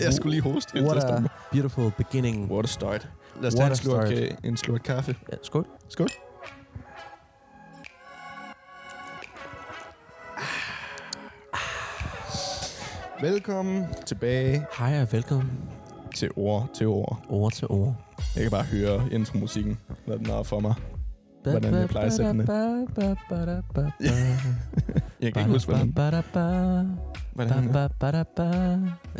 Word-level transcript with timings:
Jeg 0.00 0.14
skulle 0.14 0.30
lige 0.30 0.52
hoste 0.52 0.72
helt 0.74 0.86
What 0.86 1.04
a 1.04 1.22
beautiful 1.52 1.92
beginning. 1.96 2.52
What 2.52 2.64
a 2.64 2.68
start. 2.68 3.08
Lad 3.40 3.46
os 3.48 3.54
tage 3.54 3.70
en 3.70 3.76
slurk, 3.76 4.06
start. 4.06 4.18
øh, 4.18 4.30
en 4.44 4.56
slurk 4.56 4.80
kaffe. 4.84 5.16
Ja, 5.32 5.36
skål. 5.42 5.66
Skål. 5.88 6.08
Velkommen 13.20 13.86
tilbage 14.06 14.66
Hej 14.78 15.02
og 15.02 15.12
velkommen. 15.12 15.50
til 16.14 16.30
ord 16.36 16.68
til 16.74 16.86
ord. 16.86 17.18
Ord 17.28 17.52
til 17.52 17.66
ord. 17.70 17.94
Jeg 18.34 18.42
kan 18.42 18.50
bare 18.50 18.64
høre 18.64 19.02
intromusikken, 19.12 19.78
hvad 20.06 20.18
den 20.18 20.30
er 20.30 20.42
for 20.42 20.60
mig. 20.60 20.74
Hvordan 21.42 21.74
jeg 21.74 21.88
plejer 21.88 22.06
at 22.06 22.12
sætte 22.12 22.30
den. 22.30 22.40
Jeg 25.20 25.32
kan 25.32 25.42
ikke 25.42 25.52
huske, 25.52 25.72
hvordan, 25.72 25.92
hvordan 27.34 27.62
den 27.62 27.74
er. 27.74 27.88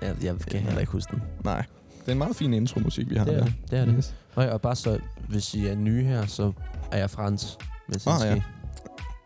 Jeg, 0.02 0.16
jeg 0.22 0.38
kan 0.38 0.60
heller 0.60 0.80
ikke 0.80 0.92
huske 0.92 1.10
den. 1.10 1.22
Nej, 1.44 1.64
det 2.00 2.08
er 2.08 2.12
en 2.12 2.18
meget 2.18 2.36
fin 2.36 2.54
intromusik, 2.54 3.10
vi 3.10 3.14
har 3.16 3.24
Det 3.24 3.34
er 3.34 3.38
der. 3.38 3.50
det, 3.70 3.78
er 3.78 3.84
det. 3.84 3.94
Yes. 3.98 4.14
Og, 4.34 4.46
og 4.48 4.60
bare 4.60 4.76
så, 4.76 4.98
hvis 5.28 5.54
I 5.54 5.66
er 5.66 5.74
nye 5.74 6.02
her, 6.04 6.26
så 6.26 6.52
er 6.92 6.98
jeg 6.98 7.10
Frans. 7.10 7.58
Hvis 7.88 8.06
Ah, 8.06 8.12
ja. 8.26 8.42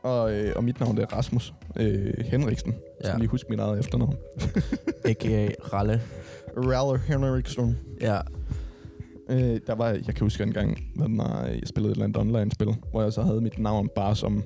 Og, 0.03 0.33
øh, 0.33 0.53
og 0.57 0.65
mit 0.65 0.81
navn 0.81 0.97
det 0.97 1.03
er 1.03 1.17
Rasmus 1.17 1.55
øh, 1.77 2.15
Henriksen. 2.25 2.73
Jeg 2.73 2.81
Ja. 3.05 3.09
skal 3.09 3.19
lige 3.21 3.29
huske 3.31 3.47
mit 3.51 3.61
eget 3.61 3.79
efternavn. 3.79 4.15
A.k.a. 5.05 5.49
Ralle. 5.73 6.03
Raller 6.57 6.99
Henriksen. 7.07 7.79
Ja. 8.01 8.19
Øh, 9.31 9.61
der 9.67 9.75
var, 9.75 9.89
jeg 9.89 10.05
kan 10.05 10.21
huske 10.21 10.43
en 10.43 10.53
gang, 10.53 10.79
er, 11.21 11.45
jeg 11.47 11.61
spillede 11.67 11.91
et 11.93 11.95
eller 11.95 12.05
andet 12.05 12.17
online-spil, 12.17 12.69
hvor 12.91 13.03
jeg 13.03 13.13
så 13.13 13.23
havde 13.23 13.41
mit 13.41 13.59
navn 13.59 13.89
bare 13.97 14.17
som... 14.17 14.43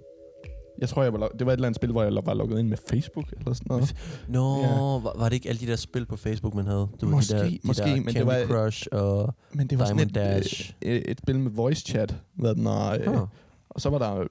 Jeg 0.79 0.89
tror, 0.89 1.03
jeg 1.03 1.13
var, 1.13 1.29
det 1.29 1.47
var 1.47 1.53
et 1.53 1.57
eller 1.57 1.67
andet 1.69 1.77
spil, 1.77 1.91
hvor 1.91 2.03
jeg 2.03 2.13
var 2.27 2.35
logget 2.35 2.59
ind 2.59 2.69
med 2.69 2.79
Facebook 2.91 3.33
eller 3.39 3.53
sådan 3.53 3.67
noget. 3.69 3.95
Nå, 4.29 4.59
Ja. 4.63 4.69
var, 4.79 5.19
var 5.19 5.29
det 5.29 5.33
ikke 5.35 5.49
alle 5.49 5.61
de 5.61 5.67
der 5.67 5.77
spil 5.77 6.07
på 6.07 6.17
Facebook, 6.17 6.55
man 6.55 6.67
havde? 6.67 6.89
Du 7.01 7.09
Måske, 7.09 7.35
de 7.35 7.39
der, 7.39 7.49
de 7.49 7.59
måske, 7.65 7.83
der 7.83 7.97
men 7.97 8.05
det 8.07 8.13
Candy 8.13 8.27
var- 8.27 8.47
Crush 8.47 8.87
og 8.93 9.35
Men 9.55 9.67
det 9.67 9.79
var 9.79 9.85
Diamond 9.85 10.11
sådan 10.11 10.27
et, 10.27 10.35
Dash. 10.43 10.73
øh, 10.83 10.95
et, 10.97 11.11
et 11.11 11.19
spil 11.19 11.39
med 11.39 11.51
voice 11.51 11.83
chat, 11.87 12.17
hvad 12.35 12.55
den 12.55 12.67
er, 12.67 12.91
øh, 12.91 13.07
Huh. 13.07 13.29
og 13.71 13.81
så 13.81 13.91
var 13.91 13.99
der 13.99 14.27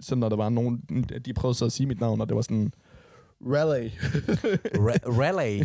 så 0.00 0.14
når 0.14 0.28
der 0.28 0.36
var 0.36 0.48
nogen, 0.48 0.78
de 1.24 1.32
prøvede 1.34 1.58
så 1.58 1.64
at 1.64 1.72
sige 1.72 1.86
mit 1.86 2.00
navn, 2.00 2.20
og 2.20 2.28
det 2.28 2.36
var 2.36 2.42
sådan, 2.42 2.72
Raleigh. 3.46 3.92
Ra- 4.86 5.20
Rally. 5.20 5.60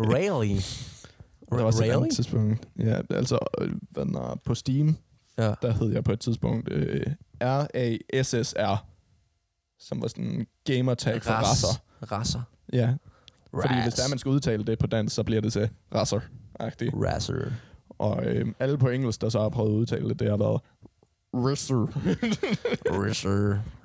Rally. 0.00 0.56
Der 1.50 1.56
var 1.56 1.62
også 1.64 1.84
et 1.84 1.90
Rally? 1.90 2.02
andet 2.02 2.14
tidspunkt. 2.14 2.68
Ja, 2.78 3.00
altså, 3.10 3.38
øh, 3.60 3.70
hvad 3.90 4.04
den 4.04 4.14
er, 4.14 4.40
på 4.44 4.54
Steam, 4.54 4.96
Ja. 5.38 5.54
der 5.62 5.72
hed 5.72 5.92
jeg 5.92 6.04
på 6.04 6.12
et 6.12 6.20
tidspunkt 6.20 6.68
øh, 6.72 7.06
R-A-S-S-R, 7.40 8.86
som 9.78 10.02
var 10.02 10.08
sådan 10.08 10.24
en 10.24 10.46
gamertag 10.64 11.22
for 11.22 11.30
Ras- 11.30 11.48
rasser. 11.48 11.68
Rasser. 12.12 12.40
Ja, 12.72 12.94
fordi 13.50 13.74
Ras. 13.74 13.84
hvis 13.84 13.94
der 13.94 14.08
man 14.08 14.18
skal 14.18 14.28
udtale 14.30 14.64
det 14.64 14.78
på 14.78 14.86
dansk, 14.86 15.14
så 15.14 15.22
bliver 15.22 15.40
det 15.40 15.52
til 15.52 15.68
rasser-agtigt. 15.94 16.94
Rasser. 16.94 17.50
Og 17.88 18.24
øh, 18.24 18.46
alle 18.58 18.78
på 18.78 18.88
engelsk, 18.88 19.20
der 19.20 19.28
så 19.28 19.40
har 19.40 19.48
prøvet 19.48 19.70
at 19.70 19.74
udtale 19.76 20.08
det, 20.08 20.20
det 20.20 20.30
har 20.30 20.36
været 20.36 20.60
Rasser. 21.42 21.86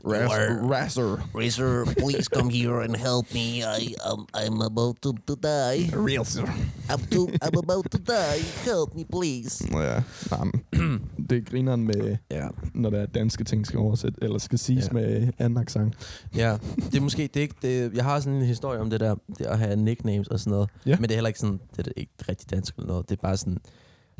Rasser. 0.03 0.59
Rasser. 0.61 1.17
Razor, 1.35 1.85
please 1.97 2.27
come 2.29 2.49
here 2.49 2.81
and 2.81 2.95
help 2.95 3.33
me. 3.33 3.63
I 3.63 3.93
um, 4.11 4.27
I'm 4.33 4.61
about 4.61 5.01
to, 5.01 5.13
to 5.27 5.35
die. 5.35 5.89
Rasser. 5.93 6.45
I'm 6.89 6.99
to, 7.11 7.27
I'm 7.41 7.57
about 7.57 7.91
to 7.91 7.97
die. 7.97 8.39
Help 8.65 8.95
me, 8.95 9.05
please. 9.11 9.67
Ja, 9.71 10.03
nej, 10.31 10.43
men 10.43 11.01
det 11.29 11.37
er 11.37 11.41
grineren 11.51 11.83
med, 11.83 12.17
Ja. 12.31 12.47
når 12.73 12.89
der 12.89 12.99
er 12.99 13.05
danske 13.05 13.43
ting 13.43 13.67
skal 13.67 13.79
oversætte, 13.79 14.23
eller 14.23 14.37
skal 14.37 14.59
siges 14.59 14.87
ja. 14.87 14.93
med 14.93 15.27
anden 15.37 15.59
accent. 15.59 15.93
Ja, 16.35 16.57
det 16.91 16.95
er 16.95 17.01
måske, 17.01 17.21
det 17.21 17.37
er 17.37 17.41
ikke, 17.41 17.55
det, 17.61 17.93
jeg 17.95 18.03
har 18.03 18.19
sådan 18.19 18.39
en 18.39 18.45
historie 18.45 18.79
om 18.79 18.89
det 18.89 18.99
der, 18.99 19.15
det 19.37 19.45
at 19.45 19.59
have 19.59 19.75
nicknames 19.75 20.27
og 20.27 20.39
sådan 20.39 20.51
noget. 20.51 20.69
Ja. 20.85 20.95
Men 20.95 21.03
det 21.03 21.11
er 21.11 21.15
heller 21.15 21.27
ikke 21.27 21.39
sådan, 21.39 21.59
det 21.77 21.87
er 21.87 21.91
ikke 21.97 22.13
rigtig 22.29 22.51
dansk 22.51 22.75
eller 22.75 22.87
noget. 22.87 23.09
Det 23.09 23.17
er 23.17 23.21
bare 23.21 23.37
sådan, 23.37 23.57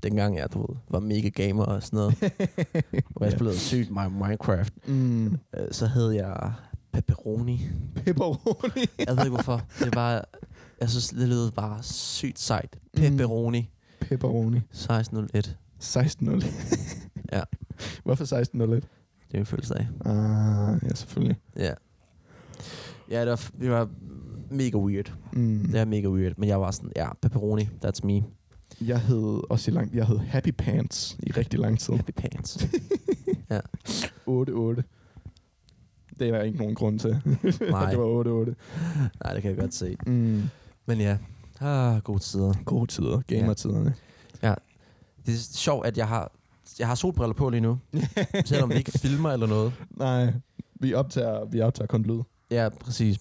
dengang 0.04 0.38
jeg 0.38 0.54
du 0.54 0.60
ved, 0.60 0.76
var 0.90 1.00
mega 1.00 1.30
gamer 1.30 1.64
og 1.64 1.84
sådan 1.84 1.98
noget, 1.98 2.16
hvor 3.16 3.26
jeg 3.26 3.32
spillede 3.32 3.58
sygt 3.60 3.92
meget 3.92 4.12
Minecraft, 4.12 4.74
Mm. 4.88 5.26
øh, 5.28 5.38
så 5.72 5.88
hed 5.88 6.10
jeg 6.12 6.54
Pepperoni. 6.92 7.62
Pepperoni. 7.96 8.86
Jeg 9.08 9.16
ved 9.18 9.24
ikke 9.26 9.36
hvorfor. 9.36 9.62
Det 9.80 9.96
var, 9.96 10.26
jeg 10.82 10.90
synes, 10.90 11.10
det 11.10 11.28
lød 11.28 11.52
bare 11.52 11.84
sygt 11.84 12.40
sejt. 12.40 12.78
Pepperoni. 12.98 13.70
Pepperoni. 14.00 14.58
1601. 14.58 15.58
16.01. 15.84 16.46
Ja. 17.34 17.42
Hvorfor 18.04 18.26
16.01? 18.42 18.66
Det 18.76 18.84
er 19.34 19.38
en 19.40 19.46
følelse 19.46 19.76
af. 19.76 19.88
Ah, 20.06 20.80
ja, 20.84 20.96
selvfølgelig. 20.96 21.38
Ja. 21.58 21.74
Ja, 23.12 23.22
det 23.22 23.30
var, 23.30 23.50
det 23.62 23.70
var 23.72 23.90
mega 24.52 24.78
weird. 24.78 25.14
Mm. 25.34 25.68
Det 25.72 25.80
er 25.80 25.86
mega 25.86 26.08
weird. 26.10 26.34
Men 26.38 26.50
jeg 26.50 26.62
var 26.62 26.72
sådan, 26.72 26.92
ja, 26.96 27.14
pepperoni, 27.22 27.70
that's 27.86 28.00
me. 28.04 28.24
Jeg 28.82 29.02
hed 29.02 29.42
også 29.50 29.72
i 29.72 29.74
lang, 29.74 29.96
jeg 29.96 30.08
hed 30.08 30.18
Happy 30.18 30.52
Pants 30.58 31.18
i 31.24 31.32
rigtig 31.32 31.60
lang 31.60 31.80
tid. 31.80 31.94
Happy 31.94 32.12
pants. 32.12 32.58
8-8. 34.28 34.82
Det 36.20 36.28
er 36.28 36.32
der 36.32 36.42
ikke 36.42 36.58
nogen 36.58 36.76
grund 36.76 37.00
til. 37.00 37.10
Nej. 37.72 37.90
det 37.90 38.00
var 38.00 38.46
8-8. 38.46 38.54
Nej, 39.24 39.34
det 39.34 39.42
kan 39.42 39.52
jeg 39.52 39.58
godt 39.58 39.74
se. 39.74 39.98
Mm. 40.08 40.44
Men 40.86 41.00
ja, 41.00 41.18
ah, 41.60 42.02
gode 42.02 42.20
tider. 42.20 42.54
Gode 42.66 42.88
tider. 42.88 43.22
Gamertiderne. 43.28 43.96
Det 45.26 45.34
er 45.34 45.40
sjovt, 45.54 45.86
at 45.86 45.98
jeg 45.98 46.08
har, 46.08 46.32
jeg 46.80 46.88
har 46.88 46.96
solbriller 46.96 47.34
på 47.34 47.50
lige 47.50 47.62
nu. 47.62 47.80
selvom 48.46 48.70
vi 48.70 48.76
ikke 48.76 48.92
filmer 48.92 49.32
eller 49.32 49.48
noget. 49.48 49.74
Nej, 49.92 50.34
vi 50.76 50.94
optager, 50.94 51.46
vi 51.46 51.62
optager 51.62 51.88
kun 51.88 52.04
lyd. 52.04 52.22
Ja, 52.52 52.70
præcis. 52.70 53.20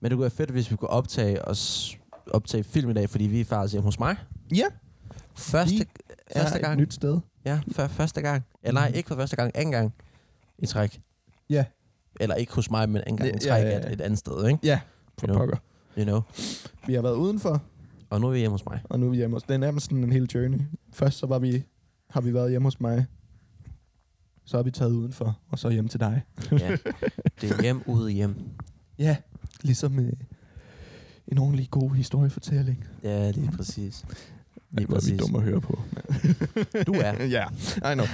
Men 0.00 0.10
det 0.10 0.16
kunne 0.16 0.20
være 0.20 0.30
fedt, 0.30 0.50
hvis 0.50 0.70
vi 0.70 0.76
kunne 0.76 0.90
optage 0.90 1.44
os 1.44 1.97
optage 2.30 2.64
film 2.64 2.90
i 2.90 2.92
dag, 2.92 3.10
fordi 3.10 3.24
vi 3.24 3.40
er 3.40 3.44
faktisk 3.44 3.72
hjemme 3.74 3.84
hos 3.86 3.98
mig. 3.98 4.16
Ja. 4.54 4.64
Første, 5.36 5.74
Vi 5.74 5.84
første 6.36 6.58
er 6.58 6.62
gang. 6.62 6.72
et 6.72 6.78
nyt 6.78 6.94
sted. 6.94 7.18
Ja, 7.44 7.60
for 7.72 7.86
første 7.86 8.20
gang. 8.20 8.44
Ja, 8.64 8.70
nej, 8.70 8.92
ikke 8.94 9.08
for 9.08 9.14
første 9.16 9.36
gang, 9.36 9.50
anden 9.54 9.72
gang 9.72 9.94
i 10.58 10.66
træk. 10.66 11.00
Ja. 11.50 11.64
Eller 12.20 12.34
ikke 12.34 12.54
hos 12.54 12.70
mig, 12.70 12.88
men 12.88 13.02
anden 13.06 13.16
gang 13.16 13.36
i 13.36 13.38
træk 13.38 13.62
ja, 13.64 13.68
ja, 13.68 13.78
ja. 13.78 13.86
Et, 13.86 13.92
et 13.92 14.00
andet 14.00 14.18
sted, 14.18 14.46
ikke? 14.48 14.58
Ja, 14.62 14.80
for 15.18 15.26
You 15.26 15.32
know. 15.32 15.38
pokker. 15.38 15.56
You 15.98 16.04
know. 16.04 16.20
Vi 16.86 16.94
har 16.94 17.02
været 17.02 17.14
udenfor, 17.14 17.62
Og 18.10 18.20
nu 18.20 18.26
er 18.26 18.30
vi 18.32 18.38
hjemme 18.38 18.52
hos 18.54 18.64
mig. 18.66 18.80
og 18.84 19.00
nu 19.00 19.06
er 19.06 19.10
vi 19.10 19.16
hjemme 19.16 19.36
hos. 19.36 19.42
Det 19.42 19.54
er 19.54 19.58
nærmest 19.58 19.86
sådan 19.86 20.04
en 20.04 20.12
hel 20.12 20.24
journey. 20.34 20.58
Først 20.92 21.18
så 21.18 21.26
var 21.26 21.38
vi, 21.38 21.64
har 22.10 22.20
vi 22.20 22.34
været 22.34 22.50
hjemme 22.50 22.66
hos 22.66 22.80
mig. 22.80 23.06
Så 24.44 24.56
har 24.56 24.62
vi 24.62 24.70
taget 24.70 24.92
udenfor, 24.92 25.38
og 25.50 25.58
så 25.58 25.68
hjem 25.70 25.88
til 25.88 26.00
dig. 26.00 26.22
Ja. 26.52 26.76
Det 27.40 27.50
er 27.50 27.62
hjem, 27.62 27.82
ude, 27.86 28.10
hjem. 28.12 28.36
Ja, 28.98 29.16
ligesom 29.62 29.98
øh, 29.98 30.12
en 31.28 31.38
ordentlig 31.38 31.70
god 31.70 31.90
historiefortælling. 31.90 32.84
Ja, 33.02 33.30
lige 33.40 33.50
præcis. 33.56 34.04
Lige 34.70 34.80
Lige 34.86 34.88
var 34.90 35.00
vi 35.10 35.16
dumme 35.16 35.38
at 35.38 35.44
høre 35.44 35.60
på. 35.60 35.78
Du 36.86 36.92
er. 36.92 37.24
ja, 37.24 37.44
I 37.92 37.94
know. 37.94 38.06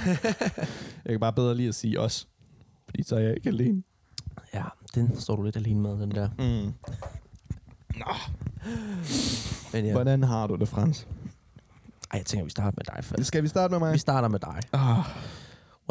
jeg 1.05 1.09
kan 1.09 1.19
bare 1.19 1.33
bedre 1.33 1.55
lige 1.55 1.69
at 1.69 1.75
sige 1.75 1.99
os. 1.99 2.27
Fordi 2.85 3.03
så 3.03 3.15
er 3.15 3.19
jeg 3.19 3.35
ikke 3.35 3.49
alene. 3.49 3.83
Ja, 4.53 4.63
den 4.95 5.19
står 5.19 5.35
du 5.35 5.43
lidt 5.43 5.55
alene 5.55 5.79
med, 5.79 5.91
den 5.91 6.11
der. 6.11 6.29
Mm. 6.39 6.73
Men 9.73 9.85
ja. 9.85 9.91
Hvordan 9.91 10.23
har 10.23 10.47
du 10.47 10.55
det, 10.55 10.67
Frans? 10.67 11.07
Ej, 12.11 12.17
jeg 12.17 12.25
tænker, 12.25 12.43
vi 12.43 12.49
starter 12.49 12.77
med 12.77 12.95
dig 12.95 13.03
først. 13.03 13.25
Skal 13.25 13.43
vi 13.43 13.47
starte 13.47 13.71
med 13.71 13.79
mig? 13.79 13.93
Vi 13.93 13.97
starter 13.97 14.27
med 14.27 14.39
dig. 14.39 14.59
Ah, 14.73 15.05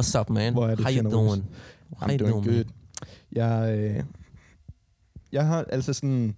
What's 0.00 0.20
up, 0.20 0.30
man? 0.30 0.52
Hvor 0.52 0.66
er 0.66 0.74
det 0.74 0.84
How 0.84 0.94
you 0.94 1.10
doing? 1.10 1.44
How 1.96 2.08
I'm 2.08 2.12
you 2.12 2.18
doing 2.18 2.44
doing, 2.44 2.56
good. 2.56 2.64
Jeg, 3.32 3.78
øh, 3.78 4.04
jeg 5.32 5.46
har 5.46 5.64
altså 5.68 5.92
sådan... 5.92 6.36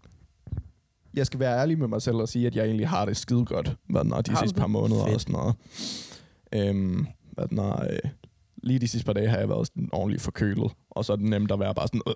Jeg 1.16 1.26
skal 1.26 1.40
være 1.40 1.58
ærlig 1.60 1.78
med 1.78 1.88
mig 1.88 2.02
selv 2.02 2.16
og 2.16 2.28
sige, 2.28 2.46
at 2.46 2.56
jeg 2.56 2.64
egentlig 2.64 2.88
har 2.88 3.04
det 3.04 3.16
skide 3.16 3.44
godt, 3.44 3.76
hvad 3.90 4.00
er, 4.00 4.20
de 4.20 4.30
Har 4.30 4.38
sidste 4.42 4.60
par 4.60 4.66
måneder 4.66 5.04
Fedt. 5.04 5.14
og 5.14 5.20
sådan 5.20 5.32
noget. 5.32 5.54
Øhm, 6.52 7.06
hvad 7.32 7.58
er, 7.58 7.82
øh, 7.90 7.98
lige 8.62 8.78
de 8.78 8.88
sidste 8.88 9.06
par 9.06 9.12
dage 9.12 9.28
har 9.28 9.38
jeg 9.38 9.48
været 9.48 9.66
sådan 9.66 9.88
ordentligt 9.92 10.22
forkølet, 10.22 10.72
og 10.90 11.04
så 11.04 11.12
er 11.12 11.16
det 11.16 11.24
nemt 11.24 11.52
at 11.52 11.60
være 11.60 11.74
bare 11.74 11.86
sådan, 11.88 12.00
øh, 12.06 12.12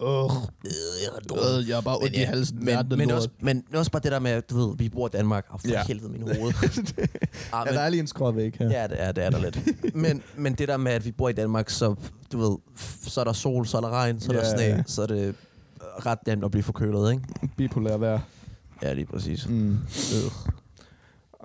Øh, 0.64 0.70
jeg 1.04 1.60
øh, 1.62 1.68
jeg 1.68 1.76
er 1.76 1.80
bare 1.82 1.96
ondt 1.96 2.16
i 2.16 2.18
halsen, 2.18 2.64
men, 2.64 2.76
men, 2.90 2.98
lort. 3.08 3.12
også, 3.12 3.28
men 3.40 3.64
også 3.74 3.90
bare 3.90 4.02
det 4.02 4.12
der 4.12 4.18
med, 4.18 4.42
du 4.42 4.56
ved, 4.66 4.76
vi 4.76 4.88
bor 4.88 5.06
i 5.06 5.10
Danmark, 5.10 5.46
og 5.50 5.60
for 5.60 5.68
Ja. 5.68 5.72
ja. 5.78 5.84
helvede 5.86 6.12
min 6.12 6.22
hoved. 6.22 6.52
ah, 7.52 7.66
Ja, 7.66 7.72
der 7.72 7.80
er 7.80 7.88
lige 7.88 8.00
en 8.00 8.06
skråvæg 8.06 8.54
her. 8.58 8.70
Ja, 8.70 8.86
det 8.86 9.02
er, 9.02 9.12
det 9.12 9.24
er 9.24 9.30
der 9.30 9.38
lidt. 9.40 9.58
men, 9.96 10.22
men 10.36 10.54
det 10.54 10.68
der 10.68 10.76
med, 10.76 10.92
at 10.92 11.04
vi 11.04 11.12
bor 11.12 11.28
i 11.28 11.32
Danmark, 11.32 11.70
så, 11.70 11.94
du 12.32 12.38
ved, 12.38 12.56
så 13.02 13.20
er 13.20 13.24
der 13.24 13.32
sol, 13.32 13.66
så 13.66 13.76
er 13.76 13.80
der 13.80 13.90
regn, 13.90 14.20
så 14.20 14.32
er 14.32 14.36
der 14.36 14.44
Ja, 14.44 14.56
sne, 14.56 14.62
ja. 14.76 14.82
så 14.86 15.02
er 15.02 15.06
det 15.06 15.34
ret 16.06 16.18
nemt 16.26 16.44
at 16.44 16.50
blive 16.50 16.62
forkølet, 16.62 17.12
ikke? 17.12 17.22
Bipolær 17.56 17.96
vejr. 17.96 18.20
Ja, 18.82 18.92
lige 18.92 19.06
præcis. 19.06 19.48
Mm. 19.48 19.78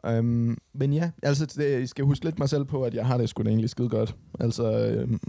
Um, 0.03 0.57
men 0.73 0.93
ja, 0.93 1.11
altså 1.23 1.45
det, 1.45 1.79
jeg 1.79 1.89
skal 1.89 2.05
huske 2.05 2.25
lidt 2.25 2.39
mig 2.39 2.49
selv 2.49 2.65
på, 2.65 2.83
at 2.83 2.93
jeg 2.93 3.05
har 3.05 3.17
det 3.17 3.29
sgu 3.29 3.43
da 3.43 3.49
egentlig 3.49 3.69
skide 3.69 3.89
godt. 3.89 4.15
Altså 4.39 4.77
øhm, 4.77 5.19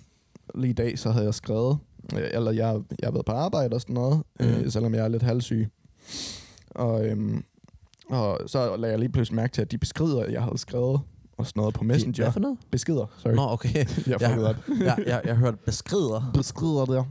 lige 0.54 0.70
i 0.70 0.74
dag, 0.74 0.98
så 0.98 1.10
havde 1.10 1.24
jeg 1.24 1.34
skrevet, 1.34 1.78
øh, 2.14 2.28
eller 2.32 2.50
jeg, 2.50 2.80
jeg 3.00 3.06
har 3.06 3.12
været 3.12 3.26
på 3.26 3.32
arbejde 3.32 3.74
og 3.74 3.80
sådan 3.80 3.94
noget, 3.94 4.22
mm. 4.40 4.46
Øh, 4.46 4.70
selvom 4.70 4.94
jeg 4.94 5.04
er 5.04 5.08
lidt 5.08 5.22
halvsyg. 5.22 5.68
Og, 6.70 7.06
øhm, 7.06 7.44
og 8.10 8.40
så 8.46 8.76
lagde 8.76 8.92
jeg 8.92 8.98
lige 8.98 9.12
pludselig 9.12 9.36
mærke 9.36 9.52
til, 9.52 9.62
at 9.62 9.70
de 9.70 9.78
beskrider, 9.78 10.30
jeg 10.30 10.42
havde 10.42 10.58
skrevet 10.58 11.00
og 11.38 11.46
sådan 11.46 11.60
noget 11.60 11.74
på 11.74 11.84
Messenger. 11.84 12.24
Hvad 12.24 12.32
for 12.32 12.40
noget? 12.40 12.58
Beskeder, 12.70 13.06
sorry. 13.18 13.32
Nå, 13.32 13.42
okay. 13.42 13.74
jeg 14.06 14.20
jeg, 14.20 14.38
op. 14.38 14.56
jeg, 14.80 14.98
jeg, 15.06 15.20
jeg 15.24 15.36
hørte 15.36 15.56
beskrider. 15.56 16.30
Beskrider 16.34 16.84
der. 16.84 17.04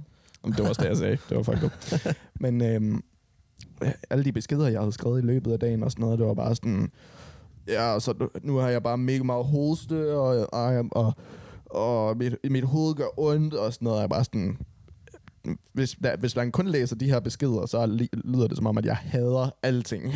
Jamen, 0.43 0.57
det 0.57 0.63
var 0.63 0.69
også 0.69 0.81
det, 0.81 0.89
jeg 0.89 0.97
sagde. 0.97 1.17
Det 1.29 1.37
var 1.37 1.43
fucked 1.43 1.63
up. 1.63 1.71
Men 2.43 2.61
øhm, 2.61 3.03
alle 4.09 4.23
de 4.23 4.31
beskeder, 4.31 4.67
jeg 4.67 4.79
havde 4.79 4.91
skrevet 4.91 5.23
i 5.23 5.25
løbet 5.25 5.51
af 5.51 5.59
dagen 5.59 5.83
og 5.83 5.91
sådan 5.91 6.03
noget, 6.03 6.19
det 6.19 6.27
var 6.27 6.33
bare 6.33 6.55
sådan, 6.55 6.91
ja, 7.67 7.99
så 7.99 8.13
nu, 8.19 8.29
nu 8.43 8.55
har 8.57 8.69
jeg 8.69 8.83
bare 8.83 8.97
mega 8.97 9.23
meget 9.23 9.45
hoste, 9.45 10.13
og, 10.17 10.47
og, 10.53 10.85
og, 10.91 11.13
og 11.65 12.17
mit, 12.17 12.35
mit 12.49 12.63
hoved 12.63 12.95
gør 12.95 13.19
ondt, 13.19 13.53
og 13.53 13.73
sådan 13.73 13.85
noget, 13.85 14.01
jeg 14.01 14.09
bare 14.09 14.23
sådan, 14.23 14.57
hvis, 15.73 15.97
der, 16.03 16.17
hvis 16.17 16.35
man 16.35 16.51
kun 16.51 16.67
læser 16.67 16.95
de 16.95 17.05
her 17.05 17.19
beskeder, 17.19 17.65
så 17.65 18.07
lyder 18.23 18.47
det 18.47 18.57
som 18.57 18.65
om, 18.67 18.77
at 18.77 18.85
jeg 18.85 18.95
hader 18.95 19.49
alting. 19.63 20.13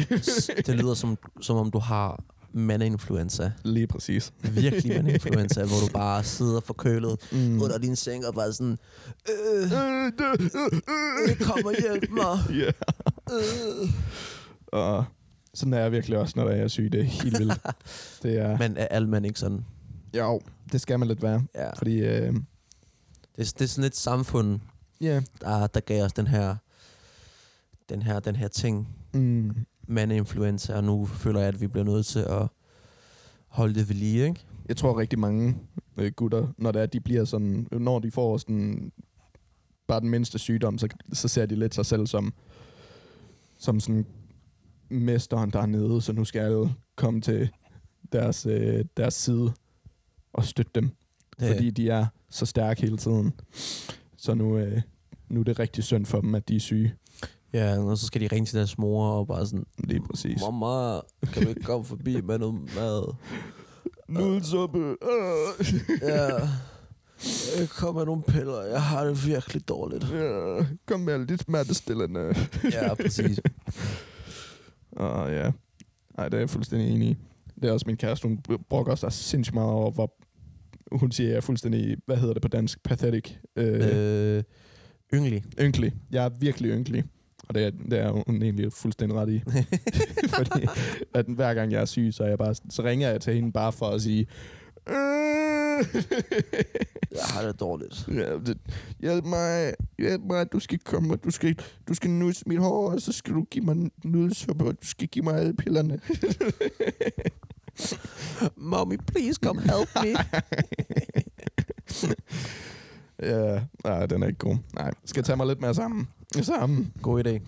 Det 0.65 0.75
lyder 0.75 0.93
som, 0.93 1.17
som 1.41 1.57
om 1.57 1.71
du 1.71 1.79
har 1.79 2.23
mandeinfluenza. 2.53 3.51
Lige 3.63 3.87
præcis. 3.87 4.33
Virkelig 4.41 4.95
mandeinfluenza, 4.95 5.59
hvor 5.65 5.77
du 5.87 5.91
bare 5.99 6.23
sidder 6.23 6.59
forkølet 6.59 7.29
Mm. 7.31 7.61
under 7.61 7.77
din 7.77 7.95
seng 7.95 8.25
og 8.27 8.33
bare 8.33 8.53
sådan, 8.53 8.77
øh, 9.29 9.63
øh, 9.63 11.37
kom 11.41 11.65
og 11.65 11.75
hjælp 11.81 12.09
mig. 12.11 12.37
Ja. 12.59 12.71
Øh. 13.33 13.89
Og 14.67 15.05
sådan 15.53 15.73
er 15.73 15.79
jeg 15.79 15.91
virkelig 15.91 16.17
også, 16.17 16.33
når 16.37 16.49
jeg 16.49 16.59
er 16.59 16.67
syg. 16.67 16.91
Det 16.91 16.99
er 16.99 17.03
helt 17.03 17.39
vildt. 17.39 17.59
Det 18.23 18.37
er, 18.39 18.57
Men 18.57 18.77
er 18.77 18.85
alle 18.87 19.07
mænd 19.09 19.25
ikke 19.25 19.39
sådan? 19.39 19.65
jo, 20.17 20.41
det 20.71 20.81
skal 20.81 20.99
man 20.99 21.07
lidt 21.07 21.21
være. 21.23 21.43
Ja. 21.55 21.69
Fordi, 21.73 21.97
øh, 21.97 22.33
Det, 23.35 23.47
er- 23.47 23.53
det 23.57 23.61
er 23.61 23.65
sådan 23.67 23.83
et 23.87 23.95
samfund, 23.95 24.59
ja, 25.01 25.21
der, 25.41 25.67
der 25.67 25.79
gav 25.79 26.03
os 26.05 26.13
den 26.13 26.27
her, 26.27 26.55
den 27.89 28.01
her, 28.01 28.19
den 28.19 28.35
her 28.35 28.47
ting, 28.47 28.87
mm, 29.13 29.55
mandeinfluenza, 29.87 30.75
og 30.75 30.83
nu 30.83 31.05
føler 31.05 31.39
jeg, 31.39 31.47
at 31.47 31.61
vi 31.61 31.67
bliver 31.67 31.85
nødt 31.85 32.05
til 32.05 32.19
at 32.19 32.47
holde 33.47 33.75
det 33.75 33.89
ved 33.89 33.95
lige, 33.95 34.25
ikke? 34.27 34.45
jeg 34.69 34.77
tror 34.77 34.99
rigtig 34.99 35.19
mange 35.19 35.57
øh, 35.97 36.11
gutter, 36.15 36.47
når 36.57 36.71
det 36.71 36.81
er, 36.81 36.85
de 36.85 36.99
bliver 36.99 37.25
sådan, 37.25 37.67
når 37.71 37.99
de 37.99 38.11
får 38.11 38.37
sådan 38.37 38.91
bare 39.87 39.99
den 39.99 40.09
mindste 40.09 40.39
sygdom, 40.39 40.77
så, 40.77 40.87
så 41.13 41.27
ser 41.27 41.45
de 41.45 41.55
lidt 41.55 41.75
sig 41.75 41.85
selv 41.85 42.07
som, 42.07 42.33
som 43.59 43.79
sådan 43.79 44.05
mesteren 44.89 45.49
dernede, 45.49 46.01
så 46.01 46.13
nu 46.13 46.25
skal 46.25 46.39
alle 46.39 46.75
komme 46.95 47.21
til 47.21 47.49
deres, 48.11 48.45
øh, 48.45 48.85
deres 48.97 49.13
side 49.13 49.53
og 50.33 50.45
støtte 50.45 50.71
dem, 50.75 50.89
Det- 51.39 51.51
fordi 51.51 51.69
de 51.69 51.89
er 51.89 52.05
så 52.29 52.45
stærke 52.45 52.81
hele 52.81 52.97
tiden. 52.97 53.33
Så 54.17 54.33
nu, 54.33 54.57
øh, 54.57 54.81
nu 55.29 55.39
er 55.39 55.43
det 55.43 55.59
rigtig 55.59 55.83
synd 55.83 56.05
for 56.05 56.21
dem, 56.21 56.35
at 56.35 56.47
de 56.49 56.55
er 56.55 56.59
syge. 56.59 56.93
Ja, 57.53 57.79
og 57.79 57.97
så 57.97 58.05
skal 58.05 58.21
de 58.21 58.27
ringe 58.27 58.45
til 58.45 58.57
deres 58.57 58.77
mor 58.77 59.09
og 59.11 59.27
bare 59.27 59.45
sådan, 59.45 59.65
Lige 59.77 60.01
præcis. 60.01 60.41
Mamma, 60.41 60.99
kan 61.33 61.43
du 61.43 61.49
ikke 61.49 61.61
komme 61.61 61.85
forbi 61.85 62.21
med 62.21 62.39
noget 62.39 62.53
mad? 62.75 63.15
Nudelsuppe. 64.09 64.95
Ja. 66.01 66.29
Jeg 67.59 67.69
kom 67.69 67.95
med 67.95 68.05
nogle 68.05 68.23
piller. 68.23 68.61
Jeg 68.61 68.83
har 68.83 69.05
det 69.05 69.25
virkelig 69.25 69.67
dårligt. 69.69 70.11
Ja, 70.13 70.65
kom 70.85 70.99
med 70.99 71.25
de 71.25 71.37
smertestillende. 71.37 72.35
Ja, 72.73 72.93
præcis. 72.93 73.39
Og 74.91 75.31
ja, 75.39 75.51
nej, 76.17 76.29
det 76.29 76.33
er 76.33 76.39
jeg 76.39 76.49
fuldstændig 76.49 76.89
enig 76.89 77.09
i. 77.09 77.17
Det 77.61 77.69
er 77.69 77.73
også 77.73 77.83
min 77.87 77.97
kæreste, 77.97 78.27
hun 78.27 78.39
brokker 78.69 78.95
sig 78.95 79.11
sindssygt 79.11 79.53
meget 79.53 79.69
over, 79.71 79.91
hvor 79.91 80.13
hun 80.91 81.11
siger, 81.11 81.27
at 81.27 81.31
jeg 81.31 81.37
er 81.37 81.41
fuldstændig, 81.41 81.97
hvad 82.05 82.17
hedder 82.17 82.33
det 82.33 82.41
på 82.41 82.47
dansk, 82.47 82.83
pathetic, 82.83 83.31
øh, 83.55 84.37
øh, 84.37 84.43
ynglig. 85.13 85.43
ynkelig. 85.61 85.93
Jeg 86.11 86.25
er 86.25 86.29
virkelig 86.29 86.71
ynkelig. 86.71 87.03
Og 87.47 87.55
det 87.55 87.65
er, 87.65 87.69
det 87.91 87.99
er 87.99 88.11
hun 88.11 88.41
egentlig 88.41 88.73
fuldstændig 88.73 89.17
ret 89.17 89.29
i. 89.29 89.43
Fordi 90.37 90.65
at 91.13 91.25
hver 91.25 91.53
gang 91.53 91.71
jeg 91.71 91.81
er 91.81 91.85
syg, 91.85 92.09
så, 92.11 92.23
er 92.23 92.27
jeg 92.27 92.37
bare, 92.37 92.55
så 92.69 92.83
ringer 92.83 93.09
jeg 93.09 93.21
til 93.21 93.33
hende 93.33 93.51
bare 93.51 93.71
for 93.71 93.85
at 93.85 94.01
sige, 94.01 94.27
øh, 94.89 95.48
Jeg 97.11 97.23
har 97.23 97.45
det 97.45 97.59
dårligt. 97.59 98.07
Ja, 98.07 98.33
det, 98.33 98.57
hjælp 98.99 99.25
mig, 99.25 99.73
hjælp 99.97 100.21
mig, 100.21 100.51
du 100.51 100.59
skal 100.59 100.79
komme, 100.79 101.13
og 101.13 101.23
du 101.23 101.31
skal, 101.31 101.59
du 101.87 101.93
skal 101.93 102.09
nusse 102.09 102.43
mit 102.47 102.59
hår, 102.59 102.91
og 102.91 103.01
så 103.01 103.11
skal 103.11 103.33
du 103.33 103.43
give 103.51 103.65
mig 103.65 103.91
nudelsuppe, 104.03 104.65
og 104.65 104.73
du 104.81 104.87
skal 104.87 105.07
give 105.07 105.25
mig 105.25 105.35
alle 105.35 105.53
pillerne. 105.53 105.99
Mommy, 108.55 108.97
please 109.07 109.39
come 109.43 109.61
help 109.61 109.89
me. 110.03 110.15
ja, 113.29 113.61
nej, 113.83 114.05
den 114.05 114.23
er 114.23 114.27
ikke 114.27 114.39
god. 114.39 114.57
Nej, 114.75 114.91
skal 115.05 115.23
tage 115.23 115.35
mig 115.37 115.47
lidt 115.47 115.61
mere 115.61 115.73
sammen. 115.73 116.07
Sammen. 116.41 116.93
God 117.01 117.25
idé. 117.25 117.39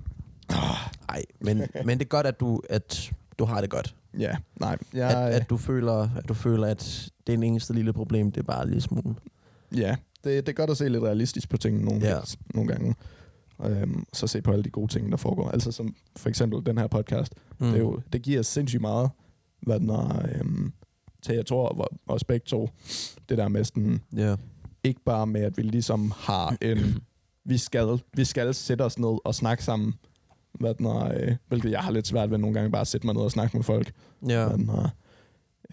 Nej, 1.08 1.24
men, 1.40 1.62
men 1.86 2.00
det 2.00 2.06
er 2.06 2.10
godt, 2.10 2.28
at 2.28 2.40
du, 2.40 2.62
at 2.70 3.12
du 3.40 3.46
har 3.46 3.62
det 3.62 3.70
godt. 3.70 3.96
Ja, 4.20 4.36
nej. 4.60 4.74
At, 4.74 4.80
Jeg, 4.94 5.32
at, 5.32 5.50
du 5.50 5.58
føler, 5.58 6.10
at 6.18 6.28
du 6.28 6.34
føler, 6.34 6.68
at 6.68 7.10
det 7.28 7.34
er 7.34 7.38
en 7.38 7.44
eneste 7.44 7.74
lille 7.74 7.94
problem, 7.94 8.32
det 8.32 8.42
er 8.42 8.46
bare 8.46 8.70
lige 8.70 8.82
smule. 8.82 9.16
ja, 9.76 9.96
det, 10.24 10.46
det 10.46 10.50
er 10.50 10.54
godt 10.56 10.70
at 10.70 10.78
se 10.78 10.90
lidt 10.90 11.04
realistisk 11.04 11.50
på 11.50 11.58
tingene 11.58 11.86
nogle, 11.86 12.08
Ja. 12.08 12.18
nogle 12.56 12.72
gange. 12.72 12.96
Øhm, 13.66 14.04
så 14.14 14.28
se 14.28 14.42
på 14.42 14.52
alle 14.52 14.64
de 14.64 14.70
gode 14.70 14.88
ting, 14.92 15.12
der 15.12 15.18
foregår. 15.18 15.50
Altså 15.50 15.72
som 15.72 15.96
for 16.18 16.30
eksempel 16.30 16.66
den 16.66 16.78
her 16.78 16.88
podcast. 16.88 17.34
Mm. 17.60 17.66
Det, 17.68 17.76
er 17.76 17.80
jo, 17.80 18.00
det 18.14 18.22
giver 18.22 18.42
sindssygt 18.42 18.82
meget, 18.82 19.10
hvad 19.62 19.80
den 19.80 19.90
er, 19.90 20.26
øhm, 20.36 20.74
til 21.24 21.36
jeg 21.36 21.46
tror, 21.46 21.74
hvor- 21.74 21.92
os 22.08 22.24
begge 22.24 22.44
to, 22.48 22.70
det 23.30 23.38
der 23.38 23.48
med 23.48 23.64
sådan, 23.64 24.02
Ja. 24.16 24.36
ikke 24.84 25.02
bare 25.06 25.28
med, 25.28 25.42
at 25.42 25.58
vi 25.58 25.62
ligesom 25.62 26.14
har 26.18 26.58
en... 26.62 26.98
Vi 27.46 27.58
skal, 27.58 28.00
vi 28.14 28.26
skal 28.26 28.54
sætte 28.54 28.82
os 28.82 29.00
ned 29.00 29.18
og 29.26 29.36
snakke 29.36 29.64
sammen. 29.64 29.94
Hvad 30.54 30.74
den 30.74 30.86
er, 30.86 31.14
øh, 31.22 31.36
hvilket 31.48 31.72
jeg 31.72 31.80
har 31.80 31.92
lidt 31.92 32.08
svært 32.08 32.32
ved 32.32 32.38
nogle 32.38 32.54
gange 32.54 32.72
bare 32.72 32.82
at 32.82 32.88
sætte 32.88 33.08
mig 33.08 33.14
ned 33.16 33.22
og 33.22 33.32
snakke 33.32 33.58
med 33.58 33.64
folk. 33.64 33.92
Ja. 34.28 34.48
Hvad 34.48 34.58
den 34.58 34.70
er, 34.70 34.90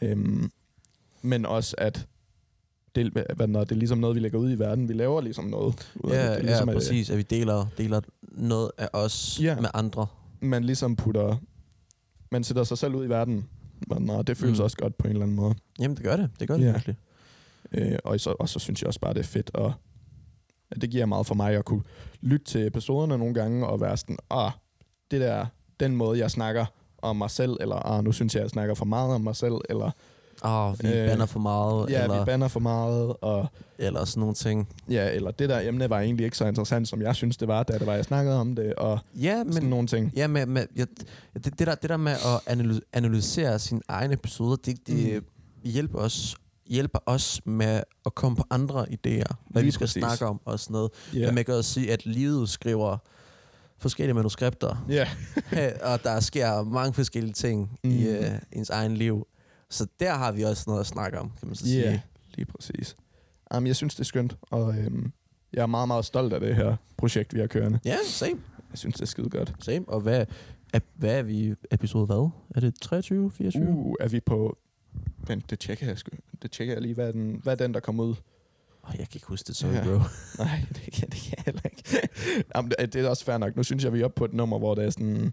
øhm, 0.02 0.50
men 1.22 1.46
også, 1.46 1.74
at 1.78 2.06
det, 2.94 3.12
hvad 3.12 3.48
er, 3.48 3.64
det 3.64 3.72
er 3.72 3.74
ligesom 3.74 3.98
noget, 3.98 4.16
vi 4.16 4.20
lægger 4.20 4.38
ud 4.38 4.50
i 4.50 4.58
verden. 4.58 4.88
Vi 4.88 4.92
laver 4.94 5.20
ligesom 5.20 5.44
noget. 5.44 5.92
ud 5.94 6.10
af 6.10 6.16
det. 6.18 6.24
Ja, 6.24 6.24
det 6.24 6.30
er 6.30 6.34
ja, 6.34 6.42
ligesom, 6.42 6.68
at, 6.68 6.74
præcis. 6.74 7.10
At 7.10 7.16
vi 7.18 7.22
deler, 7.22 7.66
deler 7.78 8.00
noget 8.22 8.70
af 8.78 8.88
os 8.92 9.38
Ja. 9.42 9.60
med 9.60 9.70
andre. 9.74 10.06
Man 10.40 10.64
ligesom 10.64 10.96
putter... 10.96 11.36
Man 12.30 12.44
sætter 12.44 12.64
sig 12.64 12.78
selv 12.78 12.94
ud 12.94 13.04
i 13.04 13.08
verden. 13.08 13.48
Den 13.90 14.08
er, 14.10 14.22
det 14.22 14.36
føles 14.36 14.58
Mm. 14.58 14.60
mm. 14.60 14.64
også 14.64 14.76
godt 14.76 14.98
på 14.98 15.06
en 15.06 15.10
eller 15.10 15.22
anden 15.22 15.36
måde. 15.36 15.54
Jamen, 15.80 15.96
det 15.96 16.04
gør 16.04 16.16
det. 16.16 16.30
Det 16.40 16.48
gør 16.48 16.56
det 16.56 16.64
Ja. 16.64 16.72
virkelig. 16.72 16.96
Øh, 17.72 17.98
og, 18.04 18.20
så, 18.20 18.34
og 18.40 18.48
så 18.48 18.58
synes 18.58 18.82
jeg 18.82 18.86
også 18.88 19.00
bare, 19.00 19.14
det 19.14 19.20
er 19.20 19.24
fedt. 19.24 19.50
Og 19.54 19.72
at 20.70 20.80
det 20.80 20.90
giver 20.90 21.06
meget 21.06 21.26
for 21.26 21.34
mig 21.34 21.54
at 21.56 21.64
kunne 21.64 21.82
lytte 22.20 22.46
til 22.46 22.66
episoderne 22.66 23.18
nogle 23.18 23.34
gange 23.34 23.66
og 23.66 23.80
være 23.80 23.96
sådan, 23.96 24.16
ah, 24.30 24.50
det 25.10 25.20
der, 25.20 25.46
den 25.80 25.96
måde, 25.96 26.18
jeg 26.18 26.30
snakker 26.30 26.66
om 27.02 27.16
mig 27.16 27.30
selv, 27.30 27.56
eller 27.60 27.76
ah, 27.76 28.04
nu 28.04 28.12
synes 28.12 28.34
jeg, 28.34 28.40
jeg 28.42 28.50
snakker 28.50 28.74
for 28.74 28.84
meget 28.84 29.14
om 29.14 29.20
mig 29.20 29.36
selv, 29.36 29.54
eller 29.68 29.90
Åh, 30.44 30.68
oh, 30.70 30.74
vi 30.82 30.88
Øh, 30.88 31.02
øh, 31.02 31.08
banner 31.08 31.26
for 31.26 31.38
meget, 31.40 31.90
ja, 31.90 32.02
eller, 32.02 32.18
vi 32.18 32.24
banner 32.24 32.48
for 32.48 32.60
meget, 32.60 33.16
og 33.20 33.46
eller 33.78 34.04
sådan 34.04 34.20
nogle 34.20 34.34
ting. 34.34 34.68
ja, 34.90 35.10
eller 35.10 35.30
det 35.30 35.48
der 35.48 35.60
emne 35.60 35.90
var 35.90 36.00
egentlig 36.00 36.24
ikke 36.24 36.36
så 36.36 36.46
interessant, 36.46 36.88
som 36.88 37.02
jeg 37.02 37.16
synes, 37.16 37.36
det 37.36 37.48
var, 37.48 37.62
da 37.62 37.78
det 37.78 37.86
var, 37.86 37.94
jeg 37.94 38.04
snakkede 38.04 38.40
om 38.40 38.54
det, 38.56 38.74
og 38.74 38.98
Ja, 39.14 39.44
Men, 39.44 39.52
sådan 39.52 39.62
men 39.64 39.70
nogle 39.70 39.86
ting. 39.88 40.12
ja, 40.16 40.26
med, 40.26 40.46
med, 40.46 40.66
ja, 40.76 40.84
det, 41.34 41.44
det, 41.44 41.58
der, 41.66 41.74
det 41.74 41.90
der 41.90 41.96
med 41.96 42.12
at 42.12 42.58
analy- 42.58 42.80
analysere 42.92 43.58
sine 43.58 43.80
egne 43.88 44.14
episoder, 44.14 44.56
det, 44.56 44.86
det 44.86 45.22
Mm. 45.22 45.70
hjælper, 45.70 45.98
os, 45.98 46.36
hjælper 46.66 46.98
os 47.06 47.40
med 47.44 47.82
at 48.06 48.14
komme 48.14 48.36
på 48.36 48.44
andre 48.50 48.86
idéer, 48.90 49.34
hvad 49.50 49.62
Lige 49.62 49.64
vi 49.64 49.70
skal 49.70 49.84
præcis. 49.86 50.00
snakke 50.02 50.26
om 50.26 50.40
og 50.44 50.60
sådan 50.60 50.72
noget. 50.74 50.90
Yeah. 51.16 51.34
Man 51.34 51.44
kan 51.44 51.54
også 51.54 51.72
sige, 51.72 51.92
at 51.92 52.06
livet 52.06 52.48
skriver 52.48 52.96
forskellige 53.78 54.14
manuskripter, 54.14 54.84
ja. 54.88 55.08
og 55.92 56.02
der 56.04 56.20
sker 56.20 56.62
mange 56.62 56.92
forskellige 56.94 57.32
ting 57.32 57.78
mm. 57.84 57.90
i 57.90 58.08
uh, 58.18 58.24
ens 58.52 58.70
egen 58.70 58.96
liv. 58.96 59.26
Så 59.70 59.86
der 60.00 60.14
har 60.14 60.32
vi 60.32 60.42
også 60.42 60.64
noget 60.66 60.80
at 60.80 60.86
snakke 60.86 61.18
om, 61.18 61.32
kan 61.38 61.48
man 61.48 61.54
så 61.56 61.64
Ja, 61.66 61.70
sige. 61.90 62.02
lige 62.34 62.46
præcis. 62.46 62.96
Jamen, 63.54 63.66
jeg 63.66 63.76
synes, 63.76 63.94
det 63.94 64.00
er 64.00 64.04
skønt, 64.04 64.36
og 64.42 64.78
øhm, 64.78 65.12
jeg 65.52 65.62
er 65.62 65.66
meget, 65.66 65.88
meget 65.88 66.04
stolt 66.04 66.32
af 66.32 66.40
det 66.40 66.56
her 66.56 66.76
projekt, 66.96 67.34
vi 67.34 67.40
har 67.40 67.46
kørende. 67.46 67.78
Ja, 67.84 67.96
same. 68.04 68.40
Jeg 68.70 68.78
synes, 68.78 68.94
det 68.94 69.02
er 69.02 69.06
skide 69.06 69.30
godt. 69.30 69.54
Same. 69.60 69.88
Og 69.88 70.00
hvad, 70.00 70.26
er, 70.72 70.80
hvad 70.94 71.18
er 71.18 71.22
vi 71.22 71.54
episode 71.70 72.06
hvad? 72.06 72.30
Er 72.54 72.60
det 72.60 72.74
23, 72.80 73.30
24? 73.30 73.68
Uh, 73.68 73.94
er 74.00 74.08
vi 74.08 74.20
på... 74.20 74.58
Vent, 75.26 75.50
det 75.50 75.58
tjekker 75.58 75.86
jeg 75.86 75.98
sgu. 75.98 76.10
Det 76.42 76.50
tjekker 76.50 76.74
jeg 76.74 76.82
lige. 76.82 76.94
Hvad 76.94 77.08
er 77.08 77.12
den, 77.12 77.40
hvad 77.42 77.52
er 77.52 77.56
den 77.56 77.74
der 77.74 77.80
kom 77.80 78.00
ud? 78.00 78.14
Oh, 78.82 78.90
jeg 78.98 79.08
kan 79.08 79.16
ikke 79.16 79.26
huske 79.26 79.46
det, 79.46 79.56
sorry 79.56 79.72
Ja. 79.72 79.84
bro. 79.84 79.98
Nej, 80.44 80.64
det 80.68 80.92
kan, 80.92 81.10
det 81.10 81.20
kan 81.20 81.34
jeg 81.36 81.42
heller 81.44 81.60
ikke. 81.64 82.08
Jamen, 82.56 82.70
det, 82.78 82.92
det 82.92 83.04
er 83.04 83.08
også 83.08 83.24
fair 83.24 83.38
nok. 83.38 83.56
Nu 83.56 83.62
synes 83.62 83.84
jeg, 83.84 83.92
vi 83.92 84.00
er 84.00 84.04
oppe 84.04 84.14
på 84.18 84.24
et 84.24 84.32
nummer, 84.32 84.58
hvor 84.58 84.74
det 84.74 84.84
er 84.84 84.90
sådan... 84.90 85.32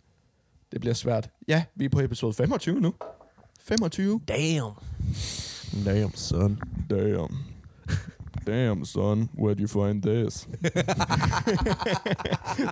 Det 0.71 0.81
bliver 0.81 0.93
svært. 0.93 1.29
Ja, 1.47 1.63
vi 1.75 1.85
er 1.85 1.89
på 1.89 1.99
episode 1.99 2.33
25 2.33 2.79
nu. 2.81 2.93
25? 3.67 4.21
Damn. 4.27 4.75
Damn, 5.85 6.13
son. 6.13 6.59
Damn. 6.89 7.45
Damn, 8.45 8.85
son. 8.85 9.29
Where'd 9.35 9.59
you 9.59 9.67
find 9.67 10.03
this? 10.03 10.47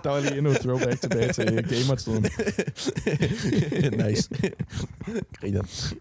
der 0.04 0.08
var 0.08 0.20
lige 0.20 0.36
endnu 0.38 0.50
et 0.50 0.56
throwback 0.56 1.00
tilbage 1.00 1.32
til 1.32 1.44
gamertiden. 1.44 2.22
nice. 4.06 4.30
Griner. 5.40 5.92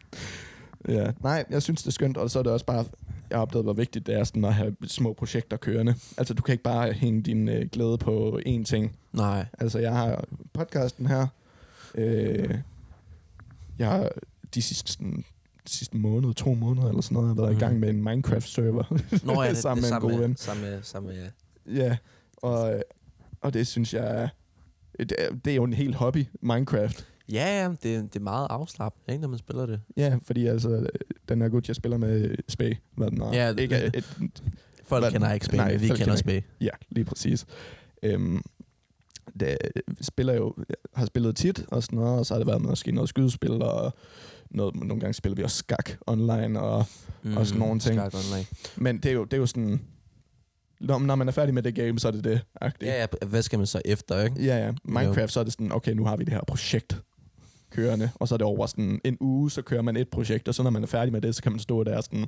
Ja. 0.88 1.12
Nej, 1.24 1.46
jeg 1.50 1.62
synes, 1.62 1.82
det 1.82 1.88
er 1.88 1.92
skønt, 1.92 2.18
og 2.18 2.32
så 2.32 2.40
er 2.40 2.44
det 2.44 2.52
også 2.52 2.66
bare, 2.66 2.86
jeg 3.30 3.38
har 3.38 3.42
opdaget, 3.42 3.66
hvor 3.66 3.74
vigtigt 3.74 4.08
det 4.08 4.16
er 4.16 4.24
sådan 4.24 4.46
at 4.46 4.54
have 4.54 4.76
små 4.88 5.14
projekter 5.14 5.58
kørende. 5.58 5.96
Altså, 6.18 6.34
du 6.34 6.42
kan 6.42 6.54
ikke 6.54 6.64
bare 6.64 6.94
hænge 6.94 7.22
din 7.22 7.50
øh, 7.50 7.70
glæde 7.72 7.98
på 7.98 8.40
én 8.48 8.64
ting. 8.64 8.96
Nej. 9.14 9.46
Altså, 9.60 9.80
jeg 9.80 9.94
har 9.94 10.24
podcasten 10.54 11.08
her. 11.08 11.28
Øh, 11.96 12.58
jeg 13.80 13.90
har 13.90 14.10
de 14.56 14.62
sidste, 14.62 15.04
de 15.04 15.70
sidste 15.70 15.98
måned, 15.98 16.34
to 16.34 16.54
måneder 16.54 16.88
eller 16.88 17.02
sådan 17.02 17.14
noget, 17.16 17.28
har 17.28 17.36
været 17.36 17.50
Mhm. 17.50 17.58
i 17.58 17.60
gang 17.60 17.80
med 17.80 17.90
en 17.90 18.04
Minecraft-server. 18.04 18.84
Nå, 19.26 19.42
ja, 19.44 19.50
det, 19.50 19.58
Sammen 19.64 19.84
det, 19.84 19.92
med 19.92 19.98
en 19.98 20.02
god 20.12 20.20
ven. 20.20 20.36
Sammen 20.38 20.66
med, 20.66 20.80
sammen 20.84 21.16
med, 21.16 21.24
ja. 21.68 21.84
ja, 21.86 21.98
og, 22.38 22.84
og 23.42 23.54
det 23.54 23.68
synes 23.68 23.94
jeg 23.94 24.30
det, 25.00 25.12
er, 25.18 25.30
det 25.46 25.52
er 25.52 25.56
jo 25.56 25.64
en 25.64 25.74
helt 25.74 25.96
hobby, 25.96 26.26
Minecraft. 26.42 27.08
Ja, 27.32 27.62
ja, 27.64 27.70
det, 27.70 27.84
det 28.14 28.16
er 28.16 28.20
meget 28.20 28.48
afslappende, 28.50 29.14
ikke, 29.14 29.22
når 29.22 29.30
man 29.30 29.40
spiller 29.40 29.66
det. 29.66 29.82
Ja, 29.98 30.18
fordi 30.24 30.46
altså, 30.48 30.88
den 31.30 31.42
er 31.42 31.50
god, 31.50 31.62
jeg 31.68 31.76
spiller 31.76 31.98
med 31.98 32.36
Spay. 32.50 32.76
Hvad 32.96 33.12
den 33.12 33.22
er. 33.22 33.34
Ja, 33.34 33.54
ikke 33.56 33.76
et, 33.96 34.44
Folk 34.86 35.04
Hvad- 35.04 35.12
kender 35.12 35.34
ikke 35.34 35.46
spil, 35.46 35.58
Nej, 35.58 35.76
vi 35.76 35.88
kender 35.88 36.16
spil. 36.16 36.44
Ja, 36.62 36.70
lige 36.90 37.06
præcis. 37.06 37.46
Øhm, 38.04 38.42
det, 39.40 39.58
spiller 40.02 40.34
jo, 40.34 40.56
har 40.94 41.06
spillet 41.06 41.36
tit 41.36 41.66
og 41.68 41.84
sådan 41.84 42.00
noget, 42.00 42.20
og 42.20 42.26
så 42.26 42.34
har 42.34 42.40
det 42.40 42.48
været 42.48 42.62
måske 42.62 42.92
noget 42.92 43.10
skydespil, 43.10 43.52
og 43.62 43.94
noget, 44.54 44.76
nogle 44.76 45.00
gange 45.00 45.14
spiller 45.14 45.36
vi 45.36 45.44
også 45.44 45.58
skak 45.58 45.92
online, 46.08 46.60
og, 46.62 46.86
Mm, 47.26 47.38
Og 47.38 47.48
sådan 47.48 47.60
nogle 47.60 47.80
ting. 47.80 47.96
Skak 47.96 48.14
online. 48.14 48.46
men 48.76 48.98
det 48.98 49.06
er, 49.06 49.14
jo, 49.14 49.24
det 49.24 49.34
er 49.34 49.38
jo 49.38 49.46
sådan, 49.46 49.82
når, 50.80 51.00
når 51.00 51.16
man 51.16 51.28
er 51.28 51.32
færdig 51.32 51.54
med 51.54 51.64
det 51.64 51.76
game, 51.76 52.00
så 52.00 52.08
er 52.08 52.12
det 52.12 52.24
det. 52.24 52.42
-agtigt. 52.64 52.86
Ja, 52.86 53.00
ja, 53.02 53.26
hvad 53.28 53.42
skal 53.42 53.60
man 53.60 53.66
så 53.68 53.82
efter, 53.86 54.22
ikke? 54.24 54.44
ja, 54.46 54.66
ja. 54.66 54.72
Minecraft, 54.84 55.32
så 55.32 55.40
er 55.40 55.44
det 55.44 55.54
sådan, 55.54 55.72
okay, 55.72 55.92
nu 55.92 56.06
har 56.06 56.16
vi 56.18 56.24
det 56.24 56.34
her 56.34 56.42
projekt 56.48 57.02
kørende, 57.72 58.10
og 58.16 58.28
så 58.28 58.36
er 58.36 58.38
det 58.38 58.46
over 58.48 58.66
sådan 58.66 59.02
en 59.04 59.18
uge, 59.20 59.52
så 59.52 59.62
kører 59.62 59.82
man 59.82 59.98
et 59.98 60.08
projekt, 60.10 60.48
og 60.48 60.56
så 60.56 60.64
når 60.64 60.70
man 60.70 60.84
er 60.84 60.88
færdig 60.88 61.12
med 61.14 61.22
det, 61.22 61.36
så 61.36 61.44
kan 61.44 61.52
man 61.52 61.60
stå 61.60 61.84
der 61.84 62.02
sådan, 62.02 62.26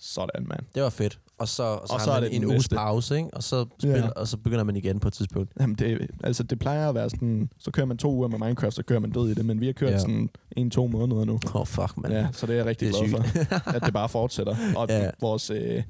sådan 0.00 0.46
mand. 0.48 0.60
Det 0.74 0.82
var 0.82 0.88
fedt. 0.90 1.18
Og 1.38 1.48
så, 1.48 1.62
og 1.62 1.88
så, 1.88 1.94
Og 1.94 2.00
har 2.00 2.04
så 2.04 2.20
man 2.20 2.30
en 2.32 2.44
uges 2.44 2.54
næste. 2.54 2.76
pause, 2.76 3.16
ikke? 3.16 3.28
Og 3.32 3.42
så, 3.42 3.66
spiller, 3.78 3.98
Ja. 3.98 4.08
og 4.08 4.28
så 4.28 4.36
begynder 4.36 4.64
man 4.64 4.76
igen 4.76 5.00
på 5.00 5.08
et 5.08 5.14
tidspunkt. 5.14 5.52
Jamen 5.60 5.76
det, 5.76 6.06
altså 6.24 6.42
det 6.42 6.58
plejer 6.58 6.88
at 6.88 6.94
være 6.94 7.10
sådan, 7.10 7.50
så 7.58 7.70
kører 7.70 7.86
man 7.86 7.96
to 7.98 8.12
uger 8.14 8.28
med 8.28 8.38
Minecraft, 8.38 8.74
så 8.74 8.82
kører 8.82 9.00
man 9.00 9.10
død 9.10 9.30
i 9.30 9.34
det, 9.34 9.44
men 9.44 9.60
vi 9.60 9.66
har 9.66 9.72
kørt 9.72 9.90
Ja. 9.90 9.98
sådan 9.98 10.30
en-to 10.56 10.86
måneder 10.86 11.24
nu. 11.24 11.32
Åh, 11.46 11.56
oh, 11.56 11.66
fuck, 11.66 11.96
man. 11.96 12.12
Ja, 12.12 12.28
så 12.32 12.46
det 12.46 12.52
er 12.52 12.56
jeg 12.56 12.66
rigtig 12.66 12.88
Det 12.88 12.94
er 13.00 13.06
glad 13.08 13.24
sygt. 13.24 13.48
for, 13.48 13.70
at 13.70 13.82
det 13.84 13.92
bare 13.92 14.08
fortsætter. 14.08 14.56
Og 14.76 14.86
Ja. 14.90 15.10
vores, 15.20 15.50
øh, 15.50 15.58
det 15.58 15.84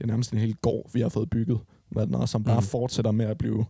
er 0.00 0.06
nærmest 0.06 0.32
en 0.32 0.38
hel 0.38 0.54
gård, 0.62 0.90
vi 0.92 1.00
har 1.00 1.08
fået 1.08 1.30
bygget, 1.30 1.58
hvad 1.90 2.06
den 2.06 2.14
er, 2.14 2.26
som 2.26 2.44
bare 2.44 2.60
Mm. 2.60 2.66
fortsætter 2.66 3.10
med 3.10 3.26
at 3.26 3.38
blive 3.38 3.64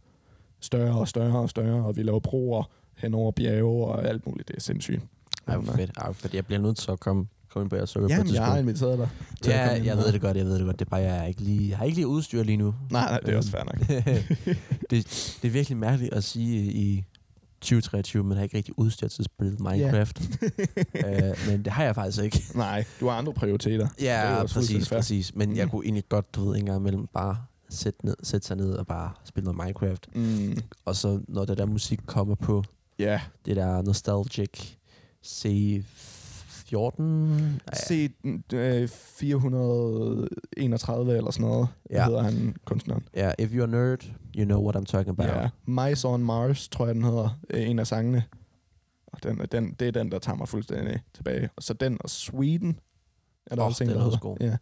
større 0.61 0.99
og 0.99 1.09
større 1.09 1.39
og 1.39 1.51
større, 1.51 1.85
og 1.87 1.97
vi 1.97 2.03
laver 2.03 2.21
broer 2.21 2.63
hen 2.97 3.15
over 3.15 3.31
bjerge 3.33 3.87
og 3.87 4.09
alt 4.09 4.27
muligt. 4.27 4.49
Det 4.49 4.57
er 4.57 4.61
sindssygt. 4.61 5.03
Ej, 5.47 5.57
hvor 5.57 5.73
fedt. 5.73 5.91
Ej, 5.97 6.13
fedt. 6.13 6.35
Jeg 6.35 6.47
bliver 6.47 6.61
nødt 6.61 6.77
til 6.77 6.91
at 6.91 7.01
komme, 7.01 7.27
Coming 7.53 7.71
Bear 7.71 7.87
Circle 7.87 8.07
Jamen, 8.11 8.25
på 8.27 8.31
et 8.31 8.35
jeg 8.35 8.45
har 8.45 8.57
tidspunkt. 8.57 8.83
inviteret 8.83 8.99
dig. 8.99 9.09
til 9.43 9.51
Ja, 9.51 9.85
jeg 9.85 9.97
ved 9.97 10.13
det 10.13 10.21
godt, 10.21 10.37
jeg 10.37 10.47
ved 10.47 10.55
det 10.59 10.65
godt. 10.65 10.79
Det 10.79 10.85
er 10.85 10.91
bare, 10.91 11.01
jeg, 11.01 11.17
er 11.19 11.25
ikke 11.25 11.41
lige, 11.41 11.69
jeg 11.69 11.79
har 11.79 11.85
ikke 11.85 11.97
lige 11.97 12.07
udstyr 12.07 12.43
lige 12.43 12.57
nu. 12.57 12.75
Nej, 12.91 13.11
nej, 13.11 13.21
det 13.21 13.29
er 13.35 13.37
også 13.37 13.51
fair 13.51 13.65
nok. 13.65 13.79
det, 14.91 15.37
det 15.43 15.49
er 15.49 15.51
virkelig 15.51 15.79
mærkeligt 15.79 16.15
at 16.15 16.25
sige 16.25 16.73
i 16.73 17.05
2023, 17.61 18.25
man 18.25 18.37
har 18.37 18.45
ikke 18.45 18.57
rigtig 18.57 18.79
udstyr 18.79 19.09
til 19.09 19.23
at 19.23 19.25
spille 19.25 19.57
Minecraft. 19.61 20.23
Yeah. 20.97 21.29
øh, 21.31 21.37
men 21.49 21.65
det 21.65 21.73
har 21.73 21.85
jeg 21.85 21.95
faktisk 21.95 22.23
ikke. 22.25 22.45
Nej, 22.55 22.85
du 23.01 23.09
har 23.09 23.17
andre 23.19 23.33
prioriteter. 23.33 23.89
Ja, 24.01 24.43
præcis, 24.47 24.89
fair. 24.89 24.99
præcis. 24.99 25.35
Men 25.35 25.57
jeg 25.57 25.65
mm. 25.65 25.71
kunne 25.71 25.85
egentlig 25.85 26.05
godt, 26.09 26.35
du 26.35 26.45
ved, 26.49 26.57
en 26.59 26.67
gang 26.67 26.81
imellem 26.81 27.07
bare 27.07 27.37
sætte, 27.71 28.07
ned, 28.07 28.17
sætte 28.23 28.47
sig 28.47 28.57
ned 28.57 28.73
og 28.73 28.87
bare 28.87 29.11
spille 29.25 29.45
noget 29.53 29.65
Minecraft. 29.65 30.07
Mm, 30.15 30.57
Og 30.85 30.97
så 30.97 31.21
når 31.29 31.45
der 31.45 31.55
der 31.55 31.67
musik 31.67 32.01
kommer 32.07 32.35
på, 32.35 32.65
ja, 32.99 33.21
det 33.47 33.57
der 33.57 33.83
nostalgic 33.83 34.73
save 35.23 35.85
14... 36.71 37.61
se 37.73 38.11
mm, 38.25 38.43
øh, 38.55 38.89
431 38.89 41.17
eller 41.17 41.31
sådan 41.31 41.47
noget, 41.47 41.69
ja. 41.91 42.05
hedder 42.05 42.23
han 42.23 42.57
kunstneren. 42.65 43.05
Ja, 43.15 43.23
yeah, 43.23 43.35
If 43.39 43.53
You're 43.53 43.63
a 43.63 43.67
Nerd, 43.67 44.05
You 44.37 44.45
Know 44.45 44.69
What 44.69 44.77
I'm 44.77 44.85
Talking 44.85 45.21
About. 45.21 45.29
Ja, 45.29 45.49
Mice 45.65 46.09
on 46.09 46.25
Mars, 46.25 46.69
tror 46.69 46.87
jeg 46.87 46.95
den 46.95 47.05
hedder, 47.05 47.39
øh, 47.51 47.69
en 47.69 47.79
af 47.79 47.87
sangene. 47.87 48.25
Og 49.07 49.23
den, 49.23 49.39
den, 49.53 49.73
det 49.73 49.89
er 49.89 49.93
den, 49.93 50.13
der 50.13 50.19
tager 50.19 50.37
mig 50.37 50.49
fuldstændig 50.49 51.03
tilbage. 51.15 51.51
Og 51.57 51.63
så 51.63 51.75
den 51.75 51.99
og 52.01 52.11
Sweden, 52.11 52.81
er 53.47 53.55
der 53.55 53.63
oh, 53.63 53.69
også 53.69 53.85
en, 53.85 53.91
der 53.91 54.03
hedder. 54.03 54.37
Ja. 54.41 54.57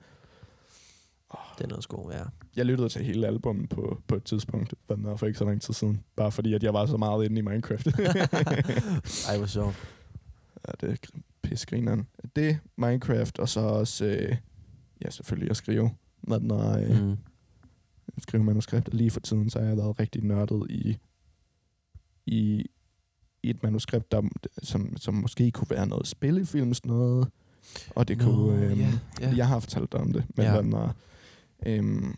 Den 1.58 1.70
er 1.70 1.76
også 1.76 1.88
god, 1.88 2.12
ja. 2.12 2.22
Jeg 2.56 2.66
lyttede 2.66 2.88
til 2.88 3.04
hele 3.04 3.26
albummet 3.26 3.68
på, 3.68 4.02
på 4.06 4.14
et 4.14 4.24
tidspunkt, 4.24 4.74
der 4.88 5.16
for 5.16 5.26
ikke 5.26 5.38
så 5.38 5.44
lang 5.44 5.62
tid 5.62 5.74
siden. 5.74 6.04
Bare 6.16 6.32
fordi, 6.32 6.54
at 6.54 6.62
jeg 6.62 6.74
var 6.74 6.86
så 6.86 6.96
meget 6.96 7.24
inde 7.24 7.38
i 7.38 7.42
Minecraft. 7.42 7.86
Ej, 9.28 9.36
hvor 9.36 9.46
sjovt. 9.46 9.76
Ja, 10.68 10.72
det 10.80 10.92
er 10.92 10.96
grimt 11.02 11.24
gr- 11.48 11.50
pissegrineren. 11.50 12.06
Det, 12.36 12.58
Minecraft, 12.76 13.38
og 13.38 13.48
så 13.48 13.60
også, 13.60 14.04
øh, 14.04 14.36
ja, 15.04 15.10
selvfølgelig 15.10 15.50
at 15.50 15.56
skrive. 15.56 15.90
Når 16.22 16.76
øh, 16.76 17.02
Mm. 17.08 17.16
skrive 18.18 18.44
manuskripter. 18.44 18.92
Lige 18.92 19.10
for 19.10 19.20
tiden, 19.20 19.50
så 19.50 19.58
har 19.58 19.66
jeg 19.66 19.76
været 19.76 20.00
rigtig 20.00 20.24
nørdet 20.24 20.66
i, 20.70 20.98
i, 22.26 22.64
i 23.42 23.50
et 23.50 23.62
manuskript, 23.62 24.12
der, 24.12 24.22
som, 24.62 24.96
som 24.96 25.14
måske 25.14 25.50
kunne 25.50 25.70
være 25.70 25.86
noget 25.86 26.06
spillefilm, 26.06 26.74
sådan 26.74 26.88
noget. 26.88 27.28
Og 27.90 28.08
det 28.08 28.18
Nå, 28.18 28.24
kunne... 28.24 28.64
øhm, 28.66 28.80
ja, 28.80 28.90
ja. 29.20 29.32
Jeg 29.36 29.48
har 29.48 29.60
fortalt 29.60 29.92
dig 29.92 30.00
om 30.00 30.12
det, 30.12 30.24
men 30.36 30.46
den 30.46 30.72
er, 30.72 30.92
øhm, 31.66 32.14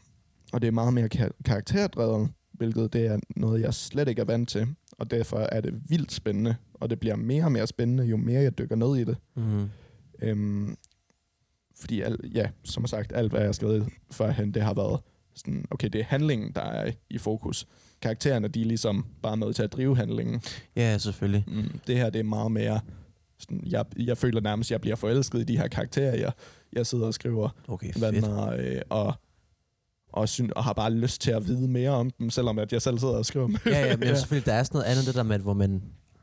og 0.53 0.61
det 0.63 0.69
er 0.69 0.73
meget 0.73 0.95
mere 0.95 1.09
kar- 1.09 1.33
karakterdrevet, 1.45 2.31
hvilket 2.53 2.93
det 2.93 3.07
er 3.07 3.19
noget, 3.37 3.61
jeg 3.61 3.75
slet 3.75 4.09
ikke 4.09 4.21
er 4.21 4.25
vant 4.27 4.49
til. 4.49 4.67
Og 5.01 5.11
derfor 5.11 5.39
er 5.39 5.61
det 5.61 5.75
vildt 5.89 6.13
spændende, 6.13 6.57
og 6.75 6.91
det 6.91 7.01
bliver 7.01 7.17
mere 7.17 7.45
og 7.45 7.53
mere 7.53 7.67
spændende, 7.67 8.05
jo 8.05 8.17
mere 8.17 8.41
jeg 8.43 8.59
dykker 8.59 8.77
ned 8.77 8.97
i 8.97 9.05
det. 9.05 9.17
Mm. 9.37 9.71
Øhm, 10.23 10.77
fordi, 11.77 12.01
al, 12.01 12.19
ja, 12.35 12.49
som 12.65 12.87
sagt, 12.87 13.13
alt 13.15 13.31
hvad 13.31 13.41
jeg 13.41 13.49
har 13.49 13.53
skrevet 13.53 13.89
førhen, 14.11 14.55
det 14.55 14.63
har 14.63 14.75
været 14.75 15.01
sådan, 15.35 15.65
okay, 15.71 15.89
det 15.89 16.01
er 16.01 16.05
handlingen, 16.05 16.53
der 16.53 16.63
er 16.63 16.93
i 17.11 17.19
fokus. 17.19 17.67
Karaktererne, 18.03 18.49
de 18.49 18.61
er 18.61 18.65
ligesom 18.65 19.07
bare 19.23 19.37
med 19.37 19.53
til 19.53 19.63
at 19.63 19.73
drive 19.73 19.97
handlingen. 19.97 20.43
Ja, 20.77 20.99
selvfølgelig. 20.99 21.45
Mm, 21.47 21.81
det 21.87 21.97
her, 21.97 22.11
det 22.11 22.19
er 22.19 22.25
meget 22.25 22.53
mere, 22.53 22.81
sådan, 23.39 23.63
jeg, 23.67 23.85
jeg 23.97 24.19
føler 24.19 24.41
nærmest, 24.41 24.69
at 24.69 24.73
jeg 24.73 24.81
bliver 24.81 24.97
forelsket 24.97 25.41
i 25.41 25.45
de 25.45 25.57
her 25.57 25.69
karakterer, 25.69 26.17
jeg, 26.17 26.33
jeg 26.73 26.87
sidder 26.87 27.07
og 27.07 27.15
skriver, 27.15 27.49
Okay, 27.69 27.93
fedt. 27.93 28.25
er, 28.25 28.49
øh, 28.49 28.81
og, 28.89 29.15
og, 30.13 30.29
syn, 30.29 30.51
og 30.57 30.65
har 30.65 30.73
bare 30.73 30.91
lyst 30.91 31.21
til 31.21 31.31
at 31.31 31.47
vide 31.47 31.69
mere 31.69 31.91
om 31.91 32.11
dem, 32.11 32.31
selvom 32.31 32.59
at 32.59 32.73
jeg 32.73 32.83
selv 32.83 32.99
sidder 32.99 33.15
og 33.15 33.27
skriver 33.27 33.47
dem. 33.47 33.57
Ja, 33.67 33.87
ja, 33.87 33.97
men 33.97 34.09
ja. 34.09 34.15
selvfølgelig, 34.15 34.47
der 34.47 34.53
er 34.53 34.63
sådan 34.63 34.79
noget 34.79 34.91
andet 34.91 35.07
det 35.07 35.15
der 35.15 35.23
med, 35.23 35.39
hvor 35.39 35.55
man, 35.55 35.83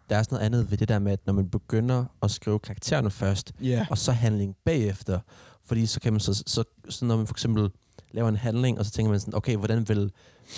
der 0.10 0.15
er 0.17 0.24
sådan 0.24 0.36
noget 0.36 0.46
andet 0.46 0.72
ved 0.72 0.77
det 0.77 0.89
der 0.89 1.00
med, 1.00 1.12
at 1.12 1.20
når 1.25 1.34
man 1.34 1.50
begynder 1.50 2.06
at 2.24 2.32
skrive 2.32 2.60
karaktererne 2.60 3.12
først, 3.12 3.51
Ja, 3.62 3.86
og 3.89 3.98
så 3.98 4.12
handling 4.12 4.56
bagefter, 4.65 5.20
fordi 5.65 5.86
så 5.86 6.00
kan 6.00 6.13
man 6.13 6.20
så, 6.20 6.44
så, 6.48 6.63
så 6.89 7.06
når 7.06 7.17
man 7.17 7.27
for 7.27 7.34
eksempel 7.34 7.70
laver 8.12 8.29
en 8.29 8.36
handling, 8.36 8.79
og 8.79 8.86
så 8.86 8.91
tænker 8.91 9.10
man 9.12 9.20
sådan, 9.20 9.36
okay, 9.36 9.56
hvordan 9.58 9.89
vil 9.89 10.12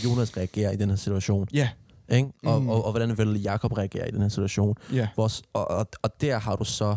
Jonas 0.04 0.38
reagere 0.38 0.74
i 0.74 0.78
den 0.78 0.90
her 0.90 0.96
situation? 0.98 1.48
ja, 1.54 1.70
Ikke? 2.12 2.30
Og, 2.46 2.62
Mm. 2.62 2.70
og, 2.70 2.86
og, 2.86 2.92
hvordan 2.92 3.18
vil 3.18 3.42
Jakob 3.42 3.72
reagere 3.78 4.08
i 4.10 4.12
den 4.12 4.22
her 4.22 4.30
situation? 4.30 4.76
ja, 4.94 5.08
Hvor, 5.16 5.32
og, 5.54 5.72
og, 5.72 5.88
og 6.02 6.22
der 6.22 6.40
har 6.40 6.56
du 6.56 6.64
så 6.64 6.96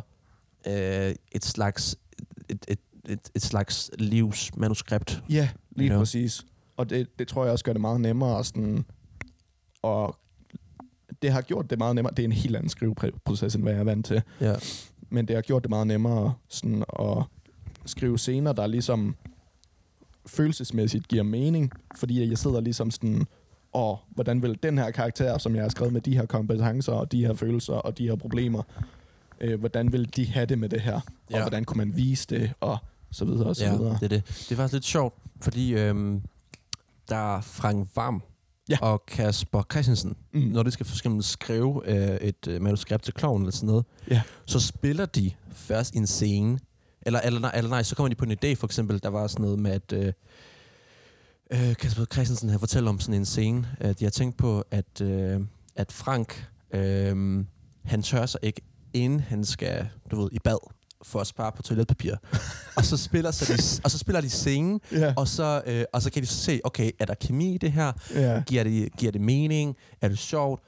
øh, 0.67 1.15
et 1.33 1.45
slags 1.45 1.97
et, 2.49 2.65
et, 2.69 2.79
et, 3.09 3.21
et 3.35 3.43
slags 3.43 3.91
livsmanuskript. 3.99 5.23
ja, 5.31 5.49
lige 5.77 5.93
Ja. 5.93 5.99
præcis. 5.99 6.47
Og 6.77 6.91
det, 6.91 7.19
det 7.19 7.29
tror 7.29 7.45
jeg 7.45 7.53
også 7.53 7.65
gør 7.65 7.73
det 7.73 7.81
meget 7.81 8.01
nemmere. 8.01 8.45
Sådan, 8.45 8.85
og 9.83 10.17
det 11.23 11.33
har 11.33 11.41
gjort 11.43 11.71
det 11.71 11.79
meget 11.79 11.95
nemmere. 11.95 12.15
Det 12.15 12.23
er 12.23 12.25
en 12.25 12.33
helt 12.33 12.57
anden 12.57 12.69
skriveproces, 12.69 13.55
end 13.55 13.63
hvad 13.63 13.73
jeg 13.73 13.81
er 13.81 13.85
vant 13.85 14.07
til. 14.07 14.23
Ja. 14.41 14.55
Men 15.11 15.29
det 15.29 15.37
har 15.37 15.43
gjort 15.43 15.63
det 15.63 15.71
meget 15.71 15.87
nemmere 15.87 16.35
sådan, 16.49 16.85
at 16.99 17.25
skrive 17.87 18.19
scener, 18.19 18.53
der 18.53 18.67
ligesom 18.67 19.17
følelsesmæssigt 20.27 21.09
giver 21.09 21.23
mening. 21.23 21.73
Fordi 21.97 22.29
jeg 22.29 22.39
sidder 22.39 22.61
ligesom 22.61 22.91
sådan, 22.91 23.27
og 23.73 23.99
hvordan 24.11 24.43
vil 24.43 24.59
den 24.63 24.79
her 24.79 24.91
karakter, 24.91 25.39
som 25.39 25.55
jeg 25.55 25.63
har 25.65 25.69
skrevet 25.69 25.93
med 25.93 26.01
de 26.01 26.17
her 26.17 26.27
kompetencer, 26.27 26.93
og 26.93 27.13
de 27.13 27.27
her 27.27 27.35
følelser, 27.35 27.75
og 27.75 27.99
de 27.99 28.09
her 28.09 28.17
problemer, 28.17 28.63
øh, 29.41 29.61
hvordan 29.61 29.93
vil 29.93 30.17
de 30.17 30.27
have 30.27 30.47
det 30.47 30.59
med 30.59 30.69
det 30.69 30.81
her? 30.81 31.01
Ja. 31.31 31.37
Og 31.37 31.43
hvordan 31.43 31.65
kunne 31.65 31.79
man 31.79 31.97
vise 31.97 32.27
det, 32.31 32.53
og 32.61 32.79
så 33.13 33.25
videre, 33.25 33.47
og 33.47 33.57
så 33.57 33.65
ja, 33.65 33.77
videre. 33.77 33.95
det 33.95 34.03
er 34.03 34.09
det. 34.09 34.23
Det 34.27 34.53
er 34.53 34.57
faktisk 34.57 34.73
lidt 34.73 34.85
sjovt, 34.85 35.15
fordi 35.41 35.75
øhm, 35.75 36.23
der 37.09 37.37
er 37.37 37.41
Frank 37.41 37.89
Varm 37.97 38.23
Ja. 38.69 38.79
og 38.83 39.07
Kasper 39.07 39.63
Christensen, 39.73 40.17
Mm. 40.33 40.41
når 40.41 40.63
de 40.63 40.71
skal 40.71 40.87
for 40.87 40.95
eksempel 40.97 41.23
skrive 41.25 41.83
øh, 41.87 42.17
et 42.17 42.47
øh, 42.49 42.63
manuskript 42.63 43.05
til 43.05 43.15
kloven 43.15 43.43
eller 43.43 43.53
sådan 43.53 43.67
noget, 43.67 43.85
Ja. 44.11 44.23
så 44.47 44.61
spiller 44.61 45.07
de 45.07 45.31
først 45.53 45.95
en 45.95 46.07
scene, 46.07 46.59
eller, 47.03 47.21
eller, 47.21 47.41
nej, 47.41 47.53
eller 47.55 47.71
nej, 47.71 47.83
så 47.83 47.97
kommer 47.97 48.09
de 48.09 48.15
på 48.15 48.25
en 48.25 48.33
idé, 48.33 48.55
for 48.55 48.67
eksempel, 48.67 49.03
der 49.03 49.09
var 49.09 49.27
sådan 49.27 49.43
noget 49.43 49.59
med, 49.59 49.71
at 49.71 49.93
øh, 49.93 50.13
øh, 51.51 51.77
Kasper 51.77 52.05
Christensen 52.13 52.49
havde 52.49 52.59
fortalt 52.61 52.89
om 52.89 53.01
sådan 53.01 53.15
en 53.15 53.25
scene, 53.27 53.69
at 53.81 53.99
de 53.99 54.05
har 54.05 54.11
tænkt 54.11 54.37
på, 54.37 54.65
at, 54.71 55.01
øh, 55.01 55.41
at 55.77 55.93
Frank, 55.93 56.47
øh, 56.75 57.45
han 57.85 58.03
tør 58.03 58.27
sig 58.27 58.41
ikke, 58.43 58.61
inden 58.95 59.21
han 59.21 59.45
skal, 59.45 59.89
du 60.11 60.21
ved, 60.23 60.29
i 60.33 60.39
bad, 60.39 60.69
for 61.05 61.21
at 61.21 61.27
spare 61.27 61.53
på 61.53 61.63
toiletpapir. 61.63 62.15
og, 62.77 62.85
så 62.85 62.97
spiller, 62.97 63.31
så 63.31 63.53
de, 63.53 63.81
og 63.85 63.91
så 63.91 63.99
spiller 63.99 64.21
de 64.21 64.31
scenen, 64.31 64.81
Ja, 64.93 65.15
og 65.17 65.29
så, 65.29 65.63
øh, 65.67 65.85
og 65.93 66.03
så 66.03 66.11
kan 66.11 66.23
de 66.23 66.27
så 66.27 66.37
se, 66.37 66.61
okay, 66.65 66.91
er 66.99 67.05
der 67.05 67.15
kemi 67.15 67.55
i 67.55 67.59
det 67.59 67.73
her? 67.73 67.93
ja, 68.15 68.43
Giver 68.47 68.65
det, 68.65 68.97
giver 68.97 69.13
det 69.13 69.21
mening? 69.21 69.77
Er 70.01 70.09
det 70.09 70.19
sjovt? 70.19 70.63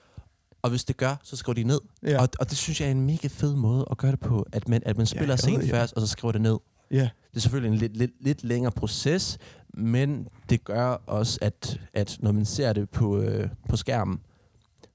Og 0.62 0.70
hvis 0.70 0.84
det 0.84 0.96
gør, 0.96 1.16
så 1.22 1.36
skriver 1.36 1.54
de 1.54 1.62
ned. 1.64 1.80
ja, 2.06 2.22
Og, 2.22 2.28
og 2.40 2.50
det 2.50 2.58
synes 2.58 2.80
jeg 2.80 2.86
er 2.86 2.90
en 2.90 3.00
mega 3.06 3.28
fed 3.28 3.54
måde 3.56 3.86
at 3.90 3.96
gøre 3.98 4.10
det 4.10 4.20
på, 4.20 4.46
at 4.52 4.68
man, 4.68 4.82
at 4.86 4.96
man 4.96 5.06
spiller 5.06 5.32
ja, 5.32 5.36
scenen 5.36 5.62
ja. 5.66 5.72
først, 5.80 5.92
og 5.94 6.00
så 6.00 6.06
skriver 6.06 6.32
det 6.32 6.40
ned. 6.40 6.56
ja. 6.90 7.08
Det 7.30 7.36
er 7.36 7.40
selvfølgelig 7.40 7.72
en 7.72 7.78
lidt, 7.78 7.96
lidt, 7.96 8.10
lidt 8.20 8.44
længere 8.44 8.72
proces, 8.72 9.38
men 9.74 10.28
det 10.50 10.64
gør 10.64 10.86
også, 11.06 11.38
at, 11.42 11.80
at 11.94 12.16
når 12.20 12.32
man 12.32 12.44
ser 12.44 12.72
det 12.72 12.90
på, 12.90 13.18
øh, 13.20 13.48
på 13.68 13.76
skærmen, 13.76 14.20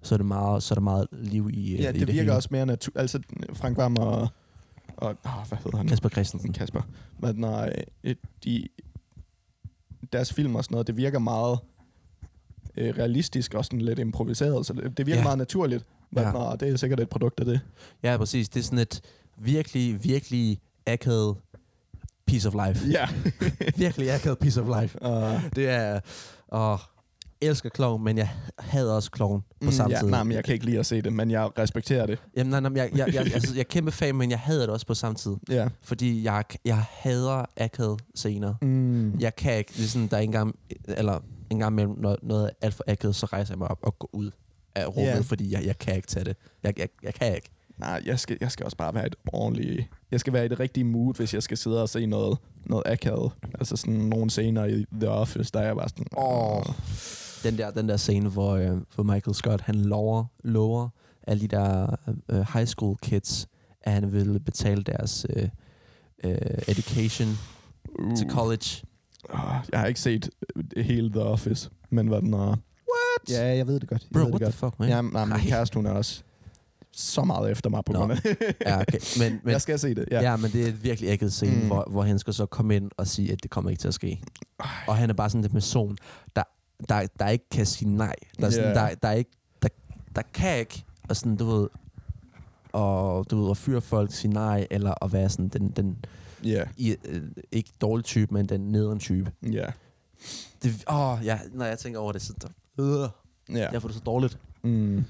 så 0.03 0.15
er, 0.15 0.17
det 0.17 0.25
meget, 0.25 0.63
så 0.63 0.73
er 0.73 0.75
der 0.75 0.81
meget 0.81 1.07
liv 1.11 1.49
i, 1.53 1.73
øh, 1.73 1.79
ja 1.81 1.89
i 1.89 1.93
det 1.93 1.99
virker 2.07 2.13
hele. 2.13 2.33
også 2.33 2.49
mere 2.51 2.65
naturligt. 2.65 3.01
Altså, 3.01 3.19
Frank 3.53 3.77
Vam 3.77 3.95
og, 3.97 4.27
og 5.01 5.09
oh, 5.25 5.47
hvad 5.47 5.57
hedder 5.63 5.77
han? 5.77 5.87
Kasper 5.87 6.09
Christensen. 6.09 6.53
Kasper. 6.53 6.81
Er, 7.23 7.83
øh, 8.03 8.15
de, 8.43 8.67
deres 10.13 10.33
film 10.33 10.55
og 10.55 10.63
sådan 10.63 10.73
noget, 10.73 10.87
det 10.87 10.97
virker 10.97 11.19
meget 11.19 11.59
øh, 12.77 12.93
realistisk 12.97 13.53
og 13.53 13.65
sådan 13.65 13.81
lidt 13.81 13.99
improviseret, 13.99 14.65
så 14.65 14.73
det, 14.73 14.97
det 14.97 15.05
virker 15.05 15.19
Ja. 15.19 15.23
meget 15.23 15.37
naturligt. 15.37 15.85
Men 16.11 16.23
Ja. 16.23 16.49
ja. 16.49 16.55
det 16.55 16.69
er 16.69 16.77
sikkert 16.77 16.99
et 16.99 17.09
produkt 17.09 17.39
af 17.39 17.45
det. 17.45 17.61
Ja, 18.03 18.17
præcis. 18.17 18.49
Det 18.49 18.59
er 18.59 18.63
sådan 18.63 18.79
et 18.79 19.01
virkelig, 19.37 20.03
virkelig 20.03 20.59
akavet 20.87 21.37
piece 22.25 22.47
of 22.47 22.53
life. 22.67 22.87
Ja. 22.87 23.07
virkelig 23.85 24.11
akavet 24.11 24.39
piece 24.39 24.61
of 24.61 24.81
life. 24.81 24.99
uh, 25.01 25.43
Det 25.55 25.69
er... 25.69 25.99
Åh, 26.51 26.79
elsker 27.41 27.69
klovn, 27.69 28.03
men 28.03 28.17
jeg 28.17 28.29
hader 28.59 28.93
også 28.93 29.11
klovn 29.11 29.41
på 29.41 29.65
mm, 29.65 29.71
samme 29.71 29.95
ja, 29.95 30.01
tid. 30.01 30.09
nej, 30.09 30.23
men 30.23 30.31
jeg 30.33 30.43
kan 30.43 30.53
ikke 30.53 30.65
lide 30.65 30.79
at 30.79 30.85
se 30.85 31.01
det, 31.01 31.13
men 31.13 31.31
jeg 31.31 31.49
respekterer 31.59 32.05
det. 32.05 32.19
Jamen, 32.37 32.49
nej, 32.51 32.59
nej, 32.59 32.71
jeg, 32.75 32.89
jeg, 32.97 33.13
jeg, 33.13 33.33
altså, 33.33 33.53
jeg 33.53 33.59
er 33.59 33.63
kæmpe 33.75 33.91
fan, 33.91 34.15
men 34.15 34.29
jeg 34.31 34.39
hader 34.39 34.61
det 34.61 34.69
også 34.69 34.85
på 34.87 34.93
samme 34.93 35.15
tid. 35.15 35.35
Ja. 35.49 35.67
Fordi 35.81 36.23
jeg, 36.23 36.43
jeg 36.65 36.77
hader 36.89 37.45
akavet 37.57 38.01
scener. 38.15 38.53
Mm. 38.61 39.19
Jeg 39.19 39.35
kan 39.35 39.57
ikke, 39.57 39.73
sådan, 39.87 40.07
der 40.07 40.17
er 40.17 40.21
en 40.21 40.31
gang, 40.31 40.55
eller 40.87 41.19
en 41.49 41.59
gang 41.59 41.73
imellem, 41.73 41.95
når 41.99 42.17
noget 42.23 42.45
er 42.45 42.49
alt 42.61 42.73
for 42.73 42.83
akavet, 42.87 43.15
så 43.15 43.25
rejser 43.25 43.53
jeg 43.53 43.57
mig 43.59 43.67
op 43.71 43.79
og 43.81 43.99
går 43.99 44.09
ud 44.13 44.31
af 44.75 44.87
rummet, 44.87 45.03
Ja. 45.03 45.19
fordi 45.19 45.53
jeg, 45.53 45.65
jeg 45.65 45.77
kan 45.77 45.95
ikke 45.95 46.07
tage 46.07 46.25
det. 46.25 46.35
Jeg, 46.63 46.79
jeg, 46.79 46.89
jeg 47.03 47.13
kan 47.13 47.35
ikke. 47.35 47.49
Nej, 47.77 48.01
jeg 48.05 48.19
skal, 48.19 48.37
jeg 48.41 48.51
skal 48.51 48.65
også 48.65 48.77
bare 48.77 48.93
være 48.93 49.07
et 49.07 49.15
ordentligt... 49.33 49.87
Jeg 50.11 50.19
skal 50.19 50.33
være 50.33 50.45
i 50.45 50.47
det 50.47 50.59
rigtige 50.59 50.83
mood, 50.83 51.13
hvis 51.15 51.33
jeg 51.33 51.43
skal 51.43 51.57
sidde 51.57 51.81
og 51.81 51.89
se 51.89 52.05
noget, 52.05 52.37
noget 52.65 52.83
akavet. 52.85 53.31
Altså 53.59 53.75
sådan 53.75 53.93
nogle 53.93 54.29
scener 54.29 54.65
i 54.65 54.85
The 54.91 55.09
Office, 55.09 55.51
der 55.53 55.59
er 55.59 55.65
jeg 55.65 55.75
bare 55.75 55.89
sådan... 55.89 56.05
Åh. 56.17 56.63
Den 57.43 57.57
der, 57.57 57.71
den 57.71 57.89
der 57.89 57.97
scene, 57.97 58.29
hvor, 58.29 58.51
øh, 58.51 58.77
hvor 58.95 59.03
Michael 59.03 59.35
Scott, 59.35 59.61
han 59.61 59.75
lover, 59.75 60.25
lover 60.43 60.89
alle 61.27 61.41
de 61.41 61.47
der 61.47 61.95
øh, 62.29 62.45
high 62.53 62.67
school 62.67 62.97
kids, 63.01 63.47
at 63.81 63.93
han 63.93 64.11
vil 64.11 64.39
betale 64.39 64.83
deres 64.83 65.25
øh, 65.29 65.49
øh, 66.23 66.37
education 66.67 67.37
uh, 67.99 68.15
til 68.17 68.29
college. 68.29 68.65
Uh, 69.33 69.39
jeg 69.71 69.79
har 69.79 69.85
ikke 69.85 69.99
set 69.99 70.29
øh, 70.75 70.85
hele 70.85 71.09
The 71.09 71.21
Office, 71.21 71.69
men 71.89 72.07
hvad 72.07 72.21
den 72.21 72.33
er... 72.33 72.47
What? 72.47 73.29
Ja, 73.29 73.55
jeg 73.55 73.67
ved 73.67 73.79
det 73.79 73.89
godt. 73.89 74.01
Jeg 74.01 74.09
Bro, 74.13 74.19
ved 74.19 74.27
what 74.27 74.41
det 74.41 74.53
the 74.53 74.61
godt. 74.61 74.73
fuck, 74.73 74.79
man? 74.79 74.89
Ja, 74.89 75.01
nej, 75.01 75.25
min 75.25 75.33
Ej. 75.33 75.41
kæreste, 75.47 75.75
hun 75.75 75.85
er 75.85 75.91
også 75.91 76.23
så 76.91 77.23
meget 77.23 77.51
efter 77.51 77.69
mig 77.69 77.85
på 77.85 77.93
Nå. 77.93 77.99
grund 77.99 78.11
af 78.11 78.17
Ja, 78.65 78.81
okay. 78.81 78.99
Men, 79.19 79.39
men, 79.43 79.51
Jeg 79.51 79.61
skal 79.61 79.79
se 79.79 79.95
det, 79.95 80.05
ja. 80.11 80.21
ja. 80.21 80.37
men 80.37 80.51
det 80.51 80.67
er 80.67 80.71
virkelig 80.71 81.09
ægget 81.09 81.33
scene, 81.33 81.61
mm. 81.61 81.67
Hvor, 81.67 81.87
hvor 81.91 82.03
han 82.03 82.19
skal 82.19 82.33
så 82.33 82.45
komme 82.45 82.75
ind 82.75 82.91
og 82.97 83.07
sige, 83.07 83.31
at 83.31 83.43
det 83.43 83.51
kommer 83.51 83.71
ikke 83.71 83.81
til 83.81 83.87
at 83.87 83.93
ske. 83.93 84.21
Og 84.87 84.97
han 84.97 85.09
er 85.09 85.13
bare 85.13 85.29
sådan 85.29 85.43
en 85.43 85.49
person, 85.51 85.97
der, 86.35 86.43
der, 86.89 87.07
der 87.19 87.27
ikke 87.27 87.49
kan 87.51 87.65
sige 87.65 87.89
nej. 87.89 88.15
Der, 88.39 88.45
er 88.47 88.51
sådan, 88.51 88.75
Ja. 88.75 88.81
der, 88.81 88.95
der, 88.95 89.07
er 89.07 89.13
ikke, 89.13 89.31
der, 89.61 89.69
der 90.15 90.21
kan 90.33 90.59
ikke, 90.59 90.85
og 91.09 91.15
sådan, 91.15 91.35
du 91.35 91.45
ved, 91.45 91.67
og 92.71 93.25
du 93.31 93.41
ved, 93.41 93.51
at 93.51 93.57
fyre 93.57 93.81
folk, 93.81 94.13
sige 94.13 94.33
nej, 94.33 94.67
eller 94.71 95.03
at 95.03 95.13
være 95.13 95.29
sådan 95.29 95.47
den, 95.47 95.71
den 95.71 96.05
Ja, 96.43 96.63
i, 96.77 96.95
øh, 97.05 97.21
ikke 97.51 97.69
dårlig 97.81 98.05
type, 98.05 98.33
men 98.33 98.45
den 98.45 98.61
nederen 98.71 98.99
type. 98.99 99.31
ja, 99.51 99.65
Det, 100.63 100.83
åh, 100.89 101.19
ja, 101.23 101.39
når 101.53 101.65
jeg 101.65 101.79
tænker 101.79 101.99
over 101.99 102.11
det, 102.11 102.21
så 102.21 102.33
der, 102.41 102.47
øh, 102.83 103.09
ja. 103.57 103.69
jeg 103.71 103.81
får 103.81 103.87
det 103.89 103.95
så 103.97 104.03
dårligt. 104.05 104.37
Mm. 104.63 105.05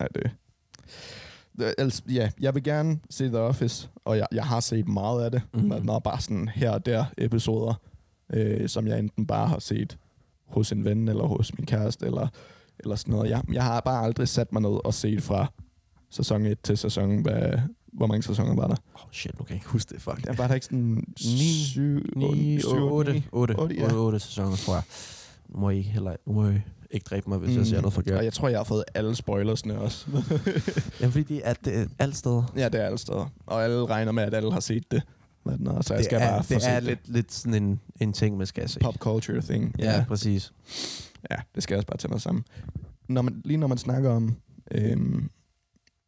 Ja, 0.00 0.06
det... 0.14 0.30
det 1.58 1.74
altså, 1.78 2.02
ja, 2.10 2.30
jeg 2.40 2.54
vil 2.54 2.62
gerne 2.62 3.00
se 3.10 3.28
The 3.28 3.38
Office, 3.38 3.88
og 4.04 4.18
jeg, 4.18 4.26
jeg 4.32 4.44
har 4.44 4.60
set 4.60 4.88
meget 4.88 5.24
af 5.24 5.30
det, 5.30 5.42
mm. 5.54 5.60
men 5.60 5.82
når 5.82 5.98
bare 5.98 6.20
sådan 6.20 6.48
her 6.48 6.70
og 6.70 6.86
der 6.86 7.04
episoder, 7.18 7.74
øh, 8.32 8.68
som 8.68 8.86
jeg 8.86 8.98
enten 8.98 9.26
bare 9.26 9.48
har 9.48 9.58
set 9.58 9.98
hos 10.52 10.72
en 10.72 10.84
ven, 10.84 11.08
eller 11.08 11.24
hos 11.24 11.58
min 11.58 11.66
kæreste, 11.66 12.06
eller, 12.06 12.28
eller 12.78 12.96
sådan 12.96 13.14
noget. 13.14 13.30
Jeg, 13.30 13.42
jeg 13.52 13.64
har 13.64 13.80
bare 13.80 14.04
aldrig 14.04 14.28
sat 14.28 14.52
mig 14.52 14.62
ned 14.62 14.86
og 14.86 14.94
set 14.94 15.22
fra 15.22 15.46
sæson 16.10 16.46
1 16.46 16.60
til 16.62 16.76
sæson, 16.78 17.22
hvad, 17.22 17.58
hvor 17.92 18.06
mange 18.06 18.22
sæsoner 18.22 18.54
var 18.54 18.66
der? 18.66 18.76
Åh, 18.94 19.04
oh, 19.04 19.10
shit, 19.12 19.38
nu 19.38 19.44
kan 19.44 19.54
jeg 19.54 19.56
ikke 19.56 19.68
huske 19.68 19.94
det, 19.94 20.02
fuck. 20.02 20.24
Der 20.24 20.32
var 20.32 20.46
der 20.46 20.54
ikke 20.54 20.66
sådan 20.66 21.04
Ni- 21.20 21.64
7, 21.64 21.80
9, 22.16 22.60
8, 22.64 22.78
8, 22.90 23.24
8, 23.32 23.54
Otte, 23.58 23.74
ja. 23.74 23.94
8, 23.94 24.18
sæsoner, 24.18 24.56
tror 24.56 24.74
jeg. 24.74 24.82
Nu 25.48 25.60
må 25.60 25.70
I 25.70 25.80
heller 25.80 26.16
nu 26.26 26.32
må 26.32 26.48
I 26.48 26.60
ikke 26.90 27.04
dræbe 27.04 27.28
mig, 27.30 27.38
hvis 27.38 27.50
mm. 27.50 27.56
jeg 27.56 27.66
siger 27.66 27.80
noget 27.80 27.94
forkert. 27.94 28.18
Og 28.18 28.24
jeg 28.24 28.32
tror, 28.32 28.48
jeg 28.48 28.58
har 28.58 28.64
fået 28.64 28.84
alle 28.94 29.14
spoilersne 29.16 29.78
også. 29.80 30.06
Jamen, 31.00 31.12
fordi 31.12 31.34
det 31.34 31.40
er 31.44 31.54
det, 31.64 31.90
alt 31.98 32.16
steder. 32.16 32.52
ja, 32.56 32.68
det 32.68 32.80
er 32.80 32.84
alle 32.86 32.98
steder. 32.98 33.32
Og 33.46 33.64
alle 33.64 33.86
regner 33.86 34.12
med, 34.12 34.22
at 34.22 34.34
alle 34.34 34.52
har 34.52 34.60
set 34.60 34.90
det. 34.90 35.02
Men, 35.44 35.68
uh, 35.68 35.80
så 35.82 35.94
jeg 35.94 35.98
det 35.98 36.04
skal 36.04 36.20
er, 36.22 36.28
bare 36.30 36.42
det 36.48 36.68
er 36.68 36.74
det. 36.74 36.82
lidt, 36.88 37.08
lidt 37.08 37.32
sådan 37.32 37.62
en, 37.62 37.80
en 38.00 38.12
ting, 38.12 38.36
man 38.36 38.46
skal 38.46 38.68
se. 38.68 38.80
pop 38.80 38.94
culture 38.94 39.40
thing. 39.42 39.74
Ja, 39.78 39.92
ja, 39.92 40.04
præcis. 40.08 40.52
ja, 41.30 41.36
det 41.54 41.62
skal 41.62 41.74
jeg 41.74 41.78
også 41.78 41.86
bare 41.86 41.96
tage 41.98 42.10
mig 42.12 42.20
sammen. 42.20 42.44
Når 43.08 43.22
man, 43.22 43.42
lige 43.44 43.56
når 43.56 43.66
man 43.66 43.78
snakker 43.78 44.10
om 44.10 44.36
øhm, 44.70 45.30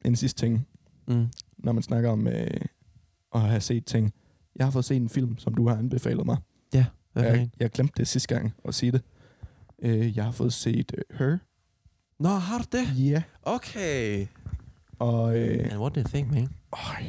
en 0.04 0.16
sidste 0.16 0.40
ting, 0.40 0.66
Mm. 1.08 1.26
når 1.58 1.72
man 1.72 1.82
snakker 1.82 2.10
om 2.10 2.26
øh, 2.28 2.46
at 3.34 3.40
have 3.40 3.60
set 3.60 3.84
ting. 3.86 4.12
Jeg 4.56 4.66
har 4.66 4.70
fået 4.70 4.84
set 4.84 4.96
en 4.96 5.08
film, 5.08 5.38
som 5.38 5.54
du 5.54 5.68
har 5.68 5.76
anbefalet 5.76 6.26
mig. 6.26 6.36
Hvad 7.12 7.24
er 7.24 7.34
Jeg, 7.34 7.50
jeg 7.60 7.70
glemte 7.70 7.92
det 7.96 8.08
sidste 8.08 8.34
gang 8.34 8.54
at 8.64 8.74
sige 8.74 8.92
det. 8.92 9.02
Øh, 9.82 10.16
jeg 10.16 10.24
har 10.24 10.32
fået 10.32 10.52
set 10.52 10.92
øh, 10.98 11.18
Her. 11.18 11.38
Nå, 12.18 12.28
har 12.28 12.58
du 12.58 12.64
det? 12.78 13.10
Ja. 13.10 13.22
Okay. 13.42 14.26
Og 14.98 15.38
øh, 15.38 15.64
And 15.72 15.80
what 15.80 15.94
do 15.94 16.00
you 16.00 16.08
think, 16.08 16.30
man? 16.32 16.48
øj. 16.72 17.04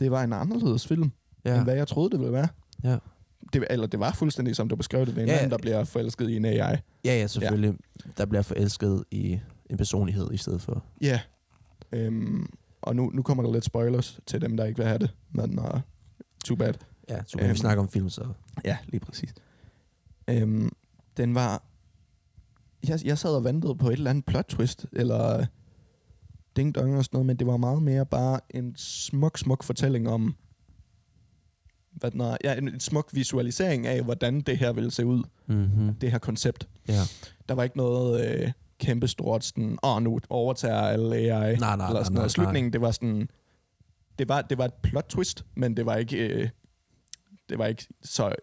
Det 0.00 0.10
var 0.10 0.24
en 0.24 0.32
anderledes 0.32 0.86
film, 0.86 1.10
ja. 1.44 1.54
End 1.56 1.64
hvad 1.64 1.74
jeg 1.74 1.88
troede, 1.88 2.10
det 2.10 2.20
ville 2.20 2.32
være. 2.32 2.48
Ja. 2.84 2.98
Det, 3.52 3.64
eller 3.70 3.86
det 3.86 4.00
var 4.00 4.12
fuldstændig, 4.12 4.56
som 4.56 4.68
du 4.68 4.76
beskrev 4.76 5.06
det, 5.06 5.16
ved 5.16 5.22
en 5.22 5.28
Ja, 5.28 5.40
mand, 5.40 5.50
der 5.50 5.58
bliver 5.58 5.84
forelsket 5.84 6.30
i 6.30 6.36
en 6.36 6.44
AI. 6.44 6.56
Ja, 6.58 6.76
ja, 7.04 7.26
selvfølgelig. 7.26 7.74
Ja. 8.06 8.10
Der 8.18 8.26
bliver 8.26 8.42
forelsket 8.42 9.04
i 9.10 9.40
en 9.70 9.76
personlighed 9.76 10.30
i 10.32 10.36
stedet 10.36 10.62
for. 10.62 10.84
Ja. 11.00 11.20
Øhm, 11.92 12.46
og 12.82 12.96
nu, 12.96 13.10
nu 13.14 13.22
kommer 13.22 13.42
der 13.44 13.52
lidt 13.52 13.64
spoilers 13.64 14.20
til 14.26 14.40
dem, 14.40 14.56
der 14.56 14.64
ikke 14.64 14.76
vil 14.78 14.86
have 14.86 14.98
det. 14.98 15.10
Men 15.32 15.58
uh, 15.58 15.80
too 16.44 16.56
bad. 16.56 16.74
Ja, 17.08 17.18
så 17.26 17.38
vi 17.38 17.44
Øhm. 17.44 17.56
snakker 17.56 17.82
om 17.82 17.88
film, 17.88 18.08
så... 18.10 18.28
Ja, 18.64 18.76
lige 18.88 19.00
præcis. 19.00 19.34
Øhm, 20.30 20.70
den 21.16 21.34
var... 21.34 21.62
Jeg, 22.88 22.98
jeg 23.04 23.18
sad 23.18 23.30
og 23.34 23.44
ventede 23.44 23.74
på 23.74 23.88
et 23.88 23.92
eller 23.92 24.10
andet 24.10 24.24
plot 24.24 24.44
twist, 24.48 24.86
eller 24.92 25.46
ding 26.56 26.74
dong 26.74 26.96
og 26.96 27.04
sådan 27.04 27.16
noget, 27.16 27.26
men 27.26 27.36
det 27.36 27.46
var 27.46 27.56
meget 27.56 27.82
mere 27.82 28.06
bare 28.06 28.40
en 28.50 28.74
smuk, 28.76 29.38
smuk 29.38 29.62
fortælling 29.62 30.08
om, 30.08 30.34
hvad 31.92 32.10
den 32.10 32.20
er, 32.20 32.36
ja, 32.44 32.58
en, 32.58 32.68
en 32.68 32.80
smuk 32.80 33.08
visualisering 33.12 33.86
af, 33.86 34.02
hvordan 34.02 34.40
det 34.40 34.58
her 34.58 34.72
ville 34.72 34.90
se 34.90 35.06
ud, 35.06 35.22
Mm-hmm. 35.46 35.94
det 35.94 36.10
her 36.10 36.18
koncept. 36.18 36.68
Ja. 36.88 37.00
Der 37.48 37.54
var 37.54 37.62
ikke 37.62 37.76
noget 37.76 38.28
øh, 38.40 38.52
kæmpestort 38.78 39.44
sådan, 39.44 39.78
åh, 39.82 39.96
oh, 39.96 40.02
nu 40.02 40.20
overtager 40.28 40.80
alle 40.80 41.16
AI, 41.16 41.26
nej, 41.28 41.50
eller 41.52 41.76
nej, 41.76 41.76
sådan 41.88 42.02
nej, 42.12 42.14
noget. 42.14 42.30
Slutningen, 42.30 42.72
det 42.72 42.80
var 42.80 42.90
sådan, 42.90 43.28
det 44.18 44.28
var, 44.28 44.42
det 44.42 44.58
var 44.58 44.64
et 44.64 44.74
plot 44.82 45.04
twist, 45.08 45.44
men 45.56 45.76
det 45.76 45.86
var 45.86 45.96
ikke, 45.96 46.16
øh, 46.28 46.48
det 47.48 47.58
var 47.58 47.66
ikke 47.66 47.86
så, 48.02 48.34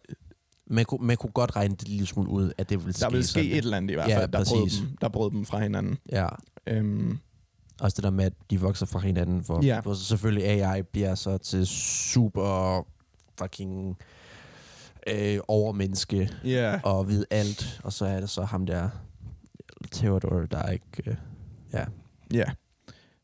Man 0.69 0.85
kunne, 0.85 1.05
man 1.07 1.17
kunne 1.17 1.31
godt 1.31 1.55
regne 1.55 1.75
det 1.75 1.87
lille 1.87 2.07
smule 2.07 2.29
ud, 2.29 2.51
at 2.57 2.69
det 2.69 2.79
ville 2.79 2.93
ske 2.93 3.01
der 3.01 3.09
ville 3.09 3.23
ske 3.27 3.31
sådan. 3.39 3.51
et 3.51 3.57
eller 3.57 3.77
andet 3.77 3.91
i 3.91 3.93
hvert 3.93 4.09
Ja, 4.09 4.19
fald, 4.19 4.31
der, 4.31 4.45
brød 4.45 4.69
dem, 4.87 4.97
der 5.01 5.09
brød 5.09 5.31
dem 5.31 5.45
fra 5.45 5.59
hinanden. 5.63 5.97
Ja. 6.11 6.27
Øhm, 6.67 7.19
Også 7.81 7.95
det 7.95 8.03
der 8.03 8.09
med, 8.09 8.25
at 8.25 8.33
de 8.49 8.61
vokser 8.61 8.85
fra 8.85 8.99
hinanden, 8.99 9.39
hvor, 9.39 9.63
Ja. 9.65 9.81
hvor 9.81 9.93
selvfølgelig 9.93 10.63
AI 10.63 10.81
bliver 10.81 11.15
så 11.15 11.37
til 11.37 11.67
super 11.67 12.81
fucking 13.39 13.97
øh, 15.07 15.39
overmenneske 15.47 16.29
yeah. 16.45 16.79
og 16.83 17.07
ved 17.07 17.25
alt, 17.29 17.81
og 17.83 17.93
så 17.93 18.05
er 18.05 18.19
det 18.19 18.29
så 18.29 18.43
ham 18.43 18.65
der, 18.65 18.89
Theodore, 19.91 20.45
der 20.45 20.57
er 20.57 20.71
ikke... 20.71 20.85
Øh, 21.05 21.15
ja. 21.73 21.85
Ja. 22.33 22.45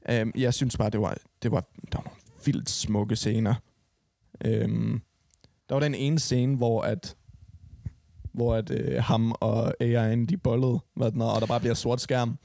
Øhm, 0.10 0.32
jeg 0.36 0.54
synes 0.54 0.78
bare, 0.78 0.90
det 0.90 1.02
var, 1.02 1.18
det 1.44 1.52
var, 1.52 1.64
der 1.92 1.98
var 1.98 2.04
nogle 2.04 2.20
vildt 2.46 2.70
smukke 2.70 3.16
scener. 3.16 3.56
Øhm, 4.46 5.02
der 5.70 5.76
var 5.76 5.80
den 5.80 5.96
ene 5.96 6.20
scene, 6.20 6.56
hvor 6.58 6.82
at 6.82 7.16
hvor 8.34 8.56
at 8.56 8.72
øh, 8.72 9.04
ham 9.04 9.32
og 9.40 9.74
AI'en, 9.84 10.26
de 10.26 10.38
bollede, 10.38 10.80
hvad 10.96 11.12
den 11.12 11.22
og 11.22 11.42
der 11.42 11.48
bare 11.48 11.60
bliver 11.60 11.74
sort 11.74 12.02
skærm. 12.02 12.38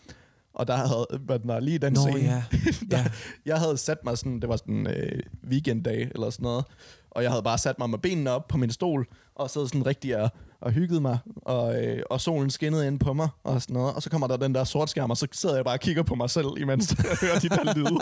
Og 0.59 0.67
der 0.67 0.77
havde, 0.77 1.07
hvad 1.21 1.39
den 1.39 1.51
er, 1.51 1.61
lige 1.61 1.79
den 1.79 1.93
Nå, 1.93 2.01
scene, 2.01 2.19
ja. 2.19 2.43
ja. 2.97 3.07
jeg 3.47 3.59
havde 3.59 3.77
sat 3.77 3.99
mig 4.05 4.19
sådan, 4.19 4.41
det 4.41 4.49
var 4.49 4.57
sådan 4.57 4.87
øh, 4.87 5.23
weekenddag 5.51 6.11
eller 6.15 6.31
sådan 6.31 6.45
noget, 6.45 6.65
og 7.11 7.23
jeg 7.23 7.31
havde 7.31 7.43
bare 7.43 7.59
sat 7.59 7.79
mig 7.79 7.91
med 7.91 7.99
benene 7.99 8.31
op 8.31 8.49
på 8.49 8.57
min 8.57 8.71
stol, 8.71 9.07
og 9.35 9.51
sad 9.51 9.67
sådan 9.67 9.87
rigtig 9.87 10.17
og, 10.17 10.31
og 10.61 10.73
hyggede 10.73 11.01
mig, 11.01 11.19
og, 11.37 11.85
øh, 11.85 12.03
og 12.11 12.21
solen 12.21 12.51
skinnede 12.51 12.87
ind 12.87 13.01
på 13.01 13.13
mig, 13.13 13.29
og 13.45 13.63
sådan 13.63 13.75
noget, 13.75 13.95
og 13.95 14.03
så 14.03 14.11
kommer 14.11 14.27
der 14.27 14.37
den 14.37 14.55
der 14.55 14.65
sort 14.65 14.91
skærm, 14.91 15.11
og 15.11 15.17
så 15.17 15.27
sidder 15.33 15.55
jeg 15.55 15.65
bare 15.65 15.75
og 15.75 15.81
kigger 15.81 16.03
på 16.03 16.15
mig 16.15 16.31
selv, 16.31 16.47
imens 16.59 16.95
jeg 16.99 17.17
hører 17.21 17.39
de 17.39 17.49
der 17.49 17.75
lyde 17.75 17.99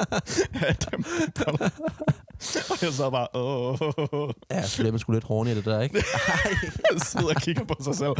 af 0.66 0.76
dem. 0.76 1.04
og 2.70 2.82
jeg 2.82 2.92
så 2.92 3.10
bare, 3.10 3.28
åh, 3.34 4.30
Ja, 4.50 4.62
så 4.66 4.76
bliver 4.76 4.90
man 4.92 4.98
sgu 4.98 5.12
lidt 5.12 5.24
horny 5.24 5.48
af 5.48 5.54
det 5.54 5.64
der, 5.64 5.80
ikke? 5.80 5.94
jeg 6.92 7.00
sidder 7.00 7.28
og 7.28 7.36
kigger 7.42 7.64
på 7.64 7.74
sig 7.84 7.94
selv. 7.94 8.12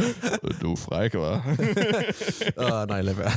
Du 0.61 0.71
er 0.71 0.75
fræk, 0.75 1.15
hva'? 1.15 1.19
Åh, 2.63 2.81
oh, 2.81 2.87
nej, 2.87 3.01
lad 3.01 3.13
være. 3.13 3.31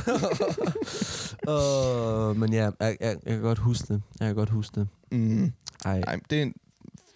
oh, 1.47 2.37
men 2.37 2.53
ja, 2.53 2.69
jeg, 2.79 2.97
jeg, 3.01 3.17
jeg 3.25 3.33
kan 3.33 3.41
godt 3.41 3.57
huske 3.57 3.93
det. 3.93 4.01
Jeg 4.19 4.27
kan 4.27 4.35
godt 4.35 4.49
huske 4.49 4.79
det. 4.79 4.87
mm, 5.11 5.53
Ej. 5.85 5.99
nej, 5.99 6.19
det 6.29 6.37
er 6.37 6.43
en 6.43 6.53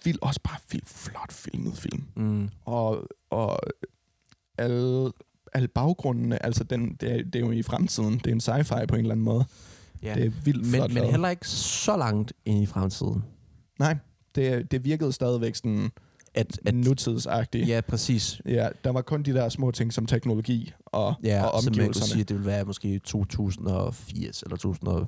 vild, 0.03 0.17
også 0.21 0.39
bare 0.43 0.57
vildt 0.71 0.89
flot 0.89 1.31
filmet 1.33 1.77
film. 1.77 2.03
Mm. 2.15 2.49
og, 2.65 3.07
og 3.29 3.59
alle, 4.57 5.11
alle 5.53 5.67
baggrundene, 5.67 6.45
altså 6.45 6.63
den, 6.63 6.97
det, 7.01 7.11
er, 7.11 7.23
det 7.23 7.35
er 7.35 7.39
jo 7.39 7.51
i 7.51 7.63
fremtiden, 7.63 8.13
det 8.23 8.27
er 8.27 8.31
en 8.31 8.41
sci-fi 8.41 8.85
på 8.85 8.95
en 8.95 9.01
eller 9.01 9.11
anden 9.11 9.23
måde. 9.25 9.45
Ja. 10.03 10.13
Det 10.13 10.25
er 10.25 10.29
vildt 10.43 10.67
flot 10.67 10.81
Men, 10.81 10.81
men 10.81 10.91
lavet. 10.95 11.11
heller 11.11 11.29
ikke 11.29 11.47
så 11.47 11.97
langt 11.97 12.33
ind 12.45 12.63
i 12.63 12.65
fremtiden. 12.65 13.23
Nej, 13.79 13.97
det, 14.35 14.71
det 14.71 14.85
virkede 14.85 15.11
stadigvæk 15.11 15.55
sådan 15.55 15.89
at, 16.33 16.59
at 16.65 16.75
nutidsagtig. 16.75 17.67
ja, 17.67 17.81
præcis. 17.87 18.41
ja, 18.45 18.69
der 18.83 18.89
var 18.91 19.01
kun 19.01 19.23
de 19.23 19.33
der 19.33 19.49
små 19.49 19.71
ting 19.71 19.93
som 19.93 20.05
teknologi 20.05 20.73
og, 20.85 21.13
Ja, 21.23 21.43
og 21.45 21.61
så 21.63 21.69
man 21.69 21.73
kunne 21.73 21.81
omgivelserne. 21.83 22.07
sige, 22.09 22.21
at 22.21 22.29
det 22.29 22.35
ville 22.37 22.47
være 22.51 22.65
måske 22.65 22.99
2080 22.99 24.41
eller 24.43 24.57
2100 24.57 25.07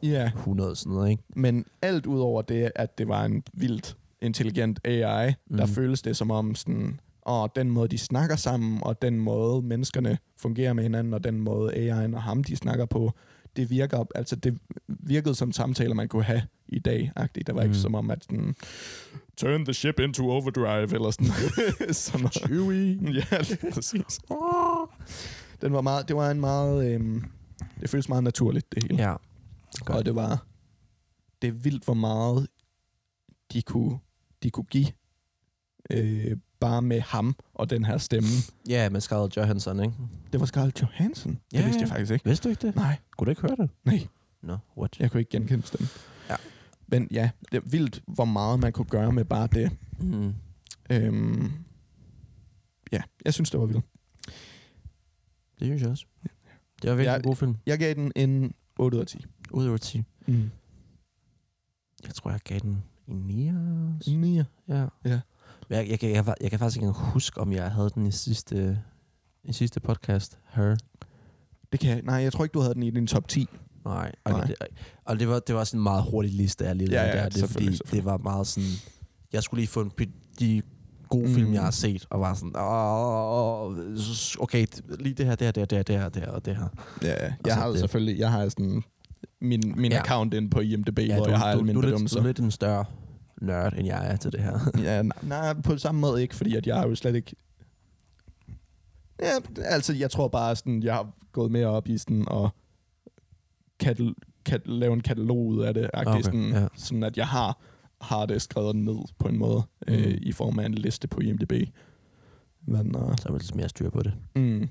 Ja, 0.69 0.75
sådan 0.75 0.93
noget, 0.93 1.09
ikke? 1.09 1.23
men 1.35 1.65
alt 1.81 2.05
ud 2.05 2.19
over 2.19 2.41
det, 2.41 2.71
at 2.75 2.97
det 2.97 3.07
var 3.07 3.25
en 3.25 3.43
vildt 3.53 3.97
intelligent 4.21 4.79
AI, 4.85 5.33
mm. 5.49 5.57
der 5.57 5.65
Mhm. 5.65 5.73
føles 5.75 6.01
det 6.01 6.17
som 6.17 6.31
om 6.31 6.55
sådan, 6.55 6.99
og 7.21 7.51
den 7.55 7.71
måde, 7.71 7.87
de 7.87 7.97
snakker 7.97 8.35
sammen, 8.35 8.79
og 8.83 9.01
den 9.01 9.19
måde, 9.19 9.61
menneskerne 9.61 10.17
fungerer 10.37 10.73
med 10.73 10.83
hinanden, 10.83 11.13
og 11.13 11.23
den 11.23 11.41
måde, 11.41 11.73
AI'en 11.73 12.15
og 12.15 12.23
ham, 12.23 12.43
de 12.43 12.55
snakker 12.55 12.85
på, 12.85 13.11
det 13.57 13.69
virker, 13.69 14.05
altså 14.15 14.35
det 14.35 14.59
virkede 14.87 15.35
som 15.35 15.51
samtaler, 15.51 15.95
man 15.95 16.07
kunne 16.07 16.23
have 16.23 16.41
i 16.67 16.79
dag 16.79 17.11
-agtigt. 17.19 17.43
Der 17.47 17.53
var 17.53 17.61
ikke 17.61 17.73
Mm. 17.73 17.79
som 17.81 17.95
om, 17.95 18.11
at 18.11 18.23
sådan, 18.23 18.55
turn 19.37 19.65
the 19.65 19.73
ship 19.73 19.99
into 19.99 20.29
overdrive, 20.29 20.93
eller 20.93 21.11
sådan, 21.11 21.27
noget. 22.21 22.33
Chewie. 22.47 23.13
Ja, 23.13 23.37
lige 23.49 23.71
præcis. 23.73 24.19
Den 25.61 25.73
var 25.73 25.81
meget, 25.81 26.07
det 26.07 26.15
var 26.15 26.31
en 26.31 26.39
meget, 26.39 26.91
øhm, 26.91 27.23
det 27.81 27.89
føles 27.89 28.09
meget 28.09 28.23
naturligt, 28.23 28.75
det 28.75 28.83
hele. 28.83 29.03
Ja. 29.03 29.15
Og 29.87 30.05
det 30.05 30.15
var, 30.15 30.45
det 31.41 31.47
er 31.47 31.51
vildt, 31.51 31.83
hvor 31.85 31.93
meget 31.93 32.47
de 33.53 33.61
kunne, 33.61 33.99
de 34.43 34.49
kunne 34.49 34.65
give 34.65 34.87
øh, 35.91 36.37
bare 36.59 36.81
med 36.81 37.01
ham 37.01 37.35
og 37.53 37.69
den 37.69 37.85
her 37.85 37.97
stemme. 37.97 38.29
Ja, 38.69 38.89
med 38.89 39.01
Scarlett 39.01 39.37
Johansson, 39.37 39.79
ikke? 39.79 39.93
Det 40.31 40.39
var 40.39 40.45
Scarlett 40.45 40.81
Johansson. 40.81 41.31
Det 41.31 41.39
Ja, 41.57 41.63
vidste 41.65 41.81
jeg 41.81 41.89
faktisk 41.89 42.11
ikke. 42.11 42.25
Vidste 42.25 42.43
du 42.43 42.49
ikke 42.49 42.67
det? 42.67 42.75
Nej, 42.75 42.97
Kunne 43.17 43.25
du 43.25 43.29
ikke 43.29 43.41
høre 43.41 43.55
det? 43.55 43.69
nej. 43.85 44.07
No, 44.41 44.57
what? 44.77 44.99
Jeg 44.99 45.11
kunne 45.11 45.19
ikke 45.21 45.31
genkende 45.31 45.67
stemmen. 45.67 45.89
Ja. 46.29 46.35
Men 46.87 47.07
ja, 47.11 47.29
det 47.51 47.57
er 47.57 47.69
vildt, 47.69 48.01
hvor 48.07 48.25
meget 48.25 48.59
man 48.59 48.71
kunne 48.73 48.85
gøre 48.85 49.11
med 49.11 49.25
bare 49.25 49.47
det. 49.47 49.71
Mm. 49.99 50.33
Øhm, 50.89 51.51
ja, 52.91 53.01
jeg 53.25 53.33
synes, 53.33 53.49
det 53.51 53.59
var 53.59 53.65
vildt. 53.65 53.85
Det 55.59 55.65
synes 55.67 55.81
jeg 55.81 55.89
også. 55.89 56.05
Det 56.81 56.89
var 56.89 56.95
virkelig 56.95 57.11
Ja. 57.11 57.15
en 57.15 57.21
god 57.23 57.35
film. 57.35 57.55
Jeg 57.65 57.79
gav 57.79 57.93
den 57.93 58.11
en 58.15 58.53
8 58.79 58.95
ud 58.97 59.01
af 59.01 59.07
10. 59.07 59.25
Ud 59.51 59.67
over 59.67 59.77
10. 59.77 60.03
Mm. 60.27 60.49
Jeg 62.07 62.13
tror, 62.15 62.31
jeg 62.31 62.39
gav 62.43 62.59
den 62.59 62.83
en 63.07 63.15
9. 63.15 63.47
også. 63.97 64.11
En 64.11 64.21
9. 64.21 64.37
Ja. 64.67 64.85
Ja. 65.05 65.19
Jeg, 65.69 65.89
jeg, 65.89 65.99
kan- 65.99 66.09
jeg, 66.09 66.25
jeg, 66.27 66.35
jeg 66.41 66.49
kan 66.49 66.59
faktisk 66.59 66.77
ikke 66.77 66.87
engang 66.87 67.05
huske, 67.05 67.41
om 67.41 67.53
jeg 67.53 67.71
havde 67.71 67.89
den 67.95 68.05
i 68.05 68.11
sidste, 68.11 68.79
i 69.43 69.53
sidste 69.53 69.79
podcast. 69.79 70.37
Her. 70.53 70.75
Det 71.71 71.79
kan 71.79 71.89
jeg. 71.89 72.01
Nej, 72.03 72.15
jeg 72.15 72.33
tror 72.33 72.43
ikke, 72.43 72.53
du 72.53 72.59
havde 72.59 72.73
den 72.73 72.83
i 72.83 72.89
din 72.89 73.07
top 73.07 73.27
10. 73.27 73.47
Nej. 73.85 74.11
Og, 74.23 74.31
Nej. 74.31 74.43
Det, 74.45 74.55
og 75.05 75.19
det 75.19 75.27
var, 75.27 75.39
det 75.39 75.55
var 75.55 75.63
sådan 75.63 75.79
en 75.79 75.83
meget 75.83 76.03
hurtig 76.11 76.33
liste, 76.33 76.65
jeg 76.65 76.75
lige 76.75 76.91
Ja, 76.91 77.03
ja, 77.05 77.11
der. 77.11 77.23
Det 77.23 77.33
fordi, 77.33 77.39
selvfølgelig, 77.39 77.79
det 77.91 78.05
var 78.05 78.17
meget 78.17 78.47
sådan... 78.47 78.69
Jeg 79.33 79.43
skulle 79.43 79.59
lige 79.61 79.67
få 79.67 79.81
en, 79.81 79.91
de 80.39 80.61
gode 81.09 81.27
Mm. 81.27 81.33
film, 81.35 81.53
jeg 81.53 81.61
har 81.63 81.71
set, 81.71 82.05
og 82.09 82.19
var 82.19 82.33
sådan, 82.33 82.55
Åh, 82.55 84.41
okay, 84.43 84.65
lige 84.99 85.13
det 85.15 85.25
her, 85.25 85.35
det 85.35 85.47
her, 85.47 85.51
det 85.51 85.71
her, 85.77 85.83
det 85.83 85.95
her, 85.99 86.09
det 86.09 86.21
her, 86.21 86.31
og 86.31 86.45
det 86.45 86.55
her. 86.55 86.67
Ja, 87.01 87.15
jeg 87.45 87.55
har 87.55 87.67
det- 87.69 87.79
selvfølgelig, 87.79 88.19
jeg 88.19 88.31
har 88.31 88.49
sådan 88.49 88.83
min, 89.41 89.73
min 89.77 89.91
Ja. 89.91 89.99
account 89.99 90.33
inde 90.33 90.49
på 90.49 90.59
IMDb, 90.59 90.99
Ja, 90.99 91.15
hvor 91.15 91.23
du, 91.25 91.29
jeg 91.29 91.39
har 91.39 91.45
du, 91.45 91.51
alle 91.51 91.63
mine 91.63 91.73
du, 91.73 91.79
er 91.79 91.81
lidt, 91.81 91.91
du 91.91 91.95
bedømmelser. 91.95 92.19
er 92.19 92.23
lidt 92.23 92.39
en 92.39 92.51
større 92.51 92.85
nørd, 93.41 93.73
end 93.77 93.87
jeg 93.87 94.11
er 94.11 94.15
til 94.15 94.31
det 94.31 94.39
her. 94.43 94.59
Ja, 94.83 95.01
nej, 95.01 95.17
nej, 95.23 95.53
på 95.61 95.77
samme 95.77 96.01
måde 96.01 96.21
ikke, 96.21 96.35
fordi 96.35 96.55
at 96.55 96.67
jeg 96.67 96.75
har 96.75 96.87
jo 96.87 96.95
slet 96.95 97.15
ikke... 97.15 97.35
Ja, 99.21 99.31
altså, 99.57 99.93
jeg 99.93 100.11
tror 100.11 100.27
bare, 100.27 100.55
sådan, 100.55 100.83
jeg 100.83 100.93
har 100.93 101.11
gået 101.31 101.51
mere 101.51 101.67
op 101.67 101.87
i 101.87 101.97
sådan 101.97 102.25
at 102.31 102.49
katal- 103.83 104.13
kat- 104.45 104.67
lave 104.67 104.93
en 104.93 105.01
katalog 105.01 105.45
ud 105.47 105.61
af 105.63 105.73
det, 105.73 105.89
Okay, 105.93 106.21
sådan, 106.21 106.49
ja. 106.51 106.67
sådan 106.75 107.03
at 107.03 107.17
jeg 107.17 107.27
har, 107.27 107.59
har 108.01 108.25
det 108.25 108.41
skrevet 108.41 108.75
ned 108.75 108.97
på 109.19 109.27
en 109.27 109.37
måde, 109.37 109.63
mm. 109.87 109.93
Mm. 109.93 109.99
øh, 109.99 110.17
i 110.21 110.31
form 110.31 110.59
af 110.59 110.65
en 110.65 110.73
liste 110.73 111.07
på 111.07 111.19
IMDb. 111.19 111.53
Men, 112.67 112.95
uh, 112.95 113.15
Så 113.17 113.23
har 113.25 113.31
man 113.31 113.41
lidt 113.41 113.55
mere 113.55 113.69
styr 113.69 113.89
på 113.89 114.03
det. 114.03 114.13
mm, 114.35 114.69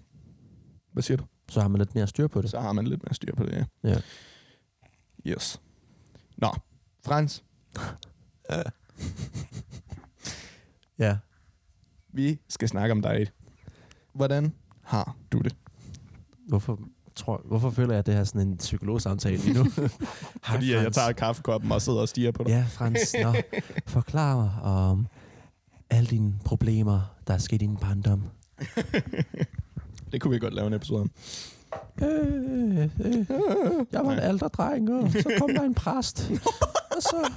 hvad 0.93 1.03
siger 1.03 1.17
du? 1.17 1.25
Så 1.49 1.61
har 1.61 1.69
man 1.69 1.79
lidt 1.79 1.95
mere 1.95 2.07
styr 2.07 2.27
på 2.29 2.43
det. 2.43 2.51
Så 2.51 2.61
har 2.61 2.73
man 2.73 2.87
lidt 2.87 3.03
mere 3.03 3.15
styr 3.15 3.35
på 3.35 3.45
det, 3.45 3.53
ja. 3.53 3.89
Ja. 3.91 3.97
Yes. 5.27 5.61
Nå, 6.37 6.49
Frans, 7.07 7.45
Ja. 10.99 11.17
vi 12.13 12.39
skal 12.49 12.69
snakke 12.69 12.93
om 12.93 13.03
dig. 13.03 13.27
Hvordan 14.13 14.53
har 14.83 15.17
du 15.33 15.39
det? 15.39 15.57
Hvorfor, 16.49 16.81
tror, 17.15 17.43
hvorfor 17.45 17.71
føler 17.71 17.93
jeg, 17.93 17.99
at 17.99 18.07
det 18.07 18.15
her 18.15 18.21
er 18.21 18.25
sådan 18.25 18.41
en 18.49 18.57
psykologsamtale 18.57 19.37
lige 19.37 19.55
nu? 19.55 19.63
Hej, 20.47 20.55
Fordi 20.55 20.71
at 20.73 20.77
jeg 20.77 20.83
Frans. 20.83 20.97
tager 20.97 21.13
kaffekoppen 21.13 21.73
og 21.73 21.83
sidder 21.83 22.01
og 22.01 22.09
stiger 22.09 22.31
på 22.31 22.43
dig. 22.43 22.49
Ja, 22.51 22.67
Frans. 22.69 23.15
Nå, 23.23 23.35
forklar 23.87 24.37
mig 24.37 24.51
om 24.63 25.07
alle 25.91 26.07
dine 26.11 26.35
problemer, 26.45 27.15
der 27.27 27.35
er 27.35 27.39
sket 27.39 27.55
i 27.63 27.67
din 27.67 27.77
barndom. 27.77 28.23
Det 30.13 30.21
kunne 30.21 30.31
vi 30.33 30.39
godt 30.39 30.55
lave 30.55 30.67
en 30.67 30.73
episode 30.73 31.01
om. 31.01 31.11
Øh, 32.03 32.79
øh, 32.85 33.27
jeg 33.93 34.05
var 34.05 34.13
en 34.13 34.19
alderdreng, 34.19 34.91
og 34.93 35.11
så 35.11 35.35
kom 35.39 35.51
der 35.55 35.63
en 35.63 35.75
præst. 35.75 36.31
Og 36.97 37.03
så, 37.03 37.33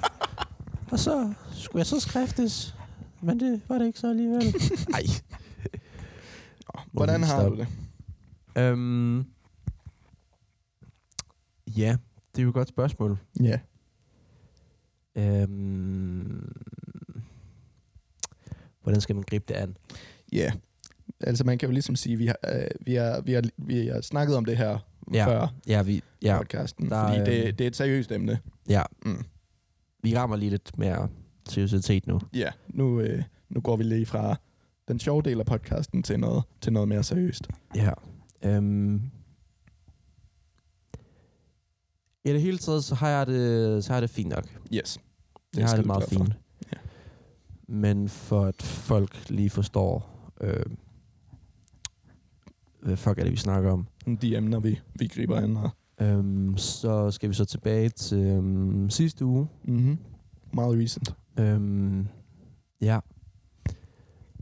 og 0.91 0.99
så 0.99 1.34
skulle 1.52 1.80
jeg 1.80 1.86
så 1.86 1.99
skriftes. 1.99 2.75
Men 3.21 3.39
det 3.39 3.62
var 3.69 3.78
det 3.78 3.86
ikke 3.86 3.99
så 3.99 4.10
alligevel. 4.10 4.43
Ej. 4.93 5.04
Hvordan 6.91 7.23
har 7.23 7.49
du 7.49 7.56
det? 7.56 7.67
Øhm, 8.58 9.25
ja, 11.78 11.97
det 12.36 12.41
er 12.41 12.43
jo 12.43 12.47
et 12.49 12.54
godt 12.54 12.69
spørgsmål. 12.69 13.17
Ja. 13.41 13.60
Øhm, 15.15 16.52
hvordan 18.84 19.02
skal 19.02 19.15
man 19.15 19.23
gribe 19.23 19.45
det 19.47 19.54
an? 19.54 19.78
Ja. 20.32 20.52
Altså 21.21 21.43
man 21.43 21.58
kan 21.58 21.69
jo 21.69 21.73
ligesom 21.73 21.95
sige, 21.95 22.15
vi 22.15 22.28
har, 22.28 22.38
øh, 22.47 22.67
vi 22.82 22.93
har, 22.95 23.21
vi 23.21 23.34
har, 23.34 23.43
vi 23.58 23.88
har 23.88 24.02
snakket 24.02 24.36
om 24.36 24.45
det 24.45 24.58
her 24.58 24.80
Ja. 25.13 25.25
før 25.28 25.47
Ja, 25.67 25.82
vi, 25.82 26.04
ja, 26.21 26.38
podcasten, 26.38 26.89
der, 26.89 27.08
fordi 27.08 27.19
øhm, 27.19 27.25
det, 27.25 27.58
det 27.60 27.63
er 27.63 27.67
et 27.67 27.75
seriøst 27.75 28.12
emne. 28.12 28.39
ja. 28.69 28.84
Mm. 29.06 29.23
Vi 30.03 30.17
rammer 30.17 30.35
lige 30.35 30.49
lidt 30.49 30.77
mere 30.77 31.09
seriøsitet 31.49 32.07
nu. 32.07 32.19
Ja, 32.33 32.49
nu, 32.67 32.99
øh, 33.01 33.23
nu 33.49 33.62
går 33.62 33.75
vi 33.75 33.83
lige 33.83 34.05
fra 34.05 34.35
den 34.88 34.99
sjove 34.99 35.21
del 35.21 35.39
af 35.39 35.45
podcasten 35.45 36.03
til 36.03 36.19
noget, 36.19 36.43
til 36.62 36.73
noget 36.73 36.89
mere 36.89 37.03
seriøst. 37.03 37.47
Ja. 37.75 37.91
Øhm, 38.43 39.01
I 42.25 42.29
det 42.29 42.41
hele 42.41 42.57
taget, 42.57 42.83
så 42.83 42.95
har 42.95 43.09
jeg 43.09 43.27
det, 43.27 43.83
så 43.83 43.89
har 43.89 43.95
jeg 43.95 44.01
det 44.01 44.09
fint 44.09 44.29
nok. 44.29 44.45
Yes. 44.73 44.97
Jeg 45.57 45.65
har 45.67 45.75
det 45.75 45.85
meget 45.85 46.09
glad 46.09 46.17
for. 46.19 46.25
fint. 46.25 46.38
Ja. 46.73 46.77
Men 47.67 48.09
for 48.09 48.45
at 48.45 48.62
folk 48.62 49.29
lige 49.29 49.49
forstår, 49.49 50.09
øh, 50.41 50.65
hvad 52.81 52.97
fuck 52.97 53.19
er 53.19 53.23
det, 53.23 53.31
vi 53.31 53.38
snakker 53.38 53.71
om, 53.71 53.88
De 54.21 54.35
emner, 54.38 54.59
vi, 54.59 54.79
vi 54.95 55.07
griber 55.07 55.38
an. 55.38 55.57
Og, 55.57 55.69
øhm, 56.01 56.57
så 56.57 57.12
skal 57.12 57.29
vi 57.29 57.33
så 57.33 57.45
tilbage 57.45 57.89
til 57.89 58.17
øhm, 58.17 58.89
sidste 58.89 59.25
uge. 59.25 59.47
mm-hmm. 59.63 59.97
Meget 60.53 60.83
recent. 60.83 61.15
Øhm, 61.39 62.07
ja. 62.81 62.99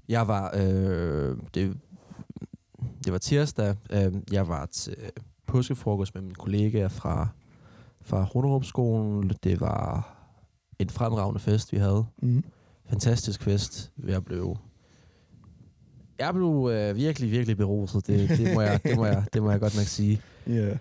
Jeg 0.09 0.27
var, 0.27 0.51
øh, 0.55 1.37
det, 1.53 1.77
det 3.05 3.13
var 3.13 3.17
tirsdag, 3.17 3.75
øh, 3.91 4.13
jeg 4.31 4.47
var 4.47 4.65
til 4.65 4.95
påskefrokost 5.47 6.15
med 6.15 6.21
mine 6.21 6.35
kollegaer 6.35 6.87
fra, 6.87 7.27
fra 8.01 8.25
Runderupskolen. 8.25 9.31
Det 9.43 9.61
var 9.61 10.15
en 10.79 10.89
fremragende 10.89 11.39
fest, 11.39 11.73
vi 11.73 11.77
havde. 11.77 12.05
Mm. 12.21 12.43
Fantastisk 12.85 13.43
fest. 13.43 13.91
Jeg 14.05 14.25
blev, 14.25 14.57
jeg 16.19 16.33
blev 16.33 16.69
øh, 16.73 16.95
virkelig, 16.95 17.31
virkelig 17.31 17.57
beruset. 17.57 18.07
Det, 18.07 18.29
det, 18.29 18.53
må 18.53 18.61
jeg, 18.61 18.79
det, 18.83 18.97
må 18.97 19.05
jeg, 19.05 19.25
det 19.33 19.43
må 19.43 19.51
jeg 19.51 19.59
godt 19.59 19.75
nok 19.75 19.85
sige. 19.85 20.21
Yeah. 20.49 20.77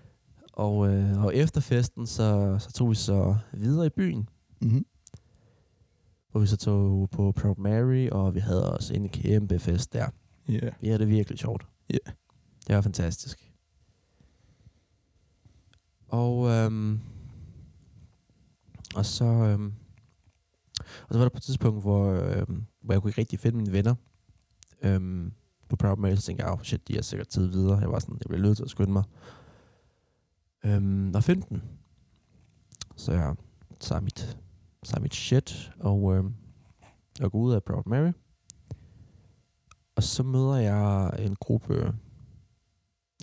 Og, 0.57 0.87
øh, 0.87 1.23
og 1.23 1.35
efter 1.35 1.61
festen, 1.61 2.07
så, 2.07 2.57
så 2.59 2.71
tog 2.71 2.89
vi 2.89 2.95
så 2.95 3.35
videre 3.53 3.85
i 3.85 3.89
byen. 3.89 4.29
Mm-hmm. 4.61 4.85
hvor 6.31 6.39
vi 6.39 6.47
så 6.47 6.57
tog 6.57 7.09
på 7.09 7.31
Proud 7.31 7.55
Mary, 7.55 8.09
og 8.09 8.35
vi 8.35 8.39
havde 8.39 8.73
også 8.73 8.93
en 8.93 9.09
kæmpe 9.09 9.59
fest 9.59 9.93
der. 9.93 10.09
Yeah. 10.49 10.71
Vi 10.81 10.87
havde 10.87 10.99
det 10.99 11.07
virkelig 11.07 11.39
sjovt. 11.39 11.67
Ja. 11.89 12.11
Det 12.67 12.75
var 12.75 12.81
fantastisk. 12.81 13.53
Og, 16.07 16.49
øhm, 16.49 16.99
og 18.95 19.05
så, 19.05 19.25
øhm, 19.25 19.73
og 20.79 21.13
så 21.13 21.17
var 21.17 21.21
der 21.21 21.29
på 21.29 21.37
et 21.37 21.43
tidspunkt, 21.43 21.81
hvor, 21.81 22.11
øhm, 22.11 22.65
hvor 22.81 22.93
jeg 22.93 23.01
kunne 23.01 23.09
ikke 23.09 23.21
rigtig 23.21 23.39
finde 23.39 23.57
mine 23.57 23.71
venner. 23.71 23.95
Øhm, 24.81 25.31
på 25.69 25.75
Proud 25.75 25.97
Mary, 25.97 26.15
så 26.15 26.21
tænkte 26.21 26.45
jeg, 26.45 26.53
oh, 26.53 26.61
shit, 26.63 26.87
de 26.87 26.95
har 26.95 27.01
sikkert 27.01 27.27
tid 27.27 27.47
videre. 27.47 27.79
Jeg 27.79 27.89
var 27.89 27.99
sådan, 27.99 28.15
jeg 28.15 28.29
bliver 28.29 28.41
nødt 28.41 28.57
til 28.57 28.63
at 28.63 28.69
skynde 28.69 28.91
mig. 28.91 29.03
Øhm, 30.65 31.11
og 31.15 31.23
finde 31.23 31.45
den. 31.49 31.63
Så 32.95 33.11
jeg 33.11 33.35
tager 33.79 34.01
mit, 34.01 34.37
tager 34.85 35.01
mit 35.01 35.15
shit, 35.15 35.71
og 35.79 36.15
øhm, 36.15 36.33
jeg 37.19 37.31
går 37.31 37.39
ud 37.39 37.53
af 37.53 37.63
Proud 37.63 37.83
Mary. 37.85 38.11
Og 39.95 40.03
så 40.03 40.23
møder 40.23 40.55
jeg 40.55 41.11
en 41.19 41.35
gruppe, 41.35 41.93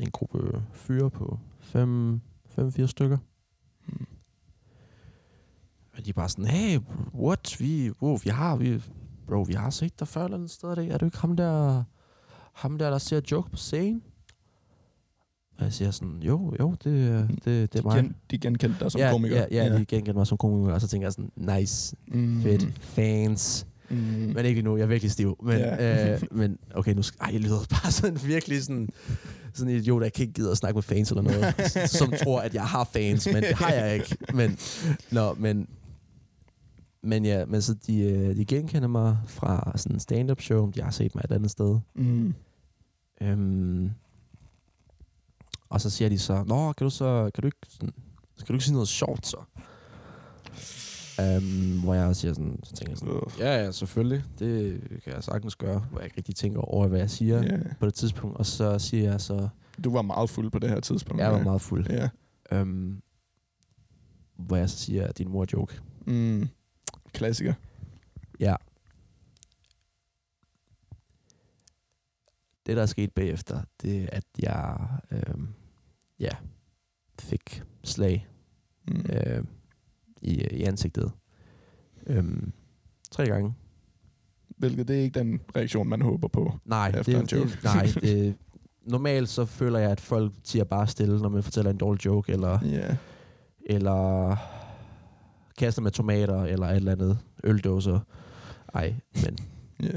en 0.00 0.10
gruppe 0.10 0.62
fyre 0.72 1.10
på 1.10 1.38
5-4 1.60 2.86
stykker. 2.86 3.18
Mm. 3.86 4.06
Og 5.96 6.04
de 6.04 6.10
er 6.10 6.14
bare 6.14 6.28
sådan, 6.28 6.46
hey, 6.46 6.78
what? 7.14 7.56
Vi, 7.60 7.90
wow, 8.02 8.18
vi 8.24 8.30
har, 8.30 8.56
vi, 8.56 8.82
bro, 9.26 9.42
vi 9.42 9.52
har 9.52 9.70
set 9.70 10.00
dig 10.00 10.08
før 10.08 10.24
eller 10.24 10.36
andet 10.36 10.50
sted, 10.50 10.76
det, 10.76 10.92
er 10.92 10.98
du 10.98 11.04
ikke 11.04 11.18
ham 11.18 11.36
der, 11.36 11.84
ham 12.52 12.78
der, 12.78 12.90
der 12.90 12.98
ser 12.98 13.20
joke 13.30 13.50
på 13.50 13.56
scenen? 13.56 14.02
Og 15.58 15.64
jeg 15.64 15.72
siger 15.72 15.90
sådan, 15.90 16.18
jo, 16.22 16.54
jo, 16.60 16.74
det, 16.84 16.90
øh, 16.90 17.28
det, 17.28 17.44
det 17.44 17.62
er 17.62 17.66
De, 17.80 17.82
mig. 17.82 17.96
gen, 17.96 18.14
de 18.30 18.38
genkendte 18.38 18.84
dig 18.84 18.92
som 18.92 18.98
ja, 19.00 19.10
komiker. 19.12 19.36
Ja, 19.36 19.46
ja, 19.50 19.64
ja. 19.64 19.72
de 19.78 19.84
genkendte 19.84 20.12
mig 20.12 20.26
som 20.26 20.38
komiker, 20.38 20.74
og 20.74 20.80
så 20.80 20.88
tænker 20.88 21.06
jeg 21.06 21.12
sådan, 21.12 21.58
nice, 21.60 21.96
Mm. 22.08 22.42
fedt, 22.42 22.78
fans. 22.80 23.66
Mm. 23.90 23.96
Men 24.34 24.44
ikke 24.44 24.62
nu, 24.62 24.76
jeg 24.76 24.82
er 24.82 24.86
virkelig 24.86 25.10
stiv. 25.12 25.36
Men, 25.42 25.58
Ja. 25.58 26.12
øh, 26.14 26.22
men 26.32 26.58
okay, 26.74 26.94
nu 26.94 27.02
skal, 27.02 27.18
ej, 27.20 27.30
jeg 27.32 27.40
lyder 27.40 27.58
bare 27.70 27.92
sådan 27.92 28.18
virkelig 28.24 28.62
sådan, 28.62 28.88
sådan 29.54 29.72
en 29.72 29.78
idiot, 29.80 30.00
der 30.00 30.06
ikke 30.20 30.32
gider 30.32 30.50
at 30.50 30.56
snakke 30.58 30.76
med 30.76 30.82
fans 30.82 31.10
eller 31.10 31.22
noget, 31.22 31.54
som 31.98 32.12
tror, 32.24 32.40
at 32.40 32.54
jeg 32.54 32.64
har 32.64 32.84
fans, 32.92 33.26
men 33.26 33.36
det 33.42 33.54
har 33.54 33.70
jeg 33.72 33.94
ikke. 33.94 34.16
Men, 34.34 34.58
nå, 35.12 35.34
men, 35.34 35.68
men 37.02 37.24
ja, 37.24 37.44
men 37.44 37.62
så 37.62 37.74
de, 37.86 37.98
øh, 38.00 38.36
de 38.36 38.44
genkender 38.44 38.88
mig 38.88 39.16
fra 39.26 39.72
sådan 39.76 39.96
en 39.96 40.00
stand-up 40.00 40.40
show, 40.40 40.70
de 40.70 40.82
har 40.82 40.90
set 40.90 41.14
mig 41.14 41.22
et 41.24 41.32
andet 41.32 41.50
sted. 41.50 41.78
Mm. 41.94 42.34
Øhm, 43.22 43.90
og 45.68 45.80
så 45.80 45.90
siger 45.90 46.08
de 46.08 46.18
så, 46.18 46.44
Nå, 46.46 46.72
kan 46.72 46.84
du 46.84 46.90
så, 46.90 47.30
kan 47.34 47.42
du 47.42 47.46
ikke, 47.46 47.58
sådan, 47.68 47.90
skal 48.36 48.48
du 48.48 48.54
ikke 48.54 48.64
sige 48.64 48.72
noget 48.74 48.88
sjovt 48.88 49.26
så? 49.26 49.36
Øhm, 51.20 51.80
hvor 51.80 51.94
jeg 51.94 52.16
siger 52.16 52.34
sådan, 52.34 52.60
så 52.64 52.72
tænker 52.74 52.90
jeg 52.92 52.98
sådan, 52.98 53.20
ja, 53.38 53.64
ja, 53.64 53.70
selvfølgelig, 53.70 54.24
det 54.38 54.80
kan 55.04 55.12
jeg 55.12 55.24
sagtens 55.24 55.56
gøre, 55.56 55.78
hvor 55.78 55.98
jeg 55.98 56.04
ikke 56.06 56.16
rigtig 56.16 56.34
tænker 56.36 56.60
over, 56.60 56.86
hvad 56.88 56.98
jeg 56.98 57.10
siger 57.10 57.42
Ja. 57.42 57.58
på 57.80 57.86
det 57.86 57.94
tidspunkt. 57.94 58.36
Og 58.36 58.46
så 58.46 58.78
siger 58.78 59.10
jeg 59.10 59.20
så, 59.20 59.48
Du 59.84 59.92
var 59.92 60.02
meget 60.02 60.30
fuld 60.30 60.50
på 60.50 60.58
det 60.58 60.70
her 60.70 60.80
tidspunkt. 60.80 61.22
jeg 61.22 61.32
var 61.32 61.42
meget 61.42 61.60
fuld. 61.60 61.86
Ja. 61.90 62.08
Øhm, 62.52 63.02
hvor 64.38 64.56
jeg 64.56 64.70
så 64.70 64.78
siger, 64.78 65.12
din 65.12 65.28
mor 65.28 65.42
er 65.42 65.46
joke. 65.52 65.80
Mm. 66.06 66.48
Klassiker. 67.12 67.54
Ja. 68.40 68.54
Det, 72.66 72.76
der 72.76 72.82
er 72.82 72.86
sket 72.86 73.12
bagefter, 73.12 73.60
det 73.82 74.02
er, 74.02 74.06
at 74.12 74.24
jeg 74.38 74.88
øhm, 75.10 75.48
ja, 76.20 76.30
fik 77.20 77.62
slag 77.84 78.26
Mm. 78.88 79.04
øh, 79.12 79.44
i, 80.22 80.34
i 80.50 80.62
ansigtet. 80.62 81.12
Øhm, 82.06 82.52
tre 83.10 83.26
gange. 83.26 83.54
Hvilket 84.58 84.88
det 84.88 84.96
er 84.98 85.02
ikke 85.02 85.18
den 85.18 85.40
reaktion, 85.56 85.88
man 85.88 86.02
håber 86.02 86.28
på. 86.28 86.58
Nej, 86.64 86.88
Efter 86.88 87.02
det, 87.02 87.14
en 87.32 87.38
joke. 87.38 87.50
det, 87.50 87.64
nej 87.64 87.86
det, 88.02 88.36
normalt 88.82 89.28
så 89.28 89.44
føler 89.44 89.78
jeg, 89.78 89.90
at 89.90 90.00
folk 90.00 90.32
tiger 90.44 90.64
bare 90.64 90.86
stille, 90.86 91.18
når 91.22 91.28
man 91.28 91.42
fortæller 91.42 91.70
en 91.70 91.76
dårlig 91.76 92.04
joke, 92.04 92.32
eller, 92.32 92.58
Ja. 92.64 92.96
eller 93.66 94.36
kaster 95.58 95.82
med 95.82 95.90
tomater, 95.90 96.42
eller 96.42 96.66
et 96.66 96.76
eller 96.76 96.92
andet 96.92 97.18
øldåser. 97.44 98.00
Ej, 98.74 98.94
men, 99.24 99.38
Ja. 99.82 99.88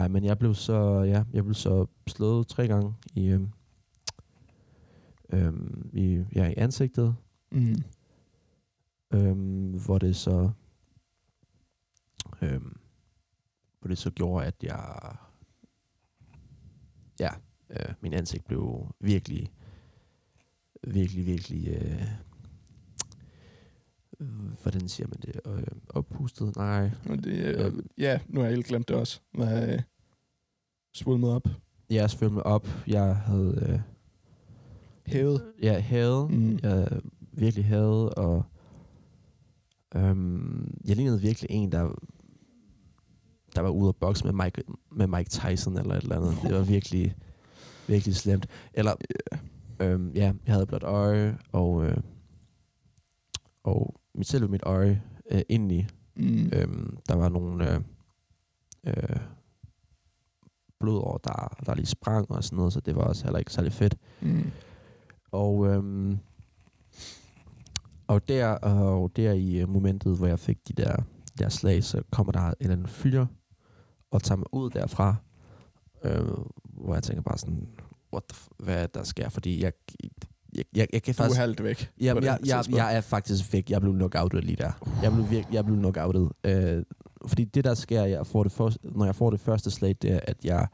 Ej, 0.00 0.08
men 0.08 0.24
jeg 0.24 0.38
blev 0.38 0.54
så, 0.54 1.02
ja, 1.02 1.24
jeg 1.32 1.44
blev 1.44 1.54
så 1.54 1.86
slået 2.08 2.46
tre 2.48 2.68
gange 2.68 2.94
i, 3.14 3.26
øhm, 3.28 3.48
øhm, 5.32 5.90
i, 5.92 6.24
ja, 6.34 6.48
i 6.48 6.54
ansigtet, 6.56 7.16
Mm. 7.52 7.74
øhm, 9.12 9.78
hvor 9.84 9.98
det 9.98 10.16
så 10.16 10.50
øhm, 12.42 12.76
hvor 13.80 13.88
det 13.88 13.98
så 13.98 14.10
gjorde, 14.10 14.46
at 14.46 14.54
jeg 14.62 15.16
ja, 17.20 17.28
øh, 17.70 17.94
min 18.00 18.12
ansigt 18.12 18.44
blev 18.44 18.86
virkelig 19.00 19.52
virkelig, 20.86 21.26
virkelig 21.26 21.68
øh, 21.68 22.06
hvordan 24.62 24.88
siger 24.88 25.06
man 25.06 25.18
det? 25.22 25.40
Øh, 25.46 25.66
oppustet? 25.88 26.56
Nej. 26.56 26.90
Det, 27.04 27.26
øh, 27.26 27.66
Øhm. 27.66 27.86
ja, 27.98 28.20
nu 28.28 28.40
har 28.40 28.46
jeg 28.46 28.54
helt 28.56 28.66
glemt 28.66 28.88
det 28.88 28.96
også. 28.96 29.20
Hvad, 29.32 29.72
øh, 29.74 29.82
svulmet 30.94 31.30
op. 31.30 31.48
Jeg 31.90 32.10
svømmede 32.10 32.34
mig 32.34 32.46
op. 32.46 32.68
Jeg 32.86 33.16
havde 33.16 33.68
øh, 33.68 33.80
Hævet. 35.06 35.52
jeg 35.62 35.84
havde 35.84 36.28
Mm. 36.30 36.58
jeg 36.62 37.00
virkelig 37.32 37.64
havde, 37.66 38.10
og 38.14 38.42
øhm, 39.94 40.78
jeg 40.86 40.96
lignede 40.96 41.20
virkelig 41.20 41.50
en, 41.50 41.72
der 41.72 41.94
der 43.54 43.60
var 43.60 43.68
ude 43.70 43.88
at 43.88 43.96
bokse 43.96 44.24
med 44.24 44.44
Mike, 44.44 44.62
med 44.92 45.06
Mike 45.06 45.30
Tyson 45.30 45.78
eller 45.78 45.94
et 45.94 46.02
eller 46.02 46.16
andet. 46.16 46.34
Det 46.42 46.54
var 46.54 46.62
virkelig, 46.62 47.14
virkelig 47.88 48.16
slemt. 48.16 48.46
Eller, 48.74 48.92
øhm, 49.80 50.12
ja, 50.14 50.32
jeg 50.46 50.54
havde 50.54 50.66
blot 50.66 50.82
øje, 50.82 51.38
og, 51.52 51.84
øh, 51.86 51.96
og 53.62 54.00
mit 54.14 54.26
selve 54.26 54.48
mit 54.48 54.62
øje 54.62 55.02
øh, 55.30 55.42
indeni, 55.48 55.86
Mm. 56.16 56.50
øhm, 56.52 56.96
der 57.08 57.14
var 57.16 57.28
nogle 57.28 57.74
øh, 57.74 57.80
øh, 58.86 59.16
blodår, 60.80 61.20
der, 61.24 61.56
der 61.66 61.74
lige 61.74 61.86
sprang 61.86 62.30
og 62.30 62.44
sådan 62.44 62.56
noget, 62.56 62.72
så 62.72 62.80
det 62.80 62.96
var 62.96 63.02
også 63.02 63.24
heller 63.24 63.38
ikke 63.38 63.52
særlig 63.52 63.72
fedt. 63.72 63.96
Mm. 64.20 64.50
Og, 65.32 65.66
øhm, 65.66 66.18
og, 68.06 68.28
der, 68.28 68.46
og 68.48 69.10
der 69.16 69.32
i 69.32 69.56
øh, 69.56 69.68
momentet, 69.68 70.16
hvor 70.16 70.26
jeg 70.26 70.38
fik 70.38 70.68
de 70.68 70.72
der, 70.72 70.96
der 71.38 71.48
slag, 71.48 71.84
så 71.84 72.02
kommer 72.10 72.32
der 72.32 72.40
en 72.40 72.54
eller 72.60 72.72
anden 72.72 72.86
fyr 72.88 73.26
og 74.10 74.22
tager 74.22 74.36
mig 74.36 74.46
ud 74.54 74.70
derfra. 74.70 75.14
Øh, 76.04 76.28
hvor 76.62 76.94
jeg 76.94 77.02
tænker 77.02 77.22
bare 77.22 77.38
sådan, 77.38 77.68
what 78.12 78.22
the 78.32 78.36
f- 78.36 78.64
hvad 78.64 78.82
er 78.82 78.86
der 78.86 79.02
sker? 79.02 79.28
Fordi 79.28 79.62
jeg, 79.62 79.72
jeg, 80.56 80.64
jeg, 80.76 80.86
jeg 80.92 81.02
kan 81.02 81.14
Du 81.14 81.22
er 81.22 81.24
faktisk... 81.24 81.40
halvt 81.40 81.62
væk. 81.62 81.90
Jamen, 82.00 82.24
jeg, 82.24 82.38
jeg, 82.46 82.56
tidspunkt. 82.56 82.76
jeg 82.78 82.96
er 82.96 83.00
faktisk 83.00 83.52
væk. 83.52 83.70
Jeg 83.70 83.80
blev 83.80 83.92
knockoutet 83.92 84.44
lige 84.44 84.56
der. 84.56 84.72
Jeg 85.02 85.12
blev, 85.12 85.30
virke, 85.30 85.48
jeg 85.52 85.64
blev 85.64 85.76
knockoutet. 85.76 86.30
Øh, 86.44 86.82
fordi 87.26 87.44
det, 87.44 87.64
der 87.64 87.74
sker, 87.74 88.04
jeg 88.04 88.26
får 88.26 88.42
det 88.42 88.52
første, 88.52 88.78
når 88.82 89.04
jeg 89.04 89.14
får 89.14 89.30
det 89.30 89.40
første 89.40 89.70
slag, 89.70 89.96
det 90.02 90.10
er, 90.12 90.20
at 90.22 90.36
jeg 90.44 90.66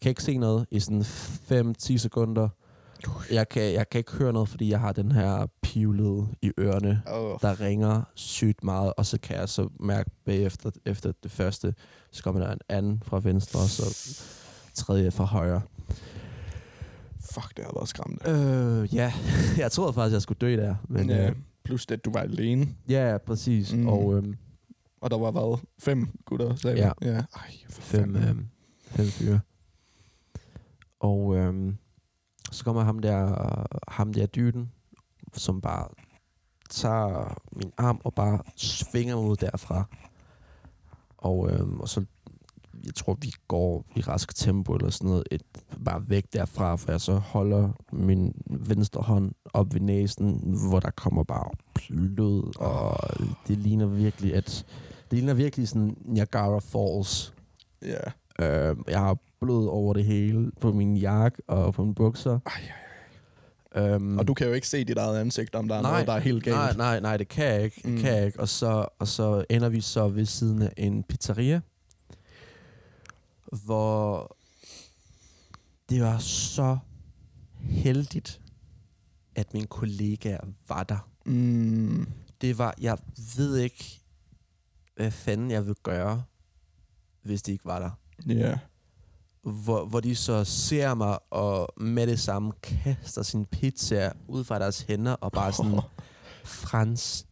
kan 0.00 0.08
ikke 0.08 0.22
se 0.22 0.38
noget 0.38 0.66
i 0.70 0.80
sådan 0.80 1.00
5-10 1.02 1.96
sekunder. 1.98 2.48
Jeg 3.30 3.48
kan, 3.48 3.62
jeg 3.72 3.88
kan 3.90 3.98
ikke 3.98 4.12
høre 4.12 4.32
noget, 4.32 4.48
fordi 4.48 4.70
jeg 4.70 4.80
har 4.80 4.92
den 4.92 5.12
her 5.12 5.46
pivlede 5.62 6.26
i 6.42 6.52
ørerne, 6.60 7.02
Åh, 7.12 7.38
der 7.42 7.60
ringer 7.60 8.02
sygt 8.14 8.64
meget, 8.64 8.92
og 8.96 9.06
så 9.06 9.18
kan 9.20 9.36
jeg 9.36 9.48
så 9.48 9.68
mærke 9.80 10.10
bagefter 10.24 10.70
efter 10.86 11.12
det 11.22 11.30
første, 11.30 11.74
så 12.10 12.22
kommer 12.22 12.40
der 12.40 12.52
en 12.52 12.58
anden 12.68 13.02
fra 13.04 13.20
venstre, 13.22 13.60
og 13.60 13.68
så 13.68 14.22
tredje 14.74 15.10
fra 15.10 15.24
højre. 15.24 15.60
fuck, 17.20 17.56
det 17.56 17.64
har 17.64 17.72
været 17.76 17.88
skræmmende. 17.88 18.30
Øh, 18.30 18.94
ja, 18.94 19.12
jeg 19.62 19.72
troede 19.72 19.92
faktisk, 19.92 20.12
jeg 20.12 20.22
skulle 20.22 20.38
dø 20.38 20.56
der. 20.56 20.74
Men, 20.88 21.10
ja. 21.10 21.28
øh, 21.28 21.34
Plus 21.64 21.86
det, 21.86 21.94
at 21.94 22.04
du 22.04 22.10
var 22.10 22.20
alene. 22.20 22.68
ja, 22.88 23.16
præcis. 23.26 23.74
Mm. 23.74 23.88
Og 23.88 24.14
øhm, 24.16 24.36
Og 25.00 25.10
der 25.10 25.18
var 25.18 25.30
været 25.30 25.60
fem 25.78 26.08
gutter, 26.24 26.54
sagde 26.54 26.76
Ja. 26.78 26.92
ja. 27.02 27.24
Ej, 27.36 27.52
for 27.70 27.82
fem, 27.82 28.16
øhm, 28.16 28.48
fem 28.78 29.06
fyre. 29.06 29.40
Og 31.00 31.36
øhm, 31.36 31.76
så 32.52 32.64
kommer 32.64 32.82
ham 32.82 32.98
der, 32.98 33.36
ham 33.88 34.12
der 34.12 34.26
dyden, 34.26 34.72
som 35.32 35.60
bare 35.60 35.88
tager 36.70 37.42
min 37.52 37.72
arm 37.76 38.00
og 38.04 38.14
bare 38.14 38.42
svinger 38.56 39.14
ud 39.14 39.36
derfra. 39.36 39.84
Og, 41.16 41.50
øhm, 41.52 41.80
og 41.80 41.88
så, 41.88 42.04
jeg 42.86 42.94
tror, 42.94 43.18
vi 43.20 43.32
går 43.48 43.84
i 43.96 44.00
rask 44.00 44.34
tempo 44.36 44.74
eller 44.74 44.90
sådan 44.90 45.08
noget, 45.08 45.24
et, 45.30 45.42
bare 45.84 46.02
væk 46.08 46.24
derfra, 46.32 46.76
for 46.76 46.90
jeg 46.92 47.00
så 47.00 47.14
holder 47.14 47.68
min 47.92 48.34
venstre 48.50 49.02
hånd 49.02 49.32
op 49.54 49.74
ved 49.74 49.80
næsen, 49.80 50.56
hvor 50.68 50.80
der 50.80 50.90
kommer 50.90 51.24
bare 51.24 51.50
blod, 51.88 52.56
og 52.60 52.96
det 53.48 53.58
ligner 53.58 53.86
virkelig, 53.86 54.34
at 54.34 54.66
det 55.10 55.18
ligner 55.18 55.34
virkelig 55.34 55.68
sådan 55.68 55.96
Niagara 56.04 56.58
Falls. 56.58 57.34
Ja. 57.82 58.70
Øh, 58.70 58.76
jeg 58.88 58.98
har 59.00 59.16
blod 59.40 59.68
over 59.68 59.94
det 59.94 60.04
hele 60.04 60.50
på 60.60 60.72
min 60.72 60.96
jakke 60.96 61.42
og 61.48 61.74
på 61.74 61.82
mine 61.82 61.94
bukser. 61.94 62.38
Ej, 62.46 62.52
Øhm, 63.76 64.18
Og 64.18 64.28
du 64.28 64.34
kan 64.34 64.46
jo 64.46 64.52
ikke 64.52 64.68
se 64.68 64.84
dit 64.84 64.98
eget 64.98 65.18
ansigt, 65.18 65.54
om 65.54 65.68
der 65.68 65.74
er 65.74 65.82
nej, 65.82 65.90
noget, 65.90 66.06
der 66.06 66.12
er 66.12 66.18
helt 66.18 66.44
galt. 66.44 66.56
Nej, 66.56 66.72
nej, 66.76 67.00
nej, 67.00 67.16
det 67.16 67.28
kan 67.28 67.44
jeg 67.44 67.62
ikke. 67.64 67.80
Mm. 67.84 67.98
kan 67.98 68.16
jeg 68.16 68.26
ikke. 68.26 68.40
Og, 68.40 68.48
så, 68.48 68.86
og 68.98 69.08
så 69.08 69.44
ender 69.50 69.68
vi 69.68 69.80
så 69.80 70.08
ved 70.08 70.24
siden 70.24 70.62
af 70.62 70.72
en 70.76 71.02
pizzeria, 71.02 71.60
hvor 73.52 74.36
det 75.88 76.02
var 76.02 76.18
så 76.18 76.78
heldigt, 77.60 78.40
at 79.34 79.54
mine 79.54 79.66
kollegaer 79.66 80.40
var 80.68 80.82
der. 80.82 81.10
Mm. 81.26 82.06
Det 82.40 82.58
var, 82.58 82.74
jeg 82.80 82.98
ved 83.36 83.56
ikke, 83.56 84.00
hvad 84.96 85.10
fanden 85.10 85.50
jeg 85.50 85.66
vil 85.66 85.74
gøre, 85.82 86.22
hvis 87.22 87.42
de 87.42 87.52
ikke 87.52 87.64
var 87.64 87.78
der. 87.78 87.90
Ja. 88.26 88.58
hvor, 89.42 89.86
hvor 89.86 90.00
de 90.00 90.16
så 90.16 90.44
ser 90.44 90.94
mig 90.94 91.18
og 91.30 91.68
med 91.76 92.06
det 92.06 92.20
samme 92.20 92.52
kaster 92.62 93.22
sin 93.22 93.44
pizza 93.44 94.12
ud 94.28 94.44
fra 94.44 94.58
deres 94.58 94.80
hænder 94.80 95.12
og 95.12 95.32
bare 95.32 95.52
sådan, 95.52 95.80
Frans, 96.44 97.26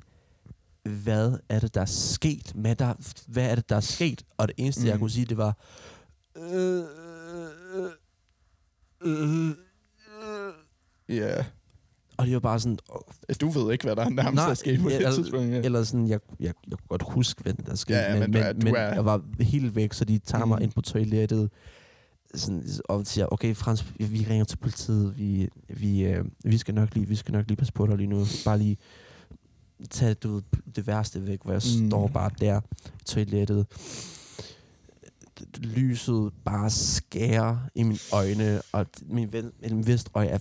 hvad 0.82 1.38
er 1.48 1.60
det, 1.60 1.74
der 1.74 1.80
er 1.80 1.84
sket 1.84 2.54
med 2.54 2.76
dig? 2.76 2.94
Hvad 3.26 3.50
er 3.50 3.54
det, 3.54 3.68
der 3.68 3.76
er 3.76 3.80
sket? 3.80 4.24
Og 4.36 4.48
det 4.48 4.54
eneste, 4.58 4.80
mm. 4.80 4.86
jeg 4.86 4.98
kunne 4.98 5.10
sige, 5.10 5.26
det 5.26 5.36
var. 5.36 5.56
Ja. 11.08 11.44
Og 12.16 12.26
det 12.26 12.34
var 12.34 12.40
bare 12.40 12.60
sådan, 12.60 12.78
Du 13.40 13.48
ved 13.48 13.72
ikke, 13.72 13.84
hvad 13.84 13.96
der 13.96 14.08
nærmest 14.08 14.34
Nej, 14.34 14.50
er 14.50 14.54
sket 14.54 14.80
på 14.80 14.88
det 14.88 14.96
eller- 14.96 15.12
tidspunkt. 15.14 15.50
Ja. 15.52 15.60
eller 15.62 15.82
sådan, 15.84 16.08
jeg, 16.08 16.20
jeg, 16.40 16.46
jeg 16.68 16.78
kunne 16.78 16.88
godt 16.88 17.02
huske, 17.12 17.42
hvad 17.42 17.52
der 17.52 17.74
skete, 17.74 17.98
Ja, 17.98 18.12
ja, 18.12 18.20
men 18.20 18.20
men, 18.20 18.32
du 18.32 18.38
men, 18.38 18.46
er- 18.48 18.52
du 18.52 18.58
men 18.64 18.74
er- 18.76 18.94
jeg 18.94 19.04
var 19.04 19.22
helt 19.40 19.74
væk, 19.74 19.92
så 19.92 20.04
de 20.04 20.18
tager 20.18 20.44
mig 20.44 20.58
Mm. 20.58 20.62
ind 20.62 20.72
på 20.72 20.80
toilettet, 20.80 21.50
sådan, 22.34 22.64
og 22.84 23.06
siger, 23.06 23.26
okay 23.32 23.54
Frans, 23.54 23.84
vi- 23.98 24.26
ringer 24.30 24.44
til 24.44 24.56
politiet, 24.56 25.18
vi, 25.18 25.48
vi, 25.68 26.04
øh, 26.04 26.24
vi, 26.44 26.58
skal 26.58 26.74
nok 26.74 26.94
lige, 26.94 27.08
vi 27.08 27.16
skal 27.16 27.32
nok 27.32 27.46
lige 27.48 27.56
passe 27.56 27.72
på 27.72 27.86
dig 27.86 27.96
lige 27.96 28.06
nu, 28.06 28.24
bare 28.44 28.58
lige 28.58 28.76
tage 29.90 30.14
du 30.14 30.34
ved, 30.34 30.42
det 30.76 30.86
værste 30.86 31.26
væk, 31.26 31.42
hvor 31.42 31.52
jeg 31.52 31.62
mm. 31.80 31.88
står 31.90 32.08
bare 32.08 32.30
der 32.40 32.60
i 33.00 33.04
toilettet. 33.04 33.66
Lyset 35.58 36.32
bare 36.44 36.70
skærer 36.70 37.56
i 37.74 37.82
mine 37.82 37.98
øjne, 38.12 38.62
og 38.72 38.86
min, 39.06 39.32
ven, 39.32 39.52
min 39.62 39.86
venstre 39.86 40.10
øje 40.14 40.26
er 40.28 40.38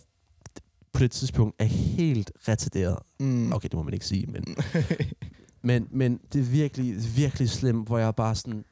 på 0.93 0.99
det 0.99 1.11
tidspunkt 1.11 1.55
er 1.59 1.65
helt 1.65 2.31
retarderet. 2.47 2.97
Mm. 3.19 3.53
Okay, 3.53 3.69
det 3.69 3.73
må 3.77 3.83
man 3.83 3.93
ikke 3.93 4.05
sige, 4.05 4.25
men 4.27 4.43
men, 5.61 5.87
men 5.91 6.19
det 6.33 6.39
er 6.41 6.45
virkelig, 6.45 6.95
virkelig 7.15 7.49
slemt, 7.49 7.87
hvor 7.87 7.97
jeg 7.97 8.15
bare 8.15 8.35
sådan 8.35 8.65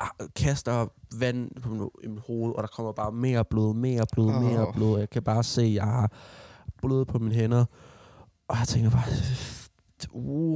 ah, 0.00 0.08
kaster 0.36 0.86
vand 1.18 1.50
på 1.62 1.92
mit 2.04 2.18
hoved, 2.26 2.54
og 2.54 2.62
der 2.62 2.68
kommer 2.68 2.92
bare 2.92 3.12
mere 3.12 3.44
blod, 3.44 3.74
mere 3.74 4.06
blod, 4.12 4.32
Åh. 4.34 4.42
mere 4.42 4.72
blod. 4.74 4.98
Jeg 4.98 5.10
kan 5.10 5.22
bare 5.22 5.44
se, 5.44 5.62
at 5.62 5.74
jeg 5.74 5.84
har 5.84 6.12
blod 6.82 7.04
på 7.04 7.18
mine 7.18 7.34
hænder. 7.34 7.64
Og 8.48 8.56
jeg 8.58 8.68
tænker 8.68 8.90
bare, 8.90 9.04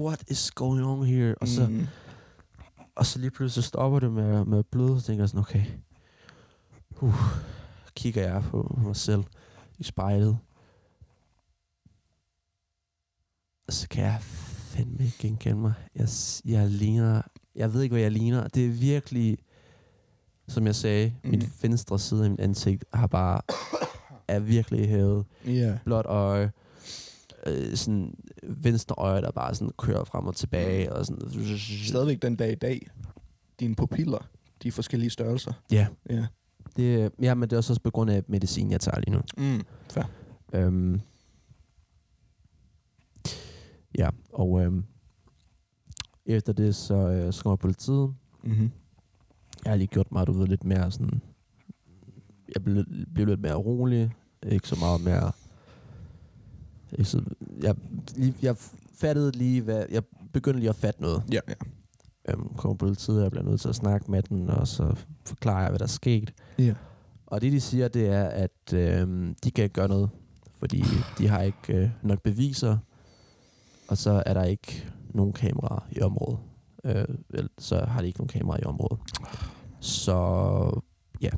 what 0.05 0.25
is 0.29 0.51
going 0.51 0.85
on 0.85 1.07
here? 1.07 1.35
Og 1.41 1.49
så, 1.49 1.67
Mm. 1.69 1.87
Og 2.95 3.07
så 3.07 3.19
lige 3.19 3.31
pludselig 3.31 3.65
stopper 3.65 4.01
det 4.01 4.13
med, 4.13 4.45
med 4.45 4.59
at 4.59 4.67
bløde, 4.67 5.01
så 5.01 5.07
tænker 5.07 5.27
sådan, 5.27 5.41
okay, 5.41 5.65
uh, 7.01 7.15
kigger 7.95 8.23
jeg 8.23 8.43
på 8.43 8.79
mig 8.85 8.97
selv 8.97 9.25
i 9.79 9.83
spejlet. 9.83 10.39
Og 13.67 13.73
så 13.73 13.89
kan 13.89 14.05
jeg 14.05 14.19
fandme 14.23 15.05
ikke 15.05 15.19
genkende 15.19 15.61
mig. 15.61 15.73
Jeg, 15.95 16.09
jeg 16.45 16.69
ligner, 16.69 17.23
jeg 17.55 17.73
ved 17.73 17.83
ikke, 17.83 17.93
hvad 17.93 18.03
jeg 18.03 18.13
ligner. 18.13 18.49
Det 18.49 18.67
er 18.67 18.71
virkelig, 18.71 19.39
som 20.49 20.67
jeg 20.67 20.75
sagde, 20.75 21.15
mm. 21.25 21.31
min 21.31 21.53
venstre 21.63 21.99
side 21.99 22.25
af 22.25 22.31
mit 22.31 22.41
ansigt 22.41 22.85
har 22.95 23.07
bare, 23.07 23.41
er 24.29 24.41
virkelig 24.41 24.89
hævet. 24.89 25.27
Ja. 25.47 25.79
Blåt 25.85 26.07
øje, 26.07 26.53
øh, 27.47 27.77
sådan 27.77 28.15
venstre 28.43 28.95
øje, 28.99 29.23
der 29.23 29.31
bare 29.31 29.55
sådan 29.55 29.73
kører 29.79 30.05
frem 30.05 30.27
og 30.27 30.37
tilbage. 30.37 30.93
Og 30.93 31.07
sådan, 31.07 31.31
Stadigvæk 31.87 32.23
den 32.23 32.37
dag 32.37 32.53
i 32.53 32.55
dag. 32.55 32.87
Dine 33.61 33.75
pupiller, 33.75 34.29
de 34.63 34.69
er 34.69 34.73
forskellige 34.73 35.11
størrelser. 35.11 35.53
Ja, 35.73 35.87
Ja. 36.11 36.27
det, 36.77 37.13
ja, 37.23 37.35
men 37.35 37.43
det 37.51 37.53
er 37.53 37.57
også 37.57 37.81
på 37.85 37.91
grund 37.91 38.11
af 38.11 38.23
medicin, 38.29 38.71
jeg 38.71 38.81
tager 38.81 39.01
lige 39.01 39.11
nu. 39.11 39.21
Mm. 39.39 39.61
Fair. 39.91 40.05
Øhm, 40.55 41.01
ja, 43.99 44.09
og 44.33 44.61
øhm, 44.65 44.85
efter 46.27 46.53
det, 46.53 46.75
så, 46.75 46.95
øh, 46.95 47.33
så 47.33 47.43
kommer 47.43 47.57
politiet. 47.57 48.15
Mm-hmm. 48.45 48.71
Jeg 49.65 49.71
har 49.73 49.77
lige 49.77 49.87
gjort 49.87 50.13
mig, 50.13 50.27
du 50.27 50.33
ved, 50.33 50.47
lidt 50.47 50.65
mere 50.65 50.91
sådan... 50.91 51.23
Jeg 52.55 52.65
blev, 52.65 52.85
blev 53.15 53.27
lidt 53.27 53.41
mere 53.41 53.55
rolig. 53.55 54.11
Ikke 54.47 54.69
så 54.69 54.77
meget 54.81 55.01
mere... 55.05 55.33
Jeg, 57.63 57.75
lige, 58.17 58.35
jeg 58.43 58.57
fattede 58.95 59.33
lige, 59.39 59.63
hvad... 59.63 59.85
Jeg 59.91 60.03
begyndte 60.33 60.61
lige 60.61 60.71
at 60.71 60.77
fatte 60.77 61.03
noget. 61.03 61.23
Ja, 61.33 61.41
ja. 61.49 61.55
Øhm, 62.29 62.55
kommer 62.57 62.77
politiet, 62.77 63.17
og 63.17 63.23
jeg 63.23 63.31
bliver 63.31 63.45
nødt 63.45 63.61
til 63.61 63.69
at 63.69 63.75
snakke 63.75 64.11
med 64.11 64.23
den, 64.23 64.51
og 64.51 64.69
så 64.69 64.95
forklarer 65.27 65.61
jeg, 65.61 65.69
hvad 65.69 65.79
der 65.79 65.85
er 65.85 65.89
sket. 65.89 66.35
Ja. 66.59 66.75
Og 67.27 67.41
det, 67.41 67.53
de 67.53 67.61
siger, 67.61 67.89
det 67.89 68.07
er, 68.07 68.25
at 68.25 68.73
øh, 68.75 69.35
de 69.45 69.51
kan 69.51 69.65
ikke 69.65 69.75
gøre 69.75 69.89
noget, 69.89 70.11
fordi 70.59 70.85
de 71.19 71.29
har 71.29 71.43
ikke 71.43 71.75
øh, 71.75 71.91
nok 72.03 72.23
beviser, 72.23 72.79
og 73.89 73.99
så 73.99 74.23
er 74.27 74.35
der 74.35 74.45
ikke 74.45 74.93
nogen 75.15 75.33
kameraer 75.33 75.89
i 75.91 76.01
området. 76.01 76.39
Øh, 76.85 77.05
vel, 77.29 77.49
så 77.59 77.85
har 77.85 78.01
de 78.01 78.07
ikke 78.07 78.19
nogen 78.19 78.29
kameraer 78.29 78.61
i 78.61 78.65
området. 78.65 78.99
Så 79.81 80.15
ja. 81.21 81.31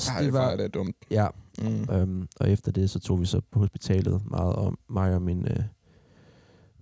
Så 0.00 0.10
det 0.20 0.32
var 0.32 0.56
det 0.56 0.64
er 0.64 0.68
dumt. 0.68 0.96
Ja, 1.10 1.28
Mm. 1.62 1.94
øhm, 1.94 2.28
og 2.40 2.50
efter 2.50 2.72
det, 2.72 2.90
så 2.90 3.00
tog 3.00 3.20
vi 3.20 3.26
så 3.26 3.40
på 3.50 3.58
hospitalet 3.58 4.22
meget 4.30 4.54
om 4.54 4.78
mig 4.88 5.14
og 5.14 5.22
min, 5.22 5.46
øh, 5.48 5.62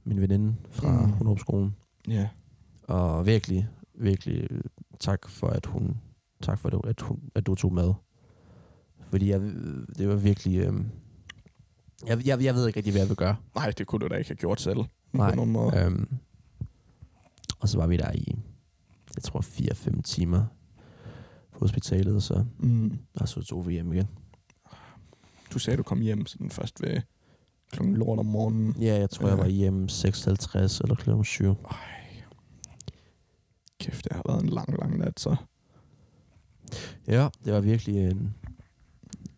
min 0.04 0.20
veninde 0.20 0.54
fra 0.70 1.06
Mm. 1.06 1.12
Hunderupskolen. 1.12 1.76
Ja. 2.08 2.28
Og 2.82 3.26
virkelig, 3.26 3.68
virkelig 3.94 4.46
øh, 4.50 4.60
tak 5.00 5.28
for, 5.28 5.46
at 5.46 5.66
hun, 5.66 5.96
tak 6.42 6.58
for, 6.58 6.70
det, 6.70 6.80
at, 6.84 7.00
hun, 7.00 7.20
at 7.34 7.46
du 7.46 7.54
tog 7.54 7.72
med. 7.74 7.92
Fordi 9.10 9.30
jeg, 9.30 9.40
det 9.98 10.08
var 10.08 10.14
virkelig... 10.16 10.58
Øh, 10.58 10.72
jeg, 12.06 12.26
jeg, 12.26 12.44
jeg 12.44 12.54
ved 12.54 12.66
ikke 12.66 12.76
rigtig, 12.76 12.92
hvad 12.92 13.00
jeg 13.02 13.08
vil 13.08 13.16
gøre. 13.16 13.36
Nej, 13.54 13.70
det 13.70 13.86
kunne 13.86 14.00
du 14.00 14.08
da 14.08 14.14
ikke 14.14 14.30
have 14.30 14.36
gjort 14.36 14.60
selv. 14.60 14.78
Nej. 15.12 15.30
På 15.30 15.36
nogen 15.36 15.52
måde. 15.52 15.76
Øhm, 15.76 16.08
og 17.60 17.68
så 17.68 17.78
var 17.78 17.86
vi 17.86 17.96
der 17.96 18.12
i, 18.12 18.36
jeg 19.16 19.22
tror, 19.22 19.40
4-5 19.40 20.02
timer 20.02 20.44
på 21.52 21.58
hospitalet, 21.58 22.22
så, 22.22 22.44
Mm. 22.58 22.98
og 23.14 23.28
så 23.28 23.42
tog 23.42 23.66
vi 23.66 23.72
hjem 23.72 23.92
igen. 23.92 24.08
Du 25.54 25.58
sagde, 25.58 25.76
du 25.76 25.82
kom 25.82 26.00
hjem 26.00 26.26
sådan 26.26 26.50
først 26.50 26.82
ved 26.82 27.00
klokken 27.72 27.96
lort 27.96 28.18
om 28.18 28.26
morgenen. 28.26 28.76
Ja, 28.80 28.98
jeg 28.98 29.10
tror, 29.10 29.28
jeg 29.28 29.38
var 29.38 29.46
hjemme 29.46 29.88
6.50 29.90 30.80
eller 30.82 30.94
klokken 30.98 31.24
7. 31.24 31.44
Ej. 31.70 31.76
Kæft, 33.80 34.04
det 34.04 34.12
har 34.12 34.22
været 34.26 34.42
en 34.42 34.48
lang, 34.48 34.78
lang 34.78 34.98
nat, 34.98 35.20
så. 35.20 35.36
Ja, 37.08 37.28
det 37.44 37.52
var 37.52 37.60
virkelig 37.60 37.96
en, 38.10 38.34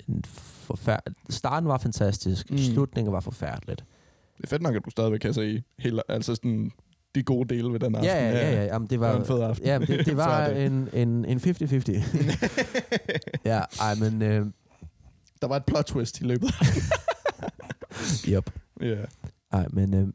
en 0.08 0.24
forfærdelig... 0.26 1.16
Starten 1.30 1.68
var 1.68 1.78
fantastisk, 1.78 2.50
Mm. 2.50 2.58
slutningen 2.58 3.12
var 3.12 3.20
forfærdeligt. 3.20 3.84
Det 4.36 4.44
er 4.44 4.48
fedt 4.48 4.62
nok, 4.62 4.74
at 4.74 4.82
du 4.84 4.90
stadigvæk 4.90 5.18
kan 5.20 5.34
se 5.34 5.62
hele, 5.78 6.02
altså 6.10 6.34
sådan, 6.34 6.70
de 7.14 7.22
gode 7.22 7.54
dele 7.54 7.72
ved 7.72 7.80
den 7.80 7.94
aften. 7.94 8.04
Ja, 8.10 8.28
ja, 8.28 8.32
ja, 8.50 8.54
ja. 8.54 8.64
Jamen, 8.64 8.82
det 8.86 8.90
Det 8.90 9.00
var 9.00 9.12
var, 9.12 9.20
en 9.20 9.26
fed 9.26 9.40
aften. 9.42 9.66
ja, 9.66 9.78
det, 9.78 10.06
det 10.06 10.16
var 10.26 10.46
en, 10.46 10.88
en, 10.92 11.24
en 11.24 11.38
50-50. 11.38 11.44
ja, 13.50 13.60
ej, 13.80 13.94
men... 13.94 14.22
Øh, 14.22 14.46
Der 15.44 15.48
var 15.48 15.56
et 15.56 15.64
plot 15.64 15.84
twist 15.84 16.20
i 16.20 16.24
løbet. 16.24 16.48
yep. 18.28 18.50
Ja. 18.80 19.04
Ej, 19.52 19.66
men... 19.70 19.94
Øh, 19.94 20.08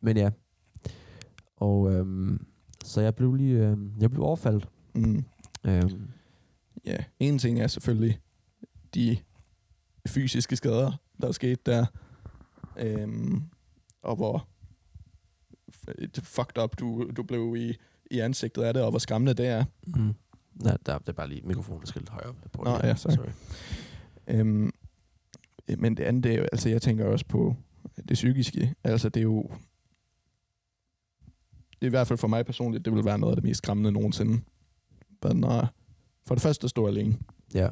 men 0.00 0.16
ja. 0.16 0.30
Og 1.56 1.92
øhm, 1.92 2.46
så 2.84 3.00
jeg 3.00 3.14
blev 3.14 3.34
lige... 3.34 3.58
Øh, 3.58 3.76
jeg 4.00 4.10
blev 4.10 4.22
overfaldt. 4.22 4.68
Mm. 4.94 5.24
Øhm, 5.64 6.08
Ja, 6.84 6.96
en 7.18 7.38
ting 7.38 7.60
er 7.60 7.66
selvfølgelig 7.66 8.20
de 8.94 9.18
fysiske 10.08 10.56
skader, 10.56 10.92
der 11.20 11.28
er 11.28 11.32
sket 11.32 11.66
der. 11.66 11.86
Øhm, 12.76 13.42
og 14.02 14.16
hvor 14.16 14.48
fucked 16.22 16.62
up 16.62 16.78
du, 16.78 17.10
du 17.16 17.22
blev 17.22 17.56
i, 17.56 17.76
i 18.10 18.18
ansigtet 18.18 18.62
af 18.62 18.74
det, 18.74 18.82
og 18.82 18.90
hvor 18.90 18.98
skræmmende 18.98 19.34
det 19.34 19.46
er. 19.46 19.64
mm. 19.86 20.14
Nej, 20.54 20.76
der, 20.86 20.98
det 20.98 21.08
er 21.08 21.12
bare 21.12 21.28
lige 21.28 21.42
mikrofonen, 21.44 21.80
der 21.80 21.86
skal 21.86 22.00
lidt 22.02 22.10
højere 22.10 22.34
på 22.52 22.62
Nå, 22.62 22.70
lige. 22.70 22.86
ja, 22.86 22.94
sorry. 22.94 23.14
sorry. 23.14 23.28
Øhm, 24.28 24.70
men 25.78 25.96
det 25.96 26.02
andet, 26.04 26.24
det 26.24 26.32
er 26.32 26.36
jo, 26.38 26.42
altså 26.52 26.68
jeg 26.68 26.82
tænker 26.82 27.04
også 27.04 27.24
på 27.26 27.56
det 27.96 28.14
psykiske. 28.14 28.74
Altså 28.84 29.08
det 29.08 29.20
er 29.20 29.24
jo, 29.24 29.42
det 31.72 31.82
er 31.82 31.86
i 31.86 31.88
hvert 31.88 32.06
fald 32.06 32.18
for 32.18 32.28
mig 32.28 32.46
personligt, 32.46 32.84
det 32.84 32.94
vil 32.94 33.04
være 33.04 33.18
noget 33.18 33.32
af 33.32 33.36
det 33.36 33.44
mest 33.44 33.58
skræmmende 33.58 33.92
nogensinde. 33.92 34.40
Men, 35.22 35.36
når, 35.36 35.68
for 36.26 36.34
det 36.34 36.42
første 36.42 36.64
at 36.64 36.70
stå 36.70 36.86
alene. 36.86 37.18
Ja. 37.54 37.68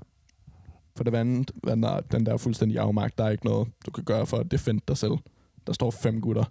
For 0.96 1.04
det 1.04 1.14
andet, 1.14 1.50
der, 1.64 2.00
den 2.00 2.26
der 2.26 2.36
fuldstændig 2.36 2.78
afmagt, 2.78 3.18
der 3.18 3.24
er 3.24 3.30
ikke 3.30 3.44
noget, 3.44 3.68
du 3.86 3.90
kan 3.90 4.04
gøre 4.04 4.26
for 4.26 4.36
at 4.36 4.50
defende 4.50 4.82
dig 4.88 4.96
selv. 4.96 5.12
Der 5.66 5.72
står 5.72 5.90
fem 5.90 6.20
gutter, 6.20 6.44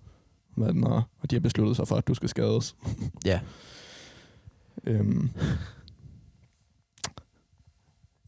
men, 0.55 0.83
og 0.83 1.03
de 1.29 1.35
har 1.35 1.39
besluttet 1.39 1.75
sig 1.75 1.87
for, 1.87 1.95
at 1.95 2.07
du 2.07 2.13
skal 2.13 2.29
skades. 2.29 2.75
Ja. 3.25 3.39
Øhm. 4.83 5.29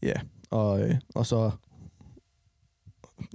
Ja, 0.02 0.14
og, 0.50 0.80
øh, 0.82 0.94
og 1.14 1.26
så 1.26 1.50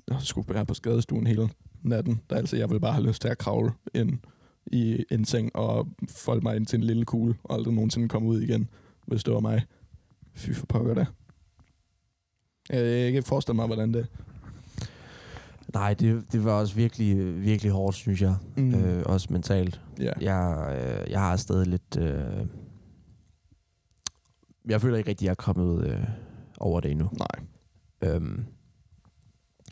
jeg 0.07 0.17
skulle 0.21 0.53
være 0.53 0.65
på 0.65 0.73
skadestuen 0.73 1.27
hele 1.27 1.49
natten. 1.81 2.21
Der 2.29 2.35
altså, 2.35 2.57
jeg 2.57 2.69
ville 2.69 2.79
bare 2.79 2.93
have 2.93 3.07
lyst 3.07 3.21
til 3.21 3.29
at 3.29 3.37
kravle 3.37 3.71
ind 3.93 4.19
i 4.65 5.05
en 5.11 5.25
seng 5.25 5.55
og 5.55 5.87
folde 6.09 6.41
mig 6.41 6.55
ind 6.55 6.65
til 6.65 6.77
en 6.77 6.83
lille 6.83 7.05
kugle, 7.05 7.35
og 7.43 7.55
aldrig 7.55 7.73
nogensinde 7.73 8.09
komme 8.09 8.27
ud 8.27 8.41
igen, 8.41 8.69
hvis 9.05 9.23
det 9.23 9.33
var 9.33 9.39
mig. 9.39 9.65
Fy 10.33 10.51
for 10.51 10.65
pokker 10.65 10.93
det. 10.93 11.07
Jeg 12.69 12.81
kan 12.81 13.05
ikke 13.05 13.23
forestille 13.23 13.55
mig, 13.55 13.65
hvordan 13.65 13.93
det... 13.93 14.07
Nej, 15.73 15.93
det, 15.93 16.31
det 16.31 16.43
var 16.43 16.51
også 16.51 16.75
virkelig, 16.75 17.41
virkelig 17.41 17.71
hårdt, 17.71 17.95
synes 17.95 18.21
jeg. 18.21 18.35
Mm. 18.57 18.75
Øh, 18.75 19.03
også 19.05 19.27
mentalt. 19.29 19.81
Ja. 19.99 20.11
Jeg, 20.21 20.75
øh, 20.75 21.11
jeg 21.11 21.19
har 21.19 21.35
stadig 21.35 21.67
lidt... 21.67 21.97
Øh, 21.99 22.45
jeg 24.69 24.81
føler 24.81 24.97
ikke 24.97 25.09
rigtig, 25.09 25.25
at 25.25 25.27
jeg 25.27 25.31
er 25.31 25.53
kommet 25.53 25.87
øh, 25.87 26.03
over 26.57 26.79
det 26.79 26.91
endnu. 26.91 27.09
Nej. 27.17 27.47
Øhm, 28.01 28.45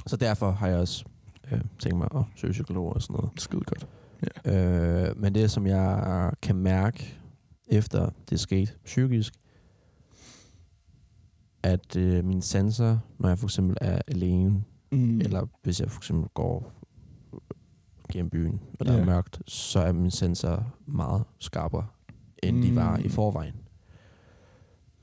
så 0.07 0.17
derfor 0.17 0.51
har 0.51 0.67
jeg 0.67 0.77
også 0.79 1.05
øh, 1.51 1.61
tænkt 1.79 1.97
mig 1.97 2.07
at 2.15 2.23
søge 2.35 2.51
psykolog 2.51 2.93
og 2.93 3.01
sådan 3.01 3.13
noget. 3.13 3.29
Skide 3.37 3.61
godt. 3.61 3.87
Øh, 4.45 5.17
men 5.21 5.35
det, 5.35 5.51
som 5.51 5.67
jeg 5.67 6.31
kan 6.41 6.55
mærke 6.55 7.19
efter 7.67 8.09
det 8.29 8.39
skete 8.39 8.71
psykisk, 8.85 9.33
at 11.63 11.95
øh, 11.95 12.25
mine 12.25 12.41
sanser, 12.41 12.97
når 13.19 13.29
jeg 13.29 13.39
for 13.39 13.45
eksempel 13.47 13.77
er 13.81 14.01
alene, 14.07 14.63
Mm. 14.91 15.21
eller 15.21 15.45
hvis 15.63 15.79
jeg 15.79 15.91
for 15.91 15.99
eksempel 15.99 16.29
går 16.33 16.71
gennem 18.11 18.29
byen, 18.29 18.61
og 18.79 18.85
der 18.85 18.93
Ja. 18.93 18.99
er 18.99 19.05
mørkt, 19.05 19.41
så 19.47 19.79
er 19.79 19.91
mine 19.91 20.11
sanser 20.11 20.63
meget 20.85 21.23
skarpere, 21.39 21.85
end 22.43 22.55
mm. 22.57 22.61
de 22.61 22.75
var 22.75 22.97
i 22.97 23.09
forvejen. 23.09 23.53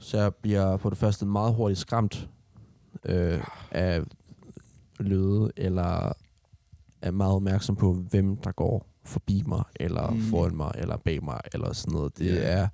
Så 0.02 0.18
jeg 0.18 0.34
bliver 0.34 0.76
på 0.76 0.90
det 0.90 0.98
første 0.98 1.26
meget 1.26 1.54
hurtigt 1.54 1.80
skræmt 1.80 2.28
øh, 3.04 3.40
af 3.70 4.00
lyde, 5.00 5.52
eller 5.56 6.12
er 7.02 7.10
meget 7.10 7.34
opmærksom 7.34 7.76
på, 7.76 7.92
hvem 7.92 8.36
der 8.36 8.52
går 8.52 8.86
forbi 9.04 9.42
mig, 9.46 9.62
eller 9.80 10.10
Mm. 10.10 10.20
foran 10.20 10.56
mig, 10.56 10.72
eller 10.78 10.96
bag 10.96 11.24
mig, 11.24 11.40
eller 11.54 11.72
sådan 11.72 11.92
noget. 11.92 12.18
Det 12.18 12.26
Ja. 12.26 12.40
er 12.42 12.68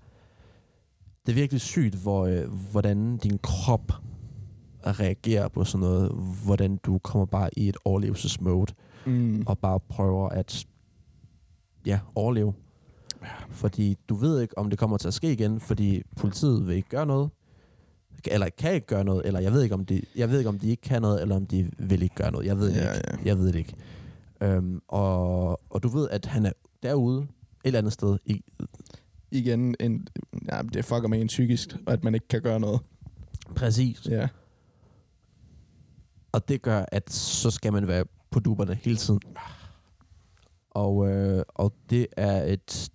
det 1.26 1.32
er 1.32 1.36
virkelig 1.36 1.60
sygt, 1.60 1.94
hvor, 1.94 2.26
øh, 2.26 2.52
hvordan 2.72 3.16
din 3.16 3.38
krop 3.38 3.92
reagerer 4.86 5.48
på 5.48 5.64
sådan 5.64 5.80
noget, 5.88 6.12
hvordan 6.44 6.76
du 6.76 6.98
kommer 6.98 7.26
bare 7.26 7.50
i 7.58 7.68
et 7.68 7.76
overlevelsesmode, 7.84 8.72
Mm. 9.06 9.42
og 9.46 9.58
bare 9.58 9.80
prøver 9.80 10.28
at 10.28 10.66
ja, 11.86 12.00
overleve. 12.14 12.54
Fordi 13.50 13.96
du 14.08 14.14
ved 14.14 14.40
ikke, 14.40 14.58
om 14.58 14.70
det 14.70 14.78
kommer 14.78 14.96
til 14.96 15.08
at 15.08 15.14
ske 15.14 15.32
igen, 15.32 15.60
fordi 15.60 16.02
politiet 16.16 16.66
vil 16.66 16.76
ikke 16.76 16.88
gøre 16.88 17.06
noget, 17.06 17.30
eller 18.24 18.48
kan 18.58 18.74
ikke 18.74 18.86
gøre 18.86 19.04
noget, 19.04 19.26
eller 19.26 19.40
jeg 19.40 19.52
ved 19.52 19.62
ikke, 19.62 19.74
om 19.74 19.84
de, 19.86 20.02
jeg 20.16 20.30
ved 20.30 20.38
ikke, 20.38 20.48
om 20.48 20.58
de 20.58 20.68
ikke 20.70 20.80
kan 20.82 21.02
noget, 21.02 21.22
eller 21.22 21.36
om 21.36 21.46
de 21.46 21.70
vil 21.78 22.02
ikke 22.02 22.14
gøre 22.14 22.32
noget. 22.32 22.46
Jeg 22.46 22.58
ved 22.58 22.68
det 22.68 22.76
Ja, 22.76 22.92
ikke. 22.94 23.08
ja. 23.12 23.16
Jeg 23.24 23.38
ved 23.38 23.46
det 23.46 23.54
ikke. 23.54 23.74
Øhm, 24.40 24.80
og, 24.88 25.60
og 25.72 25.82
du 25.82 25.88
ved, 25.88 26.08
at 26.10 26.26
han 26.26 26.46
er 26.46 26.52
derude, 26.82 27.22
et 27.22 27.28
eller 27.64 27.78
andet 27.78 27.92
sted. 27.92 28.18
I, 28.24 28.40
Igen, 29.30 29.74
en, 29.80 30.08
ja, 30.52 30.62
det 30.72 30.84
fucker 30.84 31.08
med 31.08 31.20
en 31.20 31.26
psykisk, 31.26 31.76
at 31.86 32.04
man 32.04 32.14
ikke 32.14 32.28
kan 32.28 32.42
gøre 32.42 32.60
noget. 32.60 32.80
præcis. 33.56 34.06
Ja. 34.10 34.28
Og 36.32 36.48
det 36.48 36.62
gør, 36.62 36.84
at 36.92 37.12
så 37.12 37.50
skal 37.50 37.72
man 37.72 37.88
være 37.88 38.04
på 38.30 38.40
duberne 38.40 38.74
hele 38.74 38.96
tiden. 38.96 39.20
Og, 40.70 41.08
øh, 41.08 41.42
og 41.48 41.72
det 41.90 42.06
er 42.16 42.52
et... 42.52 42.88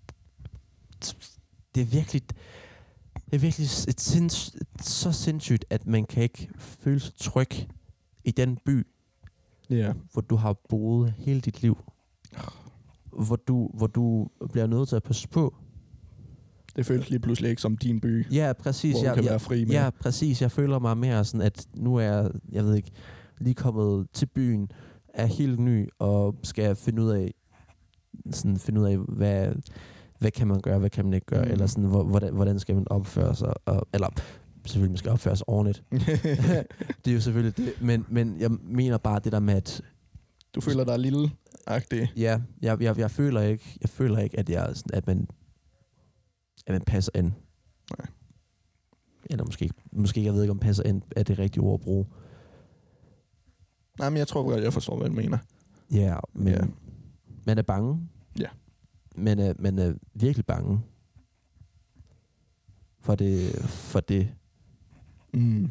Det 1.76 1.82
er 1.82 1.86
virkelig... 1.86 2.22
Det 3.26 3.34
er 3.34 3.38
virkelig 3.38 3.66
et 3.66 4.01
sinds, 4.01 4.56
så 4.82 5.12
sindssygt, 5.12 5.66
at 5.70 5.88
man 5.88 6.06
kan 6.06 6.24
ikke 6.24 6.49
føle 6.58 6.99
sig 6.99 7.14
tryg 7.16 7.49
i 8.24 8.32
den 8.32 8.58
by, 8.66 8.88
Ja. 9.70 9.93
hvor 10.12 10.22
du 10.22 10.36
har 10.36 10.54
boet 10.70 11.14
hele 11.18 11.41
dit 11.41 11.62
liv. 11.62 11.78
Hvor 13.26 13.36
du, 13.36 13.70
hvor 13.74 13.88
du 13.88 14.28
bliver 14.51 14.68
nødt 14.68 14.89
til 14.89 14.95
at 14.95 15.04
passe 15.04 15.28
på. 15.28 15.56
Det 16.76 16.86
føles 16.86 17.10
lige 17.10 17.20
pludselig 17.20 17.49
ikke 17.49 17.62
som 17.62 17.78
din 17.78 17.99
by, 18.01 18.32
Ja, 18.34 18.54
præcis. 18.60 18.93
hvor 18.95 19.04
jeg, 19.04 19.14
kan 19.16 19.24
jeg, 19.24 19.30
være 19.30 19.39
fri 19.39 19.66
med. 19.66 19.72
Ja, 19.74 19.89
præcis. 19.89 20.41
Jeg 20.41 20.51
føler 20.51 20.80
mig 20.80 20.97
mere 20.97 21.26
sådan, 21.26 21.41
at 21.45 21.68
nu 21.76 21.95
er 21.95 22.01
jeg, 22.01 22.32
jeg 22.51 22.64
ved 22.66 22.76
ikke, 22.76 22.91
lige 23.39 23.54
kommet 23.54 24.08
til 24.14 24.26
byen, 24.26 24.72
er 25.14 25.26
helt 25.26 25.60
ny, 25.60 25.89
og 25.99 26.36
skal 26.43 26.76
finde 26.76 27.01
ud 27.04 27.10
af, 27.10 27.34
sådan 28.32 28.58
finde 28.58 28.82
ud 28.82 28.86
af, 28.86 28.97
hvad, 28.97 29.54
hvad 30.24 30.32
kan 30.32 30.48
man 30.48 30.62
gøre, 30.62 30.80
hvad 30.80 30.90
kan 30.90 31.06
man 31.06 31.14
ikke 31.14 31.26
gøre, 31.26 31.46
Mm. 31.46 31.52
eller 31.52 31.68
sådan, 31.68 31.84
hvor- 31.84 32.04
hvordan, 32.04 32.34
hvordan 32.34 32.60
skal 32.60 32.76
man 32.76 32.88
opføre 32.90 33.36
sig, 33.36 33.54
og, 33.68 33.88
eller 33.94 34.08
selvfølgelig, 34.66 34.92
man 34.92 34.98
skal 34.98 35.12
opføre 35.12 35.36
sig 35.36 35.50
ordentligt. 35.50 35.84
det 37.06 37.08
er 37.08 37.14
jo 37.14 37.22
selvfølgelig 37.22 37.58
det, 37.58 37.74
men, 37.82 38.06
men 38.10 38.40
jeg 38.40 38.52
mener 38.52 38.98
bare 38.98 39.20
det 39.24 39.32
der 39.32 39.40
med, 39.40 39.54
at 39.54 39.82
du 40.56 40.62
føler 40.62 40.84
dig 40.84 41.00
lille 41.00 41.32
agtig. 41.68 42.12
ja, 42.18 42.40
jeg, 42.62 42.82
jeg, 42.82 42.98
jeg, 42.98 43.12
føler 43.12 43.42
ikke, 43.42 43.78
jeg 43.82 43.90
føler 43.90 44.20
ikke, 44.20 44.40
at, 44.40 44.50
jeg, 44.50 44.74
at 44.94 45.08
man 45.08 45.28
at 46.68 46.74
man 46.74 46.82
passer 46.82 47.12
ind. 47.16 47.32
Nej. 47.98 48.08
Eller 49.30 49.46
måske, 49.46 49.70
måske, 49.92 50.24
jeg 50.24 50.34
ved 50.34 50.42
ikke, 50.42 50.52
om 50.52 50.60
passer 50.60 50.84
ind 50.84 51.02
er 51.16 51.24
det 51.24 51.40
rigtige 51.40 51.64
ord 51.64 51.74
at 51.80 51.84
bruge. 51.84 52.06
Nej, 54.00 54.10
men 54.10 54.18
jeg 54.18 54.28
tror 54.28 54.44
godt, 54.44 54.64
jeg 54.64 54.74
forstår, 54.74 54.98
hvad 54.98 55.08
du 55.10 55.16
mener. 55.16 55.38
Ja, 55.92 56.18
men 56.34 56.54
ja. 56.54 56.62
man 57.46 57.58
er 57.58 57.62
bange. 57.62 58.10
Ja. 58.40 58.48
Man 59.16 59.39
er, 59.39 59.53
man 59.59 59.80
er 59.80 59.93
virkelig 60.14 60.45
bange 60.45 60.82
for 63.01 63.16
det, 63.16 63.55
for 63.66 63.99
det 63.99 64.34
Mm. 65.36 65.70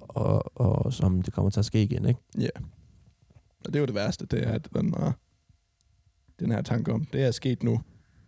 og, 0.00 0.56
og 0.60 0.92
som 0.92 1.22
det 1.22 1.32
kommer 1.32 1.50
til 1.50 1.60
at 1.60 1.64
ske 1.64 1.82
igen, 1.82 2.04
ikke? 2.04 2.20
Og 3.60 3.66
det 3.66 3.76
er 3.76 3.80
jo 3.80 3.86
det 3.86 3.94
værste, 3.94 4.26
det 4.26 4.46
er, 4.48 4.52
at 4.52 4.68
den, 4.74 4.94
uh, 4.94 5.12
den 6.40 6.50
her 6.50 6.62
tanke 6.62 6.92
om, 6.92 7.04
det 7.04 7.22
er 7.22 7.30
sket 7.30 7.62
nu, 7.62 7.80